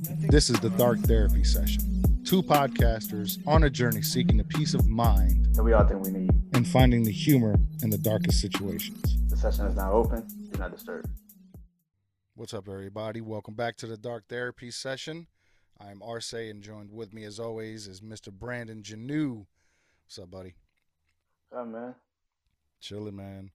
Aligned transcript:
This 0.00 0.48
is 0.48 0.60
the 0.60 0.70
Dark 0.70 0.98
Therapy 1.00 1.42
Session. 1.42 2.22
Two 2.24 2.40
podcasters 2.40 3.44
on 3.48 3.64
a 3.64 3.70
journey 3.70 4.00
seeking 4.02 4.36
the 4.36 4.44
peace 4.44 4.72
of 4.74 4.86
mind 4.86 5.52
that 5.56 5.64
we 5.64 5.72
all 5.72 5.84
think 5.84 6.04
we 6.04 6.12
need. 6.12 6.30
and 6.54 6.66
finding 6.68 7.02
the 7.02 7.10
humor 7.10 7.56
in 7.82 7.90
the 7.90 7.98
darkest 7.98 8.40
situations. 8.40 9.16
The 9.28 9.36
session 9.36 9.66
is 9.66 9.74
now 9.74 9.92
open. 9.92 10.24
Do 10.52 10.58
not 10.58 10.70
disturb. 10.70 11.10
What's 12.36 12.54
up, 12.54 12.68
everybody? 12.68 13.20
Welcome 13.20 13.54
back 13.54 13.76
to 13.78 13.88
the 13.88 13.96
Dark 13.96 14.28
Therapy 14.28 14.70
Session. 14.70 15.26
I'm 15.80 16.00
Arce, 16.00 16.32
and 16.32 16.62
joined 16.62 16.92
with 16.92 17.12
me, 17.12 17.24
as 17.24 17.40
always, 17.40 17.88
is 17.88 18.00
Mr. 18.00 18.32
Brandon 18.32 18.82
Janeau. 18.84 19.46
What's 20.06 20.18
up, 20.20 20.30
buddy? 20.30 20.54
Oh 21.52 21.64
man. 21.64 21.96
Chilling, 22.80 23.16
man. 23.16 23.50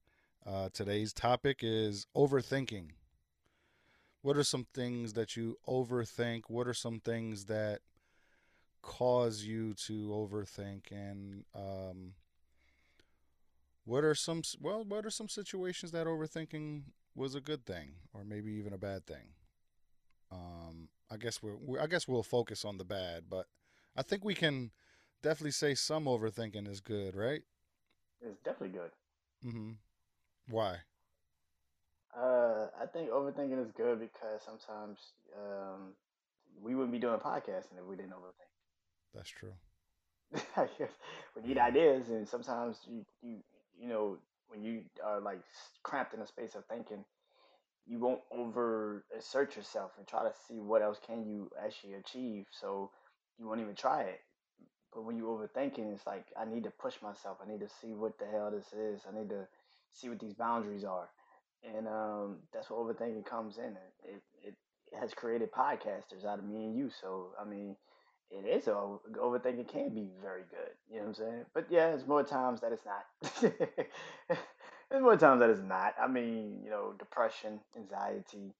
Uh, 0.45 0.67
today's 0.73 1.13
topic 1.13 1.59
is 1.61 2.05
overthinking. 2.17 2.89
What 4.23 4.37
are 4.37 4.43
some 4.43 4.65
things 4.73 5.13
that 5.13 5.35
you 5.35 5.57
overthink? 5.67 6.43
What 6.47 6.65
are 6.65 6.73
some 6.73 7.01
things 7.01 7.45
that 7.45 7.81
cause 8.81 9.43
you 9.43 9.73
to 9.85 10.07
overthink? 10.07 10.91
And 10.91 11.43
um, 11.53 12.13
what 13.83 14.05
are 14.05 14.15
some 14.15 14.41
well? 14.61 14.85
What 14.85 15.05
are 15.05 15.09
some 15.09 15.27
situations 15.27 15.91
that 15.91 16.07
overthinking 16.07 16.83
was 17.13 17.35
a 17.35 17.41
good 17.41 17.65
thing, 17.65 17.95
or 18.13 18.23
maybe 18.23 18.53
even 18.53 18.71
a 18.71 18.77
bad 18.77 19.05
thing? 19.05 19.33
Um, 20.31 20.87
I 21.11 21.17
guess 21.17 21.43
we're, 21.43 21.57
we 21.57 21.77
I 21.77 21.87
guess 21.87 22.07
we'll 22.07 22.23
focus 22.23 22.63
on 22.63 22.77
the 22.77 22.85
bad, 22.85 23.25
but 23.29 23.47
I 23.93 24.03
think 24.03 24.23
we 24.23 24.35
can 24.35 24.71
definitely 25.21 25.51
say 25.51 25.75
some 25.75 26.05
overthinking 26.05 26.69
is 26.69 26.79
good, 26.79 27.13
right? 27.13 27.41
It's 28.21 28.39
definitely 28.45 28.79
good. 28.79 28.91
Mm-hmm. 29.45 29.71
Why? 30.47 30.77
Uh, 32.17 32.67
I 32.79 32.85
think 32.85 33.09
overthinking 33.09 33.59
is 33.63 33.71
good 33.71 33.99
because 33.99 34.41
sometimes 34.45 34.99
um, 35.35 35.93
we 36.61 36.75
wouldn't 36.75 36.91
be 36.91 36.99
doing 36.99 37.19
podcasting 37.19 37.77
if 37.79 37.85
we 37.87 37.95
didn't 37.95 38.11
overthink. 38.11 38.51
That's 39.13 39.29
true. 39.29 39.53
we 41.35 41.47
need 41.47 41.57
ideas, 41.57 42.09
and 42.09 42.27
sometimes 42.27 42.79
you 42.87 43.05
you 43.21 43.37
you 43.79 43.87
know 43.87 44.17
when 44.47 44.63
you 44.63 44.81
are 45.03 45.19
like 45.19 45.39
cramped 45.83 46.13
in 46.13 46.21
a 46.21 46.27
space 46.27 46.55
of 46.55 46.65
thinking, 46.65 47.03
you 47.87 47.99
won't 47.99 48.21
over 48.31 49.05
assert 49.17 49.55
yourself 49.55 49.91
and 49.97 50.07
try 50.07 50.23
to 50.23 50.31
see 50.47 50.59
what 50.59 50.81
else 50.81 50.99
can 51.05 51.25
you 51.25 51.49
actually 51.63 51.93
achieve. 51.93 52.45
So 52.51 52.91
you 53.37 53.47
won't 53.47 53.61
even 53.61 53.75
try 53.75 54.03
it. 54.03 54.21
But 54.93 55.05
when 55.05 55.17
you 55.17 55.25
overthinking, 55.25 55.93
it's 55.93 56.05
like 56.05 56.27
I 56.39 56.45
need 56.45 56.63
to 56.63 56.71
push 56.71 56.95
myself. 57.01 57.37
I 57.43 57.49
need 57.49 57.59
to 57.61 57.69
see 57.81 57.93
what 57.93 58.17
the 58.19 58.25
hell 58.25 58.51
this 58.51 58.73
is. 58.73 59.01
I 59.07 59.17
need 59.17 59.29
to 59.29 59.47
see 59.91 60.09
what 60.09 60.19
these 60.19 60.33
boundaries 60.33 60.83
are, 60.83 61.09
and 61.63 61.87
um, 61.87 62.37
that's 62.53 62.69
where 62.69 62.79
overthinking 62.79 63.25
comes 63.25 63.57
in. 63.57 63.75
It, 64.03 64.21
it 64.43 64.53
it 64.91 64.99
has 64.99 65.13
created 65.13 65.51
podcasters 65.51 66.25
out 66.25 66.39
of 66.39 66.45
me 66.45 66.65
and 66.65 66.75
you. 66.77 66.89
So 67.01 67.29
I 67.39 67.45
mean, 67.45 67.75
it 68.29 68.45
is 68.47 68.67
a, 68.67 68.71
overthinking 68.71 69.67
can 69.67 69.93
be 69.93 70.09
very 70.21 70.43
good. 70.49 70.73
You 70.89 70.97
know 70.97 71.01
what 71.03 71.07
I'm 71.09 71.13
saying? 71.15 71.45
But 71.53 71.67
yeah, 71.69 71.89
there's 71.89 72.07
more 72.07 72.23
times 72.23 72.61
that 72.61 72.71
it's 72.71 72.85
not. 72.85 73.41
there's 74.89 75.01
more 75.01 75.17
times 75.17 75.39
that 75.39 75.49
it's 75.49 75.61
not. 75.61 75.95
I 76.01 76.07
mean, 76.07 76.59
you 76.63 76.69
know, 76.69 76.93
depression, 76.97 77.59
anxiety, 77.75 78.53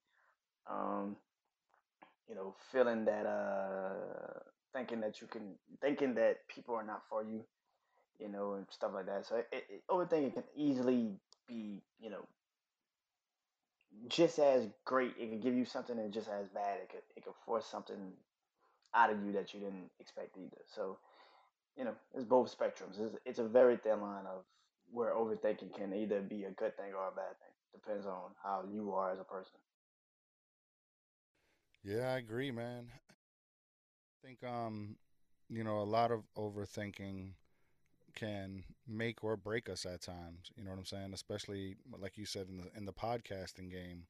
um, 0.69 1.15
you 2.27 2.35
know, 2.35 2.55
feeling 2.71 3.05
that 3.05 3.25
uh 3.25 4.39
thinking 4.73 5.01
that 5.01 5.21
you 5.21 5.27
can 5.27 5.55
thinking 5.81 6.15
that 6.15 6.47
people 6.47 6.75
are 6.75 6.85
not 6.85 7.03
for 7.09 7.23
you, 7.23 7.43
you 8.19 8.29
know, 8.29 8.53
and 8.53 8.65
stuff 8.69 8.91
like 8.93 9.05
that. 9.07 9.25
So 9.25 9.37
it, 9.37 9.47
it, 9.51 9.83
overthinking 9.89 10.33
can 10.33 10.43
easily 10.55 11.11
be, 11.47 11.81
you 11.99 12.09
know, 12.09 12.25
just 14.07 14.39
as 14.39 14.67
great. 14.85 15.13
It 15.19 15.29
can 15.29 15.39
give 15.39 15.55
you 15.55 15.65
something 15.65 15.97
and 15.97 16.13
just 16.13 16.29
as 16.29 16.47
bad. 16.49 16.79
It 16.81 16.89
could 16.89 17.03
it 17.15 17.23
could 17.23 17.35
force 17.45 17.65
something 17.65 18.13
out 18.93 19.11
of 19.11 19.23
you 19.23 19.31
that 19.33 19.53
you 19.53 19.59
didn't 19.59 19.89
expect 19.99 20.37
either. 20.37 20.61
So, 20.67 20.97
you 21.77 21.85
know, 21.85 21.93
it's 22.13 22.25
both 22.25 22.55
spectrums. 22.55 22.99
It's, 22.99 23.15
it's 23.25 23.39
a 23.39 23.47
very 23.47 23.77
thin 23.77 24.01
line 24.01 24.25
of 24.25 24.43
where 24.91 25.13
overthinking 25.13 25.75
can 25.75 25.93
either 25.93 26.21
be 26.21 26.43
a 26.43 26.51
good 26.51 26.77
thing 26.77 26.93
or 26.93 27.07
a 27.07 27.15
bad 27.15 27.37
thing. 27.39 27.53
Depends 27.73 28.05
on 28.05 28.31
how 28.43 28.63
you 28.71 28.93
are 28.93 29.11
as 29.11 29.19
a 29.19 29.23
person. 29.23 29.59
Yeah, 31.83 32.13
I 32.13 32.17
agree, 32.17 32.51
man. 32.51 32.87
I 34.23 34.27
think 34.27 34.43
um, 34.43 34.95
you 35.49 35.63
know, 35.63 35.79
a 35.79 35.83
lot 35.83 36.11
of 36.11 36.23
overthinking 36.37 37.31
can 38.15 38.63
make 38.87 39.23
or 39.23 39.37
break 39.37 39.69
us 39.69 39.85
at 39.85 40.01
times. 40.01 40.51
You 40.55 40.63
know 40.63 40.71
what 40.71 40.79
I'm 40.79 40.85
saying? 40.85 41.13
Especially 41.13 41.75
like 41.99 42.17
you 42.17 42.25
said 42.25 42.47
in 42.49 42.57
the 42.57 42.69
in 42.77 42.85
the 42.85 42.93
podcasting 42.93 43.71
game. 43.71 44.05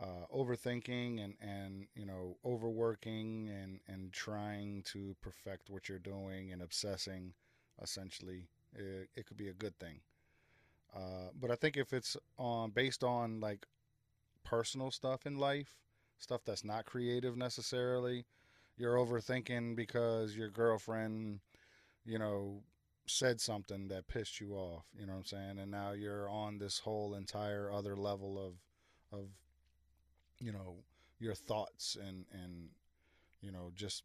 Uh, 0.00 0.26
overthinking 0.34 1.22
and, 1.22 1.34
and 1.40 1.86
you 1.94 2.06
know 2.06 2.36
overworking 2.46 3.50
and, 3.50 3.78
and 3.86 4.10
trying 4.10 4.82
to 4.84 5.14
perfect 5.20 5.68
what 5.68 5.86
you're 5.86 5.98
doing 5.98 6.50
and 6.50 6.62
obsessing 6.62 7.34
essentially 7.80 8.48
it, 8.74 9.08
it 9.14 9.26
could 9.26 9.36
be 9.36 9.48
a 9.48 9.52
good 9.52 9.78
thing 9.78 10.00
uh, 10.96 11.28
but 11.38 11.50
I 11.50 11.56
think 11.56 11.76
if 11.76 11.92
it's 11.92 12.16
on 12.38 12.70
based 12.70 13.04
on 13.04 13.40
like 13.40 13.66
personal 14.44 14.90
stuff 14.90 15.26
in 15.26 15.38
life 15.38 15.76
stuff 16.18 16.42
that's 16.44 16.64
not 16.64 16.86
creative 16.86 17.36
necessarily 17.36 18.24
you're 18.76 18.96
overthinking 18.96 19.76
because 19.76 20.36
your 20.36 20.48
girlfriend 20.48 21.40
you 22.04 22.18
know 22.18 22.62
said 23.12 23.40
something 23.40 23.88
that 23.88 24.08
pissed 24.08 24.40
you 24.40 24.54
off 24.54 24.84
you 24.98 25.06
know 25.06 25.12
what 25.12 25.18
i'm 25.18 25.24
saying? 25.24 25.58
And 25.58 25.70
now 25.70 25.92
you're 25.92 26.28
on 26.28 26.58
this 26.58 26.78
whole 26.78 27.14
entire 27.14 27.70
other 27.70 27.96
level 27.96 28.38
of 28.38 29.18
of 29.18 29.28
you 30.38 30.52
know 30.52 30.76
your 31.18 31.34
thoughts 31.34 31.96
and 32.00 32.24
and 32.32 32.68
you 33.40 33.52
know 33.52 33.70
just 33.74 34.02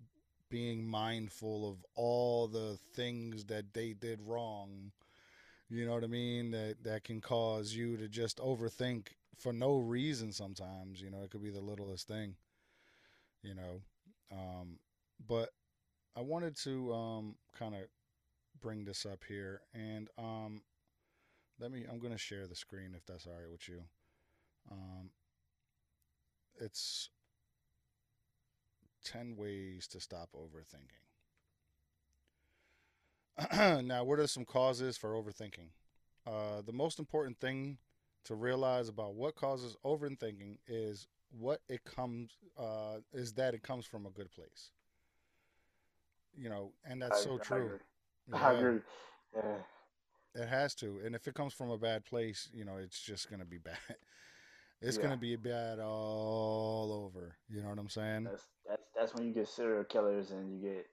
being 0.50 0.88
mindful 0.88 1.69
of 1.69 1.85
all 1.95 2.47
the 2.47 2.78
things 2.94 3.45
that 3.45 3.73
they 3.73 3.94
did 3.94 4.19
wrong 4.22 4.91
you 5.69 5.85
know 5.85 5.94
what 5.94 6.03
i 6.03 6.07
mean? 6.07 6.51
That 6.51 6.75
that 6.84 7.03
can 7.03 7.19
cause 7.19 7.74
you 7.74 7.97
to 7.97 8.07
just 8.07 8.38
overthink 8.38 9.07
for 9.38 9.51
no 9.53 9.78
reason 9.78 10.31
sometimes 10.31 11.01
you 11.01 11.09
know? 11.09 11.24
It 11.24 11.31
could 11.31 11.44
be 11.44 11.50
the 11.50 11.59
littlest 11.62 12.07
thing 12.07 12.35
you 13.44 13.53
know? 13.56 13.81
Um 14.31 14.79
but 15.28 15.50
i 16.16 16.22
wanted 16.22 16.56
to 16.63 16.94
um 16.94 17.35
kind 17.57 17.75
of 17.75 17.81
bring 18.62 18.85
this 18.85 19.06
up 19.06 19.23
here 19.28 19.62
and 19.73 20.09
um 20.18 20.62
let 21.59 21.72
me 21.72 21.85
i'm 21.91 22.00
going 22.00 22.13
to 22.13 22.18
share 22.18 22.47
the 22.47 22.56
screen 22.56 22.94
if 22.95 23.06
that's 23.06 23.25
all 23.25 23.34
right 23.34 23.51
with 23.51 23.68
you 23.68 23.81
um 24.72 25.09
it's 26.59 27.09
10 29.07 29.35
ways 29.35 29.88
to 29.88 30.00
stop 30.00 30.29
overthinking. 30.35 31.03
now, 33.85 34.03
what 34.03 34.19
are 34.19 34.28
some 34.28 34.45
causes 34.45 34.97
for 34.97 35.12
overthinking? 35.12 35.69
Uh, 36.25 36.62
the 36.66 36.74
most 36.74 37.00
important 37.00 37.39
thing 37.39 37.78
to 38.25 38.35
realize 38.35 38.89
about 38.89 39.13
what 39.16 39.35
causes 39.35 39.78
overthinking 39.85 40.57
is 40.68 41.07
what 41.31 41.62
it 41.69 41.84
comes 41.85 42.31
uh, 42.57 42.97
is 43.13 43.34
that 43.34 43.53
it 43.53 43.63
comes 43.63 43.85
from 43.85 44.06
a 44.06 44.09
good 44.09 44.31
place. 44.31 44.72
You 46.35 46.50
know, 46.50 46.74
and 46.84 47.01
that's 47.01 47.22
I, 47.22 47.24
so 47.24 47.38
true. 47.38 47.79
Yeah, 48.27 48.39
I 48.47 48.51
agree. 48.53 48.79
Yeah. 49.35 49.57
it 50.35 50.47
has 50.47 50.75
to. 50.75 50.99
And 51.03 51.15
if 51.15 51.27
it 51.27 51.33
comes 51.33 51.53
from 51.53 51.69
a 51.69 51.77
bad 51.77 52.05
place, 52.05 52.49
you 52.53 52.63
know, 52.65 52.77
it's 52.77 53.01
just 53.01 53.29
going 53.29 53.39
to 53.39 53.45
be 53.45 53.57
bad. 53.63 53.77
It's 54.81 54.97
Yeah. 54.97 55.07
going 55.07 55.11
to 55.11 55.17
be 55.17 55.35
bad 55.35 55.79
all 55.79 56.91
over. 56.93 57.35
You 57.49 57.61
know 57.63 57.69
what 57.69 57.79
I'm 57.79 57.89
saying? 57.89 58.29
That's 58.29 58.47
that's 58.67 58.83
that's 58.95 59.13
when 59.15 59.25
you 59.25 59.33
get 59.33 59.47
serial 59.47 59.83
killers 59.83 60.31
and 60.31 60.51
you 60.51 60.59
get 60.69 60.88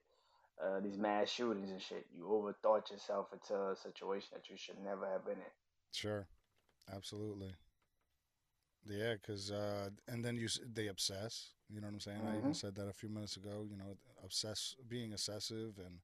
uh, 0.63 0.79
these 0.81 0.97
mass 0.97 1.29
shootings 1.29 1.71
and 1.71 1.81
shit. 1.81 2.05
You 2.15 2.25
overthought 2.25 2.91
yourself 2.91 3.27
into 3.33 3.53
a 3.55 3.75
situation 3.75 4.29
that 4.33 4.49
you 4.49 4.57
should 4.57 4.79
never 4.83 5.07
have 5.07 5.25
been 5.25 5.37
in. 5.37 5.51
Sure, 5.91 6.27
absolutely. 6.91 7.55
Yeah, 8.85 9.13
because 9.15 9.51
uh, 9.51 9.89
and 10.07 10.23
then 10.23 10.35
you 10.37 10.47
they 10.73 10.87
obsess. 10.87 11.51
You 11.69 11.81
know 11.81 11.87
what 11.87 11.93
I'm 11.93 11.99
saying? 11.99 12.25
I 12.27 12.37
even 12.37 12.53
Mhm. 12.53 12.53
said 12.53 12.75
that 12.75 12.87
a 12.87 12.93
few 12.93 13.09
minutes 13.09 13.35
ago. 13.37 13.65
You 13.69 13.77
know, 13.77 13.97
obsess, 14.23 14.75
being 14.87 15.13
obsessive, 15.13 15.79
and 15.83 15.99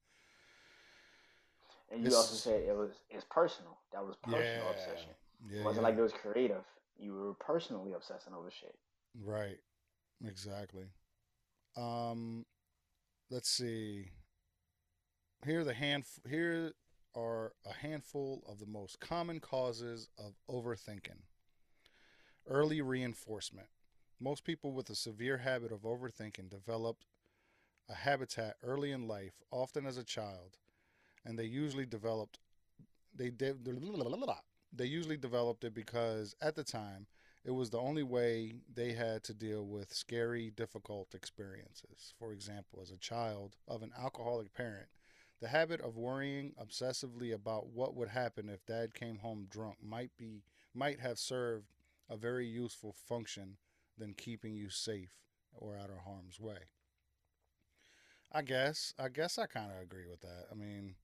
And 1.92 2.04
you 2.04 2.16
also 2.16 2.36
said 2.36 2.62
it 2.62 2.76
was 2.76 2.92
it's 3.10 3.26
personal. 3.30 3.78
That 3.94 4.06
was 4.06 4.16
personal 4.24 4.46
yeah, 4.46 4.70
obsession. 4.72 5.10
yeah, 5.50 5.60
It 5.60 5.66
wasn't 5.66 5.84
yeah. 5.84 5.90
like 5.90 5.98
it 5.98 6.02
was 6.02 6.14
creative. 6.14 6.64
You 6.98 7.14
were 7.14 7.34
personally 7.34 7.94
obsessing 7.94 8.34
over 8.34 8.50
shit. 8.52 8.76
right, 9.20 9.58
exactly. 10.26 10.86
Um, 11.76 12.46
let's 13.30 13.50
see. 13.50 14.12
Here 15.46 15.62
are 15.62 15.64
the 15.64 15.74
hand. 15.74 16.06
Here 16.30 16.74
are 17.16 17.54
a 17.66 17.74
handful 17.74 18.44
of 18.48 18.60
the 18.60 18.66
most 18.66 19.00
common 19.00 19.40
causes 19.40 20.08
of 20.18 20.34
overthinking. 20.50 21.24
Early 22.48 22.82
reinforcement. 22.82 23.68
Most 24.20 24.44
people 24.44 24.72
with 24.72 24.90
a 24.90 24.96
severe 24.96 25.38
habit 25.40 25.72
of 25.72 25.82
overthinking 25.82 26.50
developed 26.50 27.06
a 27.90 27.96
habitat 27.96 28.56
early 28.64 28.92
in 28.92 29.08
life, 29.08 29.42
often 29.52 29.86
as 29.86 29.98
a 29.98 30.04
child, 30.04 30.58
and 31.26 31.38
they 31.38 31.46
usually 31.46 31.86
developed 31.86 32.40
they 33.16 33.30
de- 33.30 33.56
they 34.74 34.86
usually 34.86 35.18
developed 35.18 35.64
it 35.64 35.74
because 35.74 36.36
at 36.42 36.56
the 36.56 36.64
time 36.64 37.08
It 37.44 37.52
was 37.52 37.72
the 37.72 37.80
only 37.80 38.04
way 38.04 38.54
they 38.72 38.94
had 38.94 39.24
to 39.24 39.34
deal 39.34 39.66
with 39.66 39.92
scary, 39.96 40.52
difficult 40.52 41.16
experiences. 41.16 42.14
For 42.20 42.34
example, 42.34 42.80
as 42.84 42.92
a 42.92 42.98
child 42.98 43.56
of 43.68 43.82
an 43.82 43.92
alcoholic 43.98 44.54
parent, 44.54 44.90
the 45.40 45.48
habit 45.48 45.82
of 45.82 45.98
worrying 45.98 46.54
obsessively 46.62 47.34
about 47.34 47.70
what 47.70 47.96
would 47.96 48.10
happen 48.10 48.48
if 48.48 48.64
dad 48.68 48.94
came 48.94 49.18
home 49.18 49.48
drunk 49.50 49.78
might 49.82 50.12
be 50.18 50.44
might 50.74 51.00
have 51.00 51.18
served 51.18 51.74
a 52.10 52.16
very 52.16 52.46
useful 52.46 52.94
function 52.94 53.58
than 53.98 54.14
keeping 54.14 54.54
you 54.56 54.70
safe 54.70 55.16
or 55.54 55.76
out 55.76 55.90
of 55.90 55.98
harm's 56.06 56.40
way. 56.40 56.70
I 58.32 58.42
guess 58.42 58.94
I 58.98 59.10
guess 59.10 59.38
I 59.38 59.46
kind 59.46 59.72
of 59.72 59.82
agree 59.82 60.08
with 60.08 60.22
that. 60.22 60.46
I 60.52 60.56
mean, 60.56 60.96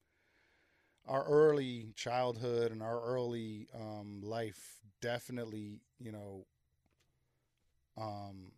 our 1.08 1.24
early 1.26 1.94
childhood 1.96 2.72
and 2.72 2.82
our 2.82 3.02
early 3.02 3.68
um, 3.74 4.22
life 4.24 4.80
definitely, 5.02 5.82
you 6.00 6.12
know, 6.12 6.46
um, 7.98 8.52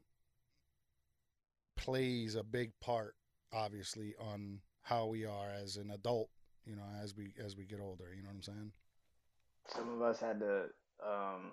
plays 1.78 2.36
a 2.36 2.44
big 2.44 2.72
part, 2.81 3.16
obviously, 3.54 4.16
on 4.19 4.60
how 4.81 5.06
we 5.06 5.25
are 5.25 5.51
as 5.51 5.78
an 5.78 5.92
adult. 5.92 6.30
You 6.66 6.75
know, 6.75 6.84
as 7.01 7.16
we 7.16 7.34
as 7.44 7.56
we 7.56 7.66
get 7.66 7.80
older. 7.80 8.13
You 8.16 8.22
know 8.22 8.30
what 8.30 8.36
I'm 8.36 8.42
saying? 8.44 8.72
Some 9.74 9.90
of 9.90 10.02
us 10.02 10.19
had 10.19 10.40
to 10.40 10.66
um, 11.04 11.52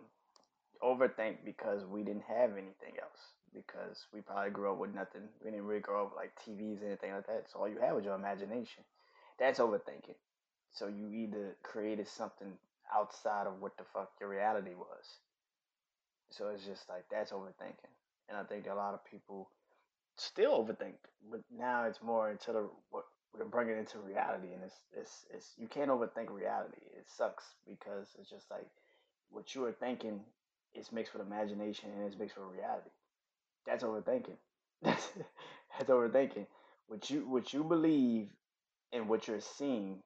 overthink 0.82 1.36
because 1.44 1.84
we 1.84 2.02
didn't 2.02 2.24
have 2.28 2.52
anything 2.52 3.00
else. 3.00 3.32
Because 3.54 4.06
we 4.12 4.20
probably 4.20 4.50
grew 4.50 4.70
up 4.70 4.78
with 4.78 4.94
nothing. 4.94 5.22
We 5.42 5.50
didn't 5.50 5.64
really 5.64 5.80
grow 5.80 6.04
up 6.04 6.12
with 6.12 6.16
like 6.16 6.32
TVs 6.44 6.84
anything 6.84 7.12
like 7.12 7.26
that. 7.28 7.46
So 7.50 7.60
all 7.60 7.68
you 7.68 7.78
had 7.80 7.94
was 7.94 8.04
your 8.04 8.14
imagination. 8.14 8.84
That's 9.38 9.58
overthinking. 9.58 10.16
So 10.76 10.88
you 10.88 11.10
either 11.10 11.56
created 11.62 12.06
something 12.06 12.52
outside 12.94 13.46
of 13.46 13.60
what 13.60 13.78
the 13.78 13.84
fuck 13.84 14.10
your 14.20 14.28
reality 14.28 14.74
was. 14.74 15.20
So 16.30 16.48
it's 16.48 16.66
just 16.66 16.88
like 16.88 17.04
that's 17.10 17.32
overthinking. 17.32 17.92
And 18.28 18.36
I 18.36 18.42
think 18.44 18.66
a 18.66 18.74
lot 18.74 18.92
of 18.92 19.04
people 19.04 19.48
still 20.18 20.64
overthink, 20.64 20.94
but 21.30 21.40
now 21.56 21.84
it's 21.84 22.02
more 22.02 22.30
into 22.30 22.52
the 22.52 22.68
what 22.90 23.04
we're 23.32 23.46
bringing 23.46 23.78
into 23.78 23.98
reality, 24.00 24.48
and 24.52 24.62
it's 24.64 24.74
it's 24.92 25.24
it's 25.32 25.54
you 25.56 25.66
can't 25.66 25.90
overthink 25.90 26.30
reality. 26.30 26.82
It 26.96 27.06
sucks 27.08 27.44
because 27.66 28.08
it's 28.18 28.28
just 28.28 28.50
like 28.50 28.68
what 29.30 29.54
you 29.54 29.64
are 29.64 29.72
thinking 29.72 30.20
is 30.74 30.92
mixed 30.92 31.14
with 31.14 31.26
imagination 31.26 31.90
and 31.96 32.04
it's 32.06 32.18
mixed 32.18 32.36
with 32.36 32.48
reality. 32.54 32.90
That's 33.66 33.84
overthinking. 33.84 34.36
That's 34.82 35.08
that's 35.78 35.90
overthinking. 35.90 36.46
What 36.88 37.08
you 37.08 37.26
what 37.28 37.54
you 37.54 37.64
believe 37.64 38.28
and 38.92 39.08
what 39.08 39.26
you're 39.26 39.40
seeing 39.40 40.02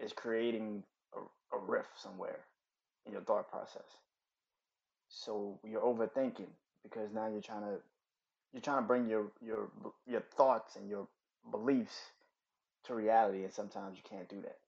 is 0.00 0.12
creating 0.12 0.82
a, 1.14 1.56
a 1.56 1.60
rift 1.60 2.00
somewhere 2.00 2.40
in 3.06 3.12
your 3.12 3.22
thought 3.22 3.50
process. 3.50 3.98
So 5.08 5.58
you're 5.64 5.80
overthinking 5.80 6.50
because 6.82 7.12
now 7.12 7.28
you're 7.28 7.40
trying 7.40 7.62
to 7.62 7.78
you're 8.52 8.62
trying 8.62 8.82
to 8.82 8.86
bring 8.86 9.08
your 9.08 9.30
your 9.40 9.70
your 10.06 10.20
thoughts 10.20 10.76
and 10.76 10.88
your 10.88 11.08
beliefs 11.50 12.12
to 12.84 12.94
reality, 12.94 13.44
and 13.44 13.52
sometimes 13.52 13.96
you 13.96 14.02
can't 14.08 14.28
do 14.28 14.40
that, 14.42 14.58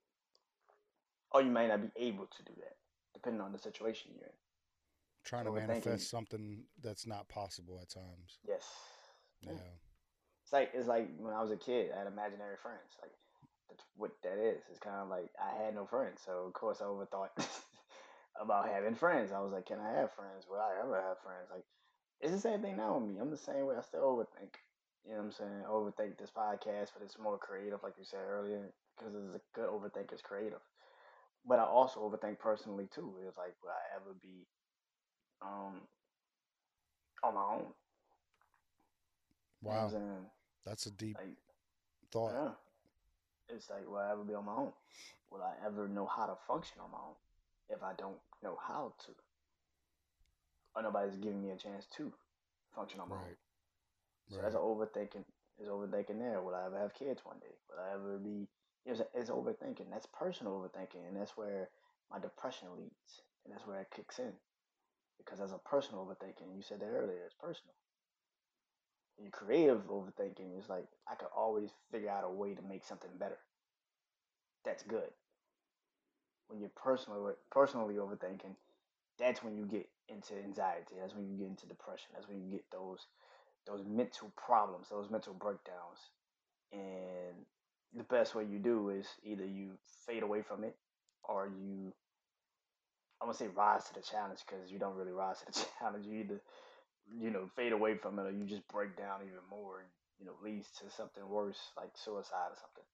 or 1.33 1.43
you 1.43 1.51
might 1.51 1.69
not 1.69 1.81
be 1.83 1.91
able 1.97 2.27
to 2.27 2.43
do 2.43 2.53
that, 2.59 2.77
depending 3.15 3.41
on 3.41 3.53
the 3.53 3.59
situation 3.59 4.11
you're 4.15 4.27
in. 4.27 4.35
Trying 5.25 5.45
to 5.45 5.53
manifest 5.53 6.11
something 6.11 6.65
that's 6.83 7.07
not 7.07 7.29
possible 7.29 7.79
at 7.81 7.91
times. 7.91 8.39
Yes. 8.47 8.65
Yeah. 9.43 9.53
It's 10.45 10.53
like 10.53 10.71
it's 10.75 10.89
like 10.89 11.09
when 11.19 11.35
I 11.35 11.43
was 11.43 11.51
a 11.51 11.57
kid, 11.57 11.91
I 11.95 11.99
had 11.99 12.07
imaginary 12.07 12.57
friends. 12.61 12.97
Like 13.01 13.13
that's 13.71 13.85
what 13.97 14.13
that 14.23 14.39
is. 14.39 14.63
It's 14.71 14.81
kind 14.81 14.97
of 15.03 15.09
like 15.09 15.31
I 15.41 15.63
had 15.63 15.75
no 15.75 15.87
friends, 15.87 16.21
so 16.25 16.45
of 16.47 16.53
course 16.53 16.81
I 16.81 16.85
overthought 16.85 17.31
about 18.41 18.69
having 18.69 18.95
friends. 18.95 19.33
I 19.33 19.41
was 19.41 19.53
like, 19.53 19.67
can 19.67 19.81
I 19.81 19.93
have 20.01 20.13
friends? 20.13 20.47
Will 20.51 20.59
I 20.61 20.81
ever 20.83 20.97
have 21.01 21.19
friends? 21.23 21.49
Like 21.53 21.65
it's 22.21 22.33
the 22.33 22.41
same 22.41 22.63
thing 22.63 22.77
now 22.77 22.99
with 22.99 23.09
me. 23.09 23.19
I'm 23.21 23.31
the 23.31 23.37
same 23.37 23.67
way. 23.67 23.77
I 23.79 23.83
still 23.83 24.03
overthink. 24.03 24.55
You 25.07 25.13
know 25.13 25.19
what 25.19 25.25
I'm 25.25 25.33
saying? 25.33 25.63
Overthink 25.71 26.19
this 26.19 26.31
podcast, 26.31 26.91
but 26.93 27.03
it's 27.05 27.19
more 27.19 27.39
creative, 27.39 27.83
like 27.83 27.95
you 27.99 28.05
said 28.05 28.21
earlier, 28.29 28.71
because 28.99 29.15
it's 29.15 29.35
a 29.35 29.41
good 29.55 29.69
overthink 29.69 30.13
is 30.13 30.21
creative. 30.21 30.61
But 31.47 31.59
I 31.59 31.65
also 31.65 32.01
overthink 32.01 32.39
personally 32.39 32.89
too. 32.95 33.15
It's 33.27 33.39
like, 33.39 33.55
will 33.63 33.71
I 33.71 33.97
ever 33.97 34.15
be 34.21 34.47
um 35.43 35.81
on 37.25 37.35
my 37.35 37.43
own? 37.55 37.67
Wow, 39.63 39.89
you 39.93 39.99
know 39.99 40.17
that's 40.67 40.87
a 40.87 40.91
deep 40.91 41.17
like, 41.19 41.37
thought. 42.13 42.33
Yeah. 42.35 42.51
It's 43.55 43.71
like, 43.71 43.89
will 43.89 43.99
I 43.99 44.13
ever 44.13 44.25
be 44.25 44.35
on 44.35 44.45
my 44.45 44.55
own? 44.55 44.73
Will 45.31 45.43
I 45.43 45.55
ever 45.67 45.89
know 45.89 46.07
how 46.07 46.27
to 46.27 46.37
function 46.47 46.79
on 46.83 46.91
my 46.91 46.99
own 46.99 47.15
if 47.69 47.83
I 47.83 47.93
don't 47.97 48.19
know 48.43 48.59
how 48.61 48.95
to? 49.07 49.13
Or 50.75 50.83
nobody's 50.83 51.17
giving 51.17 51.43
me 51.43 51.51
a 51.51 51.57
chance 51.57 51.87
to 51.97 52.13
function 52.75 53.01
on 53.01 53.09
my 53.09 53.17
right. 53.17 53.25
own. 53.25 53.37
So 54.31 54.37
right. 54.37 54.43
that's 54.45 54.55
overthinking. 54.55 55.25
Is 55.59 55.69
overthinking 55.69 56.19
there? 56.19 56.41
Will 56.41 56.55
I 56.55 56.67
ever 56.67 56.79
have 56.79 56.95
kids 56.95 57.21
one 57.25 57.39
day? 57.41 57.55
Will 57.69 57.83
I 57.85 57.95
ever 57.95 58.19
be? 58.19 58.49
It's, 58.87 59.03
it's 59.15 59.31
overthinking. 59.31 59.91
That's 59.91 60.07
personal 60.07 60.55
overthinking, 60.55 61.07
and 61.07 61.17
that's 61.17 61.37
where 61.37 61.69
my 62.11 62.19
depression 62.19 62.69
leads, 62.77 63.23
and 63.45 63.53
that's 63.53 63.67
where 63.67 63.81
it 63.81 63.93
kicks 63.95 64.19
in. 64.19 64.33
Because 65.19 65.41
as 65.41 65.53
a 65.53 65.59
personal 65.59 66.07
overthinking, 66.07 66.57
you 66.57 66.63
said 66.63 66.81
that 66.81 66.87
earlier, 66.87 67.25
it's 67.27 67.35
personal. 67.35 67.75
Your 69.21 69.31
creative 69.31 69.87
overthinking 69.89 70.59
is 70.59 70.69
like 70.69 70.87
I 71.11 71.15
could 71.15 71.29
always 71.37 71.71
figure 71.93 72.11
out 72.11 72.25
a 72.25 72.31
way 72.31 72.55
to 72.55 72.63
make 72.63 72.85
something 72.85 73.11
better. 73.19 73.39
That's 74.65 74.83
good. 74.83 75.11
When 76.49 76.61
you're 76.61 76.71
personally 76.71 77.35
personally 77.51 77.97
overthinking, 77.97 78.55
that's 79.19 79.43
when 79.43 79.57
you 79.57 79.67
get 79.67 79.89
into 80.09 80.35
anxiety. 80.43 80.95
That's 81.01 81.15
when 81.15 81.29
you 81.29 81.37
get 81.37 81.49
into 81.49 81.67
depression. 81.67 82.09
That's 82.15 82.29
when 82.29 82.41
you 82.41 82.51
get 82.51 82.65
those 82.73 83.07
those 83.67 83.83
mental 83.87 84.33
problems, 84.37 84.89
those 84.91 85.11
mental 85.11 85.35
breakdowns. 85.35 86.01
And 86.73 87.37
the 87.97 88.05
best 88.05 88.35
way 88.35 88.45
you 88.45 88.59
do 88.59 88.91
is 88.91 89.07
either 89.23 89.45
you 89.45 89.73
fade 90.07 90.23
away 90.23 90.43
from 90.43 90.65
it 90.65 90.77
or 91.25 91.49
you 91.49 91.93
I'm 93.21 93.27
gonna 93.29 93.37
say 93.37 93.49
rise 93.49 93.85
to 93.85 93.95
the 93.95 94.01
challenge 94.01 94.41
because 94.47 94.73
you 94.73 94.79
don't 94.79 94.97
really 94.97 95.13
rise 95.13 95.41
to 95.41 95.47
the 95.47 95.67
challenge. 95.79 96.07
You 96.07 96.15
either 96.21 96.41
you 97.19 97.31
know 97.31 97.49
fade 97.57 97.73
away 97.73 97.97
from 97.97 98.19
it 98.19 98.23
or 98.23 98.31
you 98.31 98.45
just 98.45 98.67
break 98.69 98.97
down 98.97 99.21
even 99.23 99.41
more 99.51 99.81
and 99.81 99.89
you 100.19 100.27
know 100.27 100.33
leads 100.45 100.71
to 100.71 100.91
something 100.91 101.27
worse 101.29 101.59
like 101.77 101.91
suicide 101.95 102.51
or 102.51 102.59
something 102.61 102.85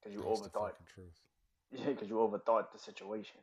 because 0.00 0.14
you 0.14 0.24
That's 0.26 0.40
overthought 0.40 0.72
truth. 0.94 1.12
Yeah, 1.72 1.86
because 1.86 2.08
you 2.08 2.16
overthought 2.16 2.72
the 2.72 2.80
situation. 2.80 3.38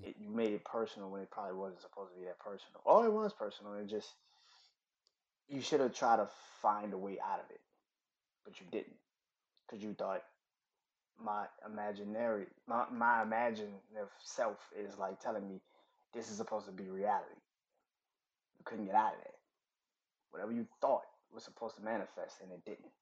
Mm. 0.00 0.08
It, 0.08 0.16
you 0.18 0.30
made 0.30 0.54
it 0.54 0.64
personal 0.64 1.10
when 1.10 1.20
it 1.20 1.30
probably 1.30 1.54
wasn't 1.54 1.82
supposed 1.82 2.12
to 2.14 2.18
be 2.18 2.24
that 2.24 2.38
personal. 2.38 2.80
Oh, 2.86 3.04
it 3.04 3.12
was 3.12 3.34
personal. 3.34 3.74
It 3.74 3.88
just 3.88 4.08
you 5.48 5.60
should 5.60 5.80
have 5.80 5.94
tried 5.94 6.16
to 6.16 6.28
find 6.62 6.94
a 6.94 6.98
way 6.98 7.18
out 7.22 7.40
of 7.40 7.50
it, 7.50 7.60
but 8.44 8.58
you 8.60 8.66
didn't 8.72 8.96
because 9.66 9.82
you 9.84 9.94
thought 9.94 10.22
my 11.22 11.46
imaginary, 11.66 12.46
my, 12.66 12.84
my 12.92 13.22
imaginative 13.22 14.10
self 14.24 14.58
is 14.78 14.98
like 14.98 15.20
telling 15.20 15.48
me 15.48 15.60
this 16.14 16.30
is 16.30 16.36
supposed 16.36 16.66
to 16.66 16.72
be 16.72 16.88
reality. 16.88 17.41
You 18.62 18.70
couldn't 18.70 18.86
get 18.86 18.94
out 18.94 19.14
of 19.14 19.20
that. 19.24 19.34
Whatever 20.30 20.52
you 20.52 20.68
thought 20.80 21.02
was 21.34 21.42
supposed 21.42 21.74
to 21.76 21.82
manifest, 21.82 22.40
and 22.40 22.52
it 22.52 22.64
didn't. 22.64 22.92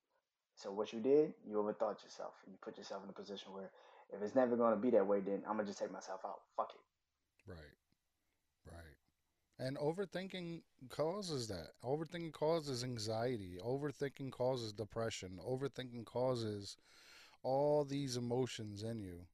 So 0.55 0.73
what 0.73 0.91
you 0.91 1.01
did, 1.01 1.35
you 1.47 1.57
overthought 1.57 2.03
yourself. 2.03 2.33
You 2.47 2.55
put 2.63 2.79
yourself 2.79 3.05
in 3.05 3.11
a 3.11 3.13
position 3.13 3.53
where 3.53 3.71
if 4.11 4.23
it's 4.23 4.35
never 4.35 4.57
to 4.57 4.77
be 4.81 4.89
that 4.91 5.07
way, 5.07 5.21
then 5.21 5.43
I'm 5.47 5.57
gonna 5.57 5.67
just 5.67 5.79
take 5.79 5.93
myself 5.93 6.21
out. 6.25 6.41
Fuck 6.57 6.73
it. 6.75 7.51
Right. 7.51 7.77
Right. 8.67 8.97
And 9.59 9.77
overthinking 9.77 10.63
causes 10.89 11.49
that. 11.49 11.73
Overthinking 11.85 12.33
causes 12.33 12.83
anxiety. 12.83 13.59
Overthinking 13.63 14.31
causes 14.31 14.73
depression. 14.73 15.39
Overthinking 15.47 16.07
causes 16.07 16.79
all 17.43 17.85
these 17.85 18.17
emotions 18.17 18.83
in 18.83 19.03
you, 19.03 19.27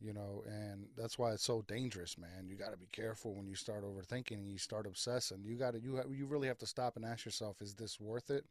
you 0.00 0.12
know, 0.12 0.42
and 0.46 0.86
that's 0.96 1.18
why 1.18 1.32
it's 1.32 1.44
so 1.44 1.62
dangerous, 1.62 2.18
man. 2.18 2.46
You 2.46 2.56
got 2.56 2.72
to 2.72 2.76
be 2.76 2.88
careful 2.92 3.34
when 3.34 3.46
you 3.46 3.54
start 3.54 3.84
overthinking 3.84 4.32
and 4.32 4.50
you 4.50 4.58
start 4.58 4.86
obsessing. 4.86 5.42
You 5.42 5.56
got 5.56 5.72
to 5.72 5.80
you 5.80 5.96
ha- 5.96 6.10
you 6.10 6.26
really 6.26 6.48
have 6.48 6.58
to 6.58 6.66
stop 6.66 6.96
and 6.96 7.04
ask 7.04 7.24
yourself, 7.24 7.62
is 7.62 7.74
this 7.74 7.98
worth 7.98 8.30
it? 8.30 8.44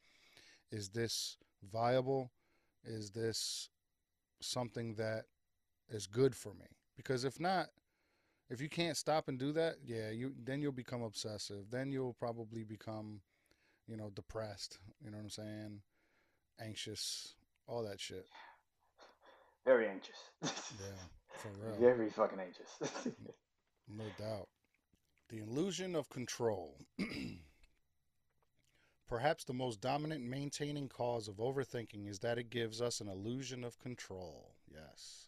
Is 0.72 0.90
this 0.90 1.38
viable? 1.72 2.32
Is 2.84 3.12
this 3.12 3.70
something 4.42 4.96
that 4.96 5.26
is 5.90 6.08
good 6.08 6.36
for 6.36 6.54
me? 6.54 6.66
Because 6.98 7.24
if 7.24 7.40
not, 7.40 7.68
if 8.50 8.62
you 8.62 8.70
can't 8.70 8.98
stop 8.98 9.28
and 9.28 9.38
do 9.40 9.52
that, 9.54 9.76
yeah, 9.86 10.10
you 10.10 10.34
then 10.44 10.62
you'll 10.62 10.72
become 10.72 11.04
obsessive. 11.04 11.70
Then 11.72 11.92
you'll 11.92 12.14
probably 12.14 12.64
become, 12.64 13.22
you 13.88 13.98
know, 13.98 14.10
depressed. 14.16 14.80
You 15.04 15.12
know 15.12 15.18
what 15.18 15.24
I'm 15.24 15.30
saying? 15.30 15.82
Anxious, 16.60 17.36
all 17.68 17.84
that 17.84 18.00
shit. 18.00 18.26
Very 19.66 19.88
anxious. 19.88 20.18
yeah. 20.44 21.25
Very 21.80 22.10
fucking 22.10 22.40
anxious. 22.40 22.80
no 23.88 24.06
doubt. 24.18 24.48
The 25.30 25.40
illusion 25.40 25.96
of 25.96 26.10
control. 26.10 26.78
Perhaps 29.08 29.44
the 29.44 29.54
most 29.54 29.82
dominant 29.82 30.24
maintaining 30.24 30.90
cause 30.90 31.28
of 31.28 31.36
overthinking 31.36 32.08
is 32.10 32.20
that 32.20 32.40
it 32.40 32.50
gives 32.50 32.82
us 32.82 33.02
an 33.02 33.08
illusion 33.08 33.64
of 33.64 33.80
control. 33.80 34.56
Yes. 34.68 35.28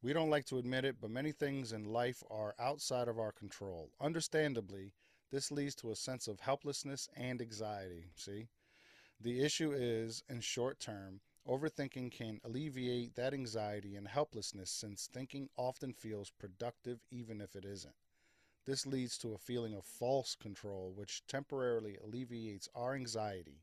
We 0.00 0.12
don't 0.12 0.30
like 0.30 0.44
to 0.46 0.58
admit 0.58 0.84
it, 0.84 0.96
but 1.00 1.10
many 1.10 1.32
things 1.32 1.72
in 1.72 1.84
life 1.84 2.22
are 2.30 2.54
outside 2.58 3.08
of 3.08 3.18
our 3.18 3.32
control. 3.32 3.90
Understandably, 4.00 4.92
this 5.32 5.50
leads 5.50 5.74
to 5.76 5.90
a 5.90 5.96
sense 5.96 6.28
of 6.28 6.40
helplessness 6.40 7.08
and 7.16 7.42
anxiety. 7.42 8.12
See? 8.14 8.46
The 9.20 9.42
issue 9.42 9.72
is, 9.72 10.22
in 10.28 10.40
short 10.40 10.78
term, 10.78 11.20
overthinking 11.48 12.12
can 12.12 12.40
alleviate 12.44 13.16
that 13.16 13.34
anxiety 13.34 13.96
and 13.96 14.06
helplessness 14.06 14.70
since 14.70 15.08
thinking 15.08 15.48
often 15.56 15.92
feels 15.92 16.30
productive 16.30 17.00
even 17.10 17.40
if 17.40 17.56
it 17.56 17.64
isn't. 17.64 17.96
This 18.66 18.86
leads 18.86 19.18
to 19.18 19.34
a 19.34 19.38
feeling 19.38 19.74
of 19.74 19.84
false 19.84 20.34
control, 20.36 20.92
which 20.94 21.26
temporarily 21.26 21.96
alleviates 21.96 22.68
our 22.74 22.94
anxiety. 22.94 23.62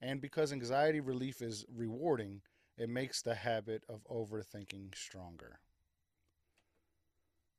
And 0.00 0.22
because 0.22 0.52
anxiety 0.52 1.00
relief 1.00 1.42
is 1.42 1.66
rewarding, 1.68 2.40
it 2.78 2.88
makes 2.88 3.20
the 3.20 3.34
habit 3.34 3.84
of 3.90 4.04
overthinking 4.04 4.94
stronger. 4.94 5.60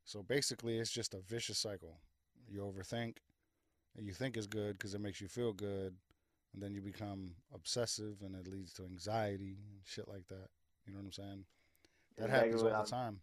So 0.05 0.24
basically, 0.24 0.77
it's 0.79 0.91
just 0.91 1.13
a 1.13 1.19
vicious 1.19 1.57
cycle. 1.60 2.00
You 2.50 2.62
overthink, 2.62 3.17
and 3.98 4.07
you 4.07 4.13
think 4.13 4.38
is 4.38 4.48
good 4.48 4.77
because 4.77 4.93
it 4.93 5.01
makes 5.01 5.22
you 5.22 5.27
feel 5.27 5.53
good, 5.53 5.96
and 6.54 6.62
then 6.63 6.74
you 6.74 6.82
become 6.82 7.36
obsessive, 7.54 8.22
and 8.24 8.36
it 8.36 8.48
leads 8.48 8.74
to 8.75 8.86
anxiety 8.86 9.58
and 9.70 9.82
shit 9.86 10.08
like 10.08 10.27
that. 10.27 10.50
You 10.86 10.94
know 10.94 11.00
what 11.00 11.06
I'm 11.08 11.12
saying? 11.13 11.46
That 12.18 12.30
Exactly 12.30 12.32
happens 12.32 12.63
all 12.63 12.74
I, 12.74 12.84
the 12.84 12.84
time. 12.84 13.22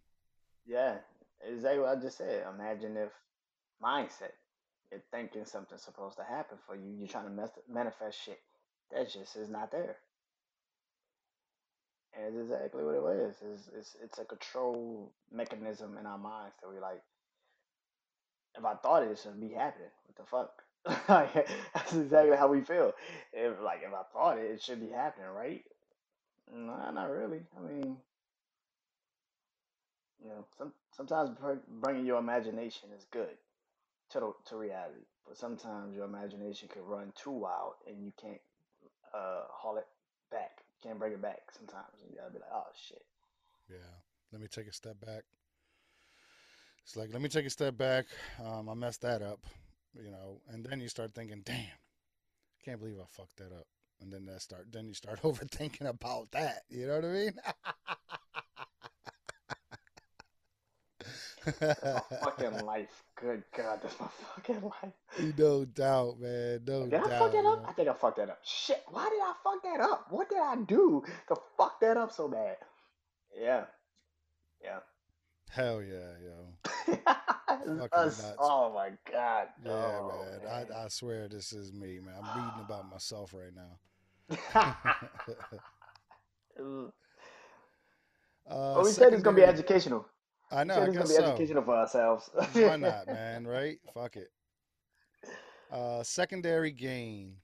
yeah, 0.66 0.99
exactly 1.47 1.81
what 1.81 1.99
I 1.99 2.00
just 2.00 2.19
said. 2.19 2.47
Imagine 2.54 2.97
if 2.97 3.12
mindset, 3.83 4.33
you're 4.90 5.02
thinking 5.12 5.45
something's 5.47 5.83
supposed 5.83 6.16
to 6.19 6.25
happen 6.25 6.59
for 6.66 6.76
you, 6.76 6.93
you're 6.99 7.09
trying 7.09 7.26
to 7.37 7.50
manifest 7.71 8.23
shit 8.25 8.40
that 8.93 9.11
just 9.12 9.37
is 9.37 9.50
not 9.50 9.73
there. 9.73 9.97
And 12.14 12.26
it's 12.26 12.50
exactly 12.50 12.85
what 12.85 12.95
it 13.16 13.21
is. 13.23 13.37
It's, 13.43 13.71
it's, 13.76 13.97
it's 14.02 14.19
a 14.21 14.25
control 14.25 15.12
mechanism 15.33 15.99
in 15.99 16.07
our 16.07 16.19
minds 16.19 16.54
that 16.62 16.71
we 16.71 16.81
like, 16.81 17.02
if 18.59 18.64
I 18.64 18.75
thought 18.76 19.04
it, 19.04 19.11
it 19.12 19.19
should 19.23 19.40
be 19.40 19.54
happening. 19.54 19.90
What 20.07 20.16
the 20.16 20.25
fuck? 20.25 20.63
that's 21.09 21.95
exactly 21.95 22.37
how 22.37 22.49
we 22.49 22.61
feel. 22.61 22.93
If 23.33 23.61
like 23.61 23.81
if 23.87 23.93
I 23.95 24.03
thought 24.12 24.38
it, 24.38 24.50
it 24.50 24.62
should 24.62 24.81
be 24.81 24.91
happening, 24.91 25.29
right? 25.29 25.64
Nah, 26.55 26.91
not 26.91 27.11
really. 27.11 27.41
I 27.57 27.61
mean, 27.62 27.97
you 30.23 30.29
know, 30.29 30.45
some 30.59 30.73
sometimes 30.97 31.31
br- 31.31 31.64
bringing 31.81 32.07
your 32.07 32.19
imagination 32.19 32.91
is 32.97 33.07
good 33.11 33.37
to 34.11 34.21
the, 34.21 34.33
to 34.50 34.57
reality, 34.57 35.07
but 35.26 35.37
sometimes 35.38 35.95
your 35.95 36.05
imagination 36.05 36.69
can 36.69 36.83
run 36.85 37.12
too 37.14 37.31
wild 37.31 37.75
and 37.88 38.05
you 38.05 38.12
can't 38.21 38.41
uh 39.14 39.43
haul 39.50 39.79
it 39.79 39.87
back. 40.31 40.62
Can't 40.83 40.99
bring 40.99 41.12
it 41.12 41.23
back. 41.23 41.43
Sometimes 41.57 41.87
you 42.09 42.17
gotta 42.17 42.31
be 42.31 42.38
like, 42.41 42.50
oh 42.53 42.67
shit. 42.88 43.03
Yeah. 43.71 43.76
Let 44.33 44.43
me 44.43 44.49
take 44.49 44.67
a 44.67 44.73
step 44.73 45.00
back. 45.00 45.23
It's 46.85 46.97
like, 46.97 47.11
let 47.12 47.23
me 47.23 47.29
take 47.29 47.47
a 47.47 47.50
step 47.50 47.79
back. 47.79 48.07
Um, 48.45 48.69
I 48.69 48.75
messed 48.75 49.00
that 49.03 49.23
up, 49.23 49.41
you 50.02 50.10
know, 50.10 50.40
and 50.48 50.64
then 50.64 50.80
you 50.80 50.88
start 50.88 51.14
thinking, 51.14 51.42
damn, 51.44 51.66
can't 52.64 52.80
believe 52.80 52.96
I 53.00 53.04
fucked 53.08 53.36
that 53.38 53.52
up. 53.52 53.66
And 54.00 54.12
then 54.12 54.26
that 54.26 54.42
start, 54.42 54.66
then 54.72 54.88
you 54.88 54.94
start 54.94 55.22
overthinking 55.22 55.88
about 55.88 56.30
that. 56.32 56.62
You 56.68 56.86
know 56.86 56.96
what 56.96 57.04
I 57.04 57.08
mean? 57.08 57.32
My 61.60 62.00
fucking 62.22 62.64
life. 62.64 63.02
Good 63.20 63.44
God, 63.56 63.80
that's 63.82 63.98
my 64.00 64.08
fucking 64.34 64.62
life. 64.62 65.34
no 65.38 65.64
doubt, 65.64 66.18
man. 66.18 66.60
No 66.66 66.84
Did 66.86 66.94
I 66.94 67.02
fuck 67.02 67.10
doubt, 67.10 67.32
that 67.32 67.44
up? 67.46 67.62
yo. 67.62 67.68
I 67.68 67.72
think 67.72 67.88
I 67.88 67.92
fucked 67.94 68.16
that 68.16 68.30
up. 68.30 68.40
Shit, 68.42 68.82
why 68.88 69.04
did 69.08 69.20
I 69.20 69.34
fuck 69.42 69.62
that 69.62 69.80
up? 69.80 70.06
What 70.10 70.28
did 70.28 70.38
I 70.38 70.56
do 70.66 71.02
to 71.28 71.36
fuck 71.56 71.80
that 71.80 71.96
up 71.96 72.12
so 72.12 72.28
bad? 72.28 72.56
Yeah, 73.38 73.64
yeah. 74.62 74.80
Hell 75.50 75.82
yeah, 75.82 76.12
yo. 76.24 76.94
Us. 77.92 78.23
nuts. 78.23 78.37
Oh 78.38 78.73
my 78.75 78.90
God. 79.11 79.49
Yeah, 79.64 79.73
Oh 79.73 80.09
man. 80.09 80.44
man. 80.44 80.66
I, 80.73 80.85
I 80.85 80.88
swear 80.88 81.28
this 81.28 81.52
is 81.52 81.73
me, 81.73 81.99
man. 82.00 82.14
I'm 82.23 82.37
reading 82.44 82.61
about 82.64 82.90
myself 82.90 83.35
right 83.35 83.54
now. 83.54 83.78
Uh, 88.47 88.75
But 88.75 88.85
we 88.85 88.90
said 88.90 89.12
it's 89.14 89.23
gonna 89.23 89.37
be 89.37 89.42
educational. 89.42 90.06
I 90.50 90.64
know. 90.64 90.75
I 90.75 90.85
it's 90.85 90.94
gonna 90.97 91.09
be 91.09 91.14
so. 91.14 91.25
educational 91.25 91.62
for 91.62 91.75
ourselves. 91.76 92.28
Why 92.52 92.76
not, 92.76 93.06
man? 93.18 93.47
Right? 93.47 93.78
Fuck 93.94 94.16
it. 94.16 94.30
Uh, 95.73 96.02
secondary 96.02 96.71
gain 96.71 97.37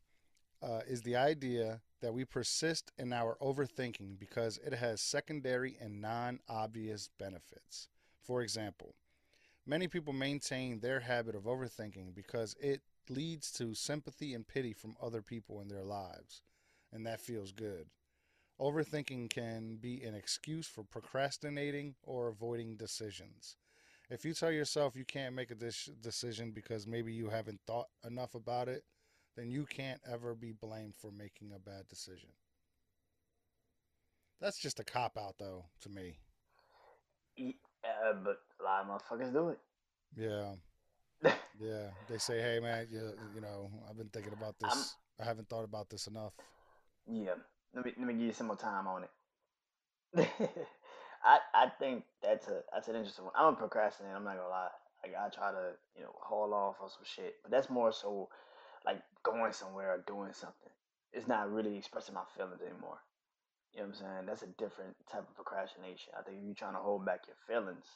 uh, 0.63 0.81
is 0.87 1.03
the 1.03 1.17
idea 1.17 1.81
that 2.03 2.13
we 2.13 2.25
persist 2.25 2.93
in 2.99 3.13
our 3.13 3.37
overthinking 3.41 4.19
because 4.19 4.59
it 4.65 4.75
has 4.75 5.01
secondary 5.01 5.77
and 5.81 6.01
non 6.01 6.41
obvious 6.49 7.09
benefits. 7.19 7.89
For 8.23 8.43
example, 8.43 8.95
many 9.67 9.89
people 9.89 10.13
maintain 10.13 10.81
their 10.81 11.01
habit 11.01 11.35
of 11.35 11.45
overthinking 11.45 12.15
because 12.15 12.55
it 12.61 12.83
leads 13.09 13.51
to 13.53 13.75
sympathy 13.75 14.35
and 14.35 14.47
pity 14.47 14.73
from 14.73 14.97
other 15.03 15.23
people 15.23 15.61
in 15.61 15.69
their 15.69 15.85
lives, 15.85 16.43
and 16.93 17.07
that 17.07 17.21
feels 17.21 17.53
good. 17.53 17.87
Overthinking 18.61 19.31
can 19.31 19.77
be 19.77 20.03
an 20.03 20.15
excuse 20.15 20.67
for 20.67 20.85
procrastinating 20.85 21.95
or 22.03 22.29
avoiding 22.29 22.77
decisions. 22.77 23.57
If 24.11 24.25
you 24.25 24.35
tell 24.35 24.51
yourself 24.51 24.97
you 24.97 25.05
can't 25.05 25.35
make 25.35 25.51
a 25.51 25.55
decision 25.55 26.51
because 26.51 26.87
maybe 26.87 27.13
you 27.13 27.31
haven't 27.31 27.61
thought 27.67 27.89
enough 28.05 28.35
about 28.35 28.69
it, 28.69 28.85
then 29.37 29.51
you 29.51 29.65
can't 29.65 30.01
ever 30.11 30.35
be 30.35 30.53
blamed 30.53 30.95
for 30.97 31.11
making 31.11 31.53
a 31.53 31.59
bad 31.59 31.89
decision. 31.89 32.31
That's 34.41 34.59
just 34.59 34.81
a 34.81 34.85
cop 34.85 35.17
out, 35.17 35.37
though, 35.39 35.67
to 35.83 35.89
me. 35.89 36.19
Uh, 37.39 38.13
but 38.25 38.39
a 38.61 38.65
lot 38.65 38.85
of 38.85 38.89
motherfuckers 38.89 39.33
do 39.33 39.49
it. 39.51 39.59
yeah. 40.17 40.55
Yeah, 41.61 41.91
they 42.09 42.17
say, 42.19 42.41
hey, 42.41 42.59
man, 42.61 42.87
you, 42.91 43.13
you 43.35 43.41
know, 43.43 43.71
I've 43.89 43.97
been 43.99 44.09
thinking 44.09 44.33
about 44.33 44.55
I'm 44.63 44.79
this. 44.79 44.97
I 45.21 45.25
haven't 45.25 45.49
thought 45.51 45.65
about 45.65 45.91
this 45.91 46.07
enough. 46.07 46.33
yeah. 47.07 47.35
Let 47.75 47.85
me 47.85 47.93
let 47.99 48.07
me 48.07 48.15
give 48.15 48.23
you 48.23 48.33
some 48.33 48.49
more 48.49 48.57
time 48.57 48.87
on 48.89 49.05
it. 49.05 49.11
I 51.25 51.39
I 51.55 51.69
think 51.79 52.05
that's 52.23 52.49
a 52.49 52.63
that's 52.73 52.89
an 52.89 52.97
interesting 52.97 53.27
one. 53.27 53.35
I'm 53.37 53.53
a 53.55 53.57
procrastinator. 53.57 54.17
I'm 54.17 54.25
not 54.25 54.37
gonna 54.37 54.49
lie. 54.49 54.69
Like 55.05 55.15
I 55.15 55.29
try 55.29 55.53
to 55.53 55.73
you 55.95 56.03
know 56.03 56.15
haul 56.21 56.53
off 56.55 56.77
on 56.83 56.89
some 56.89 57.05
shit, 57.05 57.37
but 57.43 57.51
that's 57.53 57.71
more 57.71 57.93
so 57.93 58.29
like 58.85 59.03
going 59.23 59.53
somewhere 59.53 59.93
or 59.95 60.05
doing 60.07 60.33
something. 60.33 60.73
It's 61.13 61.29
not 61.29 61.53
really 61.53 61.77
expressing 61.77 62.15
my 62.15 62.25
feelings 62.37 62.61
anymore. 62.63 62.99
You 63.73 63.81
know 63.83 63.87
what 63.89 63.97
I'm 63.97 64.01
saying? 64.01 64.27
That's 64.27 64.43
a 64.43 64.47
different 64.59 64.97
type 65.13 65.29
of 65.29 65.35
procrastination. 65.37 66.13
I 66.19 66.23
think 66.23 66.39
if 66.39 66.45
you're 66.45 66.55
trying 66.55 66.75
to 66.75 66.81
hold 66.81 67.05
back 67.07 67.21
your 67.29 67.37
feelings 67.47 67.87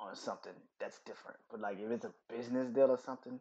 on 0.00 0.16
something, 0.16 0.52
that's 0.80 0.98
different. 1.06 1.38
But 1.50 1.60
like 1.60 1.78
if 1.78 1.90
it's 1.90 2.04
a 2.04 2.12
business 2.28 2.68
deal 2.74 2.90
or 2.90 2.98
something, 3.04 3.38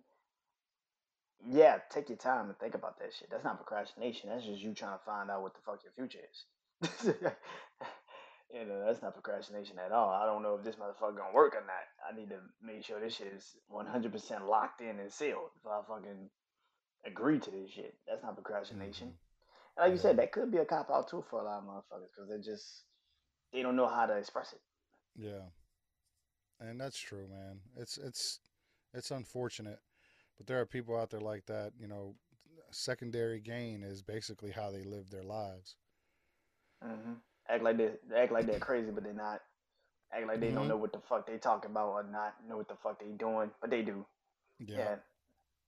yeah, 1.47 1.77
take 1.89 2.09
your 2.09 2.17
time 2.17 2.47
and 2.47 2.57
think 2.59 2.75
about 2.75 2.99
that 2.99 3.13
shit. 3.17 3.29
That's 3.31 3.43
not 3.43 3.57
procrastination. 3.57 4.29
That's 4.29 4.45
just 4.45 4.61
you 4.61 4.73
trying 4.73 4.97
to 4.97 5.05
find 5.05 5.31
out 5.31 5.41
what 5.41 5.53
the 5.53 5.61
fuck 5.65 5.79
your 5.83 5.93
future 5.93 6.19
is. 6.19 7.05
you 8.53 8.65
know, 8.65 8.83
that's 8.85 9.01
not 9.01 9.13
procrastination 9.13 9.77
at 9.83 9.91
all. 9.91 10.09
I 10.09 10.25
don't 10.25 10.43
know 10.43 10.55
if 10.55 10.63
this 10.63 10.75
motherfucker 10.75 11.17
gonna 11.17 11.33
work 11.33 11.55
or 11.55 11.63
not. 11.65 11.87
I 12.09 12.17
need 12.17 12.29
to 12.29 12.39
make 12.61 12.83
sure 12.83 12.99
this 12.99 13.15
shit 13.15 13.33
is 13.33 13.55
100% 13.71 14.47
locked 14.47 14.81
in 14.81 14.99
and 14.99 15.11
sealed 15.11 15.51
if 15.61 15.67
I 15.67 15.81
fucking 15.87 16.29
agree 17.05 17.39
to 17.39 17.51
this 17.51 17.71
shit. 17.71 17.95
That's 18.07 18.23
not 18.23 18.35
procrastination. 18.35 19.13
And 19.77 19.85
like 19.85 19.91
you 19.91 19.97
said, 19.97 20.17
that 20.17 20.31
could 20.33 20.51
be 20.51 20.57
a 20.57 20.65
cop 20.65 20.89
out 20.91 21.09
too 21.09 21.23
for 21.29 21.39
a 21.41 21.45
lot 21.45 21.59
of 21.59 21.63
motherfuckers 21.65 22.09
because 22.15 22.29
they 22.29 22.51
just 22.51 22.83
they 23.53 23.61
don't 23.61 23.75
know 23.77 23.87
how 23.87 24.05
to 24.05 24.17
express 24.17 24.53
it. 24.53 24.61
yeah. 25.15 25.47
And 26.59 26.79
that's 26.79 26.97
true, 26.97 27.27
man. 27.27 27.59
It's 27.77 27.97
it's 27.97 28.39
it's 28.93 29.11
unfortunate, 29.11 29.79
but 30.37 30.47
there 30.47 30.59
are 30.59 30.65
people 30.65 30.97
out 30.97 31.09
there 31.09 31.21
like 31.21 31.45
that. 31.47 31.73
You 31.79 31.87
know, 31.87 32.15
secondary 32.71 33.39
gain 33.39 33.83
is 33.83 34.01
basically 34.01 34.51
how 34.51 34.71
they 34.71 34.83
live 34.83 35.09
their 35.09 35.23
lives. 35.23 35.77
hmm 36.83 37.13
Act 37.49 37.63
like 37.63 37.77
they 37.77 37.89
act 38.15 38.31
like 38.31 38.45
they're 38.45 38.59
crazy, 38.59 38.91
but 38.91 39.03
they're 39.03 39.13
not. 39.13 39.41
Act 40.13 40.27
like 40.27 40.39
they 40.41 40.51
don't 40.51 40.67
hmm 40.67 40.69
know 40.69 40.77
what 40.77 40.91
the 40.93 40.99
fuck 41.09 41.25
they 41.27 41.37
talking 41.37 41.71
about 41.71 41.89
or 41.89 42.03
not 42.03 42.35
know 42.47 42.57
what 42.57 42.67
the 42.69 42.75
fuck 42.83 42.99
they 42.99 43.11
doing, 43.17 43.51
but 43.61 43.69
they 43.71 43.81
do. 43.81 44.05
Yeah, 44.75 44.89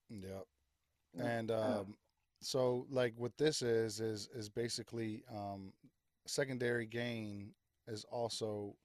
yep. 0.09 0.45
yeah, 1.13 1.29
And 1.29 1.51
I 1.61 1.67
know. 1.67 1.85
um, 1.85 1.95
so, 2.41 2.87
like, 2.89 3.13
what 3.17 3.37
this 3.37 3.61
is 3.63 4.01
is 4.01 4.29
is 4.35 4.49
basically 4.49 5.23
um, 5.33 5.73
secondary 6.27 6.85
gain 6.87 7.53
is 7.87 8.05
also 8.11 8.75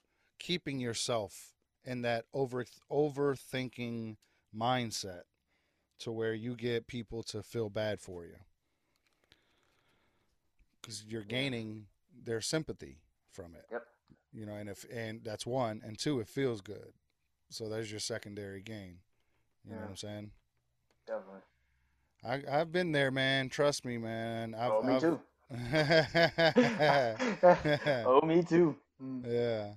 keeping 0.41 0.81
yourself 0.81 1.55
in 1.87 2.03
that 2.03 2.25
over 2.35 2.67
overthinking 2.91 4.17
mindset 4.55 5.23
to 6.01 6.13
where 6.13 6.35
you 6.35 6.55
get 6.55 6.87
people 6.87 7.23
to 7.23 7.43
feel 7.43 7.71
bad 7.71 8.01
for 8.01 8.25
you 8.25 8.37
because 10.81 11.05
you're 11.09 11.23
gaining 11.23 11.87
their 12.25 12.41
sympathy 12.41 12.99
from 13.31 13.55
it. 13.55 13.67
Yep. 13.71 13.83
You 14.33 14.47
know, 14.47 14.55
and 14.55 14.69
if 14.69 14.85
and 14.93 15.23
that's 15.25 15.47
one, 15.47 15.81
and 15.85 15.99
two, 15.99 16.21
it 16.21 16.29
feels 16.29 16.61
good. 16.61 16.93
So 17.49 17.69
there's 17.69 17.91
your 17.91 18.01
secondary 18.01 18.61
gain. 18.61 18.99
You 19.65 19.75
know 19.75 19.83
what 19.83 19.91
I'm 19.91 19.97
saying? 19.97 20.31
Definitely. 21.07 21.41
I 22.25 22.61
I've 22.61 22.73
been 22.73 22.93
there, 22.93 23.11
man. 23.11 23.49
Trust 23.49 23.85
me, 23.85 23.99
man. 23.99 24.55
I've 24.55 24.73
Oh, 24.73 24.83
me 24.83 24.95
I've 24.95 25.01
too. 25.01 25.21
oh, 28.07 28.21
me 28.27 28.43
too. 28.43 28.77
Mm. 29.03 29.25
yeah. 29.27 29.73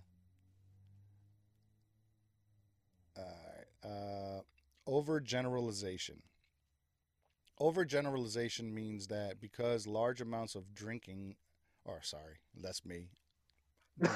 Uh, 3.89 4.41
overgeneralization. 4.87 6.21
Overgeneralization 7.59 8.73
means 8.73 9.07
that 9.07 9.39
because 9.41 9.87
large 9.87 10.21
amounts 10.21 10.55
of 10.55 10.73
drinking, 10.73 11.35
or 11.85 12.01
sorry, 12.03 12.37
that's 12.55 12.85
me. 12.85 13.09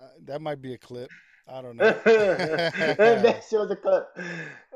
Uh, 0.00 0.06
that 0.24 0.40
might 0.42 0.60
be 0.62 0.74
a 0.74 0.78
clip. 0.78 1.12
I 1.48 1.62
don't 1.62 1.76
know. 1.78 1.94
that 2.04 3.44
shows 3.50 3.70
a 3.70 3.76
clip. 3.76 4.08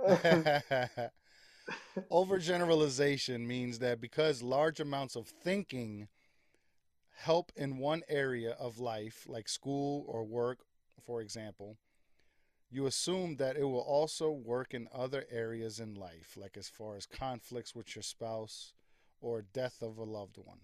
Overgeneralization 2.10 3.46
means 3.46 3.78
that 3.78 4.00
because 4.00 4.42
large 4.42 4.80
amounts 4.80 5.16
of 5.16 5.28
thinking 5.28 6.08
help 7.16 7.52
in 7.56 7.78
one 7.78 8.02
area 8.08 8.52
of 8.58 8.78
life, 8.78 9.24
like 9.28 9.48
school 9.48 10.04
or 10.08 10.24
work, 10.24 10.60
for 11.06 11.20
example, 11.20 11.76
you 12.70 12.86
assume 12.86 13.36
that 13.36 13.56
it 13.56 13.64
will 13.64 13.78
also 13.78 14.30
work 14.30 14.74
in 14.74 14.88
other 14.92 15.24
areas 15.30 15.78
in 15.78 15.94
life, 15.94 16.36
like 16.36 16.56
as 16.56 16.68
far 16.68 16.96
as 16.96 17.06
conflicts 17.06 17.74
with 17.74 17.94
your 17.94 18.02
spouse 18.02 18.72
or 19.20 19.42
death 19.42 19.80
of 19.80 19.96
a 19.96 20.04
loved 20.04 20.38
one. 20.38 20.58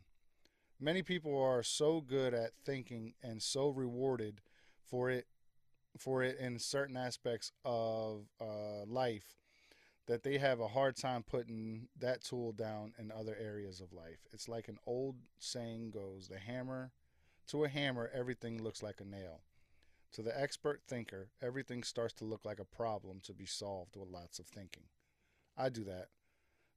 Many 0.80 1.02
people 1.02 1.40
are 1.40 1.62
so 1.62 2.00
good 2.00 2.34
at 2.34 2.50
thinking 2.64 3.14
and 3.22 3.40
so 3.42 3.68
rewarded 3.68 4.40
for 4.84 5.10
it 5.10 5.26
for 5.98 6.22
it 6.22 6.38
in 6.38 6.58
certain 6.58 6.96
aspects 6.96 7.52
of 7.64 8.26
uh, 8.40 8.84
life 8.86 9.39
that 10.10 10.24
they 10.24 10.38
have 10.38 10.58
a 10.58 10.66
hard 10.66 10.96
time 10.96 11.22
putting 11.22 11.86
that 11.96 12.20
tool 12.24 12.50
down 12.50 12.92
in 12.98 13.12
other 13.12 13.36
areas 13.40 13.80
of 13.80 13.92
life. 13.92 14.18
It's 14.32 14.48
like 14.48 14.66
an 14.66 14.78
old 14.84 15.14
saying 15.38 15.92
goes 15.92 16.26
the 16.26 16.40
hammer 16.40 16.90
to 17.46 17.62
a 17.62 17.68
hammer, 17.68 18.10
everything 18.12 18.60
looks 18.60 18.82
like 18.82 19.00
a 19.00 19.04
nail. 19.04 19.42
To 20.14 20.22
the 20.22 20.36
expert 20.36 20.80
thinker, 20.88 21.30
everything 21.40 21.84
starts 21.84 22.12
to 22.14 22.24
look 22.24 22.44
like 22.44 22.58
a 22.58 22.64
problem 22.64 23.20
to 23.22 23.32
be 23.32 23.46
solved 23.46 23.94
with 23.94 24.08
lots 24.08 24.40
of 24.40 24.46
thinking. 24.46 24.82
I 25.56 25.68
do 25.68 25.84
that 25.84 26.08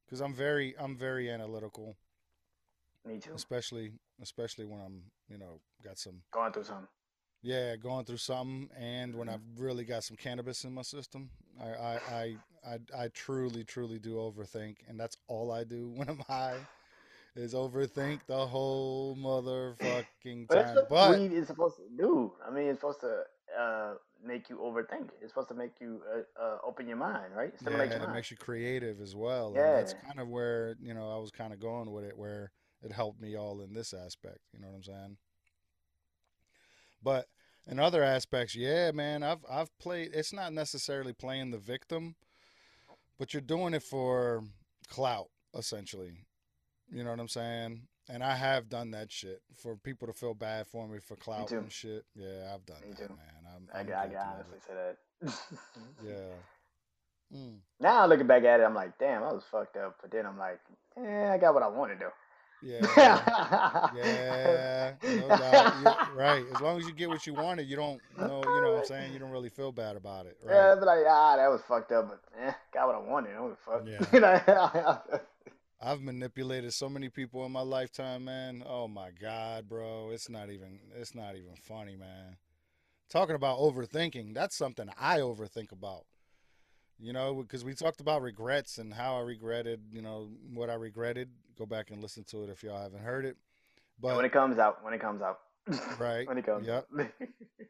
because 0.06 0.20
I'm 0.20 0.32
very 0.32 0.76
I'm 0.78 0.96
very 0.96 1.28
analytical, 1.28 1.96
Me 3.04 3.18
too. 3.18 3.32
especially 3.34 3.94
especially 4.22 4.64
when 4.64 4.80
I'm 4.80 5.02
you 5.28 5.38
know 5.38 5.60
got 5.82 5.98
some 5.98 6.22
Going 6.30 6.52
through 6.52 6.64
something. 6.64 6.86
Yeah 7.44 7.76
going 7.76 8.06
through 8.06 8.18
something 8.18 8.70
and 8.78 9.16
when 9.16 9.28
Mhm. 9.28 9.30
I've 9.30 9.42
really 9.58 9.84
got 9.84 10.04
some 10.04 10.16
cannabis 10.16 10.64
in 10.64 10.74
my 10.74 10.82
system. 10.82 11.30
I 11.60 11.68
I 11.68 12.00
I 12.08 12.38
I, 12.66 13.04
I 13.04 13.08
truly 13.08 13.64
truly 13.64 14.00
do 14.00 14.16
overthink, 14.16 14.78
and 14.88 15.00
that's 15.00 15.18
all 15.28 15.52
I 15.52 15.64
do 15.64 15.90
when 15.96 16.08
I'm 16.10 16.20
high 16.28 16.68
is 17.36 17.54
overthink 17.54 18.22
the 18.26 18.46
whole 18.46 19.16
motherfucking 19.16 20.48
But 20.48 20.56
that's 20.56 20.72
time. 20.72 20.86
what 20.88 20.88
But 20.88 21.20
weed 21.20 21.32
is 21.32 21.48
supposed 21.48 21.76
to 21.76 21.88
do. 21.96 22.32
I 22.46 22.50
mean, 22.50 22.66
it's 22.68 22.80
supposed 22.80 23.00
to 23.00 23.22
uh, 23.58 23.94
make 24.24 24.50
you 24.50 24.58
overthink. 24.58 25.10
It's 25.22 25.32
supposed 25.32 25.48
to 25.50 25.54
make 25.54 25.72
you 25.80 26.02
uh, 26.38 26.42
uh, 26.42 26.58
open 26.64 26.86
your 26.88 26.98
mind, 26.98 27.34
right? 27.34 27.52
Yeah, 27.60 27.60
Stimulate 27.60 27.92
your 27.92 27.96
and 27.96 28.04
it 28.04 28.08
mind. 28.08 28.10
makes 28.10 28.30
you 28.30 28.36
creative 28.36 29.00
as 29.00 29.14
well. 29.16 29.58
And 29.58 29.74
Yeah. 29.74 29.74
that's 29.74 29.92
kind 29.94 30.20
of 30.20 30.28
where, 30.28 30.76
you 30.80 30.94
know, 30.94 31.10
I 31.14 31.18
was 31.18 31.30
kind 31.30 31.52
of 31.52 31.60
going 31.60 31.90
with 31.92 32.04
it, 32.04 32.16
where 32.16 32.50
it 32.82 32.92
helped 32.92 33.20
me 33.20 33.36
all 33.36 33.60
in 33.62 33.72
this 33.72 33.92
aspect. 33.94 34.40
You 34.52 34.60
know 34.60 34.68
what 34.68 34.76
I'm 34.76 34.82
saying? 34.82 35.16
But 37.02 37.28
in 37.66 37.78
other 37.78 38.02
aspects, 38.02 38.54
yeah, 38.54 38.90
man, 38.92 39.22
I've 39.22 39.44
I've 39.50 39.76
played 39.78 40.10
it's 40.14 40.32
not 40.32 40.52
necessarily 40.52 41.12
playing 41.12 41.50
the 41.50 41.58
victim, 41.58 42.14
but 43.18 43.32
you're 43.32 43.40
doing 43.40 43.74
it 43.74 43.82
for 43.82 44.44
clout, 44.88 45.28
essentially. 45.56 46.12
You 46.90 47.04
know 47.04 47.10
what 47.10 47.20
I'm 47.20 47.28
saying? 47.28 47.82
And 48.08 48.22
I 48.22 48.34
have 48.36 48.68
done 48.68 48.90
that 48.90 49.10
shit 49.10 49.40
for 49.56 49.76
people 49.76 50.06
to 50.06 50.12
feel 50.12 50.34
bad 50.34 50.66
for 50.66 50.86
me 50.86 50.98
for 50.98 51.16
clout 51.16 51.48
too. 51.48 51.58
and 51.58 51.72
shit. 51.72 52.04
Yeah, 52.14 52.52
I've 52.54 52.66
done 52.66 52.76
Me 52.82 52.90
that, 52.90 53.08
too. 53.08 53.14
man. 53.14 53.54
I'm, 53.56 53.68
I, 53.72 53.80
I'm 53.80 53.86
I 53.98 54.06
can 54.08 54.16
honestly 54.18 54.58
say 54.66 54.74
that. 54.74 55.32
Yeah. 56.06 56.34
Mm. 57.34 57.56
now 57.80 58.06
looking 58.06 58.26
back 58.26 58.44
at 58.44 58.60
it, 58.60 58.64
I'm 58.64 58.74
like, 58.74 58.98
damn, 58.98 59.22
I 59.22 59.32
was 59.32 59.42
fucked 59.50 59.76
up. 59.78 59.96
But 60.02 60.10
then 60.10 60.26
I'm 60.26 60.38
like, 60.38 60.60
eh, 60.98 61.32
I 61.32 61.38
got 61.38 61.54
what 61.54 61.62
I 61.62 61.68
wanted 61.68 61.98
to. 62.00 62.12
Yeah. 62.64 63.90
Yeah, 63.94 64.94
no 65.02 65.28
doubt. 65.28 65.74
Yeah, 65.82 66.08
right. 66.14 66.44
As 66.54 66.60
long 66.60 66.78
as 66.78 66.86
you 66.86 66.94
get 66.94 67.08
what 67.08 67.26
you 67.26 67.34
wanted, 67.34 67.68
you 67.68 67.76
don't 67.76 68.00
know, 68.18 68.42
you 68.42 68.60
know 68.62 68.72
what 68.72 68.80
I'm 68.80 68.86
saying? 68.86 69.12
You 69.12 69.18
don't 69.18 69.30
really 69.30 69.50
feel 69.50 69.70
bad 69.70 69.96
about 69.96 70.26
it, 70.26 70.38
right? 70.42 70.72
I'd 70.72 70.80
be 70.80 70.86
like, 70.86 71.04
ah, 71.06 71.36
that 71.36 71.48
was 71.48 71.60
fucked 71.68 71.92
up, 71.92 72.08
but 72.08 72.20
eh, 72.40 72.52
got 72.72 72.86
what 72.86 72.96
I 72.96 72.98
wanted. 73.00 73.32
I 73.32 73.34
don't 73.34 73.58
fuck. 73.58 73.86
Yeah. 73.86 75.18
I've 75.82 76.00
manipulated 76.00 76.72
so 76.72 76.88
many 76.88 77.10
people 77.10 77.44
in 77.44 77.52
my 77.52 77.60
lifetime, 77.60 78.24
man. 78.24 78.64
Oh 78.66 78.88
my 78.88 79.10
God, 79.10 79.68
bro. 79.68 80.10
It's 80.10 80.30
not 80.30 80.48
even 80.48 80.78
it's 80.96 81.14
not 81.14 81.36
even 81.36 81.56
funny, 81.60 81.96
man. 81.96 82.38
Talking 83.10 83.34
about 83.36 83.58
overthinking, 83.58 84.34
that's 84.34 84.56
something 84.56 84.88
I 84.98 85.18
overthink 85.18 85.72
about. 85.72 86.06
You 86.98 87.12
know, 87.12 87.34
because 87.34 87.64
we 87.64 87.74
talked 87.74 88.00
about 88.00 88.22
regrets 88.22 88.78
and 88.78 88.94
how 88.94 89.16
I 89.16 89.20
regretted, 89.20 89.80
you 89.90 90.00
know, 90.00 90.30
what 90.54 90.70
I 90.70 90.74
regretted. 90.74 91.28
Go 91.58 91.66
back 91.66 91.90
and 91.90 92.02
listen 92.02 92.24
to 92.24 92.44
it 92.44 92.50
if 92.50 92.62
y'all 92.62 92.80
haven't 92.80 93.02
heard 93.02 93.24
it. 93.24 93.36
But 94.00 94.16
when 94.16 94.24
it 94.24 94.32
comes 94.32 94.58
out, 94.58 94.82
when 94.84 94.92
it 94.94 95.00
comes 95.00 95.22
out, 95.22 95.38
right, 95.98 96.26
when 96.26 96.38
it 96.38 96.44
comes 96.46 96.66
yeah. 96.66 96.80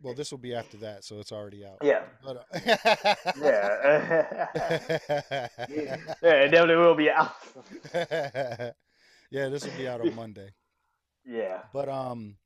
Well, 0.03 0.15
this 0.15 0.31
will 0.31 0.39
be 0.39 0.55
after 0.55 0.77
that, 0.79 1.05
so 1.05 1.19
it's 1.21 1.33
already 1.33 1.65
out. 1.65 1.79
yeah, 1.83 2.03
But 2.23 2.47
yeah, 3.41 4.45
uh, 4.55 5.49
yeah, 5.69 5.99
it 6.23 6.51
definitely 6.51 6.77
will 6.77 6.95
be 6.95 7.11
out. 7.11 7.35
yeah, 7.95 9.49
this 9.49 9.65
will 9.65 9.77
be 9.79 9.89
out 9.89 10.01
on 10.01 10.15
Monday. 10.15 10.51
yeah, 11.25 11.63
But 11.73 11.89
um, 11.89 12.37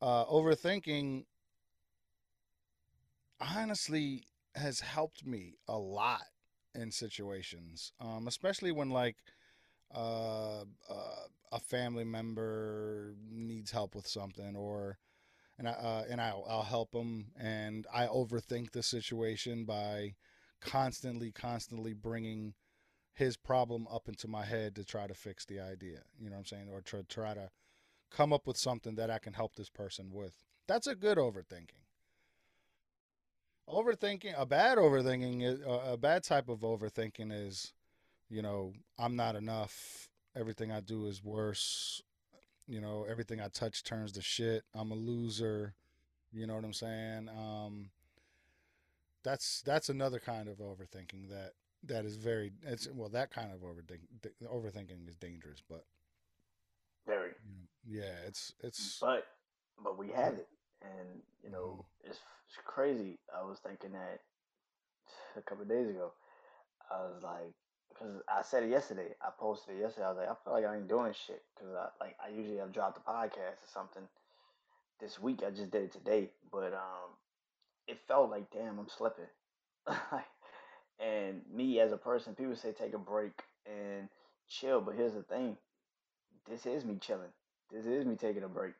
uh, 0.00 0.24
overthinking 0.26 1.24
honestly 3.40 4.24
has 4.54 4.80
helped 4.80 5.24
me 5.26 5.54
a 5.68 5.78
lot 5.78 6.22
in 6.74 6.90
situations, 6.90 7.92
um, 8.00 8.26
especially 8.28 8.72
when 8.72 8.90
like 8.90 9.16
uh, 9.94 10.64
uh, 10.88 11.26
a 11.50 11.60
family 11.60 12.04
member 12.04 13.14
needs 13.30 13.70
help 13.70 13.94
with 13.94 14.06
something, 14.06 14.56
or 14.56 14.98
and 15.58 15.68
I 15.68 15.72
uh, 15.72 16.04
and 16.08 16.20
I'll, 16.20 16.44
I'll 16.48 16.62
help 16.62 16.92
them, 16.92 17.26
and 17.38 17.86
I 17.92 18.06
overthink 18.06 18.72
the 18.72 18.82
situation 18.82 19.64
by 19.64 20.14
constantly, 20.60 21.32
constantly 21.32 21.92
bringing 21.92 22.54
his 23.14 23.36
problem 23.36 23.86
up 23.92 24.08
into 24.08 24.28
my 24.28 24.44
head 24.44 24.74
to 24.76 24.84
try 24.84 25.06
to 25.06 25.14
fix 25.14 25.44
the 25.44 25.60
idea. 25.60 26.02
You 26.18 26.30
know 26.30 26.36
what 26.36 26.40
I'm 26.40 26.46
saying, 26.46 26.68
or 26.70 26.80
to 26.82 27.02
try 27.04 27.34
to 27.34 27.50
come 28.10 28.32
up 28.32 28.46
with 28.46 28.56
something 28.56 28.94
that 28.96 29.10
I 29.10 29.18
can 29.18 29.34
help 29.34 29.54
this 29.54 29.70
person 29.70 30.10
with. 30.12 30.34
That's 30.68 30.86
a 30.86 30.94
good 30.94 31.18
overthinking. 31.18 31.82
Overthinking, 33.68 34.34
a 34.36 34.46
bad 34.46 34.78
overthinking, 34.78 35.60
a 35.66 35.96
bad 35.96 36.24
type 36.24 36.48
of 36.48 36.60
overthinking 36.60 37.32
is, 37.32 37.72
you 38.32 38.42
know, 38.42 38.72
I'm 38.98 39.16
not 39.16 39.36
enough. 39.36 40.08
Everything 40.36 40.72
I 40.72 40.80
do 40.80 41.06
is 41.08 41.22
worse. 41.24 42.02
You 42.66 42.80
know, 42.80 43.06
everything 43.08 43.40
I 43.40 43.48
touch 43.48 43.84
turns 43.84 44.12
to 44.12 44.22
shit. 44.22 44.64
I'm 44.74 44.92
a 44.92 44.96
loser. 44.96 45.74
You 46.32 46.46
know 46.46 46.54
what 46.56 46.64
I'm 46.64 46.72
saying? 46.74 47.28
Um, 47.28 47.90
that's 49.24 49.62
that's 49.62 49.90
another 49.90 50.20
kind 50.20 50.48
of 50.48 50.58
overthinking 50.58 51.28
that 51.30 51.52
that 51.84 52.04
is 52.04 52.16
very. 52.16 52.52
It's 52.62 52.88
well, 52.92 53.10
that 53.10 53.30
kind 53.30 53.52
of 53.52 53.60
overthinking 53.60 54.30
overthinking 54.50 55.08
is 55.08 55.16
dangerous, 55.16 55.62
but 55.68 55.84
very. 57.06 57.32
you 57.44 57.50
know, 57.50 57.66
yeah, 58.02 58.26
it's 58.26 58.52
it's 58.62 59.00
But 59.00 59.26
but 59.82 59.98
we 59.98 60.08
have 60.10 60.34
it, 60.34 60.48
and 60.82 61.22
you 61.42 61.50
know 61.50 61.78
Mhm. 61.78 61.84
it's, 62.04 62.18
it's 62.48 62.58
crazy. 62.66 63.18
I 63.34 63.42
was 63.42 63.58
thinking 63.60 63.92
that 63.92 64.20
a 65.36 65.42
couple 65.42 65.62
of 65.62 65.68
days 65.68 65.88
ago. 65.88 66.12
I 66.90 67.02
was 67.04 67.22
like, 67.22 67.54
because 67.92 68.22
I 68.28 68.42
said 68.42 68.62
it 68.62 68.70
yesterday. 68.70 69.14
I 69.20 69.28
posted 69.38 69.76
it 69.76 69.80
yesterday. 69.80 70.06
I 70.06 70.08
was 70.10 70.18
like, 70.18 70.28
I 70.28 70.34
feel 70.44 70.52
like 70.52 70.64
I 70.64 70.76
ain't 70.76 70.88
doing 70.88 71.12
shit 71.12 71.42
because 71.54 71.74
I 71.74 71.88
like 72.04 72.16
I 72.24 72.30
usually 72.30 72.58
have 72.58 72.72
dropped 72.72 72.98
a 72.98 73.10
podcast 73.10 73.60
or 73.62 73.70
something 73.72 74.02
this 75.00 75.20
week. 75.20 75.42
I 75.46 75.50
just 75.50 75.70
did 75.70 75.82
it 75.82 75.92
today, 75.92 76.30
but 76.50 76.72
um, 76.72 77.10
it 77.86 77.98
felt 78.08 78.30
like 78.30 78.50
damn, 78.50 78.78
I'm 78.78 78.88
slipping. 78.88 79.24
and 81.00 81.42
me 81.52 81.80
as 81.80 81.92
a 81.92 81.96
person, 81.96 82.34
people 82.34 82.56
say 82.56 82.72
take 82.72 82.94
a 82.94 82.98
break 82.98 83.42
and 83.66 84.08
chill, 84.48 84.80
but 84.80 84.94
here's 84.94 85.14
the 85.14 85.22
thing: 85.22 85.56
this 86.48 86.66
is 86.66 86.84
me 86.84 86.96
chilling. 87.00 87.32
This 87.70 87.86
is 87.86 88.04
me 88.04 88.16
taking 88.16 88.42
a 88.42 88.48
break. 88.48 88.74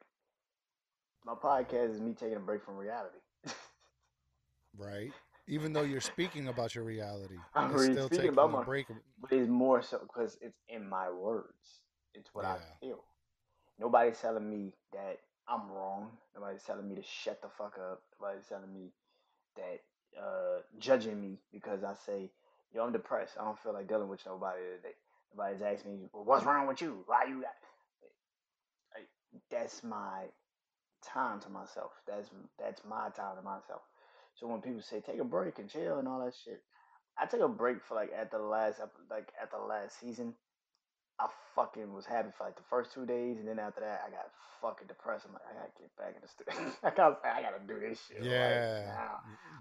My 1.25 1.35
podcast 1.35 1.95
is 1.95 2.01
me 2.01 2.15
taking 2.15 2.37
a 2.37 2.41
break 2.41 2.65
from 2.65 2.77
reality. 2.77 3.19
right. 4.77 5.13
Even 5.49 5.73
though 5.73 5.83
you're 5.83 6.01
speaking 6.01 6.49
about 6.49 6.75
your 6.75 6.85
reality, 6.85 7.37
I'm 7.55 7.75
it's 7.75 7.85
still 7.85 8.07
speaking 8.07 8.17
taking 8.17 8.33
about 8.33 8.53
my, 8.53 8.63
break. 8.63 8.87
but 9.21 9.33
it's 9.33 9.49
more 9.49 9.83
so 9.83 10.01
because 10.03 10.39
it's 10.41 10.59
in 10.69 10.89
my 10.89 11.11
words. 11.11 11.81
It's 12.15 12.31
what 12.35 12.45
I 12.45 12.57
feel. 12.81 13.01
Nobody's 13.79 14.19
telling 14.19 14.49
me 14.49 14.75
that 14.93 15.19
I'm 15.49 15.71
wrong. 15.71 16.11
Nobody's 16.35 16.63
telling 16.63 16.89
me 16.89 16.95
to 16.95 17.03
shut 17.03 17.41
the 17.43 17.49
fuck 17.49 17.77
up. 17.79 18.03
Nobody's 18.21 18.47
telling 18.47 18.73
me 18.73 18.93
that 19.57 19.81
uh 20.19 20.61
judging 20.79 21.21
me 21.21 21.39
because 21.53 21.83
I 21.83 21.95
say, 22.07 22.31
yo, 22.75 22.85
I'm 22.85 22.93
depressed. 22.93 23.35
I 23.41 23.45
don't 23.45 23.59
feel 23.59 23.73
like 23.73 23.89
dealing 23.89 24.09
with 24.09 24.25
nobody 24.27 24.61
today. 24.77 24.95
Nobody's 25.35 25.63
asking 25.63 25.95
me, 25.95 26.09
well, 26.13 26.25
what's 26.25 26.45
wrong 26.45 26.67
with 26.67 26.81
you? 26.83 27.03
Why 27.07 27.25
you 27.27 27.41
got 27.41 27.55
that's 29.51 29.83
my 29.83 30.25
time 31.05 31.41
to 31.41 31.49
myself. 31.49 31.93
That's 32.07 32.29
that's 32.59 32.83
my 32.89 33.09
time 33.11 33.37
to 33.37 33.43
myself. 33.43 33.83
So 34.35 34.47
when 34.47 34.61
people 34.61 34.83
say 34.83 35.01
take 35.01 35.21
a 35.21 35.25
break 35.25 35.59
and 35.59 35.69
chill 35.69 35.99
and 35.99 36.09
all 36.09 36.25
that 36.25 36.35
shit, 36.45 36.63
I 37.19 37.27
took 37.27 37.41
a 37.41 37.49
break 37.49 37.79
for 37.87 37.95
like 37.95 38.11
at 38.19 38.31
the 38.31 38.39
last 38.39 38.81
like 39.11 39.33
at 39.41 39.51
the 39.51 39.59
last 39.59 40.01
season. 40.01 40.35
I 41.21 41.27
fucking 41.55 41.93
was 41.93 42.07
happy 42.07 42.31
for 42.37 42.45
like 42.45 42.57
the 42.57 42.63
first 42.71 42.93
two 42.93 43.07
days, 43.07 43.39
and 43.39 43.47
then 43.47 43.59
after 43.59 43.81
that, 43.81 44.03
I 44.07 44.11
got 44.11 44.31
fucking 44.61 44.89
depressed. 44.89 45.27
I'm 45.27 45.35
like, 45.35 45.43
I 45.51 45.55
gotta 45.55 45.73
get 45.79 45.97
back 45.97 46.15
in 46.17 46.23
the 46.23 46.29
studio. 46.29 46.73
I 46.83 46.91
gotta, 46.91 47.17
I 47.25 47.43
gotta 47.43 47.61
do 47.67 47.79
this 47.79 48.01
shit. 48.09 48.25
Yeah, 48.25 48.89
right 48.89 48.99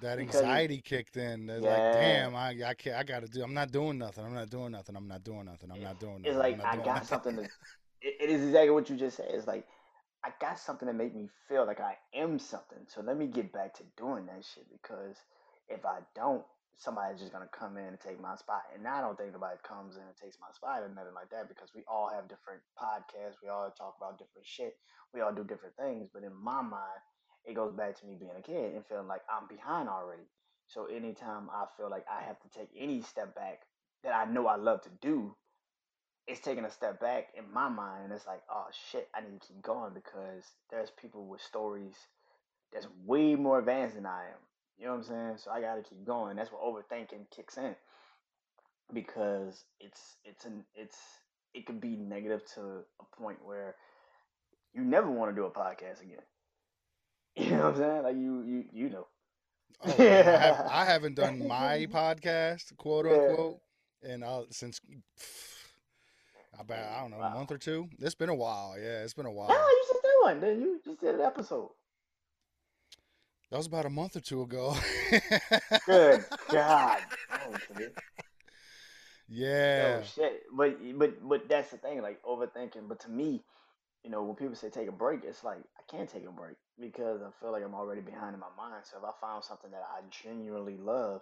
that 0.01 0.17
Because 0.17 0.41
anxiety 0.41 0.81
kicked 0.81 1.17
in. 1.17 1.45
They're 1.45 1.59
like, 1.59 1.93
Yeah. 1.93 1.99
damn, 1.99 2.35
I, 2.35 2.49
I 2.65 2.73
can't. 2.73 2.95
I 2.97 3.03
gotta 3.03 3.27
do. 3.27 3.43
I'm 3.43 3.53
not 3.53 3.71
doing 3.71 3.97
nothing. 3.97 4.25
I'm 4.25 4.33
not 4.33 4.49
doing 4.49 4.71
nothing. 4.71 4.95
I'm 4.95 5.07
not 5.07 5.23
doing 5.23 5.45
nothing. 5.45 5.71
I'm 5.71 5.81
not 5.83 5.99
doing 5.99 6.21
nothing. 6.21 6.31
It's 6.31 6.37
like 6.37 6.65
I 6.65 6.75
got 6.77 6.85
nothing." 6.85 7.07
something 7.07 7.35
to. 7.37 7.49
It, 8.03 8.15
it 8.19 8.29
is 8.31 8.41
exactly 8.43 8.71
what 8.71 8.89
you 8.89 8.95
just 8.95 9.15
said. 9.17 9.27
It's 9.29 9.45
like 9.45 9.67
I 10.23 10.29
got 10.39 10.59
something 10.59 10.87
to 10.87 10.93
make 10.93 11.15
me 11.15 11.29
feel 11.47 11.65
like 11.65 11.79
I 11.79 11.97
am 12.13 12.37
something. 12.37 12.85
So 12.87 13.01
let 13.01 13.17
me 13.17 13.25
get 13.25 13.51
back 13.51 13.73
to 13.75 13.83
doing 13.97 14.27
that 14.27 14.45
shit 14.45 14.65
because 14.71 15.17
if 15.67 15.83
I 15.85 15.99
don't, 16.15 16.43
somebody's 16.77 17.19
just 17.19 17.33
gonna 17.33 17.49
come 17.51 17.77
in 17.77 17.85
and 17.85 17.99
take 17.99 18.21
my 18.21 18.35
spot. 18.35 18.61
And 18.73 18.87
I 18.87 19.01
don't 19.01 19.17
think 19.17 19.33
nobody 19.33 19.57
comes 19.63 19.95
in 19.95 20.03
and 20.03 20.15
takes 20.21 20.37
my 20.39 20.51
spot 20.53 20.83
or 20.83 20.89
nothing 20.89 21.13
like 21.15 21.29
that 21.31 21.47
because 21.47 21.69
we 21.73 21.81
all 21.87 22.09
have 22.13 22.29
different 22.29 22.61
podcasts. 22.77 23.41
We 23.41 23.49
all 23.49 23.69
talk 23.71 23.95
about 23.97 24.19
different 24.19 24.45
shit. 24.45 24.77
We 25.13 25.21
all 25.21 25.33
do 25.33 25.43
different 25.43 25.75
things. 25.75 26.09
But 26.13 26.23
in 26.23 26.33
my 26.33 26.61
mind, 26.61 27.01
it 27.45 27.55
goes 27.55 27.73
back 27.73 27.99
to 27.99 28.05
me 28.05 28.15
being 28.19 28.37
a 28.37 28.41
kid 28.41 28.75
and 28.75 28.85
feeling 28.85 29.07
like 29.07 29.21
I'm 29.29 29.47
behind 29.47 29.89
already. 29.89 30.29
So 30.67 30.85
anytime 30.85 31.49
I 31.49 31.65
feel 31.77 31.89
like 31.89 32.05
I 32.09 32.21
have 32.23 32.39
to 32.41 32.49
take 32.49 32.69
any 32.77 33.01
step 33.01 33.35
back 33.35 33.61
that 34.03 34.13
I 34.13 34.25
know 34.25 34.47
I 34.47 34.55
love 34.55 34.81
to 34.83 34.89
do, 35.01 35.35
it's 36.31 36.39
taking 36.41 36.65
a 36.65 36.71
step 36.71 36.99
back 36.99 37.29
in 37.37 37.43
my 37.53 37.69
mind 37.69 38.05
and 38.05 38.13
it's 38.13 38.27
like 38.27 38.41
oh 38.49 38.65
shit 38.91 39.09
i 39.15 39.21
need 39.21 39.39
to 39.41 39.47
keep 39.47 39.61
going 39.61 39.93
because 39.93 40.43
there's 40.71 40.89
people 40.91 41.25
with 41.27 41.41
stories 41.41 41.95
that's 42.73 42.87
way 43.05 43.35
more 43.35 43.59
advanced 43.59 43.95
than 43.95 44.05
i 44.05 44.23
am 44.23 44.39
you 44.77 44.85
know 44.85 44.93
what 44.93 44.99
i'm 44.99 45.03
saying? 45.03 45.37
So 45.37 45.51
i 45.51 45.61
gotta 45.61 45.83
keep 45.83 46.05
going 46.05 46.37
that's 46.37 46.51
what 46.51 46.61
overthinking 46.63 47.29
kicks 47.35 47.57
in 47.57 47.75
because 48.93 49.65
it's 49.79 50.17
it's 50.25 50.45
an 50.45 50.63
it's 50.75 50.97
it 51.53 51.65
could 51.65 51.81
be 51.81 51.95
negative 51.97 52.41
to 52.55 52.61
a 53.01 53.15
point 53.17 53.39
where 53.43 53.75
you 54.73 54.83
never 54.83 55.09
want 55.11 55.31
to 55.31 55.35
do 55.35 55.45
a 55.45 55.51
podcast 55.51 56.01
again. 56.01 56.23
You 57.35 57.51
know 57.51 57.57
what 57.57 57.65
i'm 57.67 57.75
saying? 57.77 58.03
Like 58.03 58.15
you 58.15 58.43
you 58.43 58.65
you 58.73 58.89
know. 58.89 59.07
Oh, 59.83 59.97
man, 59.97 60.27
I, 60.27 60.37
have, 60.37 60.57
haven't 60.85 61.15
done 61.15 61.47
my 61.47 61.87
podcast, 61.91 62.75
quote 62.77 63.05
Yeah. 63.05 63.13
unquote, 63.13 63.59
and 64.03 64.23
uh, 64.23 64.43
since 64.51 64.79
about 66.61 66.91
I 66.91 67.01
don't 67.01 67.11
know 67.11 67.21
a 67.21 67.29
month 67.33 67.51
or 67.51 67.57
two. 67.57 67.89
It's 67.99 68.15
been 68.15 68.29
a 68.29 68.35
while. 68.35 68.75
Yeah, 68.77 69.03
it's 69.03 69.13
been 69.13 69.25
a 69.25 69.31
while. 69.31 69.49
no 69.49 69.55
you 69.55 69.83
just 69.87 70.01
did 70.03 70.11
one 70.21 70.39
then 70.41 70.61
you 70.61 70.81
just 70.85 70.99
did 70.99 71.15
an 71.15 71.21
episode 71.21 71.69
That 73.49 73.57
was 73.57 73.67
about 73.67 73.85
a 73.85 73.89
month 73.89 74.15
or 74.15 74.21
two 74.21 74.41
ago. 74.41 74.75
good 75.85 76.23
god 76.51 76.99
oh, 77.33 77.55
yeah. 79.27 79.99
Oh 79.99 80.03
shit! 80.03 80.43
But 80.53 80.77
but 80.99 81.27
but 81.27 81.49
that's 81.49 81.71
the 81.71 81.77
thing, 81.77 82.01
like 82.01 82.21
overthinking. 82.23 82.87
But 82.87 82.99
to 83.01 83.09
me, 83.09 83.41
you 84.03 84.09
know, 84.09 84.23
when 84.23 84.35
people 84.35 84.55
say 84.55 84.69
take 84.69 84.89
a 84.89 84.91
break, 84.91 85.21
it's 85.23 85.43
like 85.43 85.59
I 85.59 85.83
can't 85.89 86.09
take 86.09 86.27
a 86.27 86.31
break 86.31 86.57
because 86.79 87.21
I 87.21 87.29
feel 87.39 87.51
like 87.51 87.63
I'm 87.63 87.73
already 87.73 88.01
behind 88.01 88.33
in 88.33 88.39
my 88.39 88.51
mind. 88.57 88.83
So 88.83 88.97
if 88.97 89.03
I 89.03 89.11
found 89.21 89.43
something 89.43 89.71
that 89.71 89.83
I 89.89 90.01
genuinely 90.09 90.77
love, 90.77 91.21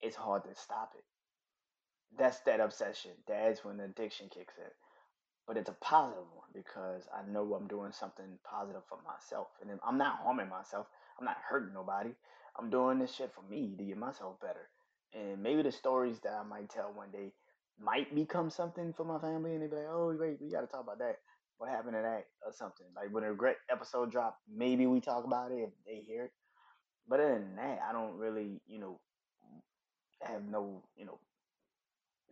it's 0.00 0.16
hard 0.16 0.44
to 0.44 0.54
stop 0.54 0.92
it. 0.96 1.04
That's 2.16 2.40
that 2.40 2.60
obsession. 2.60 3.12
That's 3.26 3.64
when 3.64 3.76
the 3.76 3.84
addiction 3.84 4.28
kicks 4.28 4.54
in. 4.56 4.70
But 5.46 5.56
it's 5.56 5.68
a 5.68 5.76
positive 5.80 6.24
one 6.34 6.48
because 6.54 7.02
I 7.12 7.28
know 7.30 7.54
I'm 7.54 7.66
doing 7.66 7.92
something 7.92 8.38
positive 8.48 8.82
for 8.88 8.98
myself, 9.04 9.48
and 9.60 9.78
I'm 9.86 9.98
not 9.98 10.20
harming 10.22 10.48
myself. 10.48 10.86
I'm 11.18 11.24
not 11.24 11.36
hurting 11.48 11.74
nobody. 11.74 12.10
I'm 12.58 12.70
doing 12.70 12.98
this 12.98 13.14
shit 13.14 13.32
for 13.34 13.42
me 13.42 13.74
to 13.76 13.84
get 13.84 13.98
myself 13.98 14.40
better. 14.40 14.70
And 15.12 15.42
maybe 15.42 15.62
the 15.62 15.72
stories 15.72 16.20
that 16.20 16.32
I 16.32 16.42
might 16.44 16.70
tell 16.70 16.92
one 16.92 17.10
day 17.10 17.32
might 17.78 18.14
become 18.14 18.48
something 18.50 18.92
for 18.92 19.04
my 19.04 19.18
family, 19.18 19.52
and 19.54 19.62
they 19.62 19.66
be 19.66 19.76
like, 19.76 19.88
"Oh, 19.88 20.16
wait, 20.18 20.40
we 20.40 20.50
got 20.50 20.62
to 20.62 20.66
talk 20.66 20.82
about 20.82 20.98
that. 21.00 21.20
What 21.58 21.70
happened 21.70 21.94
to 21.94 22.02
that, 22.02 22.26
or 22.44 22.52
something?" 22.52 22.86
Like 22.94 23.12
when 23.12 23.24
a 23.24 23.30
regret 23.30 23.56
episode 23.68 24.10
drop, 24.10 24.38
maybe 24.48 24.86
we 24.86 25.00
talk 25.00 25.24
about 25.24 25.52
it 25.52 25.56
if 25.56 25.70
they 25.84 26.00
hear 26.00 26.24
it. 26.24 26.32
But 27.06 27.20
other 27.20 27.34
than 27.34 27.56
that, 27.56 27.80
I 27.88 27.92
don't 27.92 28.16
really, 28.16 28.60
you 28.66 28.78
know, 28.78 29.00
have 30.22 30.44
no, 30.44 30.82
you 30.96 31.04
know, 31.04 31.18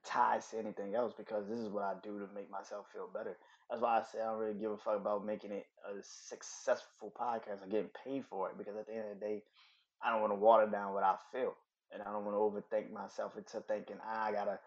ties 0.04 0.48
to 0.48 0.58
anything 0.58 0.94
else 0.94 1.12
because 1.16 1.48
this 1.48 1.58
is 1.58 1.68
what 1.68 1.84
I 1.84 1.94
do 2.02 2.18
to 2.18 2.26
make 2.34 2.50
myself 2.50 2.86
feel 2.92 3.08
better. 3.12 3.36
That's 3.70 3.82
why 3.82 3.98
I 3.98 4.02
say 4.02 4.20
I 4.20 4.30
don't 4.30 4.38
really 4.38 4.58
give 4.58 4.70
a 4.72 4.76
fuck 4.76 4.96
about 4.96 5.26
making 5.26 5.52
it 5.52 5.66
a 5.88 6.02
successful 6.02 7.12
podcast 7.18 7.64
or 7.64 7.68
getting 7.70 7.90
paid 8.04 8.24
for 8.28 8.50
it 8.50 8.58
because 8.58 8.76
at 8.76 8.86
the 8.86 8.92
end 8.92 9.12
of 9.12 9.20
the 9.20 9.26
day, 9.26 9.42
I 10.02 10.10
don't 10.10 10.20
want 10.20 10.32
to 10.32 10.38
water 10.38 10.66
down 10.66 10.94
what 10.94 11.04
I 11.04 11.14
feel, 11.32 11.54
and 11.92 12.02
I 12.02 12.12
don't 12.12 12.24
want 12.24 12.36
to 12.36 12.76
overthink 12.76 12.92
myself 12.92 13.36
into 13.36 13.60
thinking 13.60 13.96
ah, 14.04 14.26
I 14.26 14.32
gotta 14.32 14.58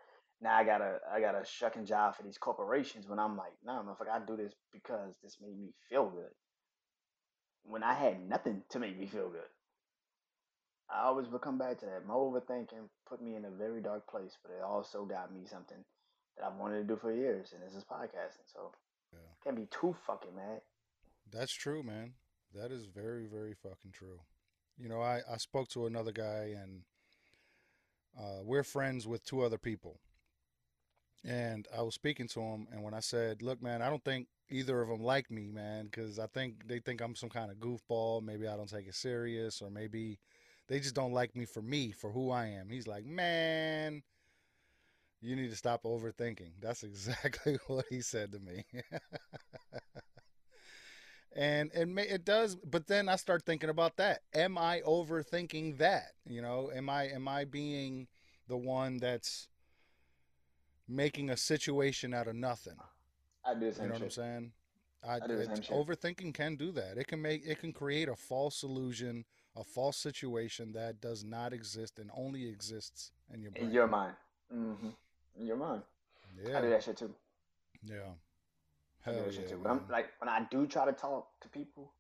now 0.41 0.55
I 0.55 0.63
gotta 0.63 0.99
I 1.13 1.19
gotta 1.19 1.45
shuck 1.45 1.75
and 1.75 1.85
jive 1.85 2.15
for 2.15 2.23
these 2.23 2.37
corporations 2.37 3.07
when 3.07 3.19
I'm 3.19 3.37
like 3.37 3.53
no, 3.65 3.73
motherfucker, 3.73 4.11
I 4.11 4.25
do 4.25 4.37
this 4.37 4.53
because 4.71 5.13
this 5.21 5.37
made 5.41 5.59
me 5.59 5.73
feel 5.89 6.09
good 6.09 6.31
when 7.63 7.83
I 7.83 7.93
had 7.93 8.27
nothing 8.27 8.63
to 8.69 8.79
make 8.79 8.97
me 8.97 9.07
feel 9.07 9.29
good. 9.29 9.49
I 10.89 11.03
always 11.03 11.27
will 11.27 11.39
come 11.39 11.57
back 11.57 11.79
to 11.79 11.85
that. 11.87 12.05
My 12.07 12.13
overthinking 12.13 12.87
put 13.07 13.21
me 13.21 13.35
in 13.35 13.45
a 13.45 13.49
very 13.49 13.81
dark 13.81 14.07
place, 14.09 14.37
but 14.41 14.51
it 14.51 14.61
also 14.63 15.05
got 15.05 15.33
me 15.33 15.45
something 15.45 15.77
that 16.37 16.45
I've 16.45 16.57
wanted 16.57 16.79
to 16.79 16.83
do 16.83 16.97
for 16.97 17.13
years, 17.13 17.53
and 17.53 17.61
this 17.63 17.75
is 17.75 17.83
podcasting. 17.83 18.45
So 18.51 18.71
Yeah. 19.13 19.19
can't 19.43 19.55
be 19.55 19.67
too 19.67 19.95
fucking 20.05 20.35
mad. 20.35 20.61
That's 21.31 21.53
true, 21.53 21.83
man. 21.83 22.13
That 22.53 22.71
is 22.71 22.85
very, 22.85 23.25
very 23.25 23.53
fucking 23.53 23.91
true. 23.91 24.19
You 24.77 24.89
know, 24.89 25.01
I, 25.01 25.21
I 25.29 25.37
spoke 25.37 25.69
to 25.69 25.85
another 25.85 26.11
guy 26.11 26.55
and 26.61 26.83
uh, 28.17 28.41
we're 28.43 28.63
friends 28.63 29.07
with 29.07 29.25
two 29.25 29.41
other 29.41 29.57
people. 29.57 29.99
And 31.23 31.67
I 31.75 31.81
was 31.81 31.95
speaking 31.95 32.27
to 32.29 32.39
him, 32.39 32.67
and 32.71 32.83
when 32.83 32.93
I 32.93 32.99
said, 32.99 33.41
Look, 33.41 33.61
man, 33.61 33.81
I 33.81 33.89
don't 33.89 34.03
think 34.03 34.27
either 34.49 34.79
of 34.81 34.89
them 34.89 35.01
like 35.01 35.31
me, 35.31 35.49
man, 35.51 35.85
because 35.85 36.19
I 36.19 36.27
think 36.27 36.67
they 36.67 36.79
think 36.79 37.01
I'm 37.01 37.15
some 37.15 37.29
kind 37.29 37.49
of 37.49 37.57
goofball. 37.57 38.21
Maybe 38.21 38.47
I 38.47 38.55
don't 38.55 38.69
take 38.69 38.87
it 38.87 38.93
serious, 38.93 39.59
or 39.61 39.71
maybe 39.71 40.19
they 40.67 40.79
just 40.79 40.95
don't 40.95 41.13
like 41.13 41.35
me 41.35 41.45
for 41.45 41.61
me, 41.61 41.91
for 41.91 42.11
who 42.11 42.31
I 42.31 42.47
am. 42.47 42.69
He's 42.69 42.87
like, 42.87 43.05
Man, 43.05 44.01
you 45.21 45.35
need 45.35 45.49
to 45.49 45.55
stop 45.55 45.83
overthinking. 45.83 46.51
That's 46.61 46.83
exactly 46.83 47.57
what 47.67 47.85
he 47.89 48.01
said 48.01 48.31
to 48.31 48.39
me. 48.39 48.65
and 51.35 51.69
and 51.73 51.93
ma- 51.93 52.01
it 52.01 52.23
does 52.23 52.55
but 52.55 52.87
then 52.87 53.09
i 53.09 53.15
start 53.17 53.43
thinking 53.45 53.69
about 53.69 53.97
that 53.97 54.21
am 54.33 54.57
i 54.57 54.79
overthinking 54.87 55.77
that 55.77 56.11
you 56.25 56.41
know 56.41 56.71
am 56.73 56.89
i 56.89 57.03
am 57.09 57.27
i 57.27 57.43
being 57.43 58.07
the 58.47 58.55
one 58.55 58.97
that's 58.99 59.49
making 60.87 61.29
a 61.29 61.35
situation 61.35 62.13
out 62.13 62.27
of 62.27 62.35
nothing 62.35 62.77
I 63.43 63.53
do 63.53 63.65
you 63.65 63.71
know 63.87 63.93
what 63.95 64.01
i'm 64.03 64.09
saying 64.09 64.51
I, 65.05 65.15
I 65.15 65.19
do 65.27 65.35
the 65.35 65.41
it's- 65.43 65.57
same 65.57 65.63
shit. 65.63 65.75
overthinking 65.75 66.33
can 66.33 66.55
do 66.55 66.71
that 66.71 66.97
it 66.97 67.07
can 67.07 67.21
make 67.21 67.45
it 67.45 67.59
can 67.59 67.73
create 67.73 68.07
a 68.07 68.15
false 68.15 68.63
illusion 68.63 69.25
a 69.55 69.63
false 69.63 69.97
situation 69.97 70.73
that 70.73 71.01
does 71.01 71.23
not 71.23 71.53
exist 71.53 71.99
and 71.99 72.09
only 72.15 72.47
exists 72.47 73.11
in 73.33 73.41
your 73.41 73.51
brain 73.51 73.65
In 73.65 73.71
your 73.71 73.87
mind. 73.87 74.13
Mm-hmm. 74.53 74.89
In 75.39 75.47
your 75.47 75.57
mind. 75.57 75.81
Yeah. 76.43 76.57
I 76.57 76.61
do 76.61 76.69
that 76.69 76.83
shit 76.83 76.97
too. 76.97 77.13
yeah 77.83 77.95
I 79.05 79.11
do 79.11 79.15
hell 79.15 79.25
that 79.25 79.33
shit 79.33 79.43
yeah 79.43 79.49
too. 79.51 79.59
But 79.63 79.69
I'm 79.71 79.81
like 79.89 80.07
when 80.19 80.29
I 80.29 80.45
do 80.51 80.67
try 80.67 80.85
to 80.85 80.91
talk 80.93 81.27
to 81.41 81.49
people, 81.49 81.91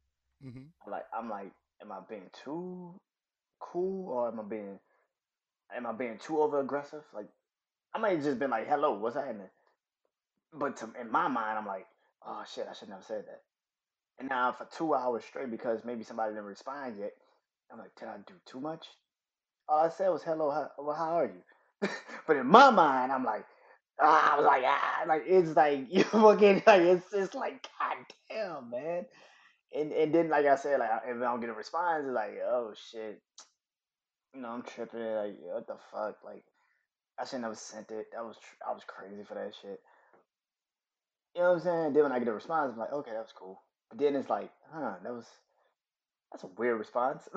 hmm 0.41 0.63
I'm 0.85 0.91
like 0.91 1.05
I'm 1.17 1.29
like, 1.29 1.51
am 1.81 1.91
I 1.91 1.99
being 2.09 2.29
too 2.43 2.93
cool 3.59 4.09
or 4.09 4.27
am 4.27 4.39
I 4.39 4.43
being 4.43 4.79
am 5.75 5.85
I 5.85 5.93
being 5.93 6.17
too 6.17 6.41
over 6.41 6.59
aggressive? 6.59 7.03
Like 7.13 7.27
I 7.93 7.97
might 7.99 8.15
have 8.15 8.23
just 8.23 8.39
been 8.39 8.49
like, 8.49 8.67
hello, 8.67 8.93
what's 8.97 9.15
happening? 9.15 9.47
But 10.53 10.77
to, 10.77 10.89
in 10.99 11.09
my 11.11 11.27
mind, 11.27 11.57
I'm 11.57 11.65
like, 11.65 11.87
oh 12.25 12.43
shit, 12.53 12.67
I 12.69 12.73
should 12.73 12.89
never 12.89 13.01
said 13.01 13.23
that. 13.27 13.41
And 14.19 14.29
now 14.29 14.51
for 14.51 14.67
two 14.77 14.93
hours 14.93 15.23
straight, 15.23 15.51
because 15.51 15.83
maybe 15.85 16.03
somebody 16.03 16.31
didn't 16.33 16.45
respond 16.45 16.95
yet, 16.99 17.13
I'm 17.71 17.79
like, 17.79 17.95
did 17.99 18.07
I 18.07 18.17
do 18.25 18.33
too 18.45 18.59
much? 18.59 18.85
All 19.67 19.85
I 19.85 19.89
said 19.89 20.09
was 20.09 20.23
hello, 20.23 20.51
how, 20.51 20.69
well, 20.77 20.95
how 20.95 21.19
are 21.19 21.25
you? 21.25 21.89
but 22.27 22.37
in 22.37 22.47
my 22.47 22.69
mind, 22.69 23.11
I'm 23.11 23.23
like, 23.23 23.45
ah, 23.99 24.33
I 24.33 24.37
was 24.37 24.45
like, 24.45 24.63
ah, 24.65 25.03
like 25.07 25.23
it's 25.25 25.55
like 25.55 25.87
you 25.89 26.03
fucking 26.03 26.63
like 26.65 26.81
it's 26.81 27.11
just 27.11 27.35
like, 27.35 27.67
god 27.79 27.97
damn, 28.29 28.69
man. 28.69 29.05
And 29.75 29.91
and 29.91 30.13
then 30.13 30.29
like 30.29 30.45
I 30.45 30.55
said, 30.55 30.79
like 30.79 30.89
if 31.07 31.17
I 31.17 31.19
don't 31.19 31.41
get 31.41 31.49
a 31.49 31.53
response, 31.53 32.03
it's 32.05 32.13
like, 32.13 32.37
oh 32.45 32.73
shit, 32.91 33.21
you 34.33 34.41
know, 34.41 34.49
I'm 34.49 34.61
tripping. 34.63 34.99
Like 34.99 35.35
what 35.41 35.67
the 35.67 35.77
fuck, 35.91 36.17
like 36.23 36.43
I 37.19 37.25
should 37.25 37.41
never 37.41 37.53
have 37.53 37.59
sent 37.59 37.91
it. 37.91 38.07
That 38.13 38.23
was 38.23 38.37
I 38.67 38.73
was 38.73 38.83
crazy 38.87 39.23
for 39.23 39.35
that 39.35 39.53
shit. 39.61 39.79
You 41.35 41.41
know 41.41 41.49
what 41.49 41.55
I'm 41.57 41.63
saying? 41.63 41.93
Then 41.93 42.03
when 42.03 42.11
I 42.11 42.19
get 42.19 42.29
a 42.29 42.33
response, 42.33 42.71
I'm 42.73 42.79
like, 42.79 42.93
okay, 42.93 43.11
that 43.11 43.19
was 43.19 43.33
cool. 43.37 43.61
But 43.89 43.99
then 43.99 44.15
it's 44.15 44.29
like, 44.29 44.51
huh, 44.71 44.95
that 45.03 45.13
was 45.13 45.27
that's 46.35 46.43
a 46.43 46.59
weird 46.59 46.77
response. 46.77 47.29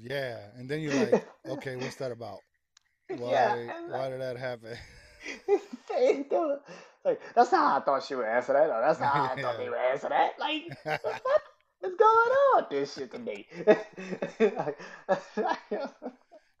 Yeah, 0.00 0.38
and 0.56 0.68
then 0.68 0.80
you're 0.80 0.94
like 0.94 1.24
okay 1.48 1.76
what's 1.76 1.94
that 1.96 2.10
about 2.10 2.40
why 3.08 3.30
yeah, 3.30 3.54
and 3.54 3.92
why 3.92 4.08
did 4.08 4.20
that 4.20 4.36
happen 4.36 4.76
like 7.04 7.20
that's 7.36 7.52
not 7.52 7.70
how 7.70 7.76
I 7.76 7.80
thought 7.82 8.02
she 8.02 8.16
would 8.16 8.26
answer 8.26 8.52
that. 8.54 8.68
Or 8.68 8.80
that's 8.80 8.98
not 8.98 9.12
how 9.12 9.24
I 9.24 9.40
thought 9.40 9.58
they 9.58 9.68
would 9.68 9.78
answer 9.78 10.08
that. 10.08 10.32
Like, 10.40 10.64
what? 10.82 11.22
What's 11.80 11.96
going 11.96 12.10
on 12.10 12.62
with 12.62 12.70
this 12.70 12.94
shit 12.94 13.12
today? 13.12 13.46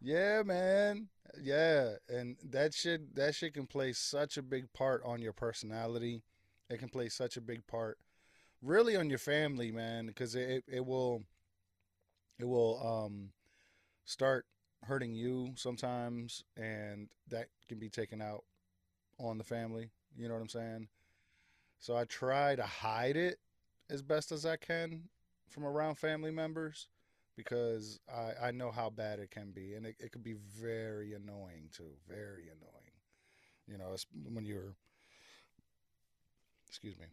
yeah, 0.00 0.42
man. 0.42 1.08
Yeah, 1.40 1.94
and 2.08 2.36
that 2.50 2.74
shit 2.74 3.14
that 3.16 3.34
shit 3.34 3.54
can 3.54 3.66
play 3.66 3.92
such 3.92 4.36
a 4.36 4.42
big 4.42 4.72
part 4.72 5.02
on 5.04 5.20
your 5.20 5.32
personality. 5.32 6.22
It 6.70 6.78
can 6.78 6.88
play 6.88 7.08
such 7.08 7.36
a 7.36 7.40
big 7.40 7.66
part, 7.66 7.98
really, 8.62 8.96
on 8.96 9.10
your 9.10 9.18
family, 9.18 9.70
man, 9.72 10.06
because 10.06 10.34
it 10.34 10.64
it 10.66 10.84
will 10.84 11.22
it 12.38 12.44
will 12.46 12.80
um 12.84 13.30
start 14.04 14.46
hurting 14.84 15.14
you 15.14 15.52
sometimes, 15.56 16.44
and 16.56 17.08
that 17.28 17.48
can 17.68 17.78
be 17.78 17.88
taken 17.88 18.20
out 18.20 18.44
on 19.18 19.38
the 19.38 19.44
family. 19.44 19.90
You 20.16 20.28
know 20.28 20.34
what 20.34 20.42
I'm 20.42 20.48
saying? 20.48 20.88
So 21.78 21.96
I 21.96 22.04
try 22.04 22.56
to 22.56 22.62
hide 22.62 23.16
it 23.16 23.38
as 23.90 24.02
best 24.02 24.32
as 24.32 24.46
I 24.46 24.56
can 24.56 25.08
from 25.48 25.64
around 25.64 25.96
family 25.96 26.30
members 26.30 26.88
because 27.36 27.98
I, 28.12 28.48
I 28.48 28.50
know 28.50 28.70
how 28.70 28.90
bad 28.90 29.18
it 29.18 29.30
can 29.30 29.50
be. 29.50 29.74
And 29.74 29.86
it, 29.86 29.96
it 29.98 30.12
can 30.12 30.22
be 30.22 30.34
very 30.34 31.14
annoying, 31.14 31.70
too. 31.72 31.90
Very 32.08 32.44
annoying. 32.44 32.92
You 33.66 33.78
know, 33.78 33.94
when 34.32 34.44
you're, 34.44 34.74
excuse 36.68 36.98
me, 36.98 37.06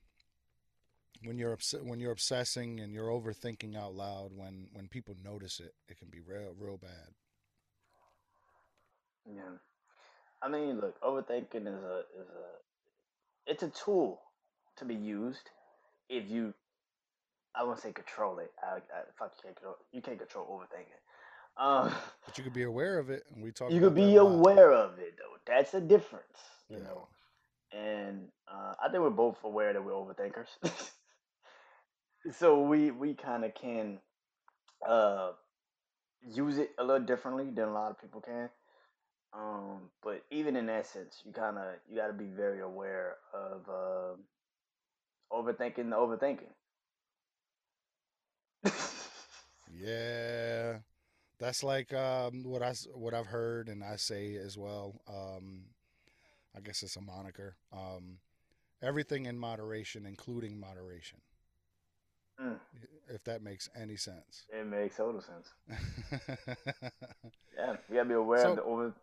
when 1.23 1.37
you're 1.37 1.53
obs- 1.53 1.75
when 1.83 1.99
you're 1.99 2.11
obsessing 2.11 2.79
and 2.79 2.93
you're 2.93 3.09
overthinking 3.09 3.75
out 3.75 3.93
loud 3.93 4.31
when 4.35 4.67
when 4.73 4.87
people 4.87 5.15
notice 5.23 5.59
it 5.59 5.73
it 5.87 5.97
can 5.97 6.09
be 6.09 6.19
real 6.19 6.53
real 6.57 6.77
bad 6.77 7.13
yeah. 9.35 9.57
I 10.41 10.49
mean, 10.49 10.79
look, 10.79 10.99
overthinking 11.01 11.67
is 11.67 11.83
a 11.83 12.03
is 12.19 12.29
a 12.29 13.51
it's 13.51 13.63
a 13.63 13.69
tool 13.69 14.21
to 14.77 14.85
be 14.85 14.95
used 14.95 15.49
if 16.09 16.29
you 16.29 16.53
I 17.55 17.63
won't 17.63 17.79
say 17.79 17.91
control 17.91 18.39
it. 18.39 18.51
I, 18.61 18.77
I 18.77 19.01
fuck 19.17 19.33
you 19.37 19.43
can't 19.43 19.55
control 19.55 19.75
you 19.91 20.01
can't 20.01 20.17
control 20.19 20.45
overthinking. 20.47 21.61
Um, 21.61 21.91
but 22.25 22.37
you 22.37 22.43
could 22.43 22.53
be 22.53 22.63
aware 22.63 22.99
of 22.99 23.09
it, 23.09 23.23
and 23.33 23.43
we 23.43 23.51
talk. 23.51 23.71
You 23.71 23.81
could 23.81 23.95
be 23.95 24.15
aware 24.15 24.71
of 24.71 24.97
it 24.99 25.15
though. 25.17 25.53
That's 25.53 25.73
a 25.73 25.81
difference, 25.81 26.37
you 26.69 26.77
yeah. 26.77 26.83
know. 26.83 27.07
And 27.71 28.29
uh, 28.47 28.75
I 28.83 28.89
think 28.89 29.03
we're 29.03 29.09
both 29.09 29.37
aware 29.43 29.73
that 29.73 29.83
we're 29.83 29.91
overthinkers. 29.91 30.47
so 32.31 32.61
we 32.61 32.91
we 32.91 33.13
kind 33.13 33.45
of 33.45 33.53
can 33.55 33.99
uh, 34.87 35.31
use 36.21 36.57
it 36.57 36.71
a 36.77 36.83
little 36.83 37.05
differently 37.05 37.49
than 37.49 37.69
a 37.69 37.73
lot 37.73 37.91
of 37.91 37.99
people 37.99 38.21
can. 38.21 38.49
Um, 39.33 39.89
but 40.01 40.23
even 40.31 40.55
in 40.55 40.65
that 40.67 40.87
sense, 40.87 41.21
you 41.25 41.31
kind 41.31 41.57
of 41.57 41.65
you 41.89 41.97
got 41.97 42.07
to 42.07 42.13
be 42.13 42.25
very 42.25 42.61
aware 42.61 43.17
of 43.33 43.69
uh, 43.69 44.15
overthinking 45.31 45.89
the 45.89 45.95
overthinking. 45.95 46.49
yeah, 49.71 50.79
that's 51.39 51.63
like 51.63 51.93
um, 51.93 52.43
what 52.43 52.63
I 52.63 52.73
what 52.93 53.13
I've 53.13 53.27
heard 53.27 53.69
and 53.69 53.83
I 53.83 53.97
say 53.97 54.35
as 54.35 54.57
well. 54.57 54.99
Um, 55.07 55.65
I 56.55 56.61
guess 56.61 56.81
it's 56.81 56.95
a 56.95 57.01
moniker. 57.01 57.55
Um, 57.71 58.17
everything 58.81 59.27
in 59.27 59.37
moderation, 59.37 60.07
including 60.07 60.59
moderation. 60.59 61.19
Mm. 62.41 62.59
If 63.09 63.23
that 63.25 63.41
makes 63.41 63.69
any 63.75 63.95
sense. 63.95 64.45
It 64.49 64.65
makes 64.65 64.97
total 64.97 65.21
sense. 65.21 65.49
yeah, 67.57 67.75
you 67.89 67.95
gotta 67.95 68.09
be 68.09 68.13
aware 68.13 68.41
so, 68.41 68.51
of 68.51 68.55
the 68.57 68.63
over 68.63 68.93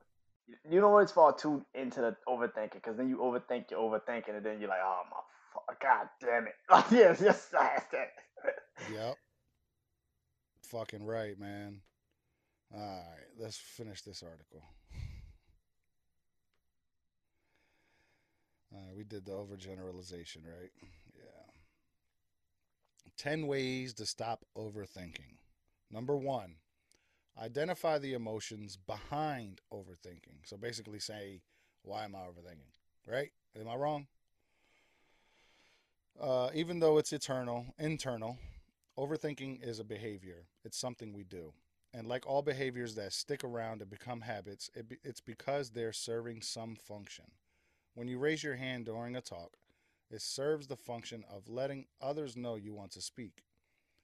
you 0.69 0.81
don't 0.81 0.91
always 0.91 1.11
fall 1.11 1.33
too 1.33 1.65
into 1.75 2.01
the 2.01 2.17
overthinking 2.29 2.75
because 2.75 2.97
then 2.97 3.09
you 3.09 3.19
overthink, 3.19 3.71
you're 3.71 3.81
overthinking, 3.81 4.37
and 4.37 4.47
then 4.47 4.61
you're 4.61 4.69
like, 4.69 4.81
oh 4.83 5.03
my 5.11 5.17
fuck, 5.53 5.83
god 5.83 6.09
damn 6.21 6.47
it. 6.47 6.55
yes, 6.93 7.21
yes, 7.21 7.49
that's 7.51 7.87
that. 7.93 8.13
yep. 8.93 9.17
Fucking 10.63 11.05
right, 11.05 11.39
man. 11.39 11.81
All 12.75 12.81
right, 12.81 13.27
let's 13.39 13.57
finish 13.57 14.03
this 14.03 14.23
article. 14.23 14.63
Right, 18.73 18.97
we 18.97 19.05
did 19.05 19.25
the 19.25 19.33
overgeneralization, 19.33 20.45
right? 20.45 20.71
Yeah. 23.25 23.31
10 23.31 23.47
ways 23.47 23.95
to 23.95 24.07
stop 24.07 24.45
overthinking. 24.57 25.39
Number 25.91 26.17
one, 26.17 26.57
Identify 27.39 27.99
the 27.99 28.15
emotions 28.15 28.77
behind 28.77 29.61
overthinking. 29.73 30.45
So 30.45 30.57
basically 30.57 30.99
say, 30.99 31.43
why 31.83 32.05
am 32.05 32.15
I 32.15 32.21
overthinking? 32.21 32.73
Right? 33.07 33.31
Am 33.59 33.69
I 33.69 33.77
wrong? 33.77 34.07
Uh, 36.19 36.49
even 36.55 36.81
though 36.81 36.97
it's 36.97 37.13
eternal, 37.13 37.67
internal, 37.79 38.39
overthinking 38.99 39.63
is 39.63 39.79
a 39.79 39.85
behavior. 39.85 40.47
It's 40.65 40.79
something 40.79 41.13
we 41.13 41.25
do. 41.25 41.53
And 41.93 42.07
like 42.07 42.27
all 42.27 42.41
behaviors 42.41 42.95
that 42.95 43.13
stick 43.13 43.45
around 43.45 43.83
and 43.83 43.91
become 43.91 44.23
habits, 44.23 44.71
it 44.75 44.89
be, 44.89 44.97
it's 45.05 45.21
because 45.21 45.71
they're 45.71 45.93
serving 45.93 46.41
some 46.41 46.75
function. 46.75 47.27
When 47.95 48.09
you 48.09 48.19
raise 48.19 48.43
your 48.43 48.57
hand 48.57 48.87
during 48.87 49.15
a 49.15 49.21
talk, 49.21 49.59
it 50.11 50.23
serves 50.23 50.67
the 50.67 50.77
function 50.77 51.25
of 51.31 51.49
letting 51.49 51.87
others 52.01 52.37
know 52.37 52.55
you 52.55 52.73
want 52.75 52.93
to 52.93 53.01
speak. 53.01 53.45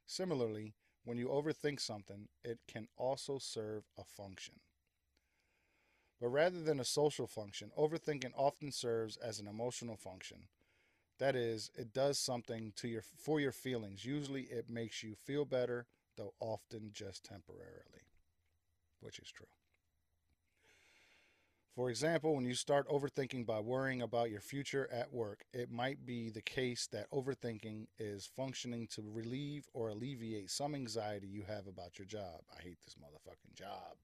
Similarly, 0.07 0.75
when 1.05 1.19
you 1.19 1.29
overthink 1.29 1.81
something, 1.81 2.29
it 2.45 2.61
can 2.69 2.89
also 2.97 3.39
serve 3.39 3.85
a 3.99 4.05
function. 4.05 4.55
But 6.21 6.29
rather 6.29 6.63
than 6.63 6.79
a 6.79 6.85
social 6.85 7.27
function, 7.27 7.73
overthinking 7.77 8.33
often 8.37 8.71
serves 8.71 9.17
as 9.17 9.41
an 9.41 9.49
emotional 9.49 9.97
function. 9.97 10.49
That 11.19 11.37
is, 11.37 11.71
it 11.77 11.93
does 11.93 12.19
something 12.19 12.73
to 12.77 12.89
your 12.89 13.03
for 13.03 13.41
your 13.41 13.53
feelings. 13.53 14.05
Usually 14.05 14.43
it 14.43 14.71
makes 14.71 15.03
you 15.03 15.15
feel 15.15 15.45
better, 15.45 15.87
though 16.17 16.35
often 16.41 16.91
just 16.93 17.25
temporarily, 17.25 18.07
which 19.01 19.19
is 19.19 19.31
true. 19.31 19.47
For 21.75 21.89
example, 21.89 22.35
when 22.35 22.45
you 22.45 22.55
start 22.55 22.87
overthinking 22.89 23.47
by 23.47 23.61
worrying 23.61 24.03
about 24.03 24.31
your 24.31 24.43
future 24.43 24.89
at 24.93 25.11
work, 25.11 25.45
it 25.55 25.71
might 25.71 26.05
be 26.05 26.29
the 26.29 26.43
case 26.43 26.87
that 26.89 27.11
overthinking 27.11 27.87
is 27.99 28.27
functioning 28.37 28.87
to 28.89 29.03
relieve 29.03 29.65
or 29.73 29.89
alleviate 29.89 30.51
some 30.51 30.75
anxiety 30.75 31.27
you 31.29 31.45
have 31.49 31.67
about 31.67 31.99
your 31.99 32.05
job. 32.05 32.43
I 32.55 32.63
hate 32.63 32.77
this 32.85 32.97
motherfucking 32.97 33.55
job. 33.55 33.97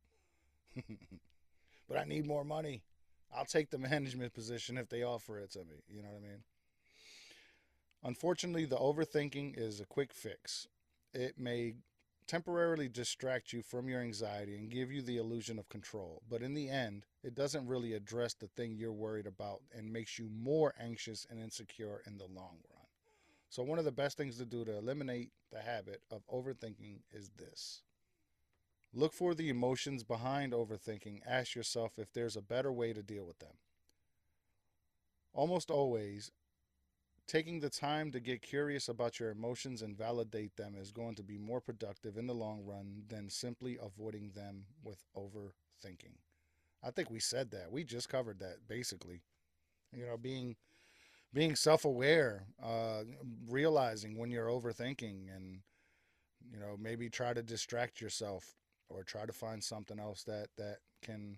but 1.89 1.99
I 1.99 2.05
need 2.05 2.27
more 2.27 2.45
money. 2.45 2.85
I'll 3.37 3.45
take 3.45 3.69
the 3.69 3.79
management 3.91 4.33
position 4.33 4.79
if 4.79 4.89
they 4.89 5.03
offer 5.03 5.39
it 5.39 5.51
to 5.53 5.59
me. 5.61 5.83
You 5.89 6.03
know 6.03 6.09
what 6.09 6.23
I 6.25 6.29
mean? 6.29 6.45
Unfortunately, 8.03 8.65
the 8.65 8.77
overthinking 8.77 9.59
is 9.59 9.81
a 9.81 9.85
quick 9.85 10.15
fix. 10.15 10.69
It 11.13 11.39
may 11.39 11.75
temporarily 12.29 12.89
distract 12.89 13.53
you 13.53 13.63
from 13.63 13.89
your 13.89 14.01
anxiety 14.01 14.55
and 14.55 14.71
give 14.71 14.93
you 14.93 15.03
the 15.03 15.17
illusion 15.17 15.59
of 15.59 15.69
control. 15.69 16.23
But 16.29 16.43
in 16.43 16.55
the 16.55 16.69
end, 16.69 17.07
it 17.25 17.35
doesn't 17.35 17.67
really 17.67 17.95
address 17.95 18.35
the 18.35 18.49
thing 18.49 18.77
you're 18.77 18.93
worried 18.93 19.27
about 19.27 19.63
and 19.77 19.93
makes 19.93 20.19
you 20.19 20.29
more 20.31 20.75
anxious 20.79 21.27
and 21.29 21.41
insecure 21.41 22.03
in 22.07 22.19
the 22.19 22.27
long 22.27 22.59
run. 22.71 22.87
So, 23.49 23.63
one 23.63 23.79
of 23.79 23.87
the 23.87 23.93
best 23.93 24.19
things 24.19 24.37
to 24.37 24.45
do 24.45 24.65
to 24.65 24.77
eliminate 24.77 25.31
the 25.51 25.61
habit 25.61 26.03
of 26.11 26.27
overthinking 26.29 27.01
is 27.11 27.31
this 27.31 27.83
look 28.93 29.15
for 29.15 29.35
the 29.35 29.49
emotions 29.49 30.05
behind 30.05 30.53
overthinking. 30.53 31.21
Ask 31.27 31.55
yourself 31.55 31.93
if 31.99 32.13
there's 32.13 32.37
a 32.37 32.43
better 32.43 32.73
way 32.73 32.93
to 32.93 33.03
deal 33.03 33.25
with 33.25 33.39
them. 33.39 33.57
Almost 35.33 35.71
always, 35.71 36.31
Taking 37.29 37.61
the 37.61 37.69
time 37.69 38.11
to 38.13 38.21
get 38.21 38.41
curious 38.41 38.89
about 38.89 39.21
your 39.21 39.31
emotions 39.31 39.83
and 39.83 39.97
validate 39.97 40.57
them 40.57 40.75
is 40.81 40.91
going 40.91 41.15
to 41.17 41.23
be 41.23 41.37
more 41.37 41.61
productive 41.61 42.17
in 42.17 42.27
the 42.27 42.35
long 42.35 42.65
run 42.65 43.03
than 43.07 43.29
simply 43.29 43.79
avoiding 43.81 44.33
them 44.35 44.65
with 44.83 45.05
overthinking. 45.15 46.17
I 46.83 46.91
think 46.91 47.11
we 47.11 47.21
said 47.21 47.51
that. 47.51 47.71
We 47.71 47.85
just 47.85 48.09
covered 48.09 48.39
that 48.41 48.67
basically. 48.67 49.21
You 49.95 50.07
know, 50.07 50.17
being 50.17 50.57
being 51.35 51.55
self-aware, 51.55 52.45
uh, 52.63 53.03
realizing 53.47 54.17
when 54.17 54.31
you're 54.31 54.49
overthinking 54.49 55.35
and 55.35 55.61
you 56.51 56.59
know, 56.59 56.77
maybe 56.81 57.11
try 57.11 57.35
to 57.35 57.43
distract 57.43 58.01
yourself 58.01 58.55
or 58.89 59.03
try 59.03 59.27
to 59.27 59.33
find 59.33 59.63
something 59.63 59.99
else 59.99 60.25
that 60.25 60.49
that 60.57 60.79
can, 61.03 61.37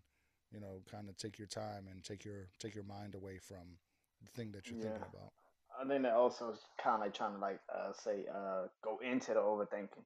you 0.52 0.60
know, 0.60 0.82
kind 0.90 1.08
of 1.08 1.16
take 1.16 1.38
your 1.38 1.48
time 1.48 1.86
and 1.90 2.04
take 2.04 2.24
your 2.24 2.48
take 2.58 2.74
your 2.74 2.84
mind 2.84 3.14
away 3.14 3.38
from 3.38 3.78
the 4.22 4.30
thing 4.30 4.52
that 4.52 4.68
you're 4.68 4.78
yeah. 4.78 4.84
thinking 4.84 5.06
about. 5.12 5.32
I 5.80 5.88
think 5.88 6.02
that 6.02 6.12
also 6.12 6.54
kind 6.82 6.96
of 6.96 7.00
like 7.00 7.14
trying 7.14 7.34
to 7.34 7.38
like 7.38 7.60
uh, 7.74 7.92
say 7.92 8.26
uh, 8.32 8.66
go 8.82 8.98
into 9.02 9.32
the 9.32 9.40
overthinking, 9.40 10.04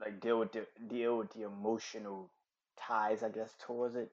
like 0.00 0.20
deal 0.20 0.38
with 0.38 0.52
the 0.52 0.66
deal 0.88 1.18
with 1.18 1.32
the 1.32 1.44
emotional 1.44 2.30
ties, 2.78 3.22
I 3.22 3.30
guess, 3.30 3.50
towards 3.64 3.96
it, 3.96 4.10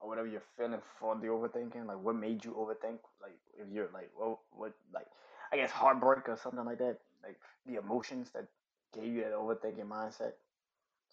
or 0.00 0.08
whatever 0.08 0.26
you're 0.26 0.42
feeling 0.56 0.80
for 0.98 1.14
the 1.16 1.26
overthinking. 1.26 1.86
Like, 1.86 2.02
what 2.02 2.16
made 2.16 2.44
you 2.44 2.52
overthink? 2.52 2.98
Like, 3.20 3.36
if 3.58 3.70
you're 3.70 3.90
like, 3.92 4.10
well, 4.18 4.40
what, 4.50 4.72
like, 4.94 5.06
I 5.52 5.56
guess 5.56 5.70
heartbreak 5.70 6.28
or 6.28 6.38
something 6.42 6.64
like 6.64 6.78
that. 6.78 6.98
Like 7.22 7.36
the 7.66 7.78
emotions 7.78 8.30
that 8.34 8.46
gave 8.94 9.12
you 9.12 9.22
that 9.22 9.32
overthinking 9.32 9.86
mindset, 9.86 10.32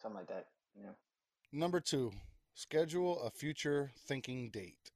something 0.01 0.19
like 0.19 0.27
that. 0.27 0.47
You 0.77 0.83
know. 0.83 0.95
Number 1.51 1.79
two, 1.79 2.11
schedule 2.53 3.21
a 3.21 3.29
future 3.29 3.91
thinking 4.07 4.49
date. 4.51 4.91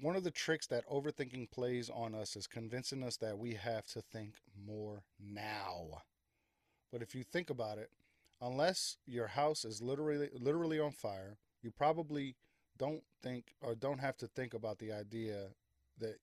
One 0.00 0.16
of 0.16 0.24
the 0.24 0.30
tricks 0.30 0.66
that 0.68 0.88
overthinking 0.88 1.50
plays 1.50 1.90
on 1.90 2.14
us 2.14 2.36
is 2.36 2.46
convincing 2.46 3.02
us 3.02 3.16
that 3.16 3.38
we 3.38 3.54
have 3.54 3.86
to 3.88 4.00
think 4.00 4.34
more 4.66 5.02
now. 5.18 6.02
But 6.92 7.02
if 7.02 7.14
you 7.14 7.24
think 7.24 7.50
about 7.50 7.78
it, 7.78 7.90
unless 8.40 8.96
your 9.06 9.26
house 9.26 9.64
is 9.64 9.82
literally 9.82 10.28
literally 10.32 10.78
on 10.78 10.92
fire, 10.92 11.36
you 11.62 11.70
probably 11.70 12.36
don't 12.78 13.02
think 13.22 13.54
or 13.60 13.74
don't 13.74 13.98
have 13.98 14.16
to 14.18 14.28
think 14.28 14.54
about 14.54 14.78
the 14.78 14.92
idea 14.92 15.48
that 15.98 16.18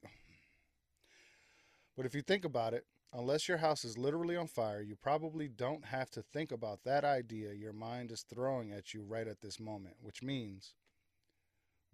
But 1.95 2.05
if 2.05 2.13
you 2.13 2.21
think 2.21 2.43
about 2.43 2.73
it, 2.73 2.85
unless 3.13 3.47
your 3.47 3.57
house 3.57 3.85
is 3.85 3.97
literally 3.97 4.35
on 4.35 4.47
fire, 4.47 4.81
you 4.81 4.95
probably 4.95 5.47
don't 5.47 5.85
have 5.85 6.11
to 6.11 6.21
think 6.21 6.51
about 6.51 6.83
that 6.83 7.05
idea 7.05 7.53
your 7.53 7.73
mind 7.73 8.11
is 8.11 8.21
throwing 8.23 8.71
at 8.71 8.93
you 8.93 9.03
right 9.03 9.27
at 9.27 9.41
this 9.41 9.59
moment, 9.59 9.95
which 10.01 10.21
means 10.21 10.73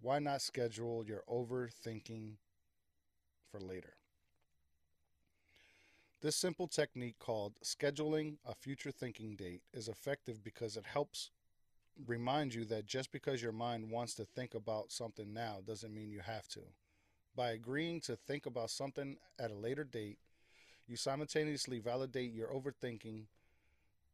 why 0.02 0.18
not 0.18 0.42
schedule 0.42 1.04
your 1.06 1.22
overthinking 1.30 2.34
for 3.50 3.60
later? 3.60 3.94
This 6.20 6.36
simple 6.36 6.66
technique 6.66 7.18
called 7.18 7.54
scheduling 7.64 8.36
a 8.44 8.54
future 8.54 8.90
thinking 8.90 9.36
date 9.36 9.62
is 9.72 9.88
effective 9.88 10.42
because 10.42 10.76
it 10.76 10.84
helps 10.84 11.30
remind 12.06 12.54
you 12.54 12.64
that 12.66 12.86
just 12.86 13.12
because 13.12 13.42
your 13.42 13.52
mind 13.52 13.90
wants 13.90 14.14
to 14.14 14.24
think 14.24 14.54
about 14.54 14.92
something 14.92 15.32
now 15.32 15.58
doesn't 15.64 15.94
mean 15.94 16.10
you 16.10 16.20
have 16.20 16.48
to. 16.48 16.60
By 17.34 17.50
agreeing 17.50 18.00
to 18.02 18.16
think 18.16 18.46
about 18.46 18.70
something 18.70 19.16
at 19.38 19.50
a 19.50 19.54
later 19.54 19.84
date, 19.84 20.18
you 20.86 20.96
simultaneously 20.96 21.78
validate 21.78 22.32
your 22.32 22.48
overthinking 22.48 23.26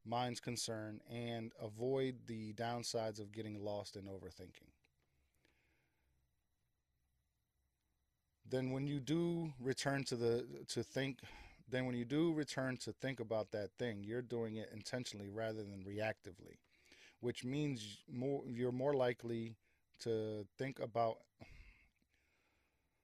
mind's 0.05 0.41
concern 0.41 1.01
and 1.11 1.53
avoid 1.61 2.17
the 2.27 2.53
downsides 2.55 3.21
of 3.21 3.33
getting 3.33 3.63
lost 3.65 3.97
in 3.97 4.05
overthinking. 4.05 4.71
Then 8.51 8.71
when 8.71 8.87
you 8.87 9.01
do 9.01 9.53
return 9.61 10.05
to 10.05 10.17
the 10.17 10.47
to 10.69 10.83
think 10.83 11.19
then 11.71 11.85
when 11.85 11.95
you 11.95 12.05
do 12.05 12.33
return 12.33 12.79
to 12.79 12.93
think 12.93 13.21
about 13.21 13.51
that 13.53 13.71
thing, 13.79 14.03
you're 14.03 14.23
doing 14.23 14.57
it 14.57 14.71
intentionally 14.73 15.29
rather 15.29 15.63
than 15.63 15.85
reactively, 15.87 16.57
which 17.21 17.45
means 17.45 17.99
more 18.11 18.43
you're 18.47 18.73
more 18.73 18.95
likely 18.95 19.57
to 20.01 20.47
think 20.57 20.79
about 20.81 21.19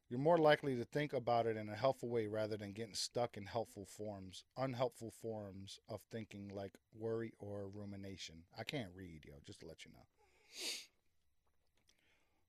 you're 0.09 0.21
more 0.21 0.39
likely 0.39 0.77
to 0.77 0.85
think 0.85 1.13
about 1.13 1.47
it 1.47 1.57
in 1.57 1.69
a 1.69 1.75
helpful 1.75 2.09
way 2.09 2.27
rather 2.27 2.57
than 2.57 2.73
getting 2.73 2.95
stuck 2.95 3.37
in 3.37 3.47
helpful 3.47 3.87
forms, 3.87 4.45
unhelpful 4.57 5.11
forms 5.11 5.81
of 5.89 6.01
thinking 6.11 6.51
like 6.55 6.73
worry 6.95 7.33
or 7.39 7.69
rumination. 7.75 8.37
I 8.59 8.65
can't 8.65 8.91
read, 8.95 9.25
yo, 9.27 9.35
just 9.45 9.61
to 9.61 9.67
let 9.67 9.85
you 9.85 9.91
know. 9.93 10.07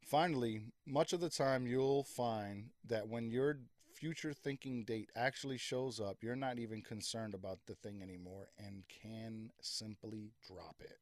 Finally, 0.05 0.61
much 0.85 1.13
of 1.13 1.19
the 1.19 1.31
time 1.31 1.65
you'll 1.65 2.03
find 2.03 2.69
that 2.87 3.07
when 3.07 3.31
your 3.31 3.57
future 3.91 4.33
thinking 4.33 4.83
date 4.83 5.09
actually 5.15 5.57
shows 5.57 5.99
up, 5.99 6.17
you're 6.21 6.35
not 6.35 6.59
even 6.59 6.79
concerned 6.79 7.33
about 7.33 7.57
the 7.65 7.73
thing 7.73 8.03
anymore 8.03 8.49
and 8.59 8.83
can 8.87 9.49
simply 9.61 10.29
drop 10.47 10.75
it. 10.79 10.99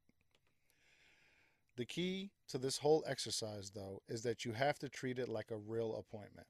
The 1.76 1.86
key 1.86 2.32
to 2.48 2.58
this 2.58 2.78
whole 2.78 3.04
exercise, 3.06 3.72
though, 3.72 4.02
is 4.08 4.24
that 4.24 4.46
you 4.46 4.54
have 4.54 4.80
to 4.80 4.88
treat 4.88 5.20
it 5.20 5.28
like 5.28 5.52
a 5.52 5.58
real 5.58 5.96
appointment. 5.98 6.48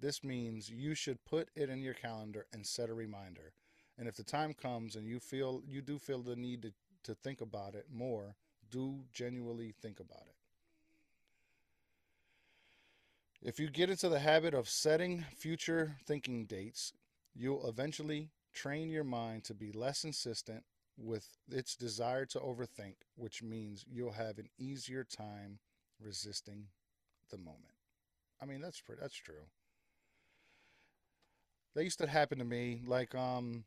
This 0.00 0.24
means 0.24 0.68
you 0.68 0.96
should 0.96 1.24
put 1.24 1.50
it 1.54 1.70
in 1.70 1.82
your 1.82 1.94
calendar 1.94 2.46
and 2.52 2.66
set 2.66 2.90
a 2.90 2.94
reminder. 2.94 3.52
And 3.96 4.08
if 4.08 4.16
the 4.16 4.24
time 4.24 4.54
comes 4.54 4.96
and 4.96 5.06
you 5.06 5.20
feel 5.20 5.62
you 5.68 5.82
do 5.82 6.00
feel 6.00 6.22
the 6.22 6.34
need 6.34 6.62
to, 6.62 6.72
to 7.04 7.14
think 7.14 7.40
about 7.40 7.76
it 7.76 7.86
more, 7.92 8.34
do 8.72 9.04
genuinely 9.12 9.72
think 9.80 10.00
about 10.00 10.24
it. 10.26 10.41
If 13.44 13.58
you 13.58 13.70
get 13.70 13.90
into 13.90 14.08
the 14.08 14.20
habit 14.20 14.54
of 14.54 14.68
setting 14.68 15.24
future 15.36 15.96
thinking 16.06 16.44
dates, 16.46 16.92
you'll 17.34 17.68
eventually 17.68 18.30
train 18.54 18.88
your 18.88 19.02
mind 19.02 19.42
to 19.44 19.54
be 19.54 19.72
less 19.72 20.04
insistent 20.04 20.62
with 20.96 21.26
its 21.50 21.74
desire 21.74 22.24
to 22.26 22.38
overthink, 22.38 22.94
which 23.16 23.42
means 23.42 23.84
you'll 23.90 24.12
have 24.12 24.38
an 24.38 24.48
easier 24.58 25.02
time 25.02 25.58
resisting 26.00 26.66
the 27.30 27.38
moment. 27.38 27.74
I 28.40 28.44
mean, 28.46 28.60
that's 28.60 28.80
pretty, 28.80 29.00
that's 29.00 29.16
true. 29.16 29.46
That 31.74 31.82
used 31.82 31.98
to 31.98 32.06
happen 32.06 32.38
to 32.38 32.44
me, 32.44 32.82
like 32.86 33.12
um, 33.14 33.64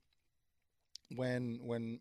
when 1.16 1.60
when 1.62 2.00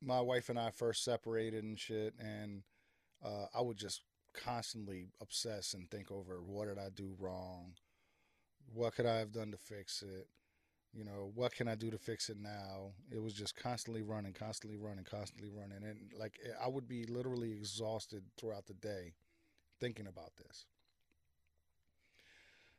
my 0.00 0.20
wife 0.20 0.48
and 0.48 0.58
I 0.58 0.70
first 0.70 1.04
separated 1.04 1.64
and 1.64 1.78
shit, 1.78 2.14
and 2.18 2.62
uh, 3.22 3.46
I 3.54 3.60
would 3.60 3.76
just 3.76 4.02
constantly 4.32 5.08
obsess 5.20 5.74
and 5.74 5.90
think 5.90 6.10
over 6.10 6.40
what 6.42 6.68
did 6.68 6.78
I 6.78 6.88
do 6.94 7.14
wrong, 7.18 7.72
what 8.72 8.94
could 8.94 9.06
I 9.06 9.18
have 9.18 9.32
done 9.32 9.50
to 9.50 9.56
fix 9.56 10.02
it, 10.02 10.28
you 10.92 11.04
know, 11.04 11.30
what 11.34 11.54
can 11.54 11.68
I 11.68 11.74
do 11.74 11.90
to 11.90 11.98
fix 11.98 12.28
it 12.28 12.36
now? 12.38 12.92
It 13.10 13.22
was 13.22 13.32
just 13.32 13.56
constantly 13.56 14.02
running, 14.02 14.32
constantly 14.32 14.78
running, 14.78 15.04
constantly 15.04 15.48
running, 15.48 15.88
and 15.88 16.12
like 16.18 16.38
I 16.62 16.68
would 16.68 16.88
be 16.88 17.04
literally 17.04 17.52
exhausted 17.52 18.24
throughout 18.36 18.66
the 18.66 18.74
day 18.74 19.14
thinking 19.80 20.06
about 20.06 20.36
this. 20.36 20.66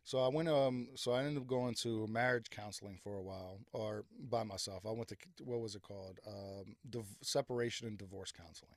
So 0.03 0.19
I 0.19 0.27
went 0.27 0.49
um 0.49 0.89
so 0.95 1.11
I 1.13 1.19
ended 1.23 1.37
up 1.37 1.47
going 1.47 1.75
to 1.75 2.07
marriage 2.07 2.49
counseling 2.49 2.97
for 3.01 3.17
a 3.17 3.21
while 3.21 3.59
or 3.71 4.03
by 4.29 4.43
myself. 4.43 4.85
I 4.85 4.91
went 4.91 5.09
to 5.09 5.15
what 5.43 5.61
was 5.61 5.75
it 5.75 5.83
called? 5.83 6.19
Um, 6.27 6.75
div- 6.89 7.17
separation 7.21 7.87
and 7.87 7.97
divorce 7.97 8.31
counseling. 8.31 8.75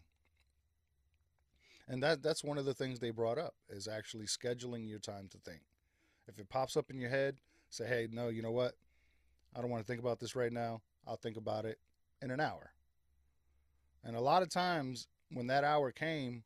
And 1.86 2.02
that 2.02 2.22
that's 2.22 2.42
one 2.42 2.58
of 2.58 2.64
the 2.64 2.74
things 2.74 2.98
they 2.98 3.10
brought 3.10 3.38
up 3.38 3.54
is 3.68 3.86
actually 3.86 4.26
scheduling 4.26 4.88
your 4.88 4.98
time 4.98 5.28
to 5.28 5.38
think. 5.38 5.60
If 6.26 6.38
it 6.38 6.48
pops 6.48 6.76
up 6.76 6.90
in 6.90 6.98
your 6.98 7.10
head, 7.10 7.36
say, 7.68 7.86
"Hey, 7.86 8.08
no, 8.10 8.28
you 8.28 8.42
know 8.42 8.50
what? 8.50 8.76
I 9.54 9.60
don't 9.60 9.70
want 9.70 9.82
to 9.82 9.86
think 9.86 10.00
about 10.00 10.18
this 10.18 10.34
right 10.34 10.52
now. 10.52 10.82
I'll 11.06 11.16
think 11.16 11.36
about 11.36 11.66
it 11.66 11.78
in 12.22 12.30
an 12.30 12.40
hour." 12.40 12.72
And 14.02 14.16
a 14.16 14.20
lot 14.20 14.42
of 14.42 14.48
times 14.48 15.08
when 15.30 15.46
that 15.48 15.64
hour 15.64 15.92
came, 15.92 16.44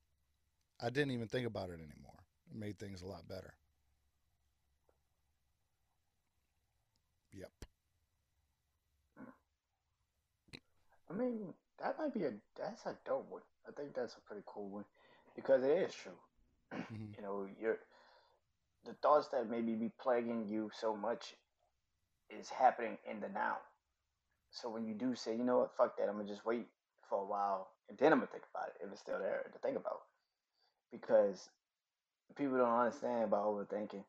I 0.81 0.91
didn't 0.91 1.13
even 1.13 1.29
think 1.29 1.47
about 1.47 1.71
it 1.71 1.75
anymore. 1.81 2.25
It 2.51 2.57
made 2.57 2.79
things 2.79 3.03
a 3.03 3.07
lot 3.07 3.29
better. 3.29 3.55
Yep. 7.33 7.53
I 11.11 11.15
mean, 11.15 11.55
that 11.81 11.97
might 11.99 12.13
be 12.13 12.25
a 12.25 12.33
that's 12.57 12.85
a 12.87 12.97
dope 13.05 13.31
one. 13.31 13.43
I 13.69 13.71
think 13.71 13.95
that's 13.95 14.17
a 14.17 14.21
pretty 14.21 14.43
cool 14.47 14.69
one 14.69 14.85
because 15.39 15.65
it 15.65 15.71
is 15.71 15.95
true. 15.95 16.19
hmm 16.73 17.13
You 17.17 17.23
know, 17.23 17.49
your 17.61 17.79
the 18.85 18.95
thoughts 18.95 19.29
that 19.29 19.49
maybe 19.49 19.75
be 19.77 19.91
plaguing 20.01 20.47
you 20.49 20.71
so 20.75 20.97
much 20.97 21.37
is 22.31 22.51
happening 22.51 22.99
in 23.11 23.21
the 23.21 23.29
now. 23.31 23.59
So 24.51 24.71
when 24.71 24.87
you 24.87 24.95
do 24.95 25.15
say, 25.15 25.37
you 25.37 25.45
know 25.45 25.59
what, 25.61 25.77
fuck 25.77 25.97
that, 25.99 26.09
I'm 26.09 26.17
gonna 26.17 26.29
just 26.29 26.47
wait 26.47 26.69
for 27.09 27.23
a 27.23 27.27
while 27.27 27.71
and 27.89 27.99
then 27.99 28.13
I'm 28.13 28.21
gonna 28.21 28.31
think 28.33 28.45
about 28.55 28.69
it 28.71 28.77
if 28.85 28.93
it's 28.93 29.01
still 29.03 29.21
there 29.21 29.51
to 29.53 29.59
think 29.61 29.79
about. 29.79 30.03
Because 30.93 31.51
people 32.37 32.59
don't 32.59 32.69
understand 32.81 33.25
about 33.25 33.47
overthinking 33.47 34.05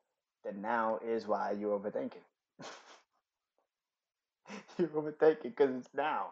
that 0.45 0.57
now 0.57 0.99
is 1.05 1.27
why 1.27 1.51
you're 1.53 1.79
overthinking. 1.79 2.23
you're 4.77 4.87
overthinking 4.89 5.43
because 5.43 5.75
it's 5.75 5.89
now. 5.93 6.27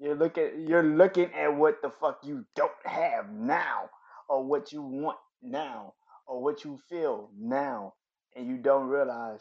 You're 0.00 0.16
looking 0.16 0.66
you're 0.68 0.82
looking 0.84 1.32
at 1.34 1.54
what 1.56 1.82
the 1.82 1.90
fuck 1.90 2.20
you 2.24 2.46
don't 2.56 2.72
have 2.86 3.30
now 3.32 3.90
or 4.28 4.44
what 4.44 4.72
you 4.72 4.82
want 4.82 5.18
now 5.42 5.94
or 6.26 6.42
what 6.42 6.64
you 6.64 6.78
feel 6.88 7.30
now 7.38 7.94
and 8.34 8.46
you 8.46 8.56
don't 8.56 8.88
realize, 8.88 9.40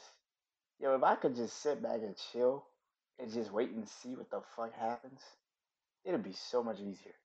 yo, 0.80 0.96
if 0.96 1.04
I 1.04 1.16
could 1.16 1.36
just 1.36 1.62
sit 1.62 1.82
back 1.82 2.02
and 2.02 2.16
chill 2.32 2.66
and 3.20 3.32
just 3.32 3.52
wait 3.52 3.72
and 3.72 3.88
see 3.88 4.16
what 4.16 4.30
the 4.30 4.42
fuck 4.56 4.74
happens, 4.74 5.22
it'd 6.04 6.24
be 6.24 6.34
so 6.34 6.64
much 6.64 6.80
easier. 6.80 7.16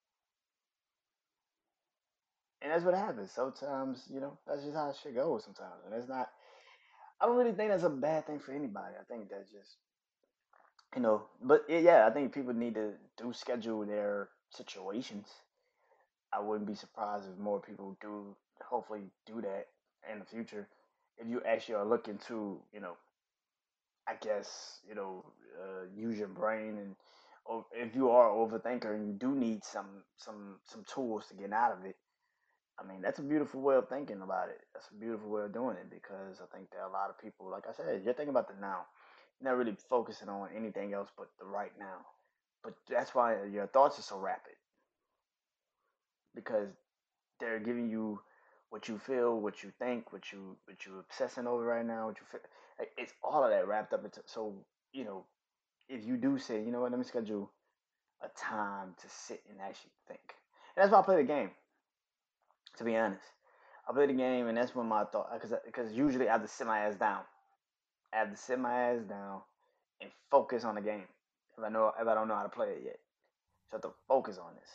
And 2.62 2.70
that's 2.70 2.84
what 2.84 2.94
happens. 2.94 3.30
Sometimes, 3.32 4.04
you 4.12 4.20
know, 4.20 4.38
that's 4.46 4.62
just 4.62 4.76
how 4.76 4.92
shit 4.92 5.14
goes 5.14 5.44
sometimes. 5.44 5.82
And 5.86 5.94
it's 5.94 6.08
not 6.08 6.28
I 7.20 7.26
don't 7.26 7.36
really 7.36 7.52
think 7.52 7.70
that's 7.70 7.82
a 7.82 7.90
bad 7.90 8.26
thing 8.26 8.38
for 8.38 8.52
anybody. 8.52 8.94
I 8.98 9.04
think 9.04 9.28
that's 9.28 9.50
just 9.50 9.76
you 10.96 11.02
know, 11.02 11.22
but 11.42 11.64
yeah, 11.68 11.78
yeah, 11.78 12.06
I 12.06 12.10
think 12.10 12.32
people 12.32 12.52
need 12.52 12.74
to 12.74 12.92
do 13.16 13.32
schedule 13.32 13.84
their 13.86 14.28
situations 14.50 15.28
I 16.32 16.40
wouldn't 16.40 16.68
be 16.68 16.74
surprised 16.74 17.24
if 17.30 17.38
more 17.38 17.60
people 17.60 17.96
do 18.00 18.36
hopefully 18.62 19.02
do 19.26 19.40
that 19.40 19.66
in 20.10 20.18
the 20.18 20.24
future. 20.24 20.68
If 21.18 21.28
you 21.28 21.42
actually 21.46 21.74
are 21.74 21.86
looking 21.86 22.18
to, 22.28 22.60
you 22.72 22.80
know, 22.80 22.96
I 24.06 24.14
guess, 24.20 24.80
you 24.88 24.94
know, 24.94 25.24
uh, 25.60 25.84
use 25.94 26.18
your 26.18 26.28
brain 26.28 26.78
and 26.78 26.96
or 27.44 27.64
if 27.72 27.96
you 27.96 28.10
are 28.10 28.30
an 28.30 28.36
overthinker 28.36 28.94
and 28.94 29.06
you 29.06 29.12
do 29.14 29.34
need 29.34 29.64
some 29.64 30.04
some 30.16 30.56
some 30.64 30.84
tools 30.84 31.26
to 31.28 31.34
get 31.34 31.52
out 31.52 31.72
of 31.72 31.84
it, 31.84 31.96
I 32.78 32.86
mean, 32.86 33.02
that's 33.02 33.18
a 33.18 33.22
beautiful 33.22 33.60
way 33.60 33.76
of 33.76 33.88
thinking 33.88 34.22
about 34.22 34.48
it. 34.48 34.60
That's 34.72 34.88
a 34.90 34.94
beautiful 34.94 35.30
way 35.30 35.42
of 35.42 35.52
doing 35.52 35.76
it 35.76 35.90
because 35.90 36.40
I 36.40 36.56
think 36.56 36.70
that 36.70 36.86
a 36.86 36.92
lot 36.92 37.10
of 37.10 37.18
people, 37.18 37.50
like 37.50 37.64
I 37.68 37.72
said, 37.72 38.02
you're 38.04 38.14
thinking 38.14 38.30
about 38.30 38.48
the 38.48 38.60
now. 38.60 38.86
You're 39.40 39.50
not 39.50 39.58
really 39.58 39.76
focusing 39.88 40.28
on 40.28 40.48
anything 40.56 40.94
else 40.94 41.08
but 41.16 41.28
the 41.38 41.46
right 41.46 41.72
now. 41.78 42.06
But 42.62 42.74
that's 42.88 43.14
why 43.14 43.36
your 43.50 43.66
thoughts 43.66 43.98
are 43.98 44.02
so 44.02 44.18
rapid 44.18 44.54
because 46.34 46.68
they're 47.40 47.60
giving 47.60 47.88
you 47.90 48.20
what 48.70 48.88
you 48.88 48.98
feel, 48.98 49.40
what 49.40 49.62
you 49.62 49.72
think, 49.78 50.12
what 50.12 50.32
you 50.32 50.56
what 50.66 50.86
you 50.86 50.98
obsessing 51.00 51.46
over 51.46 51.64
right 51.64 51.86
now, 51.86 52.06
what 52.06 52.18
you 52.20 52.26
feel. 52.30 52.40
like, 52.78 52.90
It's 52.96 53.12
all 53.22 53.44
of 53.44 53.50
that 53.50 53.66
wrapped 53.66 53.92
up 53.92 54.04
into. 54.04 54.22
So 54.26 54.54
you 54.92 55.04
know, 55.04 55.24
if 55.88 56.04
you 56.04 56.16
do 56.16 56.38
say, 56.38 56.62
you 56.62 56.70
know 56.72 56.80
what, 56.80 56.90
let 56.92 56.98
me 56.98 57.04
schedule 57.04 57.50
a 58.22 58.28
time 58.38 58.94
to 59.00 59.08
sit 59.08 59.42
and 59.50 59.60
actually 59.60 59.92
think. 60.08 60.20
And 60.76 60.82
that's 60.82 60.92
why 60.92 61.00
I 61.00 61.02
play 61.02 61.16
the 61.16 61.24
game. 61.24 61.50
To 62.78 62.84
be 62.84 62.96
honest, 62.96 63.24
I 63.88 63.92
play 63.92 64.06
the 64.06 64.12
game, 64.14 64.46
and 64.48 64.56
that's 64.56 64.74
when 64.74 64.86
my 64.86 65.04
thought 65.04 65.32
because 65.32 65.54
because 65.64 65.92
usually 65.92 66.28
I 66.28 66.32
have 66.32 66.42
to 66.42 66.48
sit 66.48 66.66
my 66.66 66.80
ass 66.80 66.96
down. 66.96 67.22
I 68.12 68.18
have 68.18 68.30
to 68.30 68.36
sit 68.36 68.58
my 68.58 68.72
ass 68.90 69.02
down 69.04 69.42
and 70.00 70.10
focus 70.30 70.64
on 70.64 70.74
the 70.76 70.80
game. 70.82 71.08
If 71.58 71.64
I 71.64 71.68
know 71.70 71.92
if 72.00 72.06
I 72.08 72.14
don't 72.14 72.28
know 72.28 72.36
how 72.36 72.44
to 72.44 72.48
play 72.50 72.70
it 72.72 72.82
yet, 72.84 73.00
so 73.70 73.76
I 73.76 73.76
have 73.76 73.82
to 73.82 73.92
focus 74.08 74.38
on 74.38 74.54
this. 74.56 74.70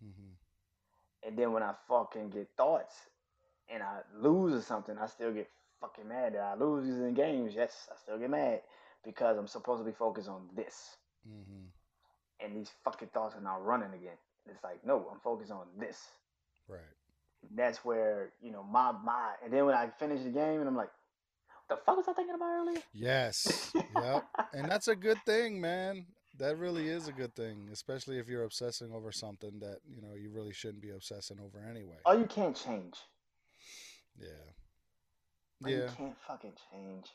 hmm 0.00 0.35
And 1.26 1.36
then 1.36 1.52
when 1.52 1.62
I 1.62 1.74
fucking 1.88 2.30
get 2.30 2.48
thoughts 2.56 2.94
and 3.68 3.82
I 3.82 4.00
lose 4.16 4.54
or 4.54 4.62
something, 4.62 4.96
I 4.96 5.06
still 5.06 5.32
get 5.32 5.48
fucking 5.80 6.08
mad 6.08 6.34
that 6.34 6.40
I 6.40 6.54
lose 6.54 6.88
in 6.88 7.14
games. 7.14 7.52
Yes, 7.54 7.88
I 7.90 7.96
still 8.00 8.18
get 8.18 8.30
mad 8.30 8.60
because 9.04 9.36
I'm 9.36 9.48
supposed 9.48 9.80
to 9.80 9.84
be 9.84 9.96
focused 9.96 10.28
on 10.28 10.48
this. 10.54 10.96
hmm 11.26 11.66
And 12.40 12.56
these 12.56 12.70
fucking 12.84 13.08
thoughts 13.08 13.34
are 13.34 13.40
now 13.40 13.60
running 13.60 13.92
again. 13.94 14.18
It's 14.48 14.62
like, 14.62 14.86
no, 14.86 15.08
I'm 15.12 15.18
focused 15.20 15.50
on 15.50 15.66
this. 15.78 15.98
Right. 16.68 16.80
That's 17.54 17.84
where, 17.84 18.30
you 18.40 18.52
know, 18.52 18.62
my 18.62 18.92
my 18.92 19.32
and 19.44 19.52
then 19.52 19.66
when 19.66 19.74
I 19.74 19.88
finish 19.98 20.22
the 20.22 20.30
game 20.30 20.60
and 20.60 20.68
I'm 20.68 20.76
like, 20.76 20.90
the 21.68 21.76
fuck 21.84 21.96
was 21.96 22.06
I 22.08 22.12
thinking 22.12 22.34
about 22.34 22.50
earlier? 22.50 22.80
Yes. 22.92 23.72
Yep. 23.96 24.24
And 24.52 24.70
that's 24.70 24.88
a 24.88 24.96
good 24.96 25.18
thing, 25.24 25.58
man. 25.60 26.06
That 26.38 26.58
really 26.58 26.88
is 26.88 27.08
a 27.08 27.12
good 27.12 27.34
thing, 27.34 27.68
especially 27.72 28.18
if 28.18 28.28
you're 28.28 28.44
obsessing 28.44 28.92
over 28.92 29.10
something 29.10 29.58
that, 29.60 29.78
you 29.88 30.02
know, 30.02 30.14
you 30.14 30.30
really 30.30 30.52
shouldn't 30.52 30.82
be 30.82 30.90
obsessing 30.90 31.38
over 31.40 31.64
anyway. 31.68 31.96
Oh, 32.04 32.16
you 32.16 32.26
can't 32.26 32.54
change. 32.54 32.94
Yeah. 34.18 34.28
Like, 35.60 35.72
You 35.72 35.88
can't 35.96 36.16
fucking 36.26 36.52
change. 36.70 37.06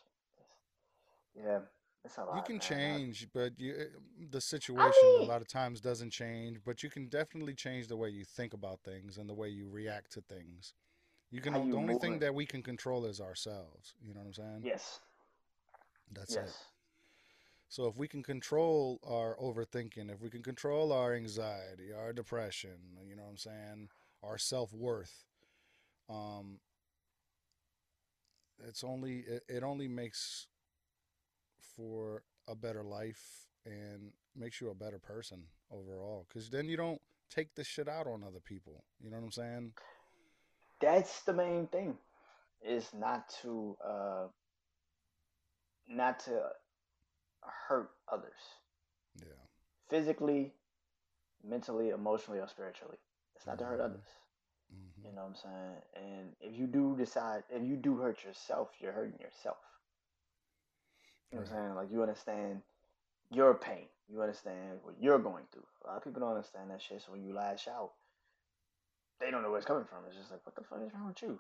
Yeah, 1.36 1.60
it's 2.04 2.18
a 2.18 2.24
lot. 2.24 2.36
You 2.36 2.42
can 2.42 2.56
man. 2.56 2.62
Change, 2.62 3.28
but 3.34 3.54
you 3.58 3.74
eh, 3.74 3.86
the 4.30 4.38
I 4.38 4.40
situation 4.40 5.20
a 5.20 5.24
lot 5.24 5.42
of 5.42 5.48
times 5.48 5.80
doesn't 5.80 6.12
change, 6.12 6.58
but 6.66 6.84
you 6.84 6.90
can 6.90 7.08
definitely 7.08 7.54
change 7.54 7.88
the 7.88 7.96
way 7.96 8.10
you 8.10 8.26
think 8.26 8.54
about 8.54 8.80
things 8.84 9.18
and 9.18 9.30
the 9.30 9.34
way 9.34 9.50
you 9.50 9.70
react 9.70 10.12
to 10.14 10.22
things. 10.22 10.74
You 11.30 11.40
can 11.40 11.54
you 11.54 11.72
the 11.72 11.78
only 11.78 11.94
thing 11.96 12.12
moving. 12.12 12.20
that 12.20 12.36
we 12.36 12.46
can 12.46 12.62
control 12.62 13.06
is 13.06 13.22
ourselves. 13.22 13.94
You 14.02 14.14
know 14.14 14.20
what 14.20 14.28
I'm 14.28 14.34
saying? 14.34 14.62
Yes, 14.66 15.00
That's 16.12 16.36
it. 16.36 16.54
So 17.72 17.88
if 17.88 17.96
we 17.96 18.10
can 18.10 18.22
control 18.22 19.00
our 19.02 19.38
overthinking, 19.42 20.12
if 20.12 20.22
we 20.22 20.30
can 20.30 20.44
control 20.44 20.92
our 20.92 21.16
anxiety, 21.16 21.94
our 21.98 22.12
depression, 22.12 22.76
you 23.08 23.16
know 23.16 23.24
what 23.24 23.30
I'm 23.30 23.38
saying, 23.38 23.88
our 24.22 24.38
self-worth, 24.38 25.24
um, 26.10 26.60
it's 28.68 28.84
only 28.84 29.20
it, 29.20 29.44
it 29.48 29.64
only 29.64 29.88
makes 29.88 30.48
for 31.78 32.24
a 32.46 32.56
better 32.56 32.84
life 32.84 33.48
and 33.66 34.12
makes 34.36 34.60
you 34.60 34.70
a 34.70 34.76
better 34.76 35.00
person 35.00 35.44
overall. 35.72 36.26
Because 36.28 36.50
then 36.50 36.68
you 36.68 36.76
don't 36.76 37.02
take 37.34 37.56
the 37.56 37.64
shit 37.64 37.88
out 37.88 38.06
on 38.06 38.22
other 38.22 38.42
people. 38.42 38.84
You 39.02 39.12
know 39.12 39.16
what 39.16 39.24
I'm 39.24 39.32
saying? 39.32 39.72
That's 40.82 41.22
the 41.22 41.32
main 41.32 41.68
thing. 41.68 41.98
Is 42.62 42.90
not 42.94 43.34
to 43.44 43.78
uh 43.82 44.28
not 45.88 46.20
to 46.26 46.50
hurt 47.42 47.92
others 48.08 48.42
Yeah. 49.16 49.34
physically, 49.90 50.54
mentally, 51.44 51.90
emotionally, 51.90 52.40
or 52.40 52.48
spiritually. 52.48 52.98
It's 53.36 53.46
not 53.48 53.58
to 53.60 53.66
hurt 53.66 53.80
Mhm. 53.80 53.86
others. 53.86 54.08
hmm 54.70 55.06
You 55.06 55.12
know 55.14 55.22
what 55.24 55.30
I'm 55.30 55.36
saying? 55.36 55.82
And 55.96 56.36
if 56.40 56.56
you 56.56 56.68
do 56.68 56.96
decide, 56.96 57.44
if 57.50 57.64
you 57.64 57.76
do 57.78 57.98
hurt 57.98 58.24
yourself, 58.24 58.70
you're 58.80 58.92
hurting 58.94 59.20
yourself. 59.20 59.58
You 61.32 61.38
know 61.38 61.44
what 61.44 61.52
I'm 61.52 61.58
saying? 61.58 61.76
Like 61.76 61.92
you 61.92 62.02
understand 62.02 62.64
your 63.30 63.54
pain. 63.56 63.88
You 64.08 64.22
understand 64.22 64.84
what 64.84 64.96
you're 65.00 65.20
going 65.20 65.46
through. 65.52 65.66
A 65.84 65.88
lot 65.88 65.98
of 65.98 66.04
people 66.04 66.20
don't 66.20 66.32
understand 66.32 66.70
that 66.72 66.82
shit. 66.82 67.02
So 67.02 67.12
when 67.14 67.24
you 67.24 67.34
lash 67.34 67.68
out, 67.68 67.94
they 69.20 69.32
don't 69.32 69.42
know 69.42 69.50
where 69.50 69.60
it's 69.60 69.68
coming 69.68 69.86
from. 69.86 70.00
It's 70.08 70.18
just 70.18 70.32
like, 70.32 70.46
what 70.46 70.56
the 70.56 70.64
fuck 70.64 70.82
is 70.82 70.94
wrong 70.94 71.08
with 71.08 71.22
you? 71.22 71.40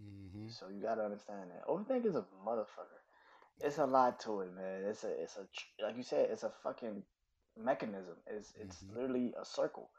Mm-hmm. 0.00 0.48
So 0.48 0.68
you 0.68 0.82
gotta 0.82 1.04
understand 1.04 1.50
that. 1.50 1.66
Overthink 1.66 2.04
is 2.04 2.16
a 2.16 2.24
motherfucker. 2.46 3.00
It's 3.60 3.78
a 3.78 3.84
lot 3.86 4.18
to 4.20 4.40
it, 4.40 4.54
man. 4.54 4.84
It's 4.84 5.04
a, 5.04 5.08
it's 5.22 5.36
a, 5.36 5.46
like 5.84 5.96
you 5.96 6.02
said, 6.02 6.30
it's 6.30 6.42
a 6.42 6.50
fucking 6.62 7.02
mechanism. 7.56 8.16
It's, 8.26 8.54
it's 8.60 8.84
hmm 8.84 8.94
literally 8.94 9.34
a 9.40 9.44
circle. 9.44 9.90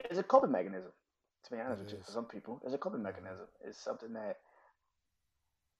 It's 0.00 0.18
a 0.18 0.22
coping 0.22 0.52
mechanism. 0.52 0.92
To 1.44 1.50
be 1.50 1.60
honest 1.60 1.80
It 1.80 1.80
with 1.80 1.92
you, 1.92 1.98
for 2.04 2.12
some 2.12 2.24
people, 2.26 2.60
it's 2.64 2.74
a 2.74 2.78
coping 2.78 3.02
hmm 3.02 3.02
mechanism. 3.02 3.46
It's 3.62 3.78
something 3.78 4.12
that 4.14 4.38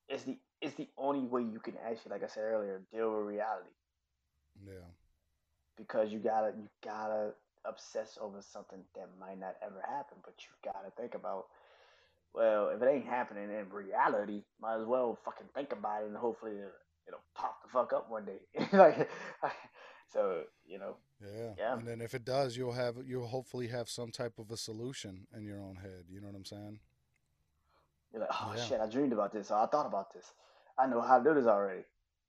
is 0.08 0.24
the, 0.24 0.38
it's 0.60 0.74
the 0.76 0.88
only 0.96 1.20
way 1.26 1.42
you 1.42 1.60
can 1.60 1.74
actually, 1.78 2.12
like 2.12 2.22
I 2.24 2.26
said 2.28 2.42
earlier, 2.44 2.82
deal 2.92 3.10
with 3.10 3.26
reality. 3.26 3.70
Yeah. 4.64 4.90
because 5.76 6.12
you 6.12 6.18
gotta 6.18 6.52
you 6.56 6.68
gotta 6.84 7.32
obsess 7.64 8.18
over 8.20 8.40
something 8.42 8.80
that 8.94 9.08
might 9.18 9.38
not 9.38 9.56
ever 9.62 9.80
happen, 9.86 10.18
but 10.24 10.34
you 10.40 10.72
gotta 10.72 10.90
think 10.96 11.14
about 11.14 11.46
well, 12.34 12.68
if 12.70 12.82
it 12.82 12.88
ain't 12.88 13.06
happening 13.06 13.44
in 13.44 13.68
reality, 13.70 14.42
might 14.60 14.80
as 14.80 14.86
well 14.86 15.18
fucking 15.24 15.46
think 15.54 15.72
about 15.72 16.02
it 16.02 16.08
and 16.08 16.16
hopefully 16.16 16.52
it'll, 16.52 16.70
it'll 17.06 17.20
pop 17.34 17.62
the 17.62 17.68
fuck 17.68 17.92
up 17.92 18.10
one 18.10 18.24
day. 18.24 18.40
like, 18.72 19.08
so 20.12 20.42
you 20.66 20.78
know, 20.78 20.96
Yeah, 21.20 21.54
yeah, 21.58 21.78
and 21.78 21.86
then 21.86 22.00
if 22.00 22.14
it 22.14 22.24
does, 22.24 22.56
you'll 22.56 22.72
have 22.72 22.96
you'll 23.06 23.26
hopefully 23.28 23.68
have 23.68 23.88
some 23.88 24.10
type 24.10 24.38
of 24.38 24.50
a 24.50 24.56
solution 24.56 25.26
in 25.36 25.44
your 25.44 25.60
own 25.62 25.76
head. 25.76 26.04
You 26.08 26.20
know 26.20 26.28
what 26.28 26.36
I'm 26.36 26.44
saying? 26.44 26.80
you're 28.12 28.20
like, 28.20 28.30
oh 28.32 28.54
Yeah. 28.56 28.64
shit, 28.68 28.80
I 28.80 28.86
dreamed 28.86 29.12
about 29.12 29.32
this, 29.32 29.50
or 29.50 29.58
I 29.58 29.66
thought 29.66 29.86
about 29.86 30.12
this. 30.14 30.32
I 30.78 30.86
know 30.86 31.00
how 31.00 31.18
to 31.18 31.24
do 31.24 31.34
this 31.34 31.46
already, 31.46 31.82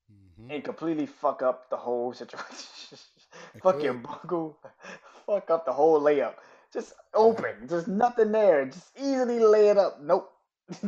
hmm 0.09 0.49
and 0.49 0.63
completely 0.63 1.05
fuck 1.05 1.41
up 1.41 1.69
the 1.69 1.77
whole 1.77 2.13
situation. 2.13 2.97
Fucking 3.63 4.01
bungle, 4.03 4.57
fuck 5.25 5.49
up 5.49 5.65
the 5.65 5.73
whole 5.73 5.99
layup. 6.01 6.35
Just 6.75 6.93
open, 7.13 7.69
just 7.69 7.87
nothing 7.87 8.33
there. 8.33 8.65
Just 8.65 8.91
easily 8.97 9.39
lay 9.39 9.69
it 9.69 9.77
up. 9.77 10.01
Nope. 10.01 10.29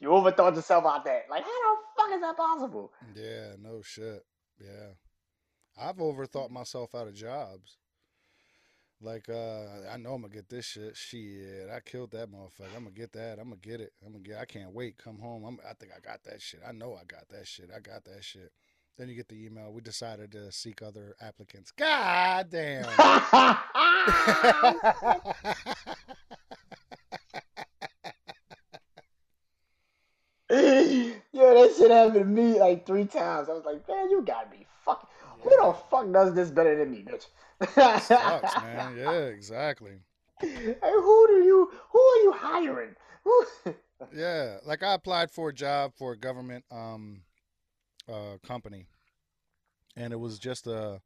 you 0.00 0.08
overthought 0.10 0.54
yourself 0.54 0.84
out 0.84 1.02
there. 1.02 1.22
Like, 1.30 1.44
how 1.44 1.48
the 1.48 1.80
fuck 1.96 2.14
is 2.14 2.20
that 2.20 2.36
possible? 2.36 2.92
Yeah. 3.16 3.54
No 3.58 3.80
shit. 3.80 4.22
Yeah. 4.60 4.92
I've 5.80 5.96
overthought 5.96 6.50
myself 6.50 6.94
out 6.94 7.06
of 7.08 7.14
jobs. 7.14 7.78
Like, 9.00 9.30
uh, 9.30 9.64
I 9.90 9.96
know 9.96 10.12
I'm 10.12 10.20
gonna 10.20 10.28
get 10.34 10.50
this 10.50 10.66
shit. 10.66 10.94
Shit, 10.94 11.70
I 11.74 11.80
killed 11.80 12.12
that 12.12 12.30
motherfucker. 12.30 12.76
I'm 12.76 12.84
gonna 12.84 12.90
get 12.90 13.12
that. 13.14 13.38
I'm 13.40 13.48
gonna 13.48 13.56
get 13.56 13.80
it. 13.80 13.92
I'm 14.04 14.12
gonna 14.12 14.22
get. 14.22 14.38
I 14.38 14.44
can't 14.44 14.72
wait. 14.72 14.98
Come 14.98 15.18
home. 15.18 15.44
I'm. 15.44 15.58
I 15.68 15.72
think 15.72 15.90
I 15.96 16.00
got 16.00 16.22
that 16.24 16.40
shit. 16.42 16.60
I 16.66 16.70
know 16.70 16.94
I 16.94 17.04
got 17.04 17.28
that 17.30 17.48
shit. 17.48 17.70
I 17.74 17.80
got 17.80 18.04
that 18.04 18.22
shit. 18.22 18.52
Then 18.98 19.08
you 19.08 19.14
get 19.14 19.28
the 19.28 19.44
email. 19.44 19.72
We 19.72 19.80
decided 19.80 20.32
to 20.32 20.52
seek 20.52 20.82
other 20.82 21.16
applicants. 21.20 21.70
God 21.72 22.50
damn. 22.50 22.84
yeah, 30.50 31.54
that 31.54 31.74
shit 31.76 31.90
happened 31.90 32.14
to 32.14 32.24
me 32.24 32.60
like 32.60 32.86
three 32.86 33.06
times. 33.06 33.48
I 33.48 33.52
was 33.52 33.64
like, 33.64 33.88
man, 33.88 34.10
you 34.10 34.22
gotta 34.22 34.50
be 34.50 34.66
fucking. 34.84 35.08
Who 35.42 35.50
the 35.50 35.74
fuck 35.90 36.12
does 36.12 36.34
this 36.34 36.50
better 36.50 36.76
than 36.76 36.90
me, 36.90 37.04
bitch? 37.04 37.26
Sucks, 38.02 38.62
man. 38.62 38.96
Yeah, 38.98 39.12
exactly. 39.26 39.92
Hey, 40.40 40.76
who 40.80 41.26
do 41.28 41.42
you? 41.44 41.70
Who 41.90 41.98
are 41.98 42.22
you 42.22 42.32
hiring? 42.32 42.94
Who? 43.24 43.46
Yeah, 44.12 44.56
like 44.66 44.82
I 44.82 44.94
applied 44.94 45.30
for 45.30 45.50
a 45.50 45.54
job 45.54 45.92
for 45.94 46.10
a 46.10 46.18
government 46.18 46.64
um 46.72 47.22
uh 48.10 48.38
company, 48.46 48.86
and 49.96 50.12
it 50.12 50.20
was 50.20 50.38
just 50.38 50.66
a 50.66 51.00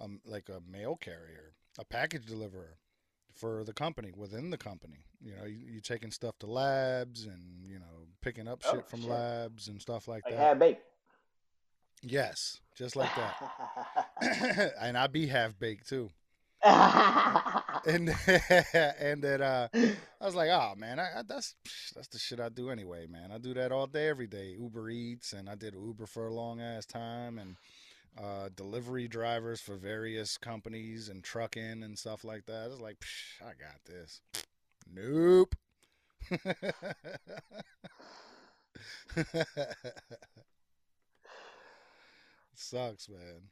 um 0.00 0.20
like 0.24 0.48
a 0.48 0.60
mail 0.70 0.96
carrier, 1.00 1.54
a 1.78 1.84
package 1.84 2.26
deliverer 2.26 2.76
for 3.34 3.64
the 3.64 3.72
company 3.72 4.12
within 4.16 4.50
the 4.50 4.58
company. 4.58 5.04
You 5.20 5.34
know, 5.36 5.44
you, 5.44 5.58
you 5.74 5.80
taking 5.80 6.10
stuff 6.10 6.38
to 6.40 6.46
labs 6.46 7.26
and 7.26 7.64
you 7.66 7.78
know 7.78 8.06
picking 8.22 8.48
up 8.48 8.62
oh 8.66 8.72
shit 8.72 8.88
from 8.88 9.06
labs 9.08 9.68
and 9.68 9.80
stuff 9.80 10.08
like 10.08 10.24
Like 10.24 10.34
that. 10.34 10.40
half 10.40 10.58
baked. 10.58 10.82
Yes, 12.02 12.60
just 12.74 12.96
like 12.96 13.10
that. 13.16 14.72
and 14.80 14.96
I 14.96 15.06
be 15.06 15.26
half 15.26 15.58
baked 15.58 15.88
too. 15.88 16.10
And 17.86 18.10
and 19.00 19.22
that 19.22 19.40
uh 19.40 19.68
I 20.20 20.26
was 20.26 20.34
like, 20.34 20.50
oh 20.50 20.74
man, 20.76 20.98
I, 20.98 21.20
I, 21.20 21.22
that's 21.26 21.54
that's 21.94 22.08
the 22.08 22.18
shit 22.18 22.38
I 22.38 22.50
do 22.50 22.68
anyway, 22.68 23.06
man. 23.06 23.32
I 23.32 23.38
do 23.38 23.54
that 23.54 23.72
all 23.72 23.86
day, 23.86 24.08
every 24.08 24.26
day. 24.26 24.54
Uber 24.60 24.90
Eats, 24.90 25.32
and 25.32 25.48
I 25.48 25.54
did 25.54 25.74
Uber 25.74 26.04
for 26.04 26.26
a 26.26 26.34
long 26.34 26.60
ass 26.60 26.84
time, 26.84 27.38
and 27.38 27.56
uh, 28.22 28.50
delivery 28.54 29.08
drivers 29.08 29.62
for 29.62 29.76
various 29.76 30.36
companies 30.36 31.08
and 31.08 31.24
trucking 31.24 31.82
and 31.82 31.98
stuff 31.98 32.22
like 32.22 32.44
that. 32.46 32.64
I 32.64 32.68
was 32.68 32.80
like, 32.80 32.98
I 33.40 33.52
got 33.52 33.82
this. 33.86 34.20
Nope. 34.92 35.54
Sucks, 42.54 43.08
man. 43.08 43.48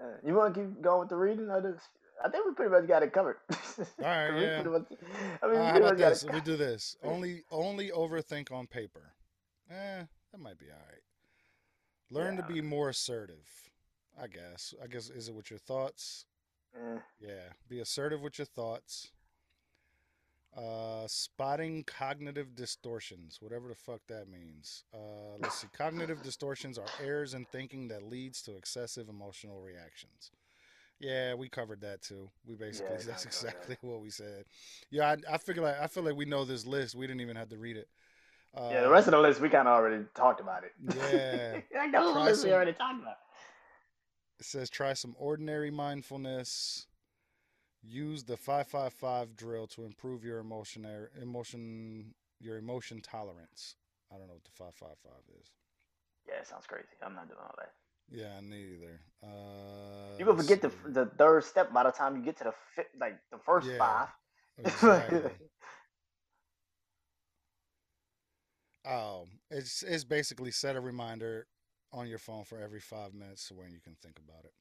Uh, 0.00 0.04
you 0.24 0.34
want 0.34 0.54
to 0.54 0.60
keep 0.60 0.80
going 0.80 1.00
with 1.00 1.08
the 1.08 1.16
reading 1.16 1.50
of 1.50 1.64
this? 1.64 1.82
I 2.24 2.28
think 2.28 2.46
we 2.46 2.54
pretty 2.54 2.70
much 2.70 2.86
got 2.86 3.02
it 3.02 3.12
covered. 3.12 3.36
All 3.50 3.86
right, 4.04 4.40
yeah. 4.40 4.62
much- 4.62 4.86
I 5.42 5.46
mean, 5.46 5.52
we 5.54 5.56
Uh, 5.58 5.70
pretty 5.72 5.84
about 5.86 5.96
this? 5.98 6.24
We 6.24 6.40
do 6.40 6.56
this. 6.56 6.96
Only 7.02 7.42
only 7.50 7.90
overthink 7.90 8.50
on 8.52 8.66
paper. 8.66 9.12
Eh, 9.70 10.04
that 10.32 10.38
might 10.38 10.58
be 10.58 10.66
all 10.70 10.76
right. 10.90 11.02
Learn 12.10 12.36
to 12.36 12.42
be 12.42 12.60
more 12.60 12.90
assertive. 12.90 13.48
I 14.20 14.26
guess. 14.26 14.74
I 14.82 14.86
guess 14.86 15.08
is 15.08 15.28
it 15.28 15.34
with 15.34 15.50
your 15.50 15.58
thoughts? 15.58 16.26
Eh, 16.76 16.98
Yeah. 17.20 17.52
Be 17.68 17.80
assertive 17.80 18.20
with 18.20 18.38
your 18.38 18.44
thoughts. 18.46 19.10
Uh, 20.54 21.06
spotting 21.06 21.82
cognitive 21.84 22.54
distortions, 22.54 23.40
whatever 23.40 23.68
the 23.68 23.74
fuck 23.74 24.02
that 24.06 24.28
means. 24.28 24.84
Uh, 24.92 25.36
let's 25.40 25.58
see. 25.62 25.66
Cognitive 25.72 26.22
distortions 26.22 26.76
are 26.76 26.84
errors 27.02 27.32
in 27.32 27.46
thinking 27.46 27.88
that 27.88 28.02
leads 28.02 28.42
to 28.42 28.54
excessive 28.54 29.08
emotional 29.08 29.62
reactions. 29.62 30.30
Yeah, 31.02 31.34
we 31.34 31.48
covered 31.48 31.80
that 31.80 32.00
too. 32.00 32.30
We 32.46 32.54
basically 32.54 32.96
Yeah, 32.96 33.02
that's 33.06 33.24
kinda 33.24 33.36
that. 33.42 33.66
exactly 33.66 33.76
what 33.80 34.00
we 34.00 34.10
said. 34.10 34.44
Yeah, 34.90 35.10
I, 35.10 35.34
I 35.34 35.38
figure 35.38 35.62
like 35.62 35.80
I 35.80 35.88
feel 35.88 36.04
like 36.04 36.14
we 36.14 36.24
know 36.24 36.44
this 36.44 36.64
list. 36.64 36.94
We 36.94 37.06
didn't 37.08 37.22
even 37.22 37.36
have 37.36 37.48
to 37.48 37.58
read 37.58 37.76
it. 37.76 37.88
Uh, 38.56 38.68
yeah, 38.70 38.82
the 38.82 38.90
rest 38.90 39.08
of 39.08 39.12
the 39.12 39.18
list 39.18 39.40
we 39.40 39.48
kind 39.48 39.66
of 39.66 39.74
already 39.74 40.04
talked 40.14 40.40
about 40.40 40.62
it. 40.62 40.72
Yeah. 40.80 41.60
like 41.80 41.90
the 41.90 42.00
whole 42.00 42.12
Try 42.12 42.24
list 42.26 42.44
we 42.44 42.52
already 42.52 42.72
talked 42.72 43.02
about. 43.02 43.16
It 44.38 44.46
says 44.46 44.70
try 44.70 44.92
some 44.92 45.16
ordinary 45.18 45.70
mindfulness. 45.70 46.86
Use 47.82 48.22
the 48.22 48.36
555 48.36 49.34
drill 49.34 49.66
to 49.68 49.84
improve 49.84 50.24
your 50.24 50.38
emotion 50.38 50.86
emotion 51.20 52.14
your 52.40 52.58
emotion 52.58 53.00
tolerance. 53.00 53.74
I 54.12 54.18
don't 54.18 54.28
know 54.28 54.34
what 54.34 54.44
the 54.44 54.50
555 54.52 55.12
is. 55.40 55.50
Yeah, 56.28 56.40
it 56.40 56.46
sounds 56.46 56.66
crazy. 56.66 56.86
I'm 57.04 57.14
not 57.14 57.26
doing 57.26 57.40
all 57.42 57.54
that. 57.58 57.72
Yeah, 58.12 58.40
neither. 58.42 59.00
Uh, 59.22 59.28
You 60.18 60.26
gonna 60.26 60.38
forget 60.38 60.62
the 60.62 60.70
see. 60.70 60.86
the 60.86 61.06
third 61.06 61.44
step 61.44 61.72
by 61.72 61.84
the 61.84 61.92
time 61.92 62.16
you 62.16 62.22
get 62.24 62.36
to 62.38 62.44
the 62.44 62.54
fifth, 62.76 62.94
like 62.98 63.18
the 63.30 63.38
first 63.38 63.70
Yeah, 63.70 63.78
five. 63.78 64.08
Exactly. 64.58 65.34
oh, 68.86 69.26
it's 69.50 69.82
it's 69.82 70.04
basically 70.04 70.52
set 70.52 70.76
a 70.76 70.80
reminder 70.80 71.46
on 71.92 72.08
your 72.08 72.18
phone 72.18 72.44
for 72.44 72.58
every 72.58 72.80
five 72.80 73.14
minutes 73.14 73.50
when 73.52 73.72
you 73.72 73.80
can 73.80 73.96
think 74.02 74.18
about 74.18 74.44
it. 74.44 74.52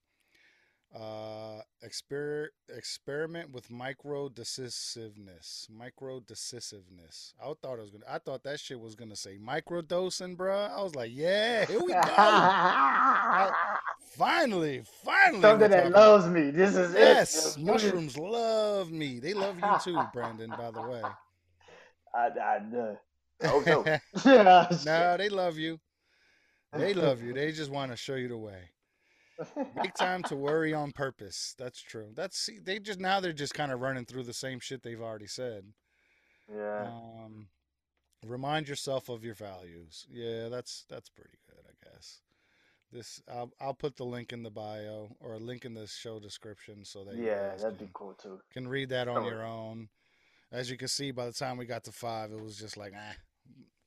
Uh, 0.93 1.61
exper- 1.85 2.49
experiment 2.75 3.49
with 3.51 3.71
micro 3.71 4.27
decisiveness. 4.27 5.65
Micro 5.73 6.19
decisiveness. 6.19 7.33
I 7.41 7.53
thought 7.61 7.79
it 7.79 7.81
was 7.81 7.91
gonna. 7.91 8.03
I 8.09 8.17
thought 8.19 8.43
that 8.43 8.59
shit 8.59 8.77
was 8.77 8.95
gonna 8.95 9.15
say 9.15 9.37
microdosing, 9.37 10.35
bro. 10.35 10.53
I 10.53 10.81
was 10.83 10.93
like, 10.93 11.11
yeah, 11.13 11.65
here 11.67 11.79
we 11.79 11.93
go. 11.93 12.01
finally, 14.17 14.83
finally. 15.05 15.39
we're 15.39 15.41
Something 15.41 15.69
that 15.71 15.91
loves 15.91 16.27
me. 16.27 16.51
This 16.51 16.75
is 16.75 16.93
Yes, 16.93 17.55
it. 17.55 17.63
Mushrooms 17.63 18.17
love 18.17 18.91
me. 18.91 19.19
They 19.19 19.33
love 19.33 19.55
you 19.57 19.77
too, 19.81 20.01
Brandon. 20.13 20.49
By 20.49 20.71
the 20.71 20.81
way. 20.81 21.01
I, 22.13 22.27
I, 22.27 22.57
uh, 22.77 22.95
I 23.41 23.47
hope 23.47 23.63
so. 24.17 24.83
no, 24.85 25.15
they 25.17 25.29
love 25.29 25.57
you. 25.57 25.79
They 26.73 26.93
love 26.93 27.21
you. 27.21 27.33
They 27.33 27.53
just 27.53 27.71
want 27.71 27.91
to 27.91 27.97
show 27.97 28.15
you 28.15 28.27
the 28.27 28.37
way. 28.37 28.71
Make 29.75 29.93
time 29.95 30.23
to 30.23 30.35
worry 30.35 30.73
on 30.73 30.91
purpose. 30.91 31.55
That's 31.57 31.81
true. 31.81 32.09
That's 32.15 32.37
see, 32.37 32.59
they 32.59 32.79
just 32.79 32.99
now 32.99 33.19
they're 33.19 33.33
just 33.33 33.53
kind 33.53 33.71
of 33.71 33.79
running 33.81 34.05
through 34.05 34.23
the 34.23 34.33
same 34.33 34.59
shit 34.59 34.83
they've 34.83 35.01
already 35.01 35.27
said. 35.27 35.65
yeah. 36.53 36.87
Um, 36.87 37.47
remind 38.25 38.67
yourself 38.67 39.09
of 39.09 39.23
your 39.23 39.35
values. 39.35 40.05
Yeah, 40.11 40.49
that's 40.49 40.85
that's 40.89 41.09
pretty 41.09 41.37
good, 41.49 41.63
I 41.67 41.89
guess. 41.89 42.21
This 42.91 43.21
I'll 43.31 43.51
I'll 43.61 43.73
put 43.73 43.95
the 43.95 44.03
link 44.05 44.33
in 44.33 44.43
the 44.43 44.49
bio 44.51 45.15
or 45.19 45.33
a 45.35 45.39
link 45.39 45.63
in 45.65 45.73
the 45.73 45.87
show 45.87 46.19
description 46.19 46.83
so 46.83 47.03
that 47.05 47.15
you 47.15 47.25
Yeah, 47.25 47.55
that'd 47.55 47.77
be 47.79 47.89
cool 47.93 48.13
too. 48.13 48.39
can 48.51 48.67
read 48.67 48.89
that 48.89 49.07
on 49.07 49.15
Cover. 49.23 49.29
your 49.29 49.45
own. 49.45 49.89
As 50.51 50.69
you 50.69 50.75
can 50.77 50.89
see, 50.89 51.11
by 51.11 51.25
the 51.25 51.31
time 51.31 51.55
we 51.55 51.65
got 51.65 51.85
to 51.85 51.93
five, 51.93 52.31
it 52.33 52.41
was 52.41 52.57
just 52.57 52.75
like 52.75 52.93
ah, 52.95 53.15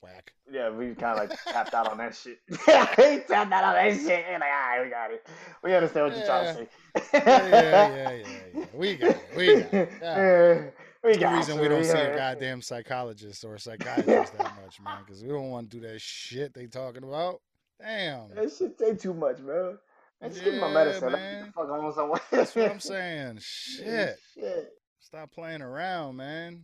whack. 0.05 0.33
Yeah, 0.51 0.71
we 0.71 0.95
kind 0.95 1.19
of 1.19 1.29
like 1.29 1.45
tapped 1.49 1.75
out 1.75 1.91
on 1.91 1.99
that 1.99 2.15
shit. 2.15 2.39
we 2.49 2.57
tapped 2.57 3.31
out 3.31 3.65
on 3.65 3.75
that 3.75 3.93
shit. 3.95 4.25
And 4.29 4.41
like, 4.41 4.51
all 4.51 4.77
right, 4.77 4.85
we 4.85 4.91
got 4.91 5.11
it. 5.11 5.27
We 5.63 5.75
understand 5.75 6.07
what 6.07 6.17
you're 6.17 6.27
trying 6.27 6.47
to 6.47 6.55
say. 6.55 6.69
Yeah, 7.13 7.49
yeah, 7.49 7.89
yeah, 7.89 8.13
yeah, 8.13 8.25
yeah. 8.55 8.65
We 8.75 8.97
got 8.97 9.11
it. 9.11 9.23
We 9.37 9.47
got 9.47 9.75
it. 9.75 9.93
Yeah. 10.03 10.71
Yeah, 11.05 11.11
we 11.11 11.17
That's 11.19 11.23
the 11.23 11.37
reason 11.37 11.57
you, 11.57 11.63
we 11.63 11.69
don't 11.69 11.85
see 11.85 11.99
a 11.99 12.17
goddamn 12.17 12.63
psychologist 12.63 13.45
or 13.45 13.57
a 13.57 13.61
psychiatrist 13.61 14.39
that 14.39 14.53
much, 14.63 14.81
man, 14.81 15.01
because 15.05 15.23
we 15.23 15.29
don't 15.29 15.51
want 15.51 15.71
to 15.71 15.79
do 15.79 15.87
that 15.87 16.01
shit 16.01 16.55
they 16.55 16.67
talking 16.67 17.05
about. 17.05 17.43
Damn. 17.79 18.35
That 18.35 18.51
shit 18.51 18.79
take 18.79 18.99
too 18.99 19.13
much, 19.13 19.37
bro. 19.37 19.77
Man, 20.23 20.31
just 20.31 20.43
give 20.43 20.55
my 20.55 20.73
medicine. 20.73 21.13
Let 21.13 21.13
me 21.13 21.19
get 21.19 21.41
man. 21.43 21.53
fuck 21.55 21.69
on 21.69 21.93
somewhere. 21.93 22.21
That's 22.31 22.55
what 22.55 22.71
I'm 22.71 22.81
saying. 22.81 23.39
Shit. 23.43 24.17
Shit. 24.33 24.73
Stop 25.01 25.31
playing 25.33 25.61
around, 25.61 26.17
man. 26.17 26.63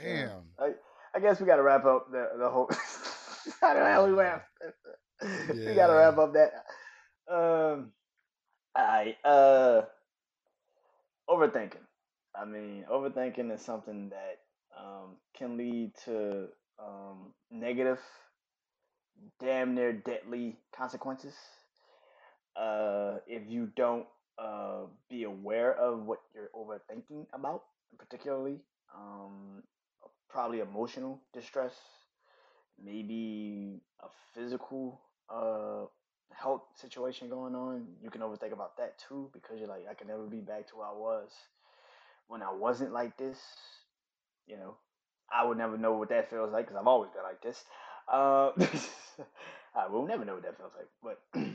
Yeah. 0.00 0.26
Damn. 0.26 0.42
I, 0.60 0.74
I 1.14 1.20
guess 1.20 1.40
we 1.40 1.46
got 1.46 1.56
to 1.56 1.62
wrap 1.62 1.84
up 1.84 2.10
the 2.10 2.30
the 2.38 2.48
whole. 2.48 2.68
How 3.60 3.74
the 3.74 3.84
hell 3.84 4.06
we 4.06 4.12
wrap? 4.12 4.46
we 5.48 5.74
got 5.74 5.88
to 5.88 5.94
wrap 5.94 6.18
up 6.18 6.32
that. 6.34 6.64
Um. 7.32 7.92
I 8.74 9.16
uh. 9.24 9.82
Overthinking. 11.28 11.84
I 12.34 12.44
mean, 12.44 12.84
overthinking 12.90 13.54
is 13.54 13.62
something 13.62 14.10
that 14.10 14.40
um, 14.76 15.16
can 15.36 15.56
lead 15.56 15.92
to 16.04 16.48
um, 16.78 17.32
negative, 17.50 18.00
damn 19.40 19.74
near 19.74 19.92
deadly 19.92 20.56
consequences. 20.76 21.34
Uh, 22.56 23.18
if 23.26 23.42
you 23.48 23.70
don't 23.76 24.06
uh, 24.38 24.82
be 25.08 25.24
aware 25.24 25.74
of 25.74 26.04
what 26.06 26.20
you're 26.34 26.50
overthinking 26.54 27.26
about, 27.32 27.62
particularly, 27.98 28.58
um, 28.94 29.62
probably 30.34 30.58
emotional 30.58 31.20
distress, 31.32 31.74
maybe 32.84 33.80
a 34.00 34.08
physical 34.34 35.00
uh, 35.30 35.84
health 36.32 36.62
situation 36.74 37.28
going 37.28 37.54
on, 37.54 37.86
you 38.02 38.10
can 38.10 38.20
overthink 38.20 38.52
about 38.52 38.76
that 38.76 38.98
too 38.98 39.30
because 39.32 39.60
you're 39.60 39.68
like, 39.68 39.86
I 39.88 39.94
can 39.94 40.08
never 40.08 40.26
be 40.26 40.40
back 40.40 40.66
to 40.68 40.76
where 40.76 40.88
I 40.88 40.92
was 40.92 41.30
when 42.26 42.42
I 42.42 42.52
wasn't 42.52 42.92
like 42.92 43.16
this. 43.16 43.38
You 44.48 44.56
know, 44.56 44.74
I 45.32 45.44
would 45.46 45.56
never 45.56 45.78
know 45.78 45.92
what 45.92 46.08
that 46.08 46.28
feels 46.28 46.52
like 46.52 46.66
because 46.66 46.80
I've 46.80 46.88
always 46.88 47.12
been 47.12 47.22
like 47.22 47.40
this. 47.40 47.64
Uh, 48.12 48.50
I 49.76 49.86
will 49.88 50.04
never 50.04 50.24
know 50.24 50.34
what 50.34 50.42
that 50.42 50.58
feels 50.58 50.72
like, 50.76 51.16
but 51.32 51.46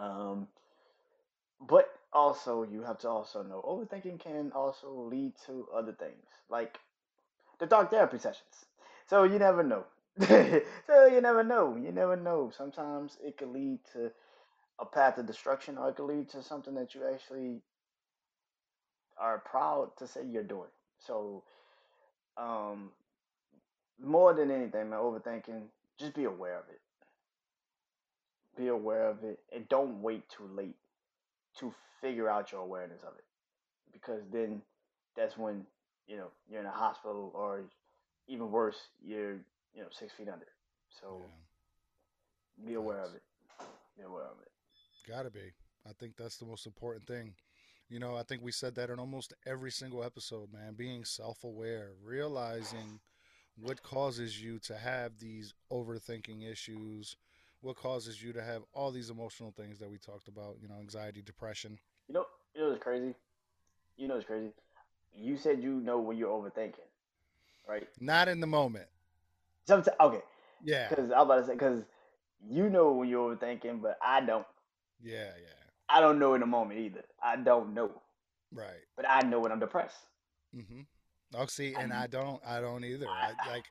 um, 0.00 0.46
but 1.60 1.88
also 2.12 2.62
you 2.62 2.82
have 2.82 2.98
to 2.98 3.08
also 3.08 3.42
know 3.42 3.60
overthinking 3.66 4.20
can 4.20 4.52
also 4.54 5.08
lead 5.10 5.32
to 5.46 5.66
other 5.74 5.92
things 5.92 6.26
like 6.48 6.78
the 7.60 7.66
dark 7.66 7.90
therapy 7.90 8.18
sessions. 8.18 8.66
So 9.06 9.24
you 9.24 9.38
never 9.38 9.62
know. 9.62 9.84
so 10.20 11.06
you 11.06 11.20
never 11.20 11.44
know. 11.44 11.76
You 11.76 11.92
never 11.92 12.16
know. 12.16 12.50
Sometimes 12.56 13.16
it 13.22 13.36
could 13.36 13.48
lead 13.50 13.78
to 13.92 14.10
a 14.80 14.86
path 14.86 15.18
of 15.18 15.26
destruction, 15.26 15.78
or 15.78 15.90
it 15.90 15.96
could 15.96 16.06
lead 16.06 16.30
to 16.30 16.42
something 16.42 16.74
that 16.74 16.94
you 16.94 17.02
actually 17.12 17.60
are 19.18 19.38
proud 19.38 19.90
to 19.98 20.06
say 20.06 20.22
you're 20.26 20.42
doing. 20.42 20.70
So, 20.98 21.44
um, 22.36 22.90
more 24.02 24.32
than 24.32 24.50
anything, 24.50 24.90
man, 24.90 24.98
overthinking, 24.98 25.64
just 25.98 26.14
be 26.14 26.24
aware 26.24 26.58
of 26.58 26.64
it. 26.70 26.80
Be 28.56 28.68
aware 28.68 29.08
of 29.08 29.22
it, 29.22 29.38
and 29.54 29.68
don't 29.68 30.02
wait 30.02 30.28
too 30.28 30.48
late 30.56 30.76
to 31.58 31.74
figure 32.00 32.28
out 32.28 32.52
your 32.52 32.62
awareness 32.62 33.02
of 33.02 33.14
it, 33.18 33.24
because 33.92 34.22
then 34.32 34.62
that's 35.16 35.36
when 35.36 35.66
you 36.10 36.16
know 36.16 36.30
you're 36.50 36.60
in 36.60 36.66
a 36.66 36.70
hospital, 36.70 37.30
or 37.34 37.62
even 38.26 38.50
worse, 38.50 38.76
you're 39.02 39.34
you 39.74 39.82
know 39.82 39.88
six 39.90 40.12
feet 40.12 40.28
under. 40.28 40.48
So 41.00 41.22
Yeah. 41.22 42.66
be 42.66 42.74
aware 42.74 43.00
of 43.00 43.14
it. 43.14 43.22
Be 43.96 44.02
aware 44.02 44.24
of 44.24 44.40
it. 44.42 44.50
Gotta 45.08 45.30
be. 45.30 45.52
I 45.88 45.92
think 45.92 46.16
that's 46.16 46.36
the 46.36 46.46
most 46.46 46.66
important 46.66 47.06
thing. 47.06 47.34
You 47.88 47.98
know, 47.98 48.16
I 48.16 48.22
think 48.22 48.42
we 48.42 48.52
said 48.52 48.74
that 48.74 48.90
in 48.90 48.98
almost 48.98 49.34
every 49.46 49.70
single 49.70 50.04
episode, 50.04 50.52
man. 50.52 50.74
Being 50.74 51.04
self 51.04 51.44
aware, 51.44 51.92
realizing 52.04 53.00
what 53.56 53.82
causes 53.82 54.42
you 54.42 54.58
to 54.60 54.76
have 54.76 55.18
these 55.18 55.54
overthinking 55.72 56.50
issues, 56.50 57.16
what 57.62 57.76
causes 57.76 58.22
you 58.22 58.32
to 58.32 58.42
have 58.42 58.62
all 58.72 58.90
these 58.90 59.10
emotional 59.10 59.52
things 59.52 59.78
that 59.78 59.90
we 59.90 59.98
talked 59.98 60.28
about, 60.28 60.56
you 60.60 60.68
know, 60.68 60.78
anxiety, 60.80 61.22
depression. 61.22 61.78
You 62.08 62.14
know, 62.14 62.26
you 62.54 62.62
know 62.62 62.68
what's 62.70 62.82
crazy? 62.82 63.14
You 63.96 64.08
know 64.08 64.16
it's 64.16 64.26
crazy? 64.26 64.52
You 65.14 65.36
said 65.36 65.62
you 65.62 65.80
know 65.80 65.98
when 66.00 66.16
you're 66.16 66.30
overthinking, 66.30 66.74
right? 67.68 67.88
Not 68.00 68.28
in 68.28 68.40
the 68.40 68.46
moment. 68.46 68.86
Sometimes, 69.66 69.96
okay, 70.00 70.22
Yeah. 70.62 70.88
because 70.88 71.10
I'm 71.10 71.20
about 71.22 71.40
to 71.40 71.46
say, 71.46 71.52
because 71.52 71.84
you 72.48 72.70
know 72.70 72.92
when 72.92 73.08
you're 73.08 73.34
overthinking, 73.36 73.82
but 73.82 73.98
I 74.02 74.20
don't. 74.20 74.46
Yeah, 75.02 75.32
yeah. 75.40 75.48
I 75.88 76.00
don't 76.00 76.18
know 76.18 76.34
in 76.34 76.40
the 76.40 76.46
moment 76.46 76.78
either. 76.80 77.02
I 77.22 77.36
don't 77.36 77.74
know, 77.74 77.90
Right. 78.52 78.82
but 78.96 79.08
I 79.08 79.20
know 79.22 79.40
when 79.40 79.52
I'm 79.52 79.58
depressed. 79.60 79.98
Mm-hmm. 80.54 80.80
Oh, 81.34 81.46
see, 81.46 81.74
and 81.74 81.92
I- 81.92 82.04
I 82.04 82.06
don't, 82.06 82.40
I 82.46 82.60
don't 82.60 82.84
either. 82.84 83.06
I- 83.08 83.34
I, 83.40 83.48
like, 83.48 83.64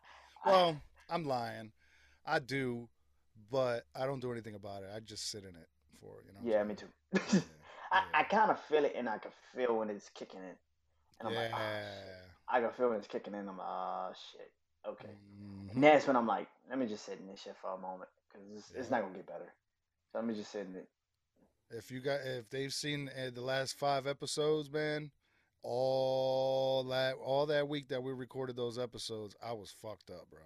I- 0.46 0.50
well, 0.50 0.82
I'm 1.10 1.26
lying. 1.26 1.72
I 2.26 2.40
do, 2.40 2.88
but 3.50 3.86
I 3.96 4.06
don't 4.06 4.20
do 4.20 4.32
anything 4.32 4.56
about 4.56 4.84
it. 4.84 4.90
I 4.96 5.00
just 5.00 5.30
sit 5.32 5.44
in 5.44 5.56
it 5.56 5.68
for, 6.00 6.22
you 6.26 6.34
know. 6.34 6.40
yeah, 6.44 6.64
me 6.64 6.76
too. 6.76 6.88
Yeah. 7.34 7.40
I, 7.92 8.20
I 8.20 8.24
kind 8.24 8.52
of 8.52 8.60
feel 8.60 8.86
it, 8.86 8.94
and 8.96 9.10
I 9.10 9.18
can 9.18 9.32
feel 9.56 9.76
when 9.80 9.90
it's 9.90 10.10
kicking 10.10 10.42
in, 10.42 10.56
and 11.20 11.28
I'm 11.28 11.36
like, 11.36 11.50
oh 11.54 11.74
Yeah. 12.06 12.34
I 12.50 12.62
can 12.62 12.72
feel 12.72 12.90
when 12.90 13.00
it's 13.00 13.08
kicking 13.08 13.34
in. 13.34 13.48
I'm 13.48 13.58
like, 13.58 13.68
oh 13.68 14.12
shit. 14.32 14.52
Okay. 14.88 15.14
And 15.74 15.84
hmm 15.84 15.84
that's 15.84 16.08
when 16.08 16.16
I'm 16.16 16.28
like, 16.28 16.48
let 16.70 16.80
me 16.80 16.88
just 16.88 17.06
sit 17.06 17.20
in 17.20 17.28
this 17.28 17.42
shit 17.42 17.56
for 17.62 17.72
a 17.72 17.78
moment, 17.78 18.10
because 18.28 18.48
it's, 18.58 18.72
it's 18.76 18.90
not 18.92 19.02
gonna 19.02 19.16
get 19.16 19.28
better. 19.28 19.54
So 20.12 20.20
let 20.20 20.28
me 20.28 20.36
just 20.36 20.52
sit 20.52 20.68
in 20.68 20.76
it. 20.76 20.88
If 21.72 21.92
you 21.92 22.00
got, 22.00 22.22
if 22.26 22.50
they've 22.50 22.74
seen 22.74 23.10
uh, 23.10 23.30
the 23.34 23.42
last 23.42 23.78
five 23.78 24.08
episodes, 24.08 24.72
man, 24.72 25.12
all 25.64 26.84
that, 26.86 27.16
all 27.24 27.46
that 27.48 27.68
week 27.68 27.90
that 27.90 28.02
we 28.04 28.12
recorded 28.12 28.56
those 28.56 28.80
episodes, 28.80 29.36
I 29.44 29.54
was 29.54 29.72
fucked 29.72 30.10
up, 30.10 30.30
bro. 30.32 30.40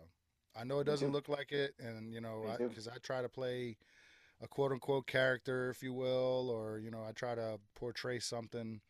I 0.55 0.63
know 0.65 0.79
it 0.79 0.83
doesn't 0.85 1.11
look 1.11 1.29
like 1.29 1.51
it, 1.51 1.73
and 1.79 2.13
you 2.13 2.21
know, 2.21 2.45
Me 2.45 2.49
I 2.49 2.57
because 2.67 2.87
I 2.87 2.97
try 3.01 3.21
to 3.21 3.29
play 3.29 3.77
a 4.41 4.47
quote 4.47 4.71
unquote 4.71 5.07
character, 5.07 5.69
if 5.69 5.83
you 5.83 5.93
will, 5.93 6.49
or 6.49 6.79
you 6.79 6.91
know, 6.91 7.03
I 7.07 7.11
try 7.13 7.35
to 7.35 7.59
portray 7.75 8.19
something 8.19 8.81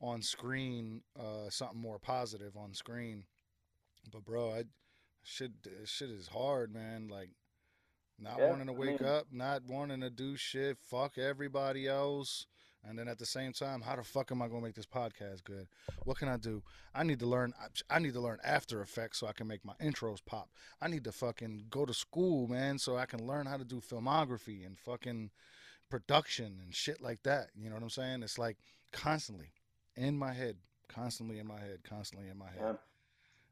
on 0.00 0.22
screen, 0.22 1.02
uh, 1.18 1.48
something 1.50 1.80
more 1.80 1.98
positive 1.98 2.56
on 2.56 2.74
screen. 2.74 3.24
But 4.12 4.24
bro, 4.24 4.50
I 4.52 4.64
shit, 5.22 5.52
shit 5.84 6.10
is 6.10 6.28
hard, 6.28 6.72
man. 6.72 7.08
Like 7.08 7.30
not 8.18 8.38
Yeah. 8.38 8.50
wanting 8.50 8.66
to 8.66 8.72
I 8.72 8.76
wake 8.76 9.00
mean, 9.00 9.08
up, 9.08 9.26
not 9.32 9.64
wanting 9.64 10.00
to 10.00 10.10
do 10.10 10.36
shit, 10.36 10.78
fuck 10.78 11.18
everybody 11.18 11.88
else. 11.88 12.46
And 12.86 12.98
then 12.98 13.08
at 13.08 13.18
the 13.18 13.24
same 13.24 13.54
time, 13.54 13.80
how 13.80 13.96
the 13.96 14.04
fuck 14.04 14.30
am 14.30 14.42
I 14.42 14.48
gonna 14.48 14.60
make 14.60 14.74
this 14.74 14.84
podcast 14.84 15.42
good? 15.44 15.68
What 16.04 16.18
can 16.18 16.28
I 16.28 16.36
do? 16.36 16.62
I 16.94 17.02
need 17.02 17.18
to 17.20 17.26
learn. 17.26 17.54
I 17.88 17.98
need 17.98 18.12
to 18.12 18.20
learn 18.20 18.40
After 18.44 18.82
Effects 18.82 19.18
so 19.20 19.26
I 19.26 19.32
can 19.32 19.46
make 19.46 19.64
my 19.64 19.72
intros 19.80 20.22
pop. 20.22 20.50
I 20.82 20.88
need 20.88 21.04
to 21.04 21.12
fucking 21.12 21.68
go 21.70 21.86
to 21.86 21.94
school, 21.94 22.46
man, 22.46 22.78
so 22.78 22.98
I 22.98 23.06
can 23.06 23.26
learn 23.26 23.46
how 23.46 23.56
to 23.56 23.64
do 23.64 23.80
filmography 23.80 24.66
and 24.66 24.78
fucking 24.78 25.30
production 25.88 26.60
and 26.62 26.74
shit 26.74 27.00
like 27.00 27.22
that. 27.22 27.48
You 27.56 27.70
know 27.70 27.76
what 27.76 27.82
I'm 27.84 27.88
saying? 27.90 28.22
It's 28.22 28.38
like 28.38 28.58
constantly 28.92 29.52
in 29.96 30.16
my 30.16 30.32
head, 30.32 30.56
constantly 30.88 31.38
in 31.38 31.46
my 31.46 31.58
head, 31.58 31.78
constantly 31.88 32.28
in 32.28 32.38
my 32.38 32.46
head. 32.46 32.68
And 32.68 32.78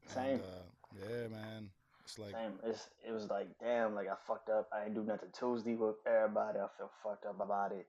Same. 0.07 0.39
uh, 0.39 0.99
yeah, 1.09 1.27
man, 1.27 1.69
it's 2.03 2.19
like 2.19 2.31
Same. 2.31 2.59
It's 2.63 2.89
it 3.07 3.11
was 3.11 3.29
like 3.29 3.47
damn, 3.59 3.95
like 3.95 4.07
I 4.07 4.15
fucked 4.27 4.49
up. 4.49 4.69
I 4.73 4.83
didn't 4.83 4.95
do 4.95 5.03
nothing 5.03 5.29
Tuesday 5.37 5.75
with 5.75 5.95
everybody. 6.05 6.59
I 6.59 6.67
feel 6.77 6.91
fucked 7.03 7.25
up 7.25 7.39
about 7.39 7.71
it, 7.71 7.87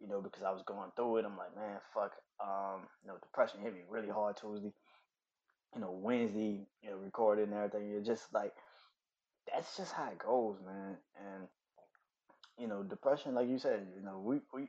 you 0.00 0.08
know, 0.08 0.20
because 0.20 0.42
I 0.42 0.50
was 0.50 0.62
going 0.66 0.90
through 0.96 1.18
it. 1.18 1.24
I'm 1.24 1.36
like, 1.36 1.54
man, 1.56 1.78
fuck. 1.94 2.12
Um, 2.40 2.82
you 3.02 3.08
know, 3.08 3.16
depression 3.22 3.60
hit 3.60 3.74
me 3.74 3.80
really 3.88 4.10
hard 4.10 4.36
Tuesday. 4.36 4.72
You 5.74 5.80
know, 5.80 5.90
Wednesday, 5.90 6.66
you 6.82 6.90
know, 6.90 6.96
recorded 6.96 7.48
and 7.48 7.54
everything. 7.54 7.90
You're 7.90 8.00
just 8.00 8.32
like, 8.32 8.52
that's 9.52 9.76
just 9.76 9.92
how 9.92 10.08
it 10.10 10.18
goes, 10.18 10.56
man. 10.64 10.96
And 11.18 11.48
you 12.58 12.68
know, 12.68 12.82
depression, 12.82 13.34
like 13.34 13.48
you 13.48 13.58
said, 13.58 13.86
you 13.96 14.04
know, 14.04 14.20
we 14.24 14.40
we 14.52 14.68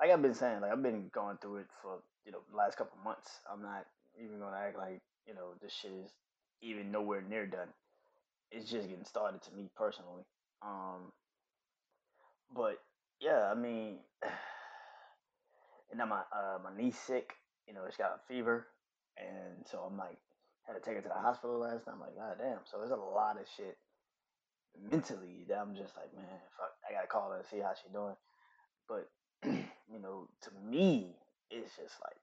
like 0.00 0.10
I've 0.10 0.22
been 0.22 0.34
saying, 0.34 0.60
like 0.60 0.72
I've 0.72 0.82
been 0.82 1.10
going 1.12 1.36
through 1.38 1.58
it 1.58 1.66
for 1.82 1.98
you 2.26 2.32
know 2.32 2.40
last 2.54 2.76
couple 2.76 2.98
months. 3.02 3.40
I'm 3.50 3.62
not 3.62 3.86
even 4.22 4.38
gonna 4.38 4.56
act 4.56 4.76
like 4.76 5.00
you 5.26 5.34
know 5.34 5.54
this 5.62 5.72
shit 5.72 5.92
is 5.92 6.10
even 6.60 6.90
nowhere 6.90 7.22
near 7.22 7.46
done 7.46 7.68
it's 8.50 8.70
just 8.70 8.88
getting 8.88 9.04
started 9.04 9.42
to 9.42 9.52
me 9.52 9.68
personally. 9.76 10.24
Um, 10.62 11.12
but 12.54 12.78
yeah, 13.20 13.50
I 13.50 13.54
mean, 13.54 13.98
and 15.90 15.98
now 15.98 16.06
my 16.06 16.20
uh, 16.32 16.58
my 16.62 16.76
niece 16.76 16.98
sick. 16.98 17.34
You 17.66 17.74
know, 17.74 17.80
she's 17.88 17.96
got 17.96 18.14
a 18.14 18.32
fever, 18.32 18.68
and 19.18 19.66
so 19.66 19.78
I'm 19.78 19.98
like, 19.98 20.16
had 20.62 20.74
to 20.74 20.80
take 20.80 20.94
her 20.94 21.02
to 21.02 21.08
the 21.08 21.14
hospital 21.14 21.58
last 21.58 21.86
night. 21.86 21.94
I'm 21.94 22.00
like, 22.00 22.16
god 22.16 22.36
damn. 22.38 22.60
So 22.70 22.78
there's 22.78 22.92
a 22.92 22.96
lot 22.96 23.40
of 23.40 23.46
shit 23.56 23.76
mentally 24.90 25.44
that 25.48 25.58
I'm 25.58 25.74
just 25.74 25.96
like, 25.96 26.14
man, 26.14 26.38
fuck, 26.56 26.72
I 26.88 26.92
gotta 26.94 27.08
call 27.08 27.30
her 27.30 27.38
and 27.38 27.46
see 27.46 27.58
how 27.58 27.72
she's 27.74 27.92
doing. 27.92 28.14
But 28.88 29.10
you 29.44 29.98
know, 30.00 30.28
to 30.42 30.50
me, 30.70 31.16
it's 31.50 31.76
just 31.76 31.94
like 32.02 32.16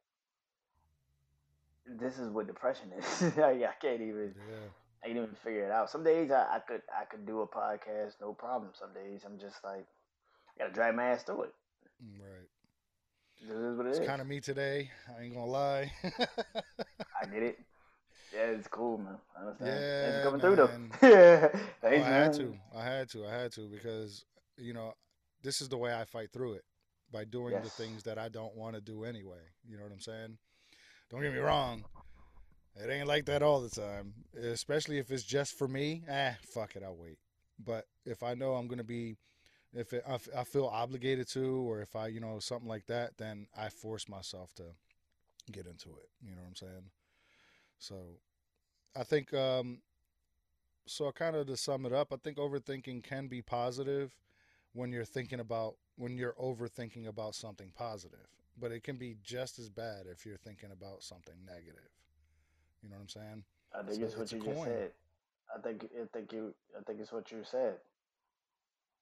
this 2.00 2.18
is 2.20 2.30
what 2.30 2.48
depression 2.48 2.92
is. 2.98 3.22
like, 3.38 3.64
I 3.64 3.74
can't 3.82 4.02
even 4.02 4.34
yeah, 4.36 4.70
I 5.04 5.08
didn't 5.08 5.24
even 5.24 5.36
figure 5.44 5.66
it 5.66 5.72
out. 5.72 5.90
Some 5.90 6.04
days 6.04 6.32
I, 6.32 6.56
I 6.56 6.60
could 6.60 6.82
I 6.92 7.06
could 7.06 7.26
do 7.26 7.42
a 7.42 7.48
podcast, 7.48 8.14
no 8.22 8.34
problem. 8.34 8.72
Some 8.78 8.94
days 8.94 9.22
I'm 9.26 9.40
just 9.40 9.64
like 9.64 9.86
I 10.56 10.64
gotta 10.64 10.74
drag 10.74 10.96
my 10.96 11.06
ass 11.06 11.24
through 11.24 11.44
it. 11.44 11.54
mm, 12.04 12.20
right. 12.20 12.48
This 13.42 13.56
is 13.58 13.78
what 13.78 13.86
it 13.88 13.92
It's 13.92 14.00
is. 14.06 14.08
kind 14.08 14.22
of 14.22 14.28
me 14.28 14.40
today. 14.40 14.92
I 15.18 15.24
ain't 15.24 15.34
gonna 15.34 15.46
lie. 15.46 15.92
I 17.22 17.26
get 17.26 17.44
it. 17.44 17.60
Yeah, 18.34 18.46
it's 18.58 18.68
cool, 18.68 18.98
man. 18.98 19.18
I 19.38 19.42
understand. 19.42 19.86
Thanks 20.00 20.18
yeah, 20.18 20.24
coming 20.24 20.42
through 20.42 20.56
though. 20.58 20.72
man. 20.72 20.92
yeah. 21.02 21.50
Oh, 21.54 21.60
Thanks, 21.82 22.02
I 22.02 22.10
had 22.10 22.34
to. 22.34 22.56
I 22.76 22.84
had 22.84 23.10
to. 23.10 23.26
I 23.26 23.32
had 23.34 23.52
to 23.54 23.68
because 23.70 24.26
you 24.58 24.74
know 24.74 24.94
this 25.44 25.62
is 25.62 25.70
the 25.70 25.78
way 25.78 25.94
I 25.94 26.06
fight 26.06 26.32
through 26.32 26.54
it 26.54 26.64
by 27.14 27.24
doing 27.24 27.56
the 27.62 27.70
things 27.70 28.04
that 28.04 28.18
I 28.18 28.28
don't 28.28 28.56
want 28.56 28.76
to 28.76 28.82
do 28.82 29.06
anyway. 29.06 29.38
You 29.66 29.78
know 29.78 29.84
what 29.84 29.94
I'm 29.94 30.02
saying? 30.02 30.38
Don't 31.10 31.22
get 31.22 31.32
me 31.32 31.40
wrong. 31.40 31.86
It 32.76 32.90
ain't 32.90 33.08
like 33.08 33.26
that 33.26 33.44
all 33.44 33.62
the 33.62 33.70
time, 33.70 34.14
especially 34.36 34.98
if 34.98 35.12
it's 35.12 35.24
just 35.24 35.58
for 35.58 35.68
me. 35.68 36.04
Ah, 36.12 36.36
fuck 36.42 36.76
it, 36.76 36.84
I'll 36.84 36.98
wait. 36.98 37.20
But 37.64 37.86
if 38.04 38.24
I 38.24 38.34
know 38.34 38.56
I'm 38.56 38.68
gonna 38.68 38.84
be, 38.84 39.16
if 39.74 39.94
it, 39.94 40.04
I, 40.08 40.16
f- 40.16 40.30
I 40.36 40.44
feel 40.44 40.66
obligated 40.66 41.30
to, 41.30 41.70
or 41.70 41.82
if 41.82 41.96
I, 41.96 42.08
you 42.08 42.20
know, 42.20 42.40
something 42.40 42.68
like 42.68 42.88
that, 42.88 43.18
then 43.18 43.46
I 43.56 43.70
force 43.70 44.10
myself 44.10 44.52
to 44.56 44.64
get 45.52 45.68
into 45.68 45.90
it. 45.90 46.10
You 46.22 46.32
know 46.36 46.42
what 46.42 46.48
I'm 46.48 46.56
saying? 46.56 46.90
So, 47.78 47.96
I 48.96 49.04
think, 49.04 49.34
um, 49.36 49.82
so 50.88 51.12
kind 51.12 51.36
of 51.36 51.48
to 51.48 51.58
sum 51.58 51.86
it 51.86 51.94
up, 51.94 52.12
I 52.12 52.18
think 52.18 52.38
overthinking 52.38 53.04
can 53.04 53.28
be 53.28 53.42
positive 53.42 54.16
when 54.74 54.92
you're 54.92 55.06
thinking 55.06 55.40
about 55.40 55.76
when 55.98 56.18
you're 56.18 56.34
overthinking 56.34 57.08
about 57.08 57.36
something 57.36 57.72
positive, 57.76 58.28
but 58.60 58.72
it 58.72 58.84
can 58.84 58.98
be 58.98 59.18
just 59.24 59.60
as 59.60 59.70
bad 59.70 60.06
if 60.12 60.26
you're 60.26 60.38
thinking 60.38 60.72
about 60.72 61.04
something 61.04 61.36
negative. 61.46 61.90
You 62.82 62.90
know 62.90 62.96
what 62.96 63.04
I'm 63.04 63.10
saying? 63.10 63.44
I 63.74 63.84
think 63.84 64.00
So 64.00 64.06
it's 64.06 64.16
what 64.18 64.24
it's 64.24 64.32
you 64.32 64.40
just 64.44 64.64
said. 64.64 64.92
I 65.56 65.62
think 65.62 65.86
I 66.02 66.06
think 66.12 66.34
you 66.34 66.54
I 66.78 66.84
think 66.84 67.00
it's 67.00 67.12
what 67.12 67.32
you 67.32 67.44
said. 67.44 67.76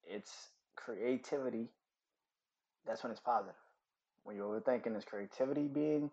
It's 0.06 0.50
creativity. 0.76 1.70
That's 2.86 3.04
when 3.04 3.12
it's 3.12 3.22
positive. 3.22 3.56
When 4.24 4.36
you're 4.36 4.60
overthinking, 4.62 4.96
is 4.98 5.06
creativity 5.06 5.68
being 5.68 6.12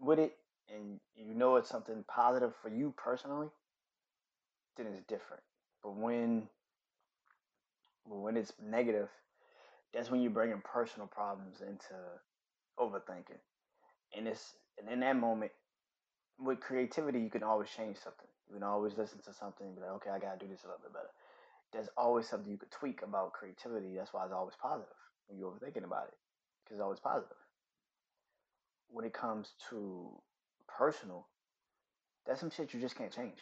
with 0.00 0.18
it, 0.18 0.36
and 0.74 1.00
you 1.16 1.34
know 1.34 1.56
it's 1.56 1.68
something 1.68 2.04
positive 2.08 2.52
for 2.62 2.68
you 2.68 2.94
personally. 2.96 3.48
Then 4.76 4.86
it's 4.86 5.00
different. 5.00 5.42
But 5.82 5.96
when 5.96 6.48
but 8.08 8.16
when 8.16 8.36
it's 8.36 8.52
negative, 8.62 9.08
that's 9.94 10.10
when 10.10 10.20
you're 10.20 10.30
bringing 10.30 10.60
personal 10.64 11.06
problems 11.06 11.60
into 11.60 11.94
overthinking. 12.78 13.38
And 14.16 14.26
it's 14.26 14.54
and 14.78 14.88
in 14.92 15.00
that 15.00 15.16
moment, 15.16 15.52
with 16.38 16.60
creativity, 16.60 17.20
you 17.20 17.30
can 17.30 17.44
always 17.44 17.68
change 17.70 17.96
something. 17.96 18.26
You 18.48 18.54
can 18.54 18.64
always 18.64 18.98
listen 18.98 19.20
to 19.24 19.32
something 19.32 19.66
and 19.66 19.76
be 19.76 19.82
like, 19.82 19.92
okay, 19.92 20.10
I 20.10 20.18
gotta 20.18 20.38
do 20.38 20.50
this 20.50 20.64
a 20.64 20.66
little 20.66 20.82
bit 20.82 20.92
better. 20.92 21.12
There's 21.72 21.88
always 21.96 22.28
something 22.28 22.50
you 22.50 22.58
could 22.58 22.70
tweak 22.70 23.02
about 23.02 23.32
creativity. 23.32 23.94
That's 23.96 24.12
why 24.12 24.24
it's 24.24 24.32
always 24.32 24.54
positive 24.60 24.98
when 25.26 25.38
you're 25.38 25.50
overthinking 25.50 25.84
about 25.84 26.08
it, 26.08 26.14
because 26.64 26.76
it's 26.76 26.82
always 26.82 27.00
positive. 27.00 27.36
When 28.90 29.04
it 29.04 29.14
comes 29.14 29.52
to 29.70 30.10
personal, 30.68 31.26
that's 32.26 32.40
some 32.40 32.50
shit 32.50 32.74
you 32.74 32.80
just 32.80 32.96
can't 32.96 33.12
change. 33.12 33.38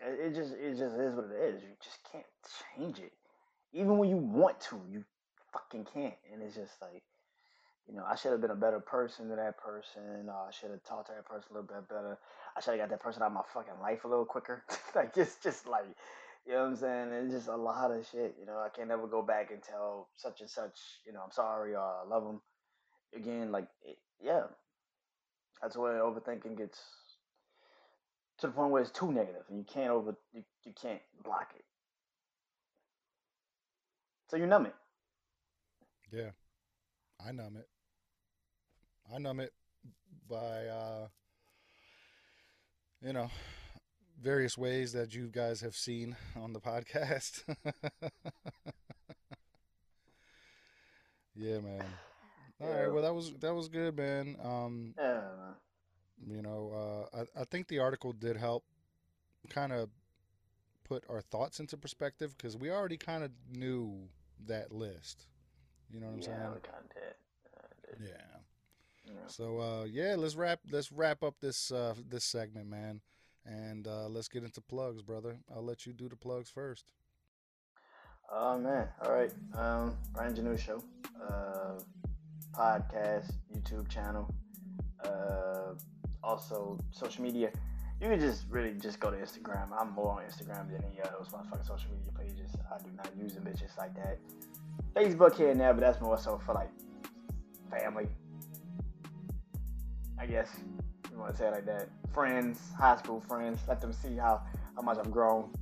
It, 0.00 0.34
just 0.34 0.52
it 0.52 0.76
just 0.76 0.94
is 0.94 1.14
what 1.14 1.26
it 1.26 1.54
is. 1.54 1.62
You 1.62 1.74
just 1.82 1.98
can't 2.12 2.26
change 2.76 2.98
it. 2.98 3.12
Even 3.72 3.98
when 3.98 4.08
you 4.08 4.16
want 4.16 4.60
to, 4.62 4.80
you 4.90 5.04
fucking 5.52 5.86
can't. 5.92 6.14
And 6.32 6.42
it's 6.42 6.56
just 6.56 6.80
like, 6.80 7.02
you 7.86 7.94
know, 7.94 8.04
I 8.06 8.16
should 8.16 8.32
have 8.32 8.40
been 8.40 8.50
a 8.50 8.56
better 8.56 8.80
person 8.80 9.28
to 9.28 9.36
that 9.36 9.58
person. 9.58 10.28
Uh, 10.28 10.48
I 10.48 10.50
should 10.50 10.70
have 10.70 10.84
talked 10.84 11.08
to 11.08 11.14
that 11.14 11.26
person 11.26 11.48
a 11.50 11.54
little 11.54 11.68
bit 11.68 11.88
better. 11.88 12.18
I 12.56 12.60
should 12.60 12.72
have 12.72 12.80
got 12.80 12.90
that 12.90 13.00
person 13.02 13.22
out 13.22 13.26
of 13.26 13.32
my 13.32 13.42
fucking 13.52 13.80
life 13.80 14.04
a 14.04 14.08
little 14.08 14.24
quicker. 14.24 14.64
like 14.94 15.16
it's 15.16 15.36
just 15.42 15.66
like, 15.66 15.86
you 16.46 16.52
know 16.52 16.60
what 16.60 16.68
I'm 16.68 16.76
saying? 16.76 17.08
It's 17.12 17.34
just 17.34 17.48
a 17.48 17.56
lot 17.56 17.90
of 17.90 18.06
shit. 18.10 18.36
You 18.38 18.46
know, 18.46 18.58
I 18.58 18.68
can't 18.74 18.90
ever 18.90 19.06
go 19.06 19.22
back 19.22 19.50
and 19.50 19.62
tell 19.62 20.08
such 20.16 20.40
and 20.40 20.50
such, 20.50 20.78
you 21.06 21.12
know, 21.12 21.20
I'm 21.24 21.32
sorry 21.32 21.74
or 21.74 21.80
I 21.80 22.04
love 22.08 22.24
them 22.24 22.40
again. 23.14 23.52
Like, 23.52 23.68
it, 23.82 23.96
yeah, 24.22 24.44
that's 25.62 25.76
where 25.76 26.00
overthinking 26.00 26.58
gets 26.58 26.78
to 28.38 28.46
the 28.46 28.52
point 28.52 28.70
where 28.70 28.82
it's 28.82 28.90
too 28.90 29.12
negative 29.12 29.42
and 29.48 29.58
you 29.58 29.64
can't 29.64 29.90
over 29.90 30.16
you, 30.32 30.44
you 30.64 30.72
can't 30.80 31.00
block 31.24 31.52
it. 31.56 31.64
So 34.28 34.36
you 34.36 34.46
numb 34.46 34.66
it. 34.66 34.74
Yeah, 36.12 36.30
I 37.24 37.32
numb 37.32 37.56
it. 37.56 37.68
I 39.14 39.18
numb 39.18 39.40
it 39.40 39.52
by, 40.28 40.66
uh, 40.66 41.08
you 43.02 43.12
know, 43.12 43.30
various 44.20 44.56
ways 44.58 44.92
that 44.92 45.14
you 45.14 45.28
guys 45.28 45.60
have 45.60 45.74
seen 45.76 46.16
on 46.36 46.52
the 46.52 46.60
podcast. 46.60 47.42
yeah, 51.34 51.58
man. 51.60 51.84
All 52.60 52.68
right, 52.68 52.92
well 52.92 53.02
that 53.02 53.14
was 53.14 53.32
that 53.40 53.54
was 53.54 53.68
good, 53.68 53.96
man. 53.96 54.36
Um, 54.42 54.94
Yeah, 54.98 55.20
you 56.26 56.42
know, 56.42 57.08
uh, 57.14 57.18
I 57.20 57.40
I 57.42 57.44
think 57.44 57.68
the 57.68 57.78
article 57.78 58.12
did 58.12 58.36
help 58.36 58.64
kind 59.48 59.72
of 59.72 59.88
put 60.84 61.04
our 61.08 61.20
thoughts 61.20 61.60
into 61.60 61.76
perspective 61.76 62.36
because 62.36 62.56
we 62.56 62.70
already 62.70 62.96
kind 62.96 63.22
of 63.22 63.30
knew 63.52 64.08
that 64.46 64.72
list. 64.72 65.26
You 65.90 66.00
know 66.00 66.06
what 66.06 66.14
I'm 66.14 66.22
Yeah, 66.22 66.22
saying? 66.22 66.58
kind 66.62 66.92
of. 66.96 67.14
Yeah. 68.00 68.38
Yeah. 69.06 69.14
So 69.26 69.58
uh, 69.60 69.84
yeah, 69.84 70.14
let's 70.16 70.36
wrap 70.36 70.60
let's 70.70 70.92
wrap 70.92 71.22
up 71.22 71.36
this 71.40 71.70
uh, 71.70 71.94
this 72.08 72.24
segment, 72.24 72.68
man, 72.68 73.00
and 73.44 73.86
uh, 73.86 74.08
let's 74.08 74.28
get 74.28 74.44
into 74.44 74.60
plugs, 74.60 75.02
brother. 75.02 75.38
I'll 75.54 75.64
let 75.64 75.86
you 75.86 75.92
do 75.92 76.08
the 76.08 76.16
plugs 76.16 76.50
first. 76.50 76.92
Oh 78.30 78.58
man, 78.58 78.88
all 79.02 79.12
right. 79.12 79.32
Um, 79.54 79.96
Brian 80.12 80.34
Janeau 80.34 80.58
show, 80.58 80.82
uh, 81.22 81.78
podcast, 82.52 83.32
YouTube 83.54 83.88
channel, 83.88 84.28
uh, 85.04 85.74
also 86.22 86.78
social 86.90 87.22
media. 87.22 87.50
You 88.00 88.08
can 88.08 88.20
just 88.20 88.44
really 88.48 88.74
just 88.74 89.00
go 89.00 89.10
to 89.10 89.16
Instagram. 89.16 89.68
I'm 89.76 89.92
more 89.92 90.20
on 90.20 90.22
Instagram 90.24 90.70
than 90.70 90.84
any 90.84 91.00
of 91.00 91.10
those 91.18 91.28
motherfucking 91.32 91.66
social 91.66 91.90
media 91.90 92.12
pages. 92.16 92.54
I 92.72 92.78
do 92.78 92.90
not 92.96 93.10
use 93.20 93.34
them 93.34 93.44
bitches 93.44 93.76
like 93.76 93.94
that. 93.96 94.18
Facebook 94.94 95.36
here 95.36 95.50
and 95.50 95.60
there, 95.60 95.74
but 95.74 95.80
that's 95.80 96.00
more 96.00 96.16
so 96.16 96.40
for 96.46 96.54
like 96.54 96.70
family. 97.70 98.06
I 100.18 100.26
guess 100.26 100.48
you 101.10 101.18
want 101.18 101.32
to 101.32 101.38
say 101.38 101.48
it 101.48 101.52
like 101.52 101.66
that. 101.66 101.88
Friends, 102.12 102.60
high 102.78 102.96
school 102.96 103.20
friends. 103.28 103.58
Let 103.66 103.80
them 103.80 103.92
see 103.92 104.16
how 104.16 104.42
how 104.76 104.82
much 104.82 104.98
I've 104.98 105.10
grown. 105.10 105.52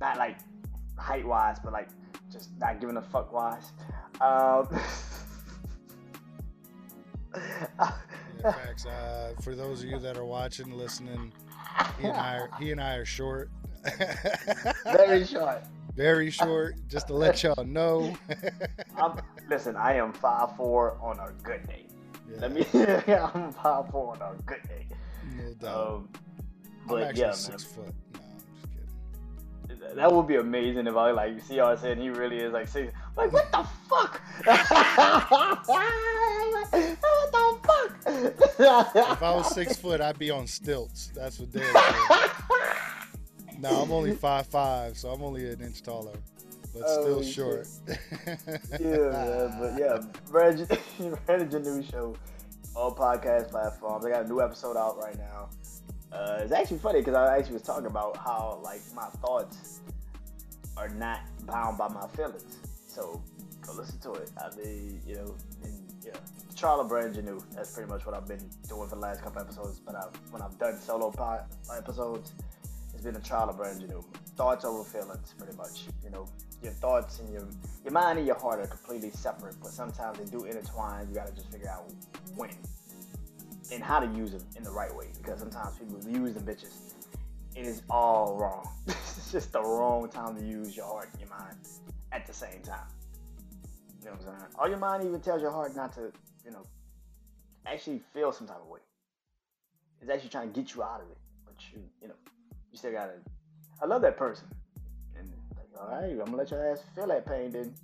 Not 0.00 0.18
like 0.18 0.38
height 0.98 1.26
wise, 1.26 1.56
but 1.62 1.72
like 1.72 1.88
just 2.30 2.50
not 2.58 2.80
giving 2.80 2.98
a 2.98 3.02
fuck 3.02 3.32
wise. 3.32 3.72
Um, 4.20 4.68
facts. 8.52 8.86
Uh, 8.86 9.32
for 9.42 9.54
those 9.54 9.82
of 9.82 9.90
you 9.90 9.98
that 9.98 10.16
are 10.16 10.24
watching, 10.24 10.70
listening, 10.72 11.32
he 12.00 12.06
and 12.06 12.16
I 12.16 12.38
are, 12.38 12.50
he 12.58 12.72
and 12.72 12.80
I 12.80 12.94
are 12.96 13.04
short. 13.04 13.50
very 14.84 15.24
short. 15.24 15.64
Very 15.94 16.30
short. 16.30 16.76
Just 16.88 17.08
to 17.08 17.14
let 17.14 17.42
y'all 17.42 17.64
know. 17.64 18.16
I'm, 18.96 19.20
listen, 19.48 19.76
I 19.76 19.94
am 19.94 20.12
five 20.12 20.56
four 20.56 20.96
on 21.00 21.18
a 21.18 21.32
good 21.42 21.66
day. 21.66 21.86
Yeah, 22.30 22.36
Let 22.40 22.52
me. 22.52 22.66
I'm 23.14 23.52
five 23.52 23.88
four 23.90 24.12
on 24.22 24.36
a 24.36 24.42
good 24.42 24.62
day. 24.68 24.86
no 25.36 25.52
doubt. 25.54 25.88
Um, 25.88 26.08
I'm 26.82 26.88
but 26.88 27.02
actually 27.02 27.20
yeah, 27.22 27.26
man, 27.26 27.34
six 27.34 27.64
foot. 27.64 27.94
No, 28.14 28.20
I'm 28.20 28.38
just 29.66 29.80
kidding. 29.80 29.96
that 29.96 30.12
would 30.12 30.26
be 30.26 30.36
amazing 30.36 30.86
if 30.86 30.96
I 30.96 31.10
like 31.10 31.34
You 31.34 31.40
see 31.40 31.58
how 31.58 31.66
I 31.66 31.76
said 31.76 31.98
he 31.98 32.10
really 32.10 32.38
is 32.38 32.52
like 32.52 32.68
six. 32.68 32.92
Like 33.18 33.32
what 33.32 33.50
the 33.50 33.66
fuck? 33.88 34.20
what 34.44 34.68
the 37.32 37.58
fuck? 37.66 37.96
If 38.56 39.22
I 39.22 39.34
was 39.34 39.52
six 39.52 39.76
foot, 39.76 40.00
I'd 40.00 40.20
be 40.20 40.30
on 40.30 40.46
stilts. 40.46 41.10
That's 41.14 41.40
what 41.40 41.52
sure. 41.52 41.64
No, 43.60 43.70
I'm 43.82 43.90
only 43.90 44.14
five 44.14 44.46
five, 44.46 44.96
so 44.96 45.08
I'm 45.10 45.20
only 45.20 45.50
an 45.50 45.60
inch 45.60 45.82
taller, 45.82 46.14
but 46.72 46.88
still 46.88 47.24
short. 47.24 47.66
yeah, 47.88 47.96
man, 48.78 49.56
but 49.58 49.74
yeah, 49.76 49.98
Brandon, 50.30 50.68
Brandon 51.26 51.48
Janeau 51.48 51.90
show, 51.90 52.14
all 52.76 52.94
podcast 52.94 53.50
platforms. 53.50 54.06
I 54.06 54.10
got 54.10 54.26
a 54.26 54.28
new 54.28 54.40
episode 54.40 54.76
out 54.76 54.96
right 54.98 55.18
now. 55.18 55.48
Uh, 56.12 56.38
it's 56.42 56.52
actually 56.52 56.78
funny 56.78 57.00
because 57.00 57.16
I 57.16 57.36
actually 57.36 57.54
was 57.54 57.62
talking 57.62 57.86
about 57.86 58.16
how 58.16 58.60
like 58.62 58.82
my 58.94 59.06
thoughts 59.20 59.80
are 60.76 60.88
not 60.90 61.22
bound 61.44 61.78
by 61.78 61.88
my 61.88 62.06
feelings. 62.08 62.58
So 62.98 63.22
go 63.64 63.74
listen 63.74 64.00
to 64.00 64.12
it. 64.14 64.32
I 64.36 64.54
mean, 64.56 65.00
you 65.06 65.14
know, 65.14 65.36
and 65.62 65.94
yeah, 66.04 66.14
trial 66.56 66.80
of 66.80 66.88
Brandon 66.88 67.24
Janeau. 67.24 67.44
That's 67.54 67.72
pretty 67.72 67.88
much 67.88 68.04
what 68.04 68.16
I've 68.16 68.26
been 68.26 68.44
doing 68.68 68.88
for 68.88 68.96
the 68.96 69.00
last 69.00 69.22
couple 69.22 69.40
episodes. 69.40 69.78
But 69.78 69.94
I've, 69.94 70.32
when 70.32 70.42
I've 70.42 70.58
done 70.58 70.80
solo 70.80 71.14
episodes, 71.76 72.32
it's 72.92 73.04
been 73.04 73.14
a 73.14 73.20
trial 73.20 73.50
of 73.50 73.56
Brandon 73.56 73.88
Janeau. 73.88 74.04
Thoughts 74.36 74.64
over 74.64 74.82
feelings, 74.82 75.32
pretty 75.38 75.56
much. 75.56 75.84
You 76.02 76.10
know, 76.10 76.26
your 76.60 76.72
thoughts 76.72 77.20
and 77.20 77.32
your 77.32 77.46
your 77.84 77.92
mind 77.92 78.18
and 78.18 78.26
your 78.26 78.38
heart 78.38 78.58
are 78.58 78.66
completely 78.66 79.12
separate, 79.12 79.54
but 79.62 79.70
sometimes 79.70 80.18
they 80.18 80.24
do 80.24 80.44
intertwine. 80.44 81.06
You 81.08 81.14
gotta 81.14 81.32
just 81.32 81.52
figure 81.52 81.70
out 81.70 81.92
when 82.34 82.50
and 83.72 83.80
how 83.80 84.00
to 84.00 84.06
use 84.06 84.32
them 84.32 84.44
in 84.56 84.64
the 84.64 84.72
right 84.72 84.94
way. 84.96 85.06
Because 85.22 85.38
sometimes 85.38 85.78
people 85.78 86.00
use 86.10 86.34
the 86.34 86.40
bitches. 86.40 86.94
It 87.54 87.64
is 87.64 87.82
all 87.88 88.36
wrong. 88.36 88.68
it's 88.88 89.30
just 89.30 89.52
the 89.52 89.62
wrong 89.62 90.08
time 90.08 90.34
to 90.36 90.44
use 90.44 90.76
your 90.76 90.86
heart 90.86 91.10
and 91.12 91.20
your 91.20 91.30
mind 91.30 91.56
at 92.12 92.26
the 92.26 92.32
same 92.32 92.62
time. 92.62 92.80
You 94.00 94.06
know 94.06 94.12
what 94.12 94.20
I'm 94.20 94.38
saying? 94.38 94.52
Or 94.58 94.68
your 94.68 94.78
mind 94.78 95.04
even 95.04 95.20
tells 95.20 95.42
your 95.42 95.50
heart 95.50 95.74
not 95.76 95.92
to, 95.94 96.12
you 96.44 96.50
know, 96.50 96.64
actually 97.66 98.00
feel 98.12 98.32
some 98.32 98.46
type 98.46 98.60
of 98.62 98.68
way. 98.68 98.80
It's 100.00 100.10
actually 100.10 100.30
trying 100.30 100.52
to 100.52 100.60
get 100.60 100.74
you 100.74 100.82
out 100.82 101.00
of 101.00 101.10
it. 101.10 101.18
But 101.44 101.54
you, 101.72 101.80
you 102.00 102.08
know, 102.08 102.14
you 102.70 102.78
still 102.78 102.92
gotta. 102.92 103.14
I 103.82 103.86
love 103.86 104.02
that 104.02 104.16
person. 104.16 104.46
And 105.18 105.30
like, 105.56 105.68
all 105.80 105.88
right, 105.88 106.10
I'm 106.10 106.18
gonna 106.18 106.36
let 106.36 106.50
your 106.50 106.70
ass 106.70 106.82
feel 106.94 107.06
that 107.08 107.26
pain, 107.26 107.50
then. 107.50 107.74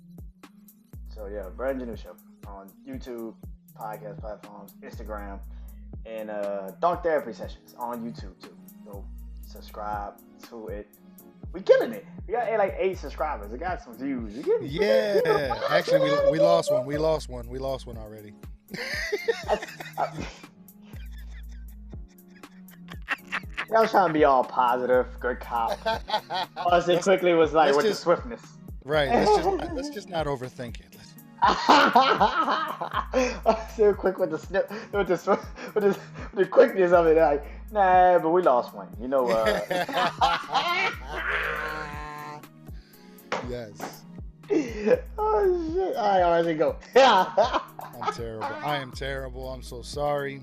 So 1.13 1.27
yeah, 1.27 1.47
Brandon 1.55 1.87
Janeau 1.87 2.01
show 2.01 2.15
on 2.47 2.69
YouTube, 2.87 3.35
podcast 3.77 4.19
platforms, 4.19 4.73
Instagram, 4.81 5.39
and 6.05 6.29
uh, 6.29 6.71
Dark 6.81 7.03
Therapy 7.03 7.33
Sessions 7.33 7.75
on 7.77 8.03
YouTube 8.03 8.41
too. 8.41 8.55
Go 8.85 9.05
subscribe 9.45 10.13
to 10.49 10.67
it. 10.67 10.87
We 11.55 11.61
killing 11.61 11.93
it. 11.93 12.05
We 12.27 12.33
got 12.33 12.49
eh, 12.49 12.57
like 12.57 12.75
eight 12.77 12.97
subscribers. 12.97 13.49
We 13.49 13.57
got 13.57 13.81
some 13.81 13.93
views. 13.97 14.33
Getting, 14.35 14.61
we 14.61 14.67
getting- 14.67 14.81
we 14.81 14.85
Yeah, 14.85 15.21
getting- 15.21 15.63
actually, 15.69 16.11
we, 16.11 16.31
we 16.31 16.39
lost 16.51 16.69
one. 16.69 16.85
We 16.85 16.97
lost 16.97 17.29
one. 17.29 17.47
We 17.47 17.59
lost 17.59 17.87
one 17.87 17.95
already. 17.97 18.33
I, 19.47 19.57
I 23.73 23.79
was 23.79 23.89
trying 23.89 24.07
to 24.09 24.13
be 24.13 24.25
all 24.25 24.43
positive, 24.43 25.07
good 25.21 25.39
cop. 25.39 25.79
All 26.57 26.73
I 26.73 26.81
said 26.81 26.95
Let's- 26.95 27.05
quickly 27.05 27.33
was 27.35 27.53
like 27.53 27.73
with 27.73 27.85
just- 27.85 27.99
the 28.03 28.03
swiftness. 28.03 28.41
right. 28.83 29.07
Let's 29.09 29.33
just 29.37 29.47
let's 29.73 29.89
just 29.91 30.09
not 30.09 30.25
overthink 30.25 30.81
it. 30.81 30.97
I 31.41 33.13
quick 33.97 34.17
with 34.19 34.31
the 34.31 34.39
snip, 34.39 34.69
with 34.91 35.07
the 35.07 35.39
with 35.73 35.83
the, 35.83 35.87
with 35.87 35.99
the 36.33 36.45
quickness 36.45 36.91
of 36.91 37.07
it. 37.07 37.15
Like, 37.17 37.45
nah, 37.71 38.19
but 38.19 38.29
we 38.29 38.41
lost 38.41 38.73
one. 38.73 38.87
You 38.99 39.07
know. 39.07 39.27
Uh, 39.29 39.61
yes, 43.49 44.03
oh 45.17 45.71
shit! 45.73 45.95
All 45.95 46.07
right, 46.07 46.21
all 46.21 46.31
right, 46.31 46.45
let's 46.45 46.57
go. 46.57 46.75
I'm 46.95 48.13
terrible. 48.13 48.45
I 48.63 48.77
am 48.77 48.91
terrible. 48.91 49.49
I'm 49.49 49.63
so 49.63 49.81
sorry. 49.81 50.41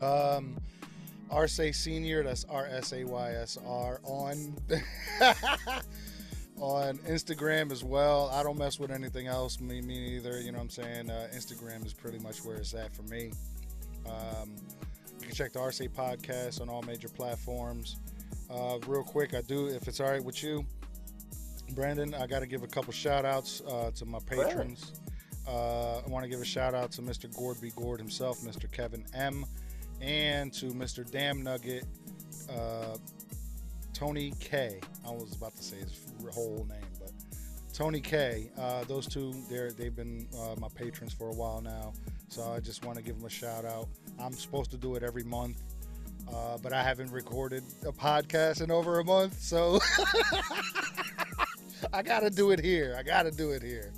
Um, 0.00 0.56
Arce 1.30 1.60
Senior. 1.72 2.22
That's 2.22 2.44
R 2.44 2.66
S 2.66 2.92
A 2.92 3.04
Y 3.04 3.30
S 3.32 3.58
R 3.66 4.00
on 4.04 4.54
on 6.60 6.98
Instagram 6.98 7.72
as 7.72 7.82
well. 7.82 8.30
I 8.32 8.42
don't 8.42 8.58
mess 8.58 8.78
with 8.78 8.90
anything 8.90 9.26
else. 9.26 9.60
Me, 9.60 9.80
me 9.80 9.98
neither. 9.98 10.40
You 10.40 10.52
know 10.52 10.58
what 10.58 10.64
I'm 10.64 10.70
saying? 10.70 11.10
Uh, 11.10 11.28
Instagram 11.34 11.84
is 11.86 11.92
pretty 11.92 12.18
much 12.18 12.44
where 12.44 12.56
it's 12.56 12.74
at 12.74 12.94
for 12.94 13.02
me. 13.02 13.32
Um, 14.06 14.56
can 15.34 15.46
check 15.46 15.52
the 15.52 15.58
RC 15.58 15.90
podcast 15.90 16.60
on 16.60 16.68
all 16.68 16.82
major 16.82 17.08
platforms. 17.08 17.96
Uh, 18.50 18.78
real 18.86 19.02
quick, 19.02 19.34
I 19.34 19.40
do, 19.40 19.66
if 19.66 19.88
it's 19.88 19.98
all 19.98 20.08
right 20.08 20.22
with 20.22 20.42
you, 20.44 20.64
Brandon, 21.70 22.14
I 22.14 22.26
got 22.26 22.40
to 22.40 22.46
give 22.46 22.62
a 22.62 22.68
couple 22.68 22.92
shout 22.92 23.24
outs 23.24 23.60
uh, 23.66 23.90
to 23.96 24.06
my 24.06 24.20
patrons. 24.26 24.92
Uh, 25.48 25.98
I 25.98 26.08
want 26.08 26.24
to 26.24 26.28
give 26.28 26.40
a 26.40 26.44
shout 26.44 26.74
out 26.74 26.92
to 26.92 27.02
Mr. 27.02 27.34
Gord 27.34 27.60
B. 27.60 27.72
Gord 27.74 27.98
himself, 27.98 28.40
Mr. 28.42 28.70
Kevin 28.70 29.04
M., 29.12 29.44
and 30.00 30.52
to 30.52 30.66
Mr. 30.66 31.08
Damn 31.10 31.42
Nugget, 31.42 31.84
uh, 32.50 32.96
Tony 33.92 34.32
K. 34.38 34.78
I 35.06 35.10
was 35.10 35.34
about 35.34 35.56
to 35.56 35.62
say 35.62 35.76
his 35.78 35.98
whole 36.32 36.66
name, 36.68 36.88
but 37.00 37.10
Tony 37.72 38.00
K. 38.00 38.50
Uh, 38.56 38.84
those 38.84 39.06
two, 39.06 39.34
they're 39.50 39.72
they've 39.72 39.96
been 39.96 40.28
uh, 40.38 40.54
my 40.60 40.68
patrons 40.74 41.12
for 41.12 41.28
a 41.28 41.34
while 41.34 41.60
now, 41.60 41.92
so 42.34 42.52
I 42.52 42.58
just 42.60 42.84
want 42.84 42.98
to 42.98 43.04
give 43.04 43.16
them 43.16 43.26
a 43.26 43.30
shout 43.30 43.64
out. 43.64 43.86
I'm 44.18 44.32
supposed 44.32 44.70
to 44.72 44.76
do 44.76 44.96
it 44.96 45.02
every 45.04 45.22
month, 45.22 45.62
uh, 46.32 46.58
but 46.58 46.72
I 46.72 46.82
haven't 46.82 47.12
recorded 47.12 47.62
a 47.86 47.92
podcast 47.92 48.60
in 48.60 48.72
over 48.72 48.98
a 48.98 49.04
month, 49.04 49.38
so 49.40 49.78
I 51.92 52.02
gotta 52.02 52.30
do 52.30 52.50
it 52.50 52.60
here. 52.60 52.94
I 52.98 53.02
gotta 53.02 53.30
do 53.30 53.50
it 53.52 53.62
here. 53.62 53.92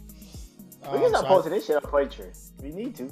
we 0.83 0.89
Um, 0.89 0.99
can 1.01 1.09
start 1.11 1.23
so 1.23 1.27
I- 1.27 1.29
posting 1.29 1.53
this 1.53 1.67
shit 1.67 1.77
on 1.77 1.83
Patreon. 1.91 2.63
We 2.63 2.71
need 2.73 2.95
to. 2.97 3.11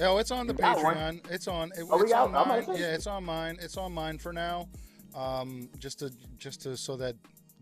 Oh, 0.00 0.18
it's 0.18 0.30
on 0.30 0.46
the? 0.46 0.52
Patreon. 0.54 1.30
It's 1.30 1.48
on. 1.48 1.70
It, 1.76 1.84
Oh, 1.90 1.96
we 1.96 2.02
it's 2.02 2.12
got- 2.12 2.26
on 2.26 2.32
mine. 2.32 2.42
about 2.44 2.66
to 2.66 2.74
say. 2.74 2.80
Yeah, 2.82 2.94
it's 2.94 3.06
on 3.06 3.24
mine. 3.24 3.58
It's 3.62 3.76
on 3.78 3.92
mine 3.94 4.18
for 4.18 4.32
now. 4.32 4.68
Um, 5.14 5.70
just 5.78 6.00
to 6.00 6.12
just 6.36 6.60
to 6.62 6.76
so 6.76 6.96
that 6.98 7.16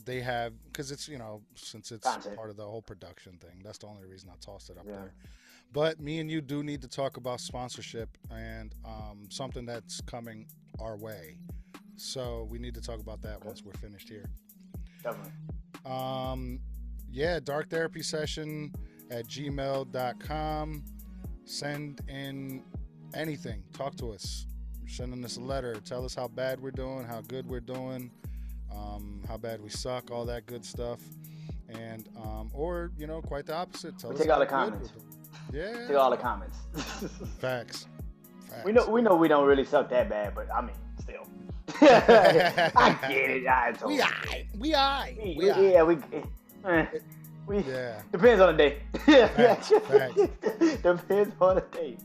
they 0.05 0.21
have 0.21 0.53
because 0.67 0.91
it's 0.91 1.09
you 1.09 1.19
know 1.19 1.43
since 1.55 1.93
it's 1.93 2.05
Content. 2.07 2.35
part 2.37 2.51
of 2.51 2.57
the 2.57 2.65
whole 2.65 2.83
production 2.83 3.39
thing. 3.39 3.61
That's 3.63 3.79
the 3.79 3.87
only 3.87 4.05
reason 4.05 4.31
I 4.31 4.35
tossed 4.45 4.71
it 4.71 4.79
up 4.79 4.85
Yeah. 4.87 4.93
there. 4.97 5.15
But 5.75 5.99
me 6.01 6.21
and 6.21 6.31
you 6.31 6.41
do 6.41 6.63
need 6.63 6.81
to 6.83 6.89
talk 6.89 7.17
about 7.17 7.41
sponsorship 7.41 8.17
and 8.31 8.73
um, 8.85 9.27
something 9.29 9.67
that's 9.67 10.01
coming 10.03 10.47
our 10.81 10.97
way. 10.97 11.37
So 11.97 12.47
we 12.49 12.61
need 12.61 12.75
to 12.75 12.81
talk 12.81 13.01
about 13.01 13.21
that 13.23 13.39
Okay. 13.39 13.47
once 13.49 13.63
we're 13.65 13.73
finished 13.73 14.09
here. 14.09 14.25
Definitely. 15.03 15.33
Um, 15.85 16.61
yeah, 17.11 17.41
dark 17.41 17.71
therapy 17.71 18.03
session 18.03 18.73
at 19.11 19.27
gmail.com. 19.27 20.85
Send 21.45 22.01
in 22.09 22.63
anything. 23.13 23.65
Talk 23.73 23.97
to 23.97 24.13
us. 24.13 24.47
Send 24.87 25.25
us 25.25 25.39
a 25.39 25.41
letter. 25.41 25.75
Tell 25.85 26.05
us 26.05 26.15
how 26.15 26.29
bad 26.29 26.61
we're 26.61 26.71
doing, 26.71 27.05
how 27.05 27.21
good 27.23 27.49
we're 27.49 27.59
doing, 27.61 28.13
um, 28.73 29.23
how 29.27 29.39
bad 29.39 29.61
we 29.61 29.71
suck, 29.71 30.13
all 30.13 30.25
that 30.27 30.47
good 30.47 30.65
stuff. 30.65 31.01
And, 31.69 32.09
um, 32.17 32.51
or, 32.55 32.93
you 32.97 33.09
know, 33.09 33.21
quite 33.21 33.47
the 33.47 33.57
opposite. 33.57 33.99
Tell 33.99 34.11
We 34.11 34.17
us 34.17 34.23
take 34.23 34.31
all 34.31 34.47
how 34.47 34.71
the 34.71 34.89
good 35.51 35.59
we're 35.61 35.63
comments. 35.73 35.73
doing. 35.73 35.81
Yeah. 35.81 35.89
to 35.89 36.01
all 36.01 36.11
the 36.11 36.17
comments. 36.17 36.59
Facts. 37.41 37.87
Facts. 38.51 38.65
we 38.65 38.73
know 38.73 38.89
we 38.89 39.03
know 39.03 39.17
we 39.17 39.29
don't 39.29 39.47
really 39.47 39.65
suck 39.65 39.89
that 39.91 40.09
bad, 40.09 40.35
but 40.35 40.49
I 40.55 40.61
mean, 40.61 40.77
still. 41.01 41.27
I 41.81 42.97
get 43.09 43.31
it. 43.31 43.47
I 43.47 43.73
totally 43.73 43.97
We 43.97 44.03
I. 44.03 44.47
We 44.59 44.75
it. 45.19 45.37
We 45.39 45.51
I. 45.51 45.61
yeah, 45.61 45.83
we. 45.83 45.97
eh, 46.65 46.85
we 47.47 47.59
Yeah. 47.63 48.01
depends 48.13 48.41
on 48.41 48.57
the 48.57 48.63
day. 48.71 48.79
Facts, 49.29 49.71
facts. 49.89 50.15
depends 50.83 51.35
on 51.41 51.57
the 51.57 51.65
day. 51.73 51.97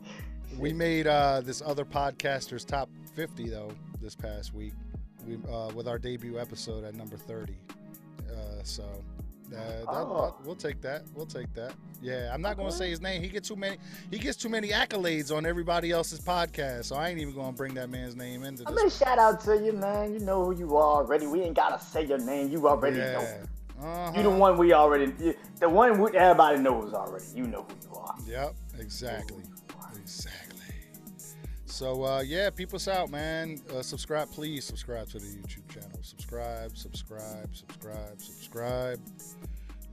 We 0.57 0.73
made 0.73 1.07
uh, 1.07 1.41
this 1.41 1.61
other 1.65 1.85
podcaster's 1.85 2.65
top 2.65 2.89
50 3.15 3.49
though 3.49 3.71
this 4.01 4.15
past 4.15 4.53
week. 4.53 4.73
We 5.25 5.37
uh, 5.51 5.69
with 5.73 5.87
our 5.87 5.97
debut 5.99 6.39
episode 6.39 6.83
at 6.83 6.95
number 6.95 7.15
30. 7.17 7.53
Uh, 8.29 8.33
so 8.63 8.83
uh, 9.53 9.57
that, 9.57 9.87
Oh. 9.87 10.35
we'll 10.45 10.55
take 10.55 10.81
that. 10.81 11.03
We'll 11.15 11.25
take 11.25 11.53
that. 11.55 11.73
Yeah, 12.01 12.33
I'm 12.33 12.41
not 12.41 12.55
gonna 12.57 12.71
say 12.71 12.89
his 12.89 13.01
name. 13.01 13.21
He 13.21 13.27
gets 13.27 13.47
too 13.47 13.55
many. 13.55 13.77
He 14.09 14.19
gets 14.19 14.37
too 14.37 14.49
many 14.49 14.69
accolades 14.69 15.35
on 15.35 15.45
everybody 15.45 15.91
else's 15.91 16.19
podcast. 16.19 16.85
So 16.85 16.95
I 16.95 17.09
ain't 17.09 17.19
even 17.19 17.33
gonna 17.35 17.51
bring 17.51 17.73
that 17.73 17.89
man's 17.89 18.15
name 18.15 18.43
into 18.43 18.63
I 18.67 18.71
mean, 18.71 18.89
shout 18.89 19.19
out 19.19 19.41
to 19.41 19.57
you, 19.57 19.73
man. 19.73 20.13
You 20.13 20.19
know 20.19 20.45
who 20.45 20.55
you 20.55 20.77
are 20.77 21.01
already. 21.03 21.27
We 21.27 21.41
ain't 21.41 21.55
gotta 21.55 21.83
say 21.83 22.05
your 22.05 22.19
name. 22.19 22.49
You 22.49 22.67
already 22.67 22.97
know. 22.97 23.27
Uh-huh. 23.81 24.11
You 24.15 24.23
the 24.23 24.29
one 24.29 24.57
we 24.57 24.73
already. 24.73 25.13
You, 25.19 25.33
the 25.59 25.69
one 25.69 25.99
we, 25.99 26.11
everybody 26.17 26.59
knows 26.59 26.93
already. 26.93 27.25
You 27.35 27.47
know 27.47 27.63
who 27.67 27.89
you 27.89 27.95
are. 27.95 28.15
Yep. 28.27 28.55
Exactly. 28.79 29.43
Exactly. 30.01 30.45
So 31.65 32.03
uh, 32.03 32.19
yeah, 32.21 32.49
peep 32.49 32.73
us 32.73 32.87
out, 32.87 33.09
man. 33.09 33.61
Uh, 33.73 33.81
subscribe, 33.81 34.29
please 34.31 34.65
subscribe 34.65 35.07
to 35.09 35.19
the 35.19 35.25
YouTube 35.25 35.67
channel. 35.69 35.88
Subscribe, 36.09 36.75
subscribe, 36.75 37.55
subscribe, 37.55 38.19
subscribe. 38.19 38.99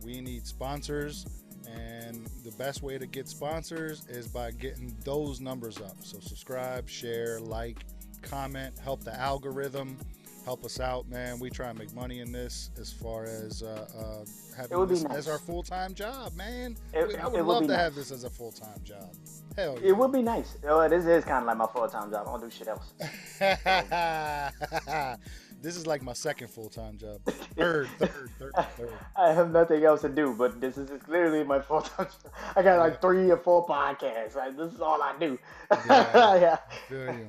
We 0.02 0.22
need 0.22 0.46
sponsors, 0.46 1.26
and 1.70 2.26
the 2.42 2.52
best 2.52 2.82
way 2.82 2.96
to 2.96 3.06
get 3.06 3.28
sponsors 3.28 4.06
is 4.08 4.26
by 4.26 4.52
getting 4.52 4.96
those 5.04 5.42
numbers 5.42 5.76
up. 5.78 5.96
So 6.00 6.18
subscribe, 6.20 6.88
share, 6.88 7.38
like, 7.38 7.84
comment, 8.22 8.78
help 8.78 9.04
the 9.04 9.14
algorithm. 9.14 9.98
Help 10.46 10.64
us 10.64 10.80
out, 10.80 11.06
man. 11.10 11.38
We 11.38 11.50
try 11.50 11.68
and 11.70 11.78
make 11.78 11.92
money 11.92 12.20
in 12.20 12.30
this 12.32 12.70
as 12.80 12.90
far 12.92 13.24
as 13.24 13.62
uh, 13.64 13.86
uh, 13.98 14.24
having 14.56 14.86
this 14.86 15.02
nice. 15.02 15.16
as 15.18 15.28
our 15.28 15.38
full 15.38 15.62
time 15.64 15.92
job, 15.92 16.34
man. 16.34 16.76
It- 16.94 17.08
We- 17.08 17.16
I 17.16 17.26
would 17.26 17.32
would 17.34 17.44
love 17.46 17.62
to 17.62 17.68
nice. 17.68 17.76
have 17.78 17.94
this 17.96 18.10
as 18.12 18.22
a 18.24 18.30
full 18.30 18.52
time 18.52 18.80
job. 18.84 19.10
Hell 19.56 19.76
yeah. 19.82 19.88
It 19.88 19.96
would 19.96 20.12
be 20.12 20.22
nice. 20.22 20.56
Oh, 20.66 20.88
this 20.88 21.04
is 21.04 21.24
kind 21.24 21.38
of 21.42 21.46
like 21.46 21.56
my 21.58 21.66
full 21.66 21.88
time 21.88 22.10
job. 22.12 22.26
I 22.28 22.30
don't 22.30 22.40
do 22.42 22.50
shit 22.50 22.68
else. 22.68 22.94
this 25.62 25.76
is 25.76 25.86
like 25.86 26.02
my 26.02 26.12
second 26.12 26.48
full 26.48 26.68
time 26.68 26.98
job. 26.98 27.20
Third, 27.56 27.88
third, 27.98 28.30
third, 28.38 28.52
third. 28.76 28.92
I 29.16 29.32
have 29.32 29.50
nothing 29.50 29.82
else 29.84 30.02
to 30.02 30.08
do, 30.08 30.34
but 30.36 30.60
this 30.60 30.76
is 30.76 30.90
clearly 31.02 31.42
my 31.42 31.60
full 31.60 31.80
time. 31.80 32.08
I 32.54 32.62
got 32.62 32.78
like 32.78 33.00
three 33.00 33.30
or 33.30 33.38
four 33.38 33.66
podcasts. 33.66 34.36
Like, 34.36 34.56
this 34.56 34.74
is 34.74 34.80
all 34.80 35.00
I 35.02 35.14
do. 35.18 35.38
Yeah. 35.70 36.34
yeah. 36.40 36.56
Feel 36.88 37.14
you. 37.14 37.28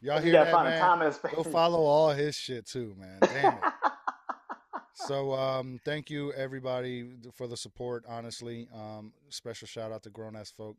Y'all 0.00 0.20
hear 0.20 0.32
that, 0.32 0.52
man? 0.52 0.80
time 0.80 1.02
and 1.02 1.14
space. 1.14 1.34
Go 1.34 1.42
follow 1.42 1.80
all 1.80 2.10
his 2.10 2.36
shit 2.36 2.66
too, 2.66 2.94
man. 2.98 3.18
Damn 3.20 3.54
it. 3.54 3.60
So 4.94 5.32
um, 5.32 5.80
thank 5.84 6.10
you 6.10 6.32
everybody 6.32 7.08
for 7.32 7.46
the 7.46 7.56
support. 7.56 8.04
Honestly, 8.08 8.68
um, 8.74 9.12
special 9.28 9.68
shout 9.68 9.92
out 9.92 10.02
to 10.02 10.10
grown 10.10 10.34
ass 10.34 10.50
folk, 10.50 10.76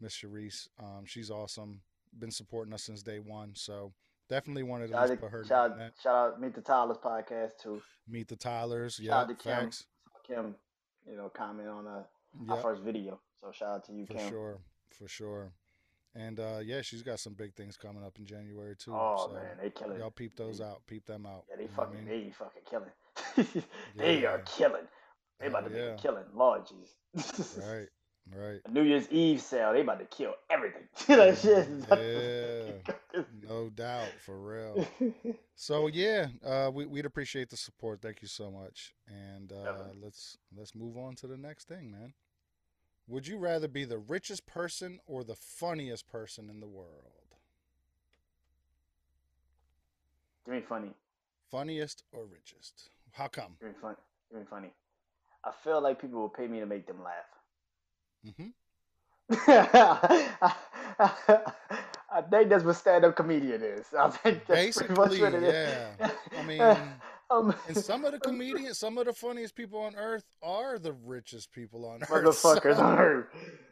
Miss 0.00 0.14
Sharice. 0.14 0.68
Um, 0.78 1.04
she's 1.04 1.30
awesome. 1.30 1.80
Been 2.18 2.30
supporting 2.30 2.72
us 2.72 2.84
since 2.84 3.02
day 3.02 3.18
one. 3.18 3.50
So 3.54 3.92
definitely 4.28 4.62
wanted 4.62 4.88
to 4.88 4.92
Shout 4.94 5.10
out, 5.10 5.20
put 5.20 5.30
her 5.30 5.44
shout, 5.44 5.78
that. 5.78 5.92
shout 6.02 6.14
out, 6.34 6.40
meet 6.40 6.54
the 6.54 6.60
Tyler's 6.60 6.98
podcast 6.98 7.52
too. 7.62 7.80
Meet 8.08 8.28
the 8.28 8.36
Tylers. 8.36 8.94
Shout 8.94 9.04
Yeah, 9.04 9.16
out 9.20 9.28
to 9.28 9.34
Kim. 9.34 9.52
facts. 9.64 9.84
Kim, 10.26 10.54
you 11.06 11.16
know, 11.16 11.28
comment 11.28 11.68
on 11.68 11.86
uh, 11.86 12.02
Yep. 12.46 12.50
our 12.56 12.62
first 12.62 12.82
video. 12.82 13.20
So 13.40 13.50
shout 13.52 13.68
out 13.76 13.84
to 13.86 13.92
you, 13.92 14.06
For 14.06 14.14
Kim. 14.14 14.28
sure, 14.28 14.58
for 14.90 15.08
sure. 15.08 15.52
And 16.14 16.40
uh, 16.40 16.58
yeah, 16.64 16.80
she's 16.82 17.02
got 17.02 17.20
some 17.20 17.34
big 17.34 17.54
things 17.54 17.76
coming 17.76 18.02
up 18.04 18.18
in 18.18 18.26
January 18.26 18.74
too. 18.76 18.94
Oh 18.94 19.28
so 19.28 19.34
man, 19.34 19.56
they 19.62 19.70
killing. 19.70 19.98
y'all 19.98 20.10
peep 20.10 20.34
those 20.36 20.60
out, 20.60 20.82
peep 20.86 21.06
them 21.06 21.26
out. 21.26 21.44
Yeah, 21.48 21.56
they 21.56 21.64
know 21.64 21.70
I 21.72 21.76
fucking, 21.76 22.04
mean? 22.04 22.24
they 22.24 22.30
fucking 22.30 22.62
killing. 22.68 23.64
they 23.96 24.20
Yeah. 24.22 24.28
are 24.28 24.38
killing. 24.40 24.86
They 25.40 25.46
about 25.46 25.70
to 25.70 25.76
Hell 25.78 25.96
be 25.96 26.02
killing. 26.02 26.24
Lord 26.34 26.62
Jesus. 26.66 27.56
Right, 27.58 27.88
right. 28.34 28.60
New 28.70 28.82
Year's 28.82 29.08
Eve 29.10 29.40
sale, 29.40 29.72
they 29.72 29.80
about 29.80 29.98
to 29.98 30.04
kill 30.06 30.34
everything. 30.50 30.82
that 31.08 31.38
shit. 31.38 31.68
is 31.68 31.84
about 31.84 33.24
No 33.48 33.70
doubt, 33.70 34.08
for 34.24 34.38
real. 34.38 34.86
So 35.60 35.88
yeah, 35.88 36.28
uh, 36.46 36.70
we, 36.72 36.86
we'd 36.86 37.04
appreciate 37.04 37.50
the 37.50 37.56
support. 37.56 38.00
Thank 38.00 38.22
you 38.22 38.28
so 38.28 38.48
much. 38.48 38.94
And 39.08 39.52
uh, 39.52 39.88
let's 40.00 40.38
let's 40.56 40.72
move 40.72 40.96
on 40.96 41.16
to 41.16 41.26
the 41.26 41.36
next 41.36 41.66
thing, 41.66 41.90
man. 41.90 42.12
Would 43.08 43.26
you 43.26 43.38
rather 43.38 43.66
be 43.66 43.84
the 43.84 43.98
richest 43.98 44.46
person 44.46 45.00
or 45.04 45.24
the 45.24 45.34
funniest 45.34 46.06
person 46.06 46.48
in 46.48 46.60
the 46.60 46.68
world? 46.68 47.34
Give 50.44 50.54
me 50.54 50.60
funny. 50.68 50.90
Funniest 51.50 52.04
or 52.12 52.24
richest? 52.24 52.90
How 53.10 53.26
come? 53.26 53.56
Give 53.60 53.70
me 53.70 53.74
funny. 53.82 53.96
Give 54.30 54.40
me 54.40 54.46
funny. 54.48 54.70
I 55.44 55.50
feel 55.64 55.80
like 55.80 56.00
people 56.00 56.20
will 56.20 56.28
pay 56.28 56.46
me 56.46 56.60
to 56.60 56.66
make 56.66 56.86
them 56.86 57.02
laugh. 57.02 57.37
Hmm 58.24 58.48
I 62.10 62.22
think 62.30 62.48
that's 62.48 62.64
what 62.64 62.76
stand-up 62.76 63.14
comedian 63.16 63.62
is. 63.62 63.86
I 63.98 64.08
think 64.08 64.46
that's 64.46 64.76
pretty 64.76 64.94
much 64.94 65.10
Basically, 65.10 65.20
what 65.20 65.34
it 65.34 65.42
is. 65.44 65.54
yeah. 65.54 66.08
I 66.38 66.42
mean, 66.42 66.60
um, 67.30 67.54
and 67.66 67.76
some 67.76 68.04
of 68.06 68.12
the 68.12 68.18
comedians, 68.18 68.78
some 68.78 68.96
of 68.96 69.04
the 69.06 69.12
funniest 69.12 69.54
people 69.54 69.80
on 69.80 69.94
earth 69.96 70.24
are 70.42 70.78
the 70.78 70.92
richest 70.94 71.52
people 71.52 71.84
on 71.86 72.00
earth. 72.02 72.08
motherfuckers 72.10 72.76
so- 72.76 72.82
on 72.82 72.98
earth. 72.98 73.26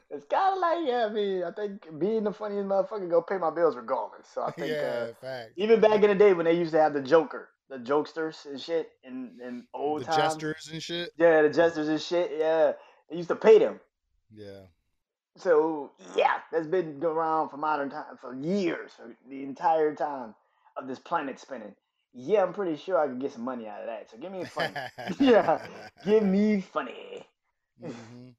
It's 0.09 0.25
kind 0.31 0.55
of 0.55 0.61
like, 0.61 0.79
yeah, 0.87 1.07
I 1.07 1.13
mean, 1.13 1.43
I 1.43 1.51
think 1.51 1.99
being 1.99 2.23
the 2.25 2.33
funniest 2.33 2.69
motherfucker 2.69 3.11
go 3.11 3.23
pay 3.23 3.39
my 3.39 3.51
bills 3.51 3.75
regardless. 3.75 4.29
So 4.33 4.43
I 4.43 4.53
think, 4.53 4.71
yeah, 4.71 5.07
uh, 5.11 5.15
fact. 5.21 5.51
even 5.57 5.81
back 5.81 6.01
in 6.03 6.11
the 6.11 6.15
day 6.15 6.33
when 6.33 6.45
they 6.45 6.57
used 6.57 6.71
to 6.73 6.81
have 6.81 6.93
the 6.93 7.03
Joker, 7.03 7.49
the 7.69 7.79
jokesters 7.79 8.47
and 8.47 8.61
shit, 8.61 8.91
and 9.03 9.41
in 9.41 9.65
old 9.75 10.03
The 10.03 10.05
times. 10.07 10.35
gestures 10.35 10.69
and 10.73 10.81
shit. 10.81 11.11
Yeah, 11.19 11.43
the 11.43 11.49
jesters 11.49 11.89
and 11.89 12.01
shit. 12.01 12.31
Yeah, 12.39 12.73
they 13.11 13.17
used 13.17 13.31
to 13.31 13.35
pay 13.37 13.59
them. 13.59 13.81
Yeah. 14.33 14.67
So 15.37 15.93
yeah, 16.17 16.41
that's 16.51 16.67
been 16.67 16.99
going 17.01 17.17
around 17.17 17.51
for 17.51 17.57
modern 17.57 17.91
time 17.91 18.17
for 18.21 18.35
years, 18.35 18.93
for 18.97 19.17
the 19.29 19.43
entire 19.43 19.95
time 19.95 20.35
of 20.77 20.87
this 20.89 20.99
planet 20.99 21.39
spinning. 21.39 21.75
Yeah, 22.15 22.43
I'm 22.43 22.53
pretty 22.55 22.77
sure 22.77 22.99
I 22.99 23.07
could 23.09 23.21
get 23.21 23.33
some 23.33 23.45
money 23.45 23.67
out 23.69 23.81
of 23.81 23.87
that. 23.87 24.11
So 24.11 24.17
give 24.19 24.33
me 24.33 24.45
funny. 24.45 24.77
yeah, 25.21 25.61
give 26.05 26.23
me 26.23 26.61
funny. 26.61 27.27
hmm 27.81 28.35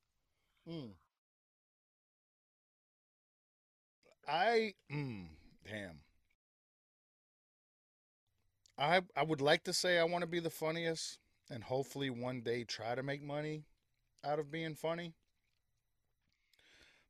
Mm. 0.68 0.94
I 4.28 4.76
mm, 4.92 5.28
damn. 5.66 6.02
I 8.78 9.02
I 9.16 9.24
would 9.24 9.42
like 9.42 9.64
to 9.66 9.74
say 9.74 9.98
I 10.00 10.04
want 10.04 10.22
to 10.24 10.28
be 10.28 10.40
the 10.40 10.50
funniest 10.50 11.20
and 11.50 11.64
hopefully 11.64 12.10
one 12.10 12.42
day 12.42 12.64
try 12.64 12.96
to 12.96 13.04
make 13.04 13.22
money 13.22 13.66
out 14.24 14.40
of 14.40 14.52
being 14.52 14.76
funny. 14.76 15.16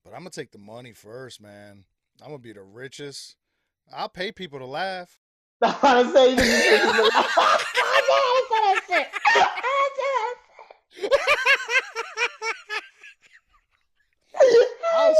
But 0.07 0.15
I'm 0.15 0.21
gonna 0.21 0.29
take 0.29 0.51
the 0.51 0.57
money 0.57 0.93
first, 0.93 1.41
man. 1.41 1.83
I'm 2.21 2.27
gonna 2.27 2.39
be 2.39 2.53
the 2.53 2.61
richest. 2.61 3.35
I'll 3.93 4.07
pay 4.07 4.31
people 4.31 4.57
to 4.59 4.65
laugh. 4.65 5.19
I'm 5.61 5.75
trying 5.79 6.05
to 6.05 6.11
say 6.13 6.29
you 6.29 6.37
I 6.39 6.61
said 8.49 8.63
that 8.63 8.81
shit. 8.87 9.07
I'll, 14.95 15.13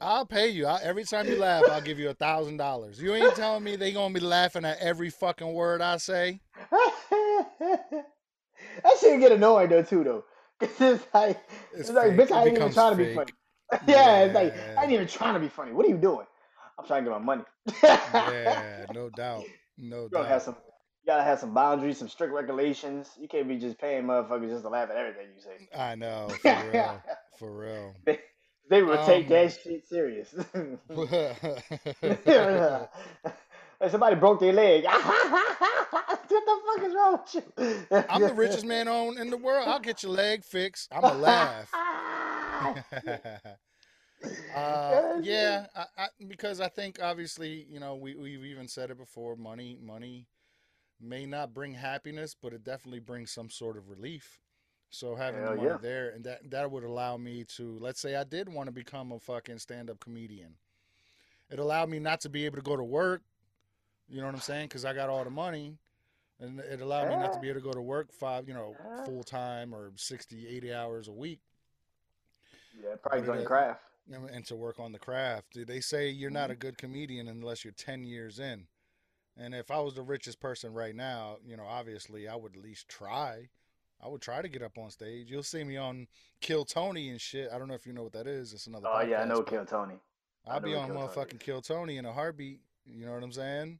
I'll 0.18 0.26
pay 0.26 0.48
you. 0.48 0.66
I, 0.66 0.80
every 0.82 1.04
time 1.04 1.28
you 1.28 1.36
laugh, 1.36 1.68
I'll 1.68 1.80
give 1.80 2.00
you 2.00 2.10
a 2.10 2.14
thousand 2.14 2.56
dollars. 2.56 3.00
You 3.00 3.14
ain't 3.14 3.36
telling 3.36 3.62
me 3.62 3.76
they 3.76 3.92
gonna 3.92 4.12
be 4.12 4.18
laughing 4.18 4.64
at 4.64 4.80
every 4.80 5.10
fucking 5.10 5.52
word 5.52 5.80
I 5.80 5.98
say. 5.98 6.40
that 6.70 8.06
shit 9.00 9.20
get 9.20 9.30
annoying 9.30 9.68
though 9.68 9.84
too 9.84 10.02
though. 10.02 10.24
it's 10.60 11.06
like 11.14 11.38
It's 11.72 11.88
it's, 11.88 11.90
like 11.90 12.16
bitch, 12.16 12.32
I 12.32 12.46
ain't 12.46 12.56
even 12.56 12.72
trying 12.72 12.96
to 12.98 13.04
be 13.04 13.14
funny. 13.14 13.30
yeah, 13.86 14.24
it's 14.24 14.34
like 14.34 14.54
I 14.76 14.82
ain't 14.84 14.92
even 14.92 15.06
trying 15.06 15.34
to 15.34 15.40
be 15.40 15.48
funny. 15.48 15.72
What 15.72 15.86
are 15.86 15.88
you 15.88 15.98
doing? 15.98 16.26
I'm 16.78 16.86
trying 16.86 17.04
to 17.04 17.10
get 17.10 17.18
my 17.20 17.24
money. 17.24 17.44
Yeah, 17.82 18.86
no 18.92 19.10
doubt, 19.10 19.44
no 19.78 20.04
You 20.04 20.10
gotta 20.10 20.28
have 20.28 20.42
some. 20.42 20.56
You 21.02 21.12
gotta 21.12 21.24
have 21.24 21.38
some 21.38 21.52
boundaries, 21.52 21.98
some 21.98 22.08
strict 22.08 22.32
regulations. 22.32 23.10
You 23.20 23.28
can't 23.28 23.46
be 23.46 23.58
just 23.58 23.78
paying 23.78 24.04
motherfuckers 24.04 24.48
just 24.48 24.62
to 24.62 24.70
laugh 24.70 24.88
at 24.90 24.96
everything 24.96 25.26
you 25.34 25.40
say. 25.42 25.68
I 25.76 25.94
know, 25.94 26.28
for 26.40 26.70
real, 26.72 27.02
for 27.38 27.50
real. 27.50 27.94
They, 28.06 28.20
they 28.70 28.82
will 28.82 29.04
take 29.04 29.24
Um, 29.24 29.30
that 29.30 29.58
shit 29.62 29.86
serious. 29.86 30.34
Somebody 33.90 34.16
broke 34.16 34.40
their 34.40 34.52
leg. 34.52 34.84
what 34.84 36.28
the 36.28 36.60
fuck 36.66 36.84
is 36.86 36.94
wrong 36.94 37.18
with 37.20 37.34
you? 37.34 37.42
I'm 38.08 38.22
the 38.22 38.34
richest 38.34 38.64
man 38.64 38.88
on 38.88 39.18
in 39.18 39.30
the 39.30 39.36
world. 39.36 39.68
I'll 39.68 39.78
get 39.78 40.02
your 40.02 40.12
leg 40.12 40.44
fixed. 40.44 40.90
I'm 40.92 41.02
gonna 41.02 41.18
laugh. 41.18 41.70
Uh, 44.54 45.18
yeah, 45.22 45.66
I, 45.74 45.84
I, 45.96 46.06
because 46.28 46.60
I 46.60 46.68
think 46.68 46.98
obviously, 47.02 47.66
you 47.70 47.80
know, 47.80 47.94
we 47.94 48.14
we've 48.14 48.44
even 48.44 48.68
said 48.68 48.90
it 48.90 48.98
before. 48.98 49.36
Money, 49.36 49.78
money 49.82 50.26
may 51.00 51.26
not 51.26 51.54
bring 51.54 51.74
happiness, 51.74 52.34
but 52.40 52.52
it 52.52 52.64
definitely 52.64 53.00
brings 53.00 53.30
some 53.30 53.50
sort 53.50 53.76
of 53.76 53.88
relief. 53.88 54.40
So 54.90 55.16
having 55.16 55.44
the 55.44 55.56
money 55.56 55.62
yeah. 55.68 55.76
there, 55.80 56.10
and 56.10 56.24
that 56.24 56.50
that 56.50 56.70
would 56.70 56.84
allow 56.84 57.16
me 57.16 57.44
to, 57.56 57.78
let's 57.80 58.00
say, 58.00 58.14
I 58.14 58.24
did 58.24 58.48
want 58.48 58.68
to 58.68 58.72
become 58.72 59.10
a 59.10 59.18
fucking 59.18 59.58
stand-up 59.58 59.98
comedian. 59.98 60.54
It 61.50 61.58
allowed 61.58 61.88
me 61.88 61.98
not 61.98 62.20
to 62.22 62.28
be 62.28 62.46
able 62.46 62.56
to 62.56 62.62
go 62.62 62.76
to 62.76 62.84
work. 62.84 63.22
You 64.08 64.20
know 64.20 64.26
what 64.26 64.34
I'm 64.34 64.40
saying? 64.40 64.66
Because 64.66 64.84
I 64.84 64.92
got 64.92 65.08
all 65.08 65.24
the 65.24 65.30
money, 65.30 65.78
and 66.38 66.60
it 66.60 66.80
allowed 66.80 67.08
me 67.08 67.16
not 67.16 67.32
to 67.32 67.40
be 67.40 67.48
able 67.48 67.60
to 67.60 67.64
go 67.64 67.72
to 67.72 67.82
work 67.82 68.12
five, 68.12 68.46
you 68.48 68.54
know, 68.54 68.76
full 69.04 69.24
time 69.24 69.74
or 69.74 69.92
60, 69.96 70.46
80 70.46 70.72
hours 70.72 71.08
a 71.08 71.12
week. 71.12 71.40
Yeah, 72.82 72.96
probably 73.02 73.22
doing 73.22 73.44
craft. 73.44 73.82
and 74.12 74.28
and 74.30 74.44
to 74.46 74.56
work 74.56 74.78
on 74.80 74.92
the 74.92 74.98
craft. 74.98 75.56
They 75.66 75.80
say 75.80 76.08
you're 76.10 76.30
not 76.30 76.44
Mm-hmm. 76.44 76.52
a 76.52 76.56
good 76.56 76.78
comedian 76.78 77.28
unless 77.28 77.64
you're 77.64 77.72
10 77.72 78.04
years 78.04 78.38
in. 78.38 78.66
And 79.36 79.54
if 79.54 79.70
I 79.70 79.80
was 79.80 79.94
the 79.94 80.02
richest 80.02 80.40
person 80.40 80.72
right 80.72 80.94
now, 80.94 81.38
you 81.44 81.56
know, 81.56 81.64
obviously 81.64 82.28
I 82.28 82.36
would 82.36 82.56
at 82.56 82.62
least 82.62 82.88
try. 82.88 83.48
I 84.02 84.08
would 84.08 84.20
try 84.20 84.42
to 84.42 84.48
get 84.48 84.62
up 84.62 84.76
on 84.78 84.90
stage. 84.90 85.30
You'll 85.30 85.42
see 85.42 85.64
me 85.64 85.76
on 85.76 86.06
Kill 86.40 86.64
Tony 86.64 87.08
and 87.10 87.20
shit. 87.20 87.48
I 87.52 87.58
don't 87.58 87.68
know 87.68 87.74
if 87.74 87.86
you 87.86 87.92
know 87.92 88.02
what 88.02 88.12
that 88.12 88.26
is. 88.26 88.52
It's 88.52 88.66
another 88.66 88.86
Oh 88.88 89.00
yeah, 89.00 89.22
I 89.22 89.24
podcast, 89.24 89.28
know 89.28 89.42
Kill 89.42 89.64
Tony. 89.64 89.94
I'll 90.46 90.60
be 90.60 90.74
on 90.74 90.88
Kill 90.88 90.96
motherfucking 90.96 91.34
is. 91.34 91.38
Kill 91.42 91.62
Tony 91.62 91.96
in 91.96 92.04
a 92.04 92.12
heartbeat. 92.12 92.60
You 92.86 93.06
know 93.06 93.12
what 93.14 93.22
I'm 93.22 93.32
saying? 93.32 93.78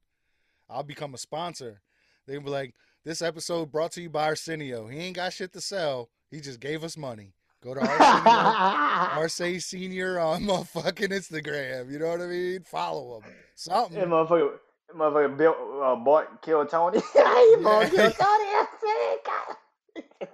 I'll 0.70 0.82
become 0.82 1.12
a 1.14 1.18
sponsor. 1.18 1.82
They'll 2.26 2.40
be 2.40 2.48
like, 2.50 2.74
this 3.04 3.20
episode 3.20 3.70
brought 3.70 3.92
to 3.92 4.00
you 4.00 4.08
by 4.08 4.24
Arsenio. 4.24 4.86
He 4.88 4.98
ain't 4.98 5.16
got 5.16 5.34
shit 5.34 5.52
to 5.52 5.60
sell. 5.60 6.08
He 6.30 6.40
just 6.40 6.58
gave 6.58 6.82
us 6.82 6.96
money. 6.96 7.34
Go 7.64 7.72
to 7.72 7.80
Arsenio. 7.80 7.98
Arce 9.56 9.64
Senior 9.64 10.20
on 10.20 10.42
motherfucking 10.42 11.08
Instagram. 11.08 11.90
You 11.90 11.98
know 11.98 12.08
what 12.08 12.20
I 12.20 12.26
mean? 12.26 12.62
Follow 12.62 13.20
him. 13.20 13.32
Something. 13.54 13.98
That 13.98 14.08
motherfucker, 14.08 14.50
that 14.88 14.96
motherfucker 14.96 15.36
built, 15.38 15.56
uh, 15.82 15.96
bought 15.96 16.42
Kill 16.42 16.66
Tony. 16.66 16.98
he 16.98 17.56
bought 17.62 17.90
Kill 17.90 18.10
Tony. 18.10 18.18
I 18.20 18.66
said, 18.80 19.18
God. 19.24 20.28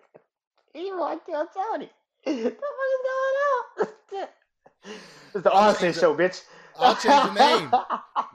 he 0.74 0.91
bought 0.91 1.24
Kill 1.24 1.47
Tony. 1.55 1.91
What 2.24 2.35
the 2.35 2.51
fuck 2.51 2.57
is 2.91 3.01
going 3.07 3.37
on? 3.78 4.28
it's 5.35 5.45
the 5.45 5.53
I'll 5.53 5.70
Austin 5.70 5.87
change 5.93 6.01
show, 6.01 6.16
bitch. 6.16 6.43
I'll 6.78 6.97
change 6.97 7.35
the 7.35 7.59
name. 7.59 7.70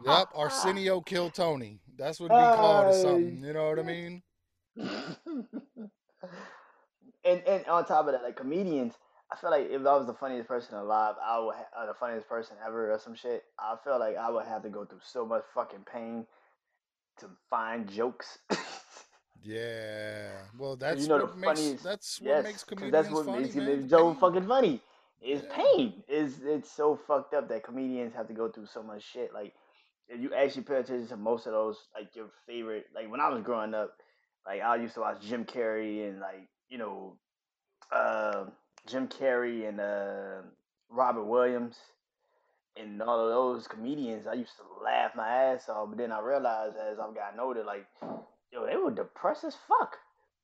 Yep, 0.06 0.28
Arsenio 0.36 1.02
Kill 1.02 1.32
Tony. 1.32 1.80
That's 1.98 2.20
what 2.20 2.30
we 2.30 2.36
call 2.36 2.84
it 2.84 2.86
or 2.90 3.02
something. 3.02 3.44
You 3.44 3.54
know 3.54 3.70
what 3.70 3.80
I 3.80 3.82
mean? 3.82 4.22
And 7.26 7.42
and 7.48 7.66
on 7.68 7.86
top 7.86 8.06
of 8.08 8.14
that, 8.14 8.24
like 8.24 8.36
comedians, 8.36 8.94
I 9.32 9.36
feel 9.38 9.52
like 9.52 9.68
if 9.70 9.82
I 9.82 9.96
was 9.96 10.06
the 10.06 10.14
funniest 10.14 10.48
person 10.48 10.76
alive, 10.76 11.16
I 11.24 11.40
would 11.40 11.56
ha- 11.56 11.86
the 11.86 11.94
funniest 11.94 12.28
person 12.30 12.56
ever 12.66 12.94
or 12.94 13.00
some 13.00 13.16
shit. 13.16 13.44
I 13.60 13.76
feel 13.84 14.00
like 14.00 14.18
I 14.18 14.30
would 14.30 14.46
have 14.46 14.64
to 14.64 14.70
go 14.70 14.86
through 14.86 15.00
so 15.04 15.26
much 15.26 15.44
fucking 15.54 15.86
pain 15.92 16.26
to 17.20 17.28
find 17.50 17.90
jokes. 17.90 18.38
Yeah. 19.44 20.32
Well, 20.58 20.76
that's 20.76 21.04
you 21.04 21.08
know 21.08 21.20
the 21.20 21.26
what 21.28 21.38
makes 21.38 21.60
funniest- 21.60 21.84
that's 21.84 22.20
what 22.22 22.28
yes, 22.28 22.44
makes 22.44 22.64
comedians 22.64 22.92
that's 22.94 23.10
what 23.12 23.26
funny, 23.28 23.42
makes 23.42 23.56
man. 23.56 23.90
so 23.90 24.14
fucking 24.16 24.48
funny. 24.48 24.82
Is 25.22 25.42
Yeah. 25.44 25.56
pain. 25.56 26.04
Is 26.08 26.42
it's 26.44 26.72
so 26.72 26.96
fucked 26.96 27.34
up 27.34 27.48
that 27.50 27.64
comedians 27.64 28.14
have 28.16 28.28
to 28.28 28.34
go 28.34 28.50
through 28.50 28.66
so 28.66 28.82
much 28.82 29.04
shit. 29.04 29.34
Like 29.34 29.54
if 30.08 30.20
you 30.20 30.34
actually 30.34 30.64
pay 30.64 30.76
attention 30.78 31.08
to 31.10 31.18
most 31.18 31.46
of 31.46 31.54
those, 31.54 31.78
like 31.94 32.16
your 32.16 32.30
favorite, 32.48 32.86
like 32.94 33.10
when 33.10 33.20
I 33.22 33.30
was 33.30 33.44
growing 33.44 33.74
up, 33.74 33.94
like 34.48 34.62
I 34.62 34.76
used 34.78 34.96
to 34.96 35.02
watch 35.02 35.22
Jim 35.22 35.46
Carrey 35.46 36.08
and 36.10 36.20
like 36.20 36.50
you 36.70 36.78
know, 36.78 37.18
uh, 37.92 38.46
Jim 38.88 39.08
Carrey 39.08 39.68
and 39.68 39.80
uh, 39.80 40.42
Robert 40.90 41.26
Williams 41.26 41.78
and 42.78 43.02
all 43.02 43.20
of 43.20 43.30
those 43.30 43.68
comedians. 43.68 44.28
I 44.28 44.34
used 44.34 44.58
to 44.58 44.84
laugh 44.84 45.12
my 45.16 45.28
ass 45.28 45.70
off, 45.70 45.90
but 45.90 45.98
then 45.98 46.12
I 46.12 46.20
realized 46.20 46.76
as 46.78 47.00
I've 47.00 47.16
gotten 47.16 47.40
older, 47.40 47.64
like 47.64 47.86
yo, 48.52 48.66
they 48.66 48.76
were 48.76 48.92
depressed 48.92 49.44
as 49.44 49.56
fuck. 49.68 49.98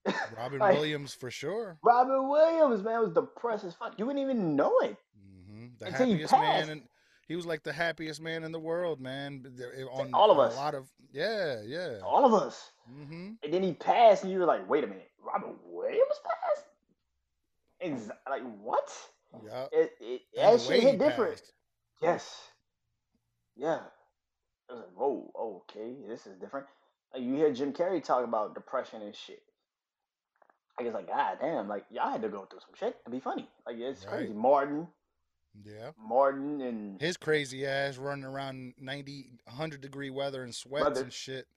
Robin 0.37 0.59
Like, 0.59 0.73
Williams 0.73 1.13
for 1.13 1.29
sure. 1.29 1.77
Robin 1.83 2.27
Williams, 2.29 2.83
man, 2.83 2.99
was 3.01 3.11
depressed 3.11 3.65
as 3.65 3.75
fuck. 3.75 3.97
You 3.97 4.05
wouldn't 4.05 4.23
even 4.23 4.55
know 4.55 4.73
it. 4.79 4.97
hmm 5.15 5.67
The 5.79 5.87
Until 5.87 6.07
happiest 6.07 6.33
man, 6.33 6.69
and 6.69 6.81
he 7.27 7.35
was 7.35 7.45
like 7.45 7.63
the 7.63 7.73
happiest 7.73 8.21
man 8.21 8.43
in 8.43 8.51
the 8.51 8.59
world, 8.59 8.99
man. 8.99 9.45
It- 9.77 9.87
On 9.91 10.13
all 10.13 10.31
of 10.31 10.39
us. 10.39 10.55
A 10.55 10.57
lot 10.57 10.73
of 10.73 10.89
yeah, 11.11 11.61
yeah. 11.65 11.99
All 12.03 12.25
of 12.25 12.33
us. 12.33 12.71
hmm 12.87 13.33
And 13.43 13.53
then 13.53 13.61
he 13.63 13.73
passed, 13.73 14.23
and 14.23 14.31
you 14.31 14.39
were 14.39 14.45
like, 14.45 14.67
wait 14.69 14.83
a 14.83 14.87
minute, 14.87 15.10
Robert 15.23 15.55
Williams 15.65 16.19
passed? 16.23 16.65
Ex- 17.81 18.09
like, 18.29 18.43
what? 18.61 18.91
Yeah. 19.45 19.65
It, 19.71 19.91
it, 19.99 20.21
And 20.37 20.59
that 20.59 20.61
shit 20.65 20.83
hit 20.83 20.99
different. 20.99 21.35
passed. 21.35 21.53
Yes. 22.01 22.41
Yeah. 23.55 23.79
I 24.69 24.73
was 24.73 24.81
like, 24.83 24.93
whoa, 24.95 25.31
okay, 25.69 25.93
this 26.07 26.25
is 26.27 26.37
different. 26.39 26.65
Like, 27.13 27.23
you 27.23 27.35
hear 27.35 27.51
Jim 27.53 27.73
Carrey 27.73 28.03
talk 28.03 28.23
about 28.23 28.53
depression 28.55 29.01
and 29.01 29.15
shit. 29.15 29.41
Like, 30.77 30.87
it's 30.87 30.95
like, 30.95 31.07
god 31.07 31.37
damn, 31.41 31.67
like, 31.67 31.85
y'all 31.91 32.09
had 32.09 32.21
to 32.21 32.29
go 32.29 32.45
through 32.45 32.59
some 32.61 32.75
shit 32.75 33.03
to 33.05 33.11
be 33.11 33.19
funny. 33.19 33.49
Like, 33.65 33.77
it's 33.77 34.05
Right. 34.05 34.15
crazy. 34.15 34.33
Martin, 34.33 34.87
Yeah. 35.65 35.91
Martin, 35.97 36.61
and 36.61 37.01
His 37.01 37.17
crazy 37.17 37.65
ass 37.65 37.97
running 37.97 38.23
around 38.23 38.73
90, 38.79 39.31
100 39.45 39.81
degree 39.81 40.09
weather 40.09 40.43
and 40.43 40.55
sweats 40.55 40.85
Weather. 40.85 41.01
and 41.03 41.13
shit. 41.13 41.47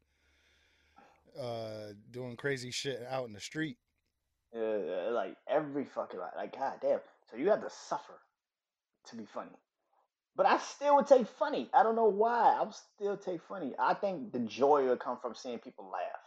Uh, 1.41 1.93
doing 2.12 2.37
crazy 2.37 2.70
shit 2.70 3.03
out 3.11 3.26
in 3.26 3.32
the 3.32 3.41
street. 3.41 3.76
uh, 4.57 5.11
like 5.12 5.37
every 5.49 5.85
fucking 5.85 6.20
like, 6.20 6.37
like 6.37 6.57
god 6.57 6.74
damn. 6.80 7.01
So 7.30 7.37
you 7.37 7.51
have 7.51 7.62
to 7.62 7.70
suffer 7.70 8.14
to 9.09 9.16
be 9.16 9.24
funny. 9.24 9.51
But 10.37 10.47
I 10.47 10.59
still 10.59 10.97
would 10.97 11.07
take 11.07 11.26
funny. 11.26 11.68
I 11.74 11.82
don't 11.82 11.97
know 11.97 12.07
why. 12.09 12.57
I 12.59 12.62
would 12.62 12.74
still 12.74 13.16
take 13.16 13.41
funny. 13.43 13.74
I 13.78 13.95
think 13.95 14.32
the 14.32 14.41
joy 14.41 14.85
will 14.87 14.97
come 14.97 15.18
from 15.20 15.35
seeing 15.35 15.59
people 15.59 15.91
laugh. 15.93 16.20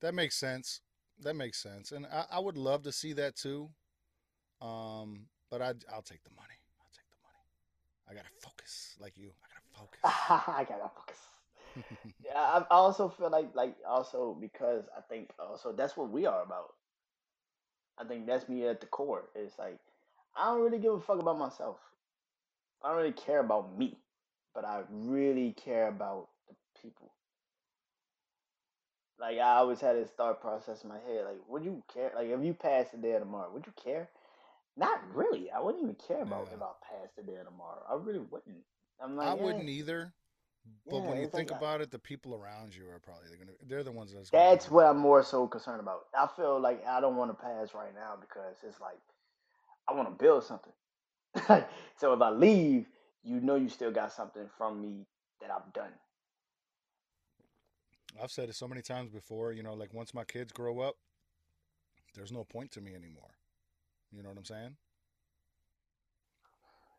That 0.00 0.14
makes 0.14 0.36
sense. 0.36 0.80
That 1.22 1.34
makes 1.36 1.62
sense, 1.62 1.92
and 1.92 2.06
I, 2.06 2.24
I 2.32 2.38
would 2.40 2.56
love 2.56 2.82
to 2.84 2.92
see 2.92 3.12
that 3.14 3.36
too. 3.36 3.68
Um, 4.62 5.26
but 5.50 5.60
I 5.60 5.74
I'll 5.92 6.02
take 6.02 6.22
the 6.24 6.30
money. 6.30 6.56
I'll 6.80 6.92
take 6.92 7.08
the 7.10 7.20
money. 7.22 7.42
I 8.08 8.14
gotta 8.14 8.32
focus, 8.40 8.96
like 8.98 9.12
you. 9.16 9.30
I 9.42 9.46
gotta 9.52 9.78
focus. 9.78 10.00
I 10.04 10.64
gotta 10.66 10.90
focus. 10.94 11.18
Yeah, 12.24 12.38
I 12.38 12.58
I 12.60 12.76
also 12.76 13.08
feel 13.08 13.30
like 13.30 13.54
like 13.54 13.76
also 13.86 14.34
because 14.34 14.84
I 14.96 15.00
think 15.02 15.30
uh, 15.38 15.44
also 15.44 15.72
that's 15.72 15.96
what 15.96 16.10
we 16.10 16.26
are 16.26 16.42
about. 16.42 16.74
I 17.98 18.04
think 18.04 18.26
that's 18.26 18.48
me 18.48 18.66
at 18.66 18.80
the 18.80 18.86
core. 18.86 19.28
It's 19.34 19.58
like 19.58 19.78
I 20.36 20.46
don't 20.46 20.62
really 20.62 20.78
give 20.78 20.94
a 20.94 21.00
fuck 21.00 21.20
about 21.20 21.38
myself. 21.38 21.78
I 22.82 22.88
don't 22.88 22.98
really 22.98 23.12
care 23.12 23.40
about 23.40 23.76
me, 23.76 23.98
but 24.54 24.64
I 24.64 24.84
really 24.90 25.52
care 25.52 25.88
about 25.88 26.28
the 26.48 26.54
people. 26.80 27.12
Like 29.18 29.38
I 29.38 29.56
always 29.56 29.80
had 29.80 29.96
this 29.96 30.10
thought 30.10 30.40
process 30.40 30.82
in 30.82 30.88
my 30.88 30.98
head, 30.98 31.24
like, 31.24 31.40
would 31.48 31.64
you 31.64 31.82
care? 31.92 32.12
Like 32.14 32.28
if 32.28 32.42
you 32.44 32.54
passed 32.54 32.92
the 32.92 32.98
day 32.98 33.12
of 33.12 33.20
tomorrow, 33.22 33.50
would 33.52 33.66
you 33.66 33.72
care? 33.72 34.08
Not 34.76 35.00
really. 35.14 35.50
I 35.50 35.60
wouldn't 35.60 35.82
even 35.82 35.96
care 35.96 36.22
about 36.22 36.48
Yeah. 36.48 36.54
if 36.54 36.62
I 36.62 36.72
passed 36.82 37.16
the 37.16 37.22
day 37.22 37.36
of 37.36 37.46
tomorrow. 37.46 37.84
I 37.88 37.94
really 37.94 38.20
wouldn't. 38.20 38.64
I'm 39.00 39.16
like, 39.16 39.32
I 39.32 39.34
yeah, 39.36 39.60
wouldn't 39.60 39.68
either. 39.68 40.14
But 40.88 40.96
yeah, 40.96 41.08
when 41.08 41.16
you 41.18 41.24
it's 41.24 41.34
like 41.34 41.48
think 41.48 41.56
about 41.56 41.80
it, 41.80 41.90
the 41.90 41.98
people 41.98 42.34
around 42.34 42.74
you 42.74 42.88
are 42.90 42.98
probably 42.98 43.36
gonna 43.38 43.52
they're 43.66 43.82
the 43.82 43.92
ones 43.92 44.12
that's 44.12 44.30
gonna 44.30 44.50
That's 44.50 44.70
what 44.70 44.86
I'm 44.86 44.98
more 44.98 45.22
so 45.22 45.46
concerned 45.46 45.80
about. 45.80 46.06
I 46.16 46.26
feel 46.36 46.60
like 46.60 46.84
I 46.86 47.00
don't 47.00 47.16
want 47.16 47.30
to 47.30 47.42
pass 47.42 47.74
right 47.74 47.94
now 47.94 48.14
because 48.20 48.56
it's 48.66 48.80
like 48.80 48.98
I 49.88 49.94
want 49.94 50.08
to 50.08 50.22
build 50.22 50.44
something. 50.44 50.72
so 51.96 52.12
if 52.12 52.20
I 52.20 52.30
leave, 52.30 52.86
you 53.22 53.40
know 53.40 53.56
you 53.56 53.68
still 53.68 53.90
got 53.92 54.12
something 54.12 54.48
from 54.58 54.80
me 54.80 55.06
that 55.40 55.50
I've 55.50 55.72
done. 55.72 55.92
I've 58.22 58.30
said 58.30 58.48
it 58.48 58.56
so 58.56 58.66
many 58.66 58.82
times 58.82 59.10
before, 59.10 59.52
you 59.52 59.62
know, 59.62 59.74
like 59.74 59.94
once 59.94 60.12
my 60.12 60.24
kids 60.24 60.52
grow 60.52 60.80
up, 60.80 60.96
there's 62.14 62.32
no 62.32 62.44
point 62.44 62.72
to 62.72 62.80
me 62.80 62.94
anymore. 62.94 63.30
You 64.12 64.22
know 64.22 64.28
what 64.28 64.38
I'm 64.38 64.44
saying? 64.44 64.76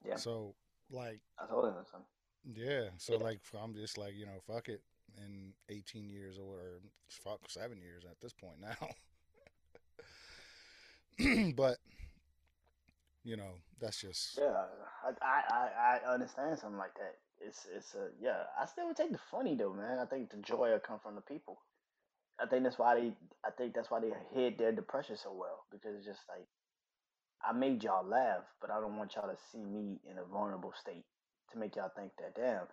Yeah. 0.07 0.15
So 0.15 0.55
like 0.89 1.19
I 1.39 1.47
told 1.47 1.65
him 1.65 1.73
something. 1.91 2.07
Yeah, 2.45 2.89
so 2.97 3.17
like 3.17 3.39
I'm 3.61 3.75
just 3.75 3.97
like 3.97 4.15
you 4.15 4.25
know 4.25 4.39
fuck 4.47 4.67
it 4.69 4.81
in 5.17 5.53
18 5.69 6.09
years 6.09 6.37
or, 6.37 6.55
or 6.55 6.81
fuck 7.09 7.39
seven 7.49 7.81
years 7.81 8.03
at 8.09 8.19
this 8.21 8.33
point 8.33 8.59
now. 8.59 8.87
but 11.55 11.77
you 13.23 13.37
know 13.37 13.51
that's 13.79 14.01
just 14.01 14.37
Yeah, 14.37 14.65
I, 15.03 15.11
I 15.21 15.41
I 15.53 15.99
I 16.09 16.13
understand 16.13 16.57
something 16.57 16.79
like 16.79 16.95
that. 16.95 17.15
It's 17.39 17.67
it's 17.75 17.95
a 17.95 18.09
yeah. 18.21 18.43
I 18.59 18.65
still 18.65 18.87
would 18.87 18.97
take 18.97 19.11
the 19.11 19.19
funny 19.29 19.55
though, 19.55 19.73
man. 19.73 19.99
I 19.99 20.05
think 20.05 20.31
the 20.31 20.37
joy 20.37 20.71
will 20.71 20.79
come 20.79 20.99
from 20.99 21.15
the 21.15 21.21
people. 21.21 21.59
I 22.39 22.47
think 22.47 22.63
that's 22.63 22.79
why 22.79 22.95
they. 22.95 23.13
I 23.45 23.51
think 23.55 23.75
that's 23.75 23.91
why 23.91 23.99
they 23.99 24.11
hid 24.33 24.57
their 24.57 24.71
depression 24.71 25.15
so 25.15 25.31
well 25.31 25.65
because 25.71 25.95
it's 25.95 26.05
just 26.05 26.21
like 26.27 26.47
I 27.43 27.53
made 27.53 27.83
y'all 27.83 28.05
laugh, 28.05 28.43
but 28.61 28.71
I 28.71 28.79
don't 28.79 28.97
want 28.97 29.15
y'all 29.15 29.29
to 29.29 29.37
see 29.51 29.63
me 29.63 29.99
in 30.09 30.17
a 30.17 30.23
vulnerable 30.23 30.73
state 30.79 31.05
to 31.51 31.57
make 31.59 31.75
y'all 31.75 31.91
think 31.95 32.11
that 32.17 32.35
damn. 32.35 32.63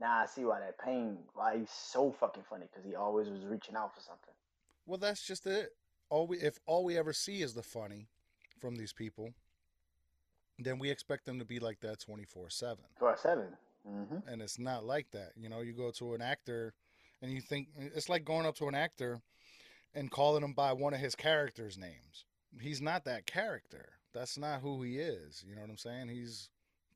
Now 0.00 0.18
I 0.18 0.26
see 0.26 0.44
why 0.44 0.60
that 0.60 0.78
pain. 0.78 1.18
Why 1.34 1.58
he's 1.58 1.70
so 1.70 2.12
fucking 2.12 2.44
funny 2.48 2.66
because 2.70 2.84
he 2.88 2.94
always 2.94 3.28
was 3.28 3.44
reaching 3.44 3.76
out 3.76 3.94
for 3.94 4.00
something. 4.00 4.34
well 4.86 4.98
that's 4.98 5.26
just 5.26 5.46
it. 5.46 5.70
All 6.10 6.26
we 6.26 6.38
if 6.38 6.58
all 6.66 6.84
we 6.84 6.96
ever 6.96 7.12
see 7.12 7.42
is 7.42 7.54
the 7.54 7.62
funny 7.62 8.08
from 8.60 8.76
these 8.76 8.92
people, 8.92 9.30
then 10.58 10.78
we 10.78 10.90
expect 10.90 11.26
them 11.26 11.38
to 11.38 11.44
be 11.44 11.58
like 11.58 11.80
that 11.80 12.00
24 12.00 12.50
seven. 12.50 12.84
For 12.98 13.12
a 13.12 13.16
7 13.18 13.46
Mm-hmm. 13.88 14.28
and 14.28 14.42
it's 14.42 14.58
not 14.58 14.84
like 14.84 15.12
that. 15.12 15.30
You 15.36 15.48
know, 15.48 15.60
you 15.60 15.72
go 15.72 15.90
to 15.92 16.12
an 16.14 16.20
actor 16.20 16.74
and 17.22 17.30
you 17.32 17.40
think 17.40 17.68
it's 17.78 18.08
like 18.10 18.24
going 18.24 18.44
up 18.44 18.54
to 18.56 18.66
an 18.68 18.74
actor 18.74 19.22
and 19.94 20.10
calling 20.10 20.42
him 20.44 20.52
by 20.52 20.72
one 20.74 20.92
of 20.92 21.00
his 21.00 21.14
characters' 21.14 21.78
names. 21.78 22.26
he's 22.60 22.82
not 22.82 23.04
that 23.06 23.24
character. 23.24 23.92
That's 24.12 24.36
not 24.36 24.60
who 24.60 24.82
he 24.82 24.98
is. 24.98 25.42
You 25.48 25.54
know 25.54 25.62
what 25.62 25.70
I'm 25.70 25.78
saying? 25.78 26.08
He's 26.08 26.50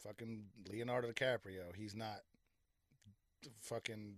fucking 0.07 0.44
Leonardo 0.70 1.11
DiCaprio. 1.12 1.74
He's 1.76 1.94
not 1.94 2.20
fucking 3.61 4.14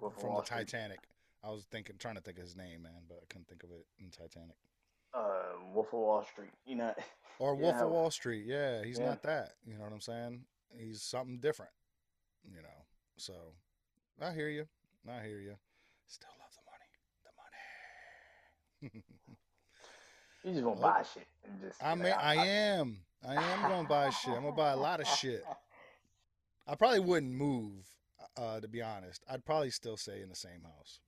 Wolf 0.00 0.20
from 0.20 0.34
the 0.34 0.42
Street. 0.42 0.58
Titanic. 0.68 0.98
I 1.44 1.50
was 1.50 1.64
thinking, 1.70 1.96
trying 1.98 2.14
to 2.14 2.20
think 2.20 2.38
of 2.38 2.44
his 2.44 2.56
name, 2.56 2.82
man, 2.82 3.02
but 3.08 3.18
I 3.22 3.26
couldn't 3.28 3.48
think 3.48 3.62
of 3.64 3.70
it 3.70 3.84
in 3.98 4.10
Titanic. 4.10 4.56
Uh, 5.14 5.58
Wolf 5.74 5.88
of 5.88 5.98
Wall 6.00 6.24
Street. 6.30 6.52
You 6.66 6.76
know. 6.76 6.94
Or 7.38 7.56
Wolf 7.56 7.74
how- 7.76 7.86
of 7.86 7.90
Wall 7.90 8.10
Street. 8.10 8.44
Yeah, 8.46 8.84
he's 8.84 8.98
Yeah. 9.00 9.06
not 9.06 9.22
that. 9.24 9.54
You 9.66 9.74
know 9.74 9.82
what 9.84 9.92
I'm 9.92 10.00
saying? 10.00 10.44
He's 10.78 11.02
something 11.02 11.38
different. 11.40 11.72
You 12.48 12.60
know. 12.62 12.84
So 13.16 13.32
I 14.20 14.32
hear 14.32 14.48
you. 14.48 14.66
I 15.10 15.22
hear 15.26 15.40
you. 15.40 15.56
Still 16.06 16.28
love 16.38 16.52
the 16.54 16.62
money. 18.90 18.92
The 18.92 18.92
money. 18.92 19.04
You 20.44 20.50
just 20.52 20.62
gonna 20.64 20.78
Oh. 20.78 20.82
buy 20.82 21.02
shit 21.02 21.26
and 21.44 21.60
just. 21.60 21.82
I 21.82 21.94
mean, 21.94 22.04
like, 22.10 22.16
I 22.18 22.46
am. 22.46 22.98
I 23.26 23.34
am 23.34 23.62
gonna 23.62 23.88
buy 23.88 24.10
shit. 24.10 24.34
I'm 24.34 24.42
gonna 24.42 24.52
buy 24.52 24.72
a 24.72 24.76
lot 24.76 25.00
of 25.00 25.06
shit. 25.06 25.44
I 26.66 26.74
probably 26.74 27.00
wouldn't 27.00 27.32
move, 27.32 27.86
uh, 28.36 28.60
to 28.60 28.68
be 28.68 28.82
honest. 28.82 29.24
I'd 29.28 29.44
probably 29.44 29.70
still 29.70 29.96
stay 29.96 30.22
in 30.22 30.28
the 30.28 30.36
same 30.36 30.62
house 30.62 31.00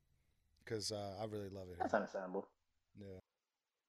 because 0.64 0.92
uh, 0.92 1.14
I 1.20 1.24
really 1.24 1.48
love 1.48 1.68
it. 1.70 1.78
That's 1.78 1.92
Here. 1.92 1.98
understandable. 1.98 2.48
Yeah. 2.98 3.20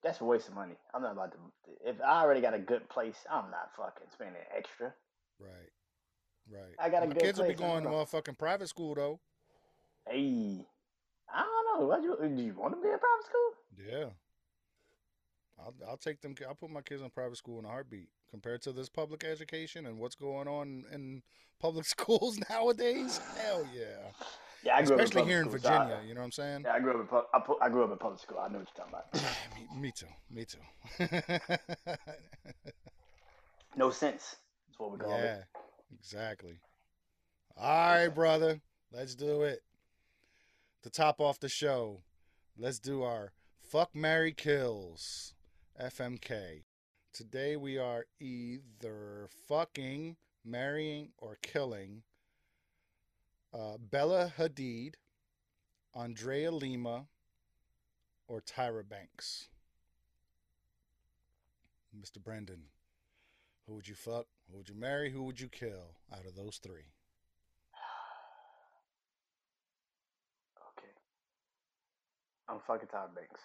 That's 0.03 0.21
a 0.21 0.25
waste 0.25 0.47
of 0.47 0.55
money. 0.55 0.75
I'm 0.93 1.01
not 1.01 1.13
about 1.13 1.31
to. 1.31 1.37
If 1.83 1.95
I 2.01 2.21
already 2.21 2.41
got 2.41 2.53
a 2.53 2.59
good 2.59 2.87
place, 2.89 3.17
I'm 3.29 3.49
not 3.49 3.71
fucking 3.75 4.07
spending 4.13 4.41
extra. 4.55 4.93
Right. 5.39 5.71
Right. 6.51 6.75
I 6.79 6.89
got 6.89 7.03
a 7.03 7.07
My 7.07 7.13
good 7.13 7.23
kids 7.23 7.39
will 7.39 7.47
be 7.47 7.55
going 7.55 7.83
to 7.83 7.89
motherfucking 7.89 8.37
private 8.37 8.69
school 8.69 8.93
though. 8.93 9.19
Hey, 10.07 10.67
I 11.33 11.41
don't 11.41 11.79
know. 11.79 11.87
What 11.87 12.03
you, 12.03 12.15
do 12.21 12.43
you 12.43 12.53
want 12.53 12.75
to 12.75 12.81
be 12.81 12.89
in 12.89 12.99
private 12.99 13.25
school? 13.25 13.51
Yeah. 13.89 14.09
I'll 15.59 15.73
I'll 15.87 15.97
take 15.97 16.21
them. 16.21 16.35
I'll 16.47 16.55
put 16.55 16.69
my 16.69 16.81
kids 16.81 17.01
in 17.01 17.09
private 17.09 17.37
school 17.37 17.59
in 17.59 17.65
a 17.65 17.69
heartbeat. 17.69 18.09
Compared 18.29 18.61
to 18.63 18.71
this 18.73 18.89
public 18.89 19.23
education 19.23 19.85
and 19.85 19.97
what's 19.97 20.15
going 20.15 20.47
on 20.47 20.83
in 20.91 21.21
public 21.59 21.85
schools 21.95 22.39
nowadays, 22.49 23.19
hell 23.37 23.65
yeah. 23.73 24.11
Yeah, 24.63 24.75
I 24.77 24.81
grew 24.83 24.95
Especially 24.95 25.21
up 25.21 25.25
in 25.27 25.29
here 25.29 25.39
in 25.39 25.45
public 25.45 25.61
so 25.63 25.69
I- 25.69 25.77
Virginia, 25.77 26.03
you 26.07 26.13
know 26.15 26.21
what 26.21 26.25
I'm 26.25 26.31
saying? 26.31 26.61
yeah, 26.65 26.73
I 26.73 26.79
grew 26.79 26.91
up 26.95 26.99
in 27.01 27.07
pub- 27.07 27.27
I, 27.33 27.39
pu- 27.39 27.57
I 27.61 27.69
grew 27.69 27.83
up 27.83 27.91
in 27.91 27.97
public 27.99 28.19
school. 28.19 28.39
I 28.39 28.47
know 28.49 28.59
what 28.59 28.67
you're 28.75 28.85
talking 28.85 28.93
about. 28.93 29.23
me, 29.75 29.81
me 29.81 29.91
too. 29.91 30.07
Me 30.31 30.45
too. 30.45 31.93
No 33.77 33.89
sense. 33.91 34.37
That's 34.67 34.79
what 34.79 34.91
we 34.93 34.97
call 34.99 35.09
yeah, 35.09 35.35
it. 35.35 35.43
exactly. 35.99 36.59
All 37.57 37.93
right, 37.95 38.07
brother. 38.07 38.61
Let's 38.91 39.15
do 39.15 39.43
it. 39.43 39.59
To 40.83 40.89
top 40.89 41.19
off 41.19 41.39
the 41.39 41.49
show, 41.49 42.01
let's 42.57 42.79
do 42.79 43.03
our 43.03 43.33
fuck 43.61 43.93
Mary 43.93 44.31
kills 44.31 45.33
FMK. 45.81 46.63
Today 47.11 47.57
we 47.57 47.77
are 47.77 48.05
either 48.19 49.27
fucking, 49.47 50.15
marrying, 50.45 51.09
or 51.17 51.37
killing 51.41 52.03
uh, 53.53 53.77
Bella 53.77 54.31
Hadid, 54.37 54.93
Andrea 55.93 56.51
Lima, 56.51 57.07
or 58.27 58.41
Tyra 58.41 58.87
Banks. 58.87 59.49
Mr. 61.97 62.23
Brandon, 62.23 62.63
who 63.67 63.75
would 63.75 63.87
you 63.87 63.95
fuck? 63.95 64.27
Who 64.49 64.57
would 64.57 64.69
you 64.69 64.75
marry? 64.75 65.11
Who 65.11 65.23
would 65.23 65.39
you 65.39 65.49
kill 65.49 65.97
out 66.13 66.25
of 66.25 66.35
those 66.35 66.57
three? 66.57 66.93
Okay. 70.77 70.91
I'm 72.49 72.59
fucking 72.65 72.87
Tyra 72.87 73.13
Banks. 73.13 73.41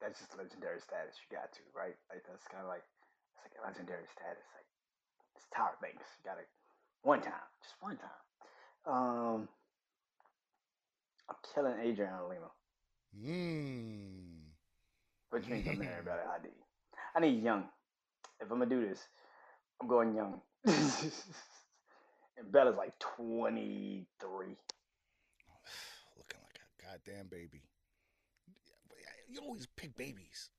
That's 0.00 0.18
just 0.18 0.32
legendary 0.36 0.80
status. 0.80 1.16
You 1.28 1.36
got 1.36 1.52
to, 1.52 1.60
right? 1.76 1.96
Like 2.08 2.24
that's 2.26 2.44
kind 2.48 2.64
of 2.64 2.68
like 2.72 2.84
it's 3.36 3.44
like 3.44 3.52
a 3.60 3.62
legendary 3.66 4.08
status. 4.12 4.44
Like 4.56 4.68
it's 5.36 5.44
Todd 5.54 5.76
Banks. 5.80 6.08
You 6.18 6.24
got 6.24 6.40
to 6.40 6.46
one 7.02 7.20
time, 7.20 7.46
just 7.62 7.76
one 7.80 7.96
time. 8.00 8.24
Um, 8.88 9.48
I'm 11.28 11.36
killing 11.54 11.76
Adriana 11.80 12.26
Lima, 12.26 12.50
Mmm. 13.12 14.48
which 15.30 15.46
means 15.46 15.68
I'm 15.68 15.78
marrying 15.78 16.04
Bella 16.04 16.24
Hadid. 16.32 16.56
I 17.14 17.20
need 17.20 17.42
young. 17.42 17.64
If 18.40 18.50
I'm 18.50 18.58
gonna 18.58 18.70
do 18.70 18.80
this, 18.88 19.00
I'm 19.80 19.88
going 19.88 20.14
young. 20.14 20.40
and 20.64 20.74
Bella's 22.52 22.76
like 22.76 22.98
23. 22.98 24.06
Looking 26.16 26.40
like 26.42 26.58
a 26.58 26.82
goddamn 26.82 27.26
baby. 27.30 27.62
You 29.30 29.40
always 29.40 29.66
pick 29.76 29.96
babies. 29.96 30.50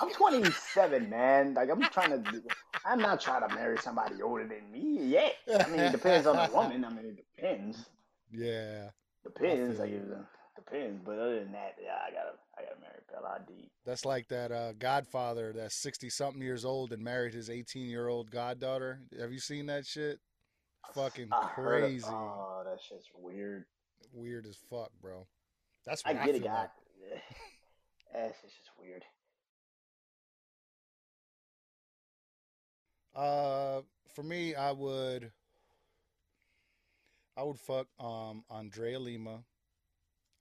I'm 0.00 0.10
27, 0.12 1.10
man. 1.10 1.54
Like 1.54 1.68
I'm 1.70 1.82
trying 1.82 2.10
to. 2.22 2.30
do- 2.30 2.42
I'm 2.86 2.98
not 3.00 3.20
trying 3.20 3.46
to 3.48 3.54
marry 3.54 3.76
somebody 3.78 4.22
older 4.22 4.46
than 4.48 4.70
me 4.72 5.04
yet. 5.04 5.34
I 5.60 5.68
mean, 5.68 5.80
it 5.80 5.92
depends 5.92 6.26
on 6.26 6.36
the 6.36 6.54
woman. 6.56 6.84
I 6.84 6.88
mean, 6.88 7.04
it 7.06 7.24
depends. 7.36 7.84
Yeah, 8.32 8.88
Depends. 9.24 9.76
feel 9.76 9.84
Like 9.84 9.90
you. 9.92 9.98
it 9.98 10.64
depends. 10.64 11.02
But 11.04 11.18
other 11.18 11.40
than 11.40 11.52
that, 11.52 11.76
yeah, 11.82 11.98
I 12.06 12.10
gotta, 12.10 12.32
I 12.58 12.62
gotta 12.62 12.80
marry 12.80 13.00
Bella 13.12 13.40
Hadid. 13.40 13.68
that's 13.84 14.06
like 14.06 14.26
that 14.28 14.50
uh, 14.52 14.72
Godfather 14.72 15.52
that's 15.54 15.74
sixty 15.74 16.08
something 16.08 16.40
years 16.40 16.64
old 16.64 16.92
and 16.94 17.02
married 17.04 17.34
his 17.34 17.50
eighteen 17.50 17.88
year 17.90 18.08
old 18.08 18.30
goddaughter. 18.30 19.00
Have 19.20 19.32
you 19.32 19.38
seen 19.38 19.66
that 19.66 19.84
shit? 19.84 20.18
Fucking 20.94 21.28
I 21.30 21.46
heard 21.48 21.84
of- 21.84 21.90
crazy, 21.90 22.04
oh, 22.08 22.62
that 22.64 22.80
shit's 22.80 23.08
weird. 23.14 23.66
weird 24.14 24.46
as 24.46 24.56
fuck, 24.70 24.90
bro. 25.02 25.26
That's 25.84 26.02
I 26.06 26.12
what 26.14 26.22
I, 26.22 26.26
get 26.26 26.34
it, 26.36 26.42
feel 26.42 26.50
like. 28.12 28.22
That 28.22 28.34
shit's 28.40 28.54
just 28.54 28.70
weird. 28.80 29.04
Uh, 33.14 33.82
for 34.14 34.22
me, 34.22 34.54
I 34.54 34.72
would, 34.72 35.30
I 37.36 37.42
would 37.42 37.58
fuck 37.58 37.86
um 38.00 38.44
Andrea 38.50 38.98
Lima. 38.98 39.40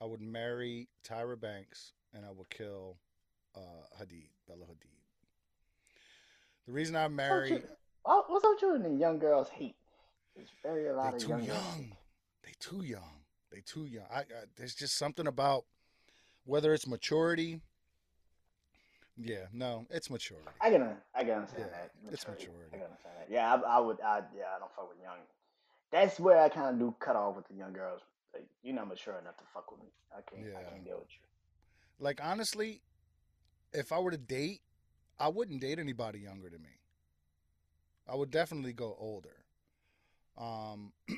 I 0.02 0.06
would 0.06 0.22
marry 0.22 0.88
Tyra 1.08 1.40
Banks, 1.40 1.94
and 2.14 2.26
I 2.26 2.32
would 2.32 2.50
kill 2.50 2.98
uh 3.56 3.60
Hadid, 4.00 4.30
Bella 4.48 4.66
Hadid. 4.66 4.88
The 6.66 6.72
reason 6.72 6.96
I 6.96 7.04
What's 7.04 7.12
up 7.14 7.16
marry, 7.18 7.52
with 7.52 7.62
you- 7.64 7.68
oh, 8.06 8.24
What's 8.28 8.46
up 8.46 8.62
you 8.62 8.76
and 8.76 8.86
the 8.86 8.90
young 8.92 9.20
girls 9.20 9.50
hate? 9.50 9.76
There's 10.36 10.50
very 10.64 10.88
a 10.88 10.94
lot 10.96 11.12
they 11.12 11.18
of 11.18 11.24
too 11.24 11.30
young 11.30 11.44
young. 11.44 11.98
They 12.44 12.52
too 12.60 12.84
young. 12.84 13.24
They 13.52 13.62
too 13.66 13.86
young. 13.86 14.06
I, 14.10 14.20
I 14.20 14.24
there's 14.56 14.74
just 14.76 14.98
something 14.98 15.28
about 15.28 15.66
whether 16.46 16.74
it's 16.74 16.88
maturity. 16.88 17.62
Yeah, 19.18 19.46
no, 19.54 19.86
it's 19.90 20.10
maturity. 20.10 20.48
I 20.62 20.70
can, 20.72 20.96
I 21.14 21.24
can 21.24 21.32
understand 21.34 21.66
Yeah, 21.72 21.78
that. 21.78 21.92
it's 22.14 22.28
maturity. 22.28 22.46
I 22.46 22.54
maturity. 22.54 22.72
can 22.72 22.82
understand 22.84 23.14
that. 23.20 23.28
Yeah, 23.30 23.54
I, 23.54 23.78
I 23.78 23.80
would. 23.80 24.02
I, 24.02 24.22
yeah, 24.36 24.44
I 24.56 24.60
don't 24.60 24.72
fuck 24.76 24.90
with 24.90 24.98
young. 25.04 25.18
That's 25.92 26.20
where 26.20 26.40
I 26.42 26.50
kind 26.50 26.74
of 26.74 26.80
do 26.80 26.96
cut 27.00 27.16
off 27.16 27.36
with 27.36 27.48
the 27.48 27.54
young 27.54 27.74
girls. 27.74 28.02
Like, 28.34 28.46
you're 28.64 28.74
not 28.74 28.88
mature 28.88 29.18
enough 29.20 29.38
to 29.38 29.44
fuck 29.54 29.70
with 29.72 29.82
me. 29.82 29.88
I 30.16 30.22
can't. 30.22 30.48
I 30.58 30.64
can't 30.70 30.84
deal 30.86 30.98
with 31.00 31.10
you. 31.10 31.26
Like 32.00 32.20
honestly, 32.24 32.82
if 33.74 33.92
I 33.92 34.00
were 34.00 34.12
to 34.12 34.18
date, 34.18 34.62
I 35.20 35.28
wouldn't 35.28 35.62
date 35.62 35.78
anybody 35.78 36.20
younger 36.20 36.50
than 36.50 36.62
me. 36.64 36.70
I 38.08 38.16
would 38.16 38.32
definitely 38.32 38.74
go 38.74 38.96
older. 39.00 39.36
Um, 40.38 40.92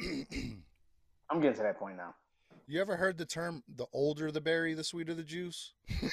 I'm 1.30 1.40
getting 1.40 1.56
to 1.56 1.64
that 1.64 1.80
point 1.80 1.96
now. 1.98 2.14
You 2.68 2.82
ever 2.82 2.98
heard 2.98 3.18
the 3.18 3.26
term 3.26 3.64
"the 3.74 3.86
older 3.94 4.32
the 4.32 4.42
berry, 4.42 4.74
the 4.74 4.84
sweeter 4.84 5.14
the 5.14 5.24
juice"? 5.24 5.74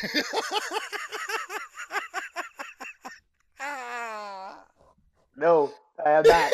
No, 5.41 5.73
I 6.05 6.11
have 6.11 6.27
not. 6.27 6.53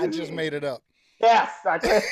I 0.00 0.08
just 0.08 0.32
made 0.32 0.52
it 0.52 0.64
up. 0.64 0.82
Yes, 1.20 1.52
I 1.64 1.78
did. 1.78 2.02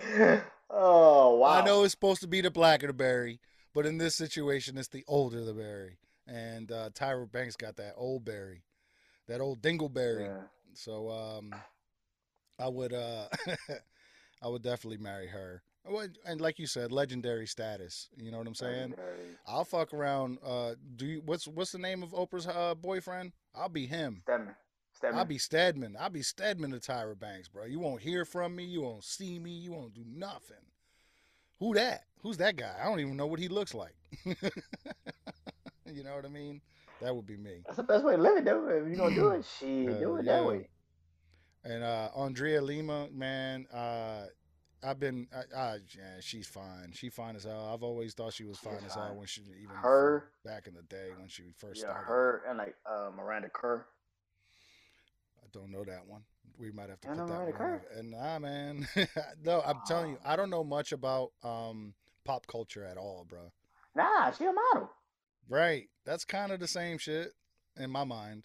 oh 0.70 1.36
wow! 1.36 1.48
I 1.48 1.64
know 1.64 1.84
it's 1.84 1.92
supposed 1.92 2.22
to 2.22 2.26
be 2.26 2.40
the 2.40 2.50
blacker 2.50 2.88
the 2.88 2.92
berry, 2.92 3.40
but 3.72 3.86
in 3.86 3.98
this 3.98 4.16
situation, 4.16 4.76
it's 4.76 4.88
the 4.88 5.04
older 5.06 5.44
the 5.44 5.54
berry. 5.54 5.98
And 6.26 6.72
uh, 6.72 6.90
Tyra 6.90 7.30
Banks 7.30 7.54
got 7.54 7.76
that 7.76 7.94
old 7.96 8.24
berry, 8.24 8.64
that 9.28 9.40
old 9.40 9.62
dingleberry. 9.62 10.26
Yeah. 10.26 10.42
So 10.74 11.08
um, 11.08 11.54
I 12.58 12.68
would 12.68 12.92
uh, 12.92 13.28
I 14.42 14.48
would 14.48 14.62
definitely 14.62 14.98
marry 14.98 15.28
her. 15.28 15.62
And 16.26 16.40
like 16.40 16.58
you 16.58 16.66
said, 16.66 16.92
legendary 16.92 17.46
status. 17.46 18.08
You 18.16 18.30
know 18.30 18.38
what 18.38 18.46
I'm 18.46 18.54
saying? 18.54 18.90
Legendary. 18.90 19.18
I'll 19.46 19.64
fuck 19.64 19.94
around. 19.94 20.38
Uh, 20.44 20.74
do 20.96 21.06
you? 21.06 21.22
What's 21.24 21.48
what's 21.48 21.72
the 21.72 21.78
name 21.78 22.02
of 22.02 22.10
Oprah's 22.10 22.46
uh, 22.46 22.74
boyfriend? 22.74 23.32
I'll 23.54 23.70
be 23.70 23.86
him. 23.86 24.20
Stedman. 24.24 24.54
Stedman. 24.92 25.18
I'll 25.18 25.24
be 25.24 25.38
Stedman. 25.38 25.96
I'll 25.98 26.10
be 26.10 26.22
Stedman 26.22 26.72
to 26.72 26.78
Tyra 26.78 27.18
Banks, 27.18 27.48
bro. 27.48 27.64
You 27.64 27.78
won't 27.78 28.02
hear 28.02 28.24
from 28.24 28.54
me. 28.54 28.64
You 28.64 28.82
won't 28.82 29.04
see 29.04 29.38
me. 29.38 29.52
You 29.52 29.72
won't 29.72 29.94
do 29.94 30.04
nothing. 30.06 30.56
Who 31.60 31.74
that? 31.74 32.04
Who's 32.22 32.36
that 32.38 32.56
guy? 32.56 32.74
I 32.80 32.84
don't 32.84 33.00
even 33.00 33.16
know 33.16 33.26
what 33.26 33.40
he 33.40 33.48
looks 33.48 33.74
like. 33.74 33.94
you 34.24 34.34
know 36.04 36.14
what 36.14 36.24
I 36.24 36.28
mean? 36.28 36.60
That 37.00 37.14
would 37.14 37.26
be 37.26 37.36
me. 37.36 37.62
That's 37.64 37.76
the 37.76 37.84
best 37.84 38.04
way 38.04 38.16
to 38.16 38.22
live 38.22 38.36
it, 38.38 38.44
though. 38.44 38.68
If 38.68 38.88
you're 38.88 38.96
gonna 38.96 39.14
do 39.14 39.28
it, 39.28 39.44
she 39.58 39.84
Hell 39.84 39.98
do 39.98 40.16
it 40.16 40.26
yeah. 40.26 40.32
that 40.32 40.44
way. 40.44 40.68
And 41.64 41.82
uh, 41.82 42.08
Andrea 42.16 42.62
Lima, 42.62 43.08
man, 43.12 43.66
uh, 43.72 44.26
I've 44.82 45.00
been, 45.00 45.26
I, 45.34 45.58
I, 45.58 45.74
yeah, 45.96 46.20
she's 46.20 46.46
fine. 46.46 46.92
She's 46.94 47.12
fine 47.12 47.36
as 47.36 47.44
hell. 47.44 47.70
I've 47.72 47.82
always 47.82 48.14
thought 48.14 48.32
she 48.32 48.44
was 48.44 48.58
She's 48.58 48.68
fine 48.68 48.84
as 48.84 48.94
hell 48.94 49.08
fine. 49.08 49.16
when 49.16 49.26
she 49.26 49.42
even 49.42 49.74
Her- 49.82 50.24
back 50.44 50.66
in 50.66 50.74
the 50.74 50.82
day 50.82 51.10
when 51.18 51.28
she 51.28 51.52
first 51.58 51.80
Yeah, 51.80 51.88
started. 51.90 52.06
her 52.06 52.42
and 52.48 52.58
like 52.58 52.76
uh, 52.86 53.10
Miranda 53.14 53.48
Kerr. 53.52 53.84
I 55.42 55.46
don't 55.52 55.70
know 55.70 55.84
that 55.84 56.06
one. 56.06 56.22
We 56.58 56.70
might 56.70 56.90
have 56.90 57.00
to 57.02 57.08
put 57.08 57.16
that 57.16 57.26
Mariah 57.26 57.52
one. 57.58 57.72
on. 57.72 57.80
And 57.98 58.10
nah, 58.12 58.38
man, 58.38 58.88
no, 59.44 59.62
I'm 59.66 59.80
telling 59.86 60.12
you. 60.12 60.18
I 60.24 60.36
don't 60.36 60.50
know 60.50 60.64
much 60.64 60.92
about 60.92 61.32
um 61.42 61.94
pop 62.24 62.46
culture 62.46 62.84
at 62.84 62.96
all, 62.96 63.26
bro. 63.28 63.52
Nah, 63.94 64.30
she 64.32 64.44
a 64.44 64.52
model. 64.52 64.90
Right? 65.48 65.88
That's 66.04 66.24
kind 66.24 66.52
of 66.52 66.60
the 66.60 66.68
same 66.68 66.98
shit 66.98 67.32
in 67.76 67.90
my 67.90 68.04
mind. 68.04 68.44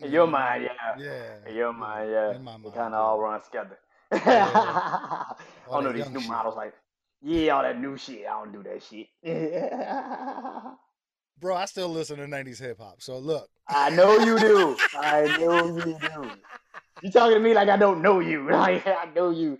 In 0.00 0.10
You 0.10 0.12
your 0.12 0.26
mind, 0.26 0.64
yeah. 0.64 0.96
Yeah. 0.96 1.38
In 1.46 1.56
your 1.56 1.72
mind, 1.72 2.10
yeah. 2.10 2.34
In 2.34 2.42
my 2.44 2.58
They 2.62 2.70
mind, 2.70 2.74
kind 2.74 2.92
yeah. 2.92 2.98
of 2.98 3.04
all 3.06 3.20
run 3.20 3.40
together. 3.42 3.78
Yeah. 4.26 4.50
I 5.66 5.70
don't 5.70 5.84
know 5.84 5.92
these 5.92 6.10
new 6.10 6.20
shit. 6.20 6.28
models 6.28 6.56
like, 6.56 6.74
yeah, 7.22 7.52
all 7.56 7.62
that 7.62 7.80
new 7.80 7.96
shit. 7.96 8.26
I 8.26 8.44
don't 8.44 8.52
do 8.52 8.62
that 8.64 8.82
shit. 8.82 9.08
Bro, 11.38 11.56
I 11.56 11.64
still 11.66 11.88
listen 11.88 12.18
to 12.18 12.24
90s 12.26 12.60
hip 12.60 12.78
hop. 12.78 13.02
So 13.02 13.18
look, 13.18 13.48
I 13.68 13.90
know 13.90 14.18
you 14.18 14.38
do. 14.38 14.76
I 14.94 15.36
know 15.38 15.76
you 15.76 15.98
do. 15.98 16.30
You 17.02 17.10
talking 17.10 17.34
to 17.36 17.40
me 17.40 17.54
like 17.54 17.68
I 17.68 17.76
don't 17.78 18.02
know 18.02 18.20
you. 18.20 18.50
Like 18.50 18.86
I 18.86 19.06
know 19.14 19.30
you. 19.30 19.58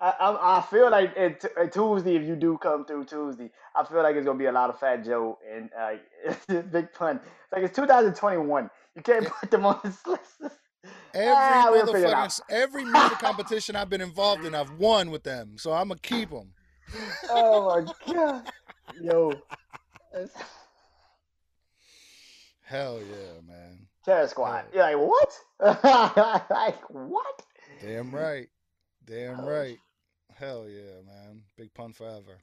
I, 0.00 0.10
I, 0.20 0.58
I 0.58 0.62
feel 0.62 0.90
like 0.90 1.16
it, 1.16 1.44
uh, 1.58 1.66
Tuesday, 1.66 2.16
if 2.16 2.24
you 2.24 2.36
do 2.36 2.58
come 2.58 2.84
through 2.84 3.06
Tuesday, 3.06 3.50
I 3.74 3.84
feel 3.84 4.02
like 4.02 4.16
it's 4.16 4.26
gonna 4.26 4.38
be 4.38 4.46
a 4.46 4.52
lot 4.52 4.70
of 4.70 4.78
Fat 4.78 5.04
Joe 5.04 5.38
and 5.50 5.70
uh, 5.78 6.62
Big 6.72 6.92
Pun. 6.92 7.20
Like 7.52 7.64
it's 7.64 7.74
2021. 7.76 8.70
You 8.98 9.02
can't 9.04 9.26
put 9.28 9.50
them 9.52 9.64
on 9.64 9.78
this 9.84 10.04
list. 10.06 10.22
every 11.14 11.32
Ah, 11.32 11.70
motherfucking 11.72 12.40
every 12.50 12.84
music 12.84 13.18
competition 13.20 13.76
I've 13.76 13.88
been 13.88 14.00
involved 14.00 14.44
in, 14.44 14.56
I've 14.56 14.72
won 14.72 15.12
with 15.12 15.22
them. 15.22 15.56
So 15.56 15.72
I'm 15.72 15.86
gonna 15.88 16.00
keep 16.00 16.30
them. 16.30 16.52
Oh 17.30 17.84
my 17.84 18.12
god, 18.12 18.50
yo, 19.00 19.30
it's- 20.14 20.42
Hell 22.64 22.98
yeah, 22.98 23.40
man. 23.46 23.86
Terror 24.04 24.26
Squad. 24.26 24.64
Oh. 24.66 24.74
You're 24.74 24.82
like 24.98 25.08
what? 25.60 26.44
like 26.50 26.90
what? 26.90 27.42
Damn 27.80 28.12
right. 28.14 28.48
Damn 29.06 29.40
Oh, 29.40 29.48
right. 29.48 29.78
Hell 30.34 30.68
yeah, 30.68 31.00
man. 31.06 31.42
Big 31.56 31.72
pun 31.72 31.92
forever. 31.92 32.40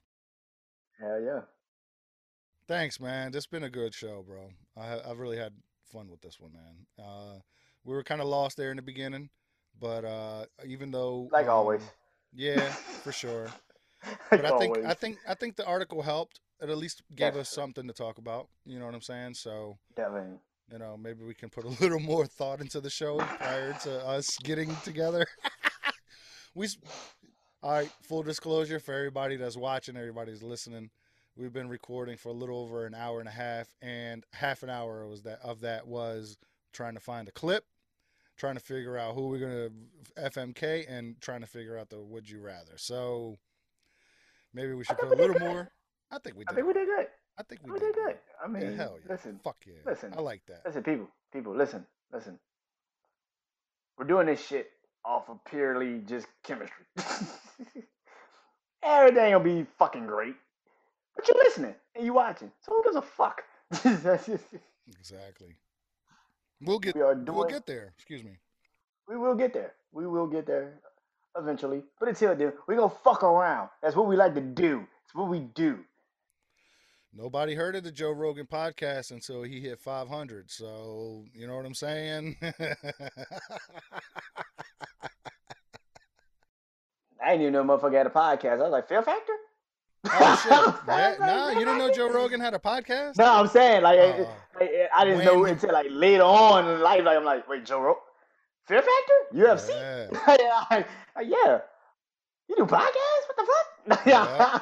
Hell 1.00 1.22
yeah. 1.22 1.42
Thanks, 2.68 3.00
man. 3.00 3.32
This 3.32 3.44
has 3.44 3.48
been 3.48 3.64
a 3.64 3.70
good 3.70 3.94
show, 3.94 4.24
bro. 4.26 4.50
I 4.78 5.00
I've 5.08 5.20
really 5.20 5.38
had 5.38 5.54
fun 5.86 6.10
with 6.10 6.22
this 6.22 6.40
one, 6.40 6.54
man. 6.54 6.86
Uh, 7.06 7.40
we 7.84 7.94
were 7.94 8.04
kind 8.04 8.22
of 8.22 8.28
lost 8.28 8.58
there 8.58 8.72
in 8.72 8.78
the 8.78 8.82
beginning, 8.84 9.30
but 9.80 10.06
uh, 10.06 10.46
even 10.66 10.92
though, 10.92 11.32
Like 11.32 11.48
um, 11.48 11.50
always. 11.50 11.82
yeah, 12.34 12.76
for 13.04 13.12
sure. 13.14 13.54
like 14.32 14.42
But 14.42 14.46
I 14.46 14.52
think 14.52 14.78
always. 14.78 14.86
I 14.86 14.94
think 14.94 15.20
I 15.28 15.34
think 15.36 15.56
the 15.56 15.66
article 15.66 16.02
helped. 16.02 16.42
It 16.62 16.70
at 16.70 16.78
least 16.78 17.04
gave 17.16 17.36
us 17.36 17.50
Definitely. 17.50 17.64
something 17.64 17.88
to 17.88 17.94
talk 17.94 18.18
about. 18.18 18.50
You 18.66 18.80
know 18.80 18.86
what 18.86 18.96
I'm 18.96 19.02
saying? 19.02 19.36
So 19.36 19.78
Definitely. 19.96 20.40
you 20.72 20.80
know 20.80 20.98
maybe 20.98 21.24
we 21.24 21.34
can 21.36 21.50
put 21.50 21.66
a 21.66 21.70
little 21.82 22.00
more 22.00 22.26
thought 22.26 22.62
into 22.62 22.82
the 22.82 22.90
show 22.90 23.30
prior 23.40 23.74
to 23.84 24.06
us 24.06 24.38
getting 24.44 24.76
together. 24.84 25.26
we, 26.56 26.68
all 27.64 27.72
right. 27.72 27.92
Full 28.04 28.24
disclosure 28.24 28.80
for 28.80 28.94
everybody 28.94 29.36
that's 29.38 29.58
watching, 29.58 29.98
everybody's 29.98 30.44
listening. 30.44 30.90
We've 31.38 31.52
been 31.52 31.68
recording 31.68 32.16
for 32.16 32.30
a 32.30 32.34
little 32.34 32.58
over 32.60 32.86
an 32.86 32.96
hour 32.96 33.20
and 33.20 33.28
a 33.28 33.32
half, 33.32 33.68
and 33.82 34.24
half 34.32 34.64
an 34.64 34.70
hour 34.70 35.06
was 35.06 35.24
that 35.24 35.40
of 35.44 35.62
that 35.62 35.86
was 35.86 36.38
trying 36.72 36.94
to 36.94 37.02
find 37.02 37.28
a 37.28 37.32
clip, 37.32 37.66
trying 38.38 38.56
to 38.56 38.62
figure 38.62 38.98
out 38.98 39.16
who 39.16 39.28
we're 39.28 39.40
gonna 39.40 40.30
FMK, 40.30 40.86
and 40.88 41.20
trying 41.20 41.42
to 41.42 41.48
figure 41.48 41.78
out 41.78 41.90
the 41.90 42.02
would 42.02 42.30
you 42.30 42.40
rather. 42.40 42.78
So 42.78 43.38
maybe 44.54 44.74
we 44.74 44.86
should 44.86 44.98
put 44.98 45.12
a 45.12 45.16
little 45.16 45.38
more. 45.40 45.72
I 46.10 46.20
think 46.20 46.38
we 46.38 46.46
did. 46.46 46.52
I 46.52 46.56
think 46.56 46.68
we 46.68 46.74
did 46.74 46.88
good. 46.88 47.08
I 47.38 47.44
think 47.44 47.62
we, 47.68 47.80
did 47.80 47.96
good. 47.96 48.16
I 48.42 48.48
mean, 48.48 48.62
Yeah, 48.62 48.78
hell 48.78 48.98
yeah. 49.06 49.12
listen, 49.12 49.42
Fuck 49.44 49.58
yeah. 49.66 49.74
listen. 49.86 50.14
I 50.16 50.22
like 50.22 50.42
that. 50.48 50.62
listen, 50.66 50.84
people, 50.84 51.10
people, 51.34 51.54
listen, 51.54 51.86
listen. 52.14 52.40
We're 53.98 54.06
doing 54.06 54.28
this 54.28 54.46
shit 54.46 54.70
off 55.04 55.30
of 55.30 55.44
purely 55.44 56.00
just 56.08 56.28
chemistry. 56.46 56.86
Everything 58.84 59.34
will 59.34 59.40
be 59.42 59.66
fucking 59.78 60.06
great, 60.06 60.36
but 61.16 61.28
you're 61.28 61.44
listening 61.44 61.76
and 61.96 62.06
you're 62.06 62.14
watching, 62.14 62.52
so 62.62 62.72
who 62.72 62.84
gives 62.84 62.96
a 62.96 63.02
fuck? 63.02 63.42
Exactly. 64.88 65.56
We'll 66.62 66.78
get 66.78 66.96
we 66.96 67.02
are 67.02 67.16
doing, 67.16 67.38
we'll 67.38 67.48
get 67.48 67.66
there. 67.66 67.92
Excuse 67.96 68.24
me. 68.24 68.38
We 69.08 69.18
will 69.18 69.34
get 69.34 69.52
there. 69.52 69.74
We 69.92 70.06
will 70.06 70.28
get 70.28 70.46
there 70.46 70.80
eventually. 71.38 71.84
But 72.00 72.10
until 72.10 72.36
then, 72.36 72.54
we 72.68 72.76
gonna 72.76 72.94
fuck 73.04 73.24
around. 73.24 73.70
That's 73.82 73.96
what 73.96 74.08
we 74.08 74.16
like 74.16 74.36
to 74.36 74.42
do. 74.42 74.86
It's 75.06 75.16
what 75.16 75.28
we 75.30 75.40
do. 75.40 75.80
Nobody 77.14 77.56
heard 77.56 77.76
of 77.76 77.84
the 77.84 77.92
Joe 77.92 78.12
Rogan 78.12 78.46
podcast 78.46 79.12
until 79.12 79.44
he 79.44 79.62
hit 79.62 79.80
500. 79.80 80.52
So, 80.52 81.24
you 81.34 81.48
know 81.48 81.56
what 81.56 81.66
I'm 81.66 81.74
saying? 81.74 82.36
I 82.44 82.52
didn't 87.32 87.42
even 87.42 87.54
know 87.54 87.64
motherfucker 87.64 87.94
had 87.94 88.08
a 88.08 88.10
podcast. 88.10 88.60
I 88.60 88.64
was 88.64 88.72
like, 88.72 88.90
Fear 88.90 89.02
Factor? 89.02 89.34
Oh 90.12 90.40
shit. 90.44 90.52
Yeah, 90.88 91.08
like, 91.10 91.20
nah, 91.20 91.50
you 91.50 91.60
didn't 91.60 91.78
know 91.78 91.92
Joe 91.92 92.10
Rogan 92.10 92.40
had 92.40 92.54
a 92.54 92.60
podcast? 92.60 93.18
No, 93.18 93.26
I'm 93.40 93.48
saying 93.48 93.84
like, 93.84 94.00
it- 94.00 94.28
Oh. 94.28 94.60
like, 94.60 94.72
I 94.96 95.06
didn't 95.06 95.26
know 95.26 95.46
until 95.46 95.74
like 95.74 95.88
later 95.90 96.24
on 96.24 96.68
in 96.70 96.80
life. 96.82 97.04
Like 97.04 97.18
I'm 97.18 97.24
like, 97.26 97.48
wait, 97.48 97.66
Joe 97.66 97.82
Rogan, 97.82 98.02
Fear 98.68 98.82
Factor, 98.82 99.36
UFC? 99.36 99.70
Yeah. 99.70 100.36
yeah, 100.40 100.64
like, 100.72 100.88
like, 101.16 101.28
yeah. 101.28 101.60
You 102.48 102.56
do 102.58 102.66
podcasts? 102.66 103.26
What 103.28 103.38
the 103.38 103.46
fuck? 103.46 104.06
Yeah. 104.06 104.60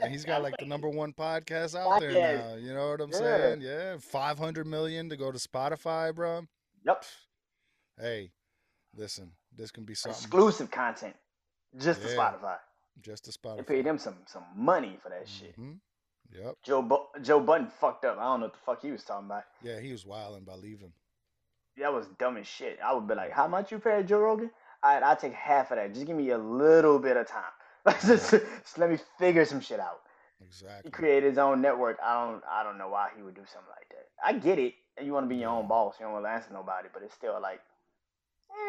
And 0.00 0.10
he's 0.10 0.24
got 0.24 0.42
like 0.42 0.56
the 0.58 0.66
number 0.66 0.88
one 0.88 1.12
podcast 1.12 1.76
out 1.78 2.00
there 2.00 2.12
now. 2.12 2.56
You 2.56 2.74
know 2.74 2.90
what 2.90 3.00
I'm 3.00 3.10
Yeah. 3.10 3.18
saying? 3.18 3.60
Yeah. 3.60 3.96
500 4.00 4.66
million 4.66 5.08
to 5.10 5.16
go 5.16 5.30
to 5.30 5.38
Spotify, 5.38 6.14
bro. 6.14 6.46
Yep. 6.84 7.04
Hey, 8.00 8.32
listen, 8.96 9.32
this 9.56 9.70
can 9.70 9.84
be 9.84 9.94
something 9.94 10.18
Exclusive 10.18 10.70
content, 10.70 11.14
just 11.78 12.02
to 12.02 12.08
Spotify. 12.08 12.56
Just 13.00 13.24
to 13.24 13.30
They 13.30 13.48
Spotify. 13.48 13.66
paid 13.66 13.86
him 13.86 13.98
some 13.98 14.16
some 14.26 14.44
money 14.54 14.98
for 15.02 15.08
that 15.08 15.28
shit. 15.28 15.58
Mhm. 15.58 15.80
Yep. 16.30 16.56
Joe 16.62 16.82
Bu- 16.82 17.20
Joe 17.22 17.40
Budden 17.40 17.68
fucked 17.68 18.04
up. 18.04 18.18
I 18.18 18.22
don't 18.24 18.40
know 18.40 18.46
what 18.46 18.52
the 18.54 18.58
fuck 18.60 18.82
he 18.82 18.90
was 18.90 19.04
talking 19.04 19.26
about. 19.26 19.44
Yeah, 19.62 19.80
he 19.80 19.92
was 19.92 20.06
wilding 20.06 20.44
by 20.44 20.54
leaving. 20.54 20.92
That 21.78 21.92
was 21.92 22.06
dumb 22.18 22.36
as 22.36 22.46
shit. 22.46 22.78
I 22.84 22.92
would 22.92 23.06
be 23.08 23.14
like, 23.14 23.32
how 23.32 23.48
much 23.48 23.72
you 23.72 23.78
pay 23.78 24.02
Joe 24.02 24.18
Rogan? 24.20 24.50
All 24.82 24.92
right, 24.94 25.02
I'll 25.02 25.16
take 25.16 25.32
half 25.32 25.70
of 25.70 25.76
that. 25.76 25.94
Just 25.94 26.06
give 26.06 26.16
me 26.16 26.30
a 26.30 26.38
little 26.38 26.98
bit 26.98 27.16
of 27.16 27.26
time. 27.26 27.52
just, 28.06 28.30
just 28.30 28.78
let 28.78 28.90
me 28.90 28.98
figure 29.18 29.44
some 29.44 29.60
shit 29.60 29.80
out. 29.80 30.00
Exactly. 30.40 30.82
He 30.88 30.90
created 30.90 31.28
his 31.30 31.38
own 31.38 31.60
network. 31.62 31.98
I 32.02 32.24
don't 32.26 32.42
I 32.50 32.62
don't 32.62 32.78
know 32.78 32.88
why 32.88 33.10
he 33.16 33.22
would 33.22 33.34
do 33.34 33.42
something 33.46 33.70
like 33.70 33.88
that. 33.90 34.08
I 34.24 34.32
get 34.38 34.58
it. 34.58 34.74
You 35.02 35.12
want 35.12 35.24
to 35.24 35.28
be 35.28 35.36
your 35.36 35.50
own 35.50 35.66
boss. 35.68 35.94
You 35.98 36.04
don't 36.06 36.12
want 36.12 36.24
to 36.26 36.30
answer 36.30 36.50
nobody, 36.52 36.88
but 36.92 37.02
it's 37.02 37.14
still 37.14 37.40
like, 37.40 37.60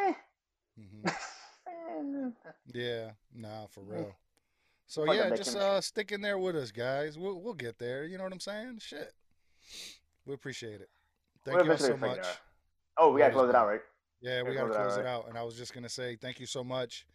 eh. 0.08 0.14
hmm 0.78 1.08
Yeah, 2.74 3.12
nah, 3.34 3.68
for 3.68 3.82
real. 3.82 4.16
So 4.88 5.12
yeah, 5.12 5.30
just 5.32 5.56
uh 5.56 5.82
stick 5.82 6.12
in 6.12 6.22
there 6.22 6.38
with 6.38 6.56
us, 6.56 6.72
guys. 6.72 7.18
We'll 7.18 7.42
we'll 7.42 7.54
get 7.54 7.80
there. 7.80 8.06
You 8.06 8.18
know 8.18 8.24
what 8.24 8.34
I'm 8.34 8.40
saying? 8.40 8.80
Shit, 8.80 9.12
we 10.26 10.34
appreciate 10.34 10.82
it. 10.82 10.90
Thank 11.44 11.58
We'll 11.58 11.66
you 11.66 11.72
all 11.72 11.78
so 11.78 11.98
much. 11.98 12.26
Oh, 12.98 13.12
we 13.12 13.20
gotta 13.20 13.34
close 13.34 13.50
it 13.50 13.56
out, 13.56 13.68
right? 13.68 13.82
Yeah, 14.22 14.44
we 14.44 14.50
Yeah, 14.50 14.62
gotta 14.62 14.74
close 14.74 14.76
it 14.76 14.80
out, 14.80 14.86
close 14.86 14.98
it 14.98 15.06
out. 15.06 15.30
And 15.30 15.38
I 15.38 15.44
was 15.44 15.56
just 15.56 15.74
gonna 15.74 15.90
say 15.90 16.16
thank 16.16 16.40
you 16.40 16.46
so 16.46 16.64
much, 16.64 17.06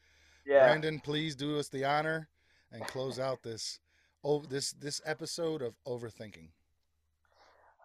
Yeah. 0.44 0.60
Brandon. 0.66 1.00
Please 1.00 1.36
do 1.36 1.58
us 1.58 1.68
the 1.68 1.84
honor 1.84 2.28
and 2.72 2.86
close 2.86 3.18
out 3.18 3.42
this 3.42 3.80
oh 4.24 4.40
this 4.42 4.72
this 4.72 5.00
episode 5.04 5.62
of 5.62 5.74
overthinking. 5.86 6.48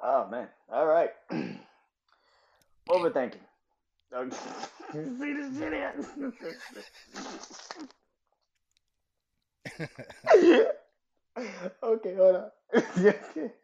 Oh 0.02 0.28
man. 0.28 0.48
All 0.70 0.86
right. 0.86 1.11
Overthinking. 2.90 3.40
This 4.94 5.19
shit 5.57 5.73
okay, 11.84 12.15
hold 12.15 12.35
on. 12.35 12.52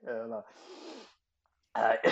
hold 0.08 0.34
on. 0.34 0.44
Alright. 1.78 2.04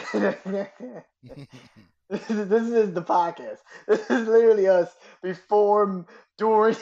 this, 2.10 2.30
is, 2.30 2.48
this 2.48 2.70
is 2.70 2.94
the 2.94 3.02
podcast. 3.02 3.58
This 3.88 4.02
is 4.02 4.28
literally 4.28 4.68
us 4.68 4.96
before, 5.24 6.06
during, 6.38 6.76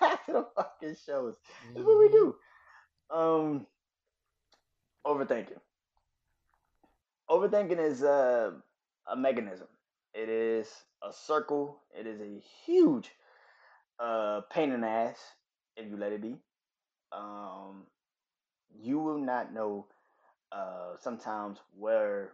after 0.00 0.32
the 0.32 0.46
fucking 0.56 0.96
shows. 1.04 1.36
This 1.74 1.80
is 1.80 1.86
what 1.86 1.98
we 1.98 2.08
do. 2.08 2.34
Um, 3.10 3.66
overthinking. 5.06 5.60
Overthinking 7.28 7.78
is 7.78 8.02
a, 8.02 8.54
a 9.06 9.16
mechanism. 9.16 9.66
It 10.14 10.28
is 10.28 10.68
a 11.02 11.12
circle. 11.12 11.80
It 11.98 12.06
is 12.06 12.20
a 12.20 12.40
huge 12.64 13.10
uh, 13.98 14.42
pain 14.50 14.72
in 14.72 14.82
the 14.82 14.88
ass 14.88 15.18
if 15.76 15.88
you 15.90 15.96
let 15.96 16.12
it 16.12 16.22
be. 16.22 16.36
Um, 17.12 17.84
you 18.80 18.98
will 19.00 19.18
not 19.18 19.52
know 19.54 19.86
uh, 20.52 20.96
sometimes 21.00 21.58
where 21.78 22.32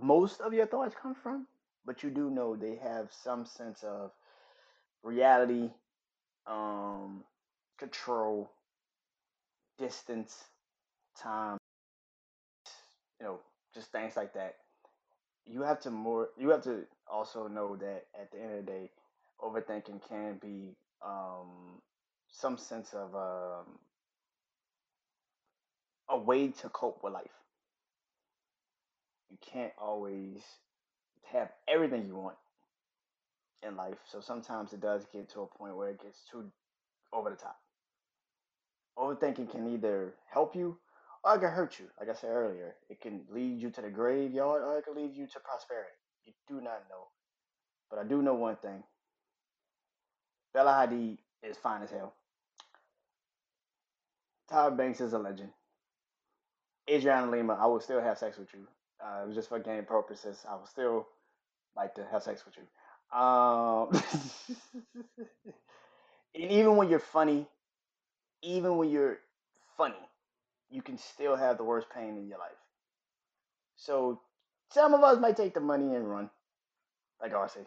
most 0.00 0.40
of 0.40 0.52
your 0.52 0.66
thoughts 0.66 0.94
come 1.00 1.14
from, 1.14 1.46
but 1.84 2.02
you 2.02 2.10
do 2.10 2.30
know 2.30 2.56
they 2.56 2.76
have 2.76 3.12
some 3.12 3.44
sense 3.46 3.82
of 3.84 4.10
reality 5.02 5.70
um, 6.46 7.24
control, 7.78 8.50
distance, 9.78 10.44
time, 11.16 11.58
you 13.20 13.26
know, 13.26 13.38
just 13.74 13.90
things 13.92 14.16
like 14.16 14.34
that. 14.34 14.56
You 15.46 15.62
have 15.62 15.80
to 15.80 15.90
more. 15.90 16.28
You 16.38 16.50
have 16.50 16.62
to 16.64 16.84
also 17.10 17.48
know 17.48 17.76
that 17.76 18.04
at 18.20 18.30
the 18.30 18.40
end 18.40 18.58
of 18.58 18.66
the 18.66 18.72
day, 18.72 18.90
overthinking 19.40 20.00
can 20.08 20.38
be 20.40 20.76
um, 21.04 21.80
some 22.30 22.56
sense 22.56 22.94
of 22.94 23.14
um, 23.14 23.78
a 26.08 26.18
way 26.18 26.48
to 26.48 26.68
cope 26.68 27.02
with 27.02 27.12
life. 27.12 27.30
You 29.30 29.38
can't 29.40 29.72
always 29.78 30.42
have 31.32 31.50
everything 31.66 32.06
you 32.06 32.14
want 32.16 32.36
in 33.66 33.76
life, 33.76 33.98
so 34.10 34.20
sometimes 34.20 34.72
it 34.72 34.80
does 34.80 35.06
get 35.12 35.28
to 35.30 35.40
a 35.42 35.46
point 35.46 35.76
where 35.76 35.90
it 35.90 36.02
gets 36.02 36.20
too 36.30 36.44
over 37.12 37.30
the 37.30 37.36
top. 37.36 37.58
Overthinking 38.98 39.50
can 39.50 39.72
either 39.72 40.14
help 40.30 40.54
you 40.54 40.78
it 41.26 41.40
can 41.40 41.50
hurt 41.50 41.78
you. 41.78 41.86
Like 41.98 42.08
I 42.08 42.14
said 42.14 42.30
earlier, 42.30 42.74
it 42.88 43.00
can 43.00 43.22
lead 43.30 43.60
you 43.60 43.70
to 43.70 43.80
the 43.80 43.90
graveyard 43.90 44.62
or 44.62 44.78
it 44.78 44.84
can 44.84 44.96
lead 44.96 45.14
you 45.14 45.26
to 45.26 45.40
prosperity. 45.40 45.90
You 46.24 46.32
do 46.48 46.56
not 46.56 46.82
know. 46.90 47.06
But 47.90 48.00
I 48.00 48.04
do 48.04 48.22
know 48.22 48.34
one 48.34 48.56
thing. 48.56 48.82
Bella 50.52 50.72
Hadid 50.72 51.18
is 51.42 51.56
fine 51.56 51.82
as 51.82 51.90
hell. 51.90 52.14
Tyra 54.50 54.76
Banks 54.76 55.00
is 55.00 55.12
a 55.12 55.18
legend. 55.18 55.50
Adriana 56.90 57.30
Lima, 57.30 57.54
I 57.54 57.66
will 57.66 57.80
still 57.80 58.00
have 58.00 58.18
sex 58.18 58.38
with 58.38 58.52
you. 58.52 58.66
Uh, 59.04 59.32
just 59.32 59.48
for 59.48 59.58
game 59.58 59.84
purposes. 59.84 60.44
I 60.48 60.54
will 60.54 60.66
still 60.66 61.06
like 61.76 61.94
to 61.96 62.04
have 62.10 62.22
sex 62.22 62.44
with 62.44 62.56
you. 62.56 63.18
Um, 63.18 63.90
and 66.34 66.50
even 66.50 66.76
when 66.76 66.88
you're 66.88 66.98
funny, 66.98 67.46
even 68.42 68.76
when 68.76 68.90
you're 68.90 69.18
funny, 69.76 69.94
you 70.72 70.82
can 70.82 70.96
still 70.96 71.36
have 71.36 71.58
the 71.58 71.64
worst 71.64 71.88
pain 71.94 72.16
in 72.16 72.26
your 72.26 72.38
life. 72.38 72.50
So 73.76 74.20
some 74.70 74.94
of 74.94 75.02
us 75.02 75.20
might 75.20 75.36
take 75.36 75.54
the 75.54 75.60
money 75.60 75.94
and 75.94 76.10
run, 76.10 76.30
like 77.20 77.32
RC. 77.32 77.58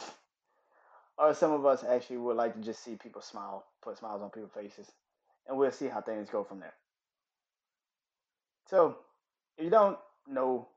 or 1.18 1.34
some 1.34 1.52
of 1.52 1.64
us 1.64 1.84
actually 1.84 2.16
would 2.18 2.36
like 2.36 2.54
to 2.54 2.60
just 2.60 2.82
see 2.82 2.96
people 2.96 3.22
smile, 3.22 3.64
put 3.82 3.98
smiles 3.98 4.22
on 4.22 4.30
people's 4.30 4.52
faces, 4.52 4.90
and 5.46 5.56
we'll 5.56 5.70
see 5.70 5.86
how 5.86 6.00
things 6.00 6.28
go 6.30 6.42
from 6.42 6.58
there. 6.60 6.74
So 8.68 8.96
if 9.56 9.64
you 9.64 9.70
don't 9.70 9.98
know 10.26 10.68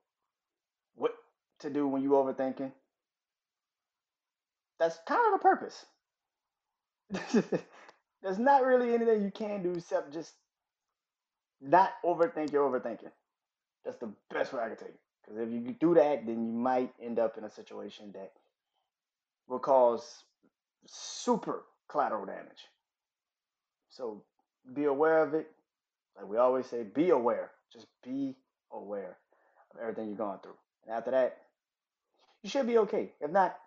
what 0.95 1.13
to 1.59 1.69
do 1.69 1.87
when 1.87 2.03
you're 2.03 2.23
overthinking, 2.23 2.71
that's 4.79 4.99
kind 5.07 5.21
of 5.33 5.39
the 5.39 5.43
purpose. 5.43 5.85
There's 8.21 8.39
not 8.39 8.63
really 8.65 8.93
anything 8.93 9.21
you 9.23 9.31
can 9.31 9.63
do 9.63 9.73
except 9.73 10.13
just 10.13 10.33
not 11.63 11.93
overthink 12.03 12.51
your 12.51 12.69
overthinking. 12.69 13.11
That's 13.85 13.97
the 13.97 14.11
best 14.29 14.53
way 14.53 14.61
I 14.61 14.67
can 14.69 14.77
tell 14.77 14.87
you. 14.87 14.93
Because 15.23 15.39
if 15.39 15.49
you 15.51 15.75
do 15.79 15.93
that, 15.95 16.25
then 16.25 16.45
you 16.45 16.51
might 16.51 16.93
end 17.01 17.19
up 17.19 17.37
in 17.37 17.43
a 17.43 17.49
situation 17.49 18.11
that 18.13 18.31
will 19.47 19.59
cause 19.59 20.23
super 20.85 21.63
collateral 21.89 22.25
damage. 22.25 22.67
So 23.89 24.23
be 24.73 24.85
aware 24.85 25.23
of 25.23 25.33
it. 25.33 25.49
Like 26.17 26.27
we 26.27 26.37
always 26.37 26.65
say, 26.65 26.83
be 26.83 27.09
aware. 27.09 27.51
Just 27.71 27.87
be 28.03 28.35
aware 28.71 29.17
of 29.71 29.79
everything 29.81 30.07
you're 30.07 30.17
going 30.17 30.39
through. 30.39 30.57
And 30.85 30.95
after 30.95 31.11
that, 31.11 31.37
you 32.41 32.49
should 32.49 32.67
be 32.67 32.77
okay. 32.79 33.11
If 33.21 33.31
not, 33.31 33.57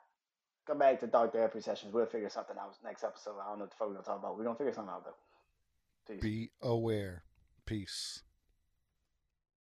come 0.66 0.78
back 0.78 1.01
to 1.01 1.06
Dark 1.06 1.32
Therapy 1.32 1.60
Sessions. 1.60 1.93
We'll 1.93 2.06
figure 2.06 2.28
something 2.28 2.56
out 2.60 2.74
next 2.85 3.05
episode. 3.05 3.35
I 3.43 3.48
don't 3.48 3.59
know 3.59 3.64
what 3.64 3.70
the 3.70 3.77
fuck 3.77 3.89
we're 3.89 3.97
to 3.97 4.02
talk 4.02 4.18
about. 4.18 4.39
We're 4.39 4.44
to 4.44 4.55
figure 4.55 4.74
something 4.74 4.93
out, 4.93 5.05
though. 5.05 6.14
Peace. 6.14 6.23
Be 6.23 6.51
aware. 6.62 7.23
Peace. 7.66 8.22